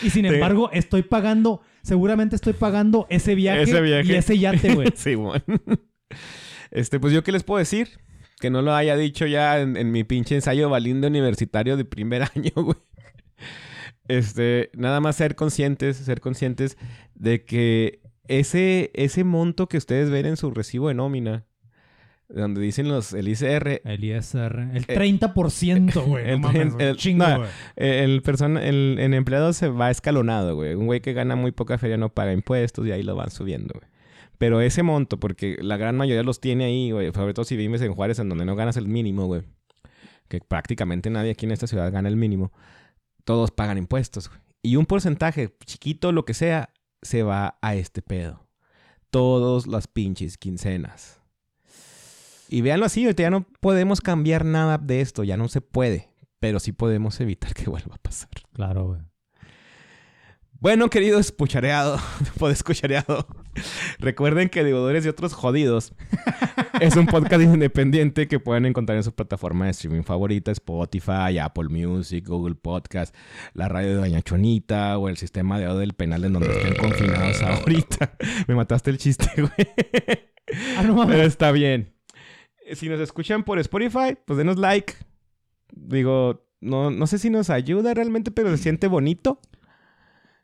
Y 0.03 0.09
sin 0.09 0.25
Sí. 0.29 0.33
embargo, 0.35 0.71
estoy 0.73 1.03
pagando, 1.03 1.61
seguramente 1.83 2.37
estoy 2.37 2.55
pagando 2.55 3.07
ese 3.11 3.35
viaje, 3.35 3.65
Ese 3.65 3.83
viaje. 3.83 4.11
y 4.11 4.17
ese 4.17 4.39
yate, 4.39 4.75
güey. 4.75 4.89
sí, 4.97 5.15
bueno. 5.15 5.45
Este, 6.71 6.99
pues 6.99 7.13
yo 7.13 7.23
qué 7.23 7.33
les 7.33 7.43
puedo 7.45 7.59
decir? 7.59 8.01
Que 8.41 8.49
no 8.49 8.63
lo 8.63 8.75
haya 8.75 8.97
dicho 8.97 9.27
ya 9.27 9.61
en, 9.61 9.77
en 9.77 9.93
mi 9.93 10.05
pinche 10.05 10.37
ensayo 10.37 10.71
valindo 10.71 11.07
universitario 11.07 11.77
de 11.77 11.85
primer 11.85 12.23
año, 12.35 12.53
güey. 12.55 12.79
Este, 14.09 14.71
nada 14.73 15.01
más 15.01 15.17
ser 15.17 15.37
conscientes, 15.37 15.99
ser 15.99 16.23
conscientes 16.23 16.79
de 17.15 17.45
que 17.45 18.01
ese, 18.27 18.91
ese 18.95 19.23
monto 19.23 19.69
que 19.69 19.77
ustedes 19.77 20.09
ven 20.09 20.25
en 20.25 20.39
su 20.39 20.51
recibo 20.51 20.89
de 20.89 20.95
nómina, 20.95 21.45
donde 22.35 22.61
dicen 22.61 22.89
los, 22.89 23.13
el 23.13 23.29
ICR, 23.29 23.83
El 23.85 24.05
ISR. 24.05 24.71
El 24.75 24.85
Eh, 24.89 24.97
30%, 25.21 26.05
güey. 26.07 26.31
el 26.31 26.41
No 26.41 26.49
mames, 26.49 26.75
güey. 26.75 26.87
el- 26.89 26.97
Chingo, 26.97 27.27
no. 27.29 27.45
Eh, 27.77 28.05
El, 28.05 28.23
persona, 28.23 28.65
el, 28.65 28.97
el 28.99 29.15
empleado 29.15 29.53
se 29.53 29.69
va 29.69 29.91
escalonado, 29.91 30.55
güey. 30.57 30.75
Un 30.75 30.87
güey 30.87 31.01
que 31.01 31.13
gana 31.13 31.37
muy 31.37 31.53
poca 31.53 31.79
feria 31.79 31.97
no 31.97 32.09
paga 32.09 32.33
impuestos 32.33 32.87
y 32.87 32.93
ahí 32.93 33.03
lo 33.03 33.15
van 33.17 33.31
subiendo, 33.31 33.75
güey. 33.79 33.91
Pero 34.39 34.61
ese 34.61 34.83
monto, 34.83 35.21
porque 35.21 35.57
la 35.61 35.77
gran 35.77 35.97
mayoría 35.97 36.23
los 36.25 36.41
tiene 36.41 36.65
ahí, 36.65 36.91
güey. 36.91 37.13
Sobre 37.13 37.33
todo 37.35 37.45
si 37.45 37.57
vives 37.57 37.81
en 37.83 37.95
Juárez, 37.95 38.19
en 38.19 38.29
donde 38.29 38.45
no 38.45 38.57
ganas 38.57 38.77
el 38.77 38.89
mínimo, 38.89 39.27
güey. 39.27 39.43
Que 40.29 40.41
prácticamente 40.41 41.11
nadie 41.11 41.31
aquí 41.33 41.47
en 41.47 41.53
esta 41.53 41.67
ciudad 41.69 41.93
gana 41.93 42.09
el 42.09 42.17
mínimo. 42.17 42.51
Todos 43.25 43.51
pagan 43.53 43.79
impuestos, 43.79 44.29
güey. 44.29 44.41
Y 44.63 44.77
un 44.77 44.87
porcentaje, 44.87 45.55
chiquito, 45.65 46.11
lo 46.13 46.25
que 46.25 46.35
sea, 46.35 46.71
se 47.03 47.23
va 47.23 47.59
a 47.63 47.75
este 47.77 48.01
pedo. 48.03 48.47
Todos 49.11 49.67
las 49.67 49.87
pinches 49.87 50.39
quincenas. 50.39 51.21
Y 52.53 52.61
véanlo 52.61 52.85
así, 52.85 53.03
ahorita 53.05 53.23
ya 53.23 53.31
no 53.31 53.47
podemos 53.61 54.03
cambiar 54.03 54.45
nada 54.45 54.77
de 54.77 55.01
esto, 55.01 55.25
ya 55.25 55.39
no 55.39 55.49
se 55.49 55.63
puede. 55.63 56.11
Pero 56.39 56.61
sí 56.61 56.73
podemos 56.73 57.19
evitar 57.23 57.55
que 57.55 57.65
vuelva 57.71 57.95
a 57.95 58.03
pasar. 58.03 58.29
Claro, 58.53 58.89
güey. 58.89 59.01
Bueno, 60.61 60.91
querido 60.91 61.19
escuchareado, 61.19 61.99
pod 62.39 62.51
escuchareado, 62.51 63.27
recuerden 63.99 64.51
que 64.51 64.63
Deudores 64.63 65.05
y 65.05 65.09
otros 65.09 65.33
jodidos 65.33 65.95
es 66.81 66.95
un 66.95 67.07
podcast 67.07 67.43
independiente 67.43 68.29
que 68.29 68.39
pueden 68.39 68.67
encontrar 68.67 68.99
en 68.99 69.03
su 69.03 69.15
plataforma 69.15 69.65
de 69.65 69.71
streaming 69.71 70.03
favorita, 70.03 70.53
Spotify, 70.53 71.39
Apple 71.41 71.69
Music, 71.71 72.29
Google 72.29 72.55
Podcast, 72.55 73.17
la 73.55 73.69
radio 73.69 73.89
de 73.89 73.95
Doña 73.95 74.21
Chonita 74.21 74.99
o 74.99 75.09
el 75.09 75.17
sistema 75.17 75.59
de 75.59 75.65
audio 75.65 75.79
del 75.79 75.95
penal 75.95 76.23
en 76.25 76.35
donde 76.35 76.53
estén 76.53 76.77
confinados 76.77 77.43
ahorita. 77.43 78.13
Me 78.47 78.55
mataste 78.55 78.91
el 78.91 78.99
chiste, 78.99 79.31
güey. 79.39 79.69
Ah, 80.77 80.83
no. 80.83 81.07
Pero 81.07 81.23
está 81.23 81.51
bien. 81.51 81.92
Si 82.73 82.89
nos 82.89 83.01
escuchan 83.01 83.45
por 83.45 83.59
Spotify, 83.59 84.17
pues 84.25 84.37
denos 84.37 84.59
like. 84.59 84.95
Digo, 85.73 86.47
no, 86.61 86.91
no 86.91 87.07
sé 87.07 87.19
si 87.19 87.31
nos 87.31 87.51
ayuda 87.51 87.95
realmente, 87.95 88.31
pero 88.31 88.51
se 88.51 88.59
siente 88.59 88.89
bonito. 88.89 89.41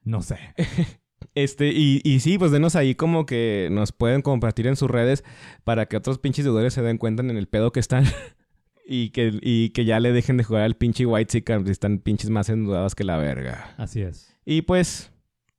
No 0.05 0.23
sé. 0.23 0.39
Este, 1.35 1.69
y, 1.73 2.01
y 2.05 2.19
sí, 2.19 2.37
pues 2.37 2.51
denos 2.51 2.75
ahí 2.75 2.97
como 2.97 3.25
que 3.25 3.69
nos 3.71 3.93
pueden 3.93 4.23
compartir 4.23 4.67
en 4.67 4.75
sus 4.75 4.91
redes 4.91 5.23
para 5.63 5.87
que 5.87 5.97
otros 5.97 6.19
pinches 6.19 6.45
deudores 6.45 6.75
se 6.75 6.83
den 6.83 6.99
cuenta 6.99 7.23
en 7.23 7.31
el 7.31 7.47
pedo 7.47 7.71
que 7.71 7.79
están. 7.79 8.05
y, 8.87 9.11
que, 9.11 9.39
y 9.43 9.71
que 9.71 9.85
ya 9.85 10.01
le 10.01 10.13
dejen 10.13 10.37
de 10.37 10.45
jugar 10.45 10.63
al 10.63 10.75
pinche 10.75 11.07
White 11.07 11.31
Chicken 11.31 11.65
si 11.65 11.71
están 11.71 11.99
pinches 11.99 12.31
más 12.31 12.49
endeudados 12.49 12.95
que 12.95 13.05
la 13.05 13.19
verga. 13.19 13.75
Así 13.77 14.01
es. 14.01 14.35
Y 14.45 14.63
pues, 14.63 15.13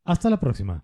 Hasta 0.03 0.29
la 0.29 0.39
próxima. 0.39 0.83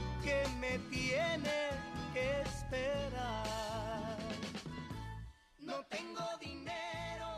que 0.23 0.43
me 0.59 0.77
tiene 0.89 1.69
que 2.13 2.41
esperar. 2.41 4.17
No 5.59 5.83
tengo 5.85 6.23
dinero. 6.39 7.30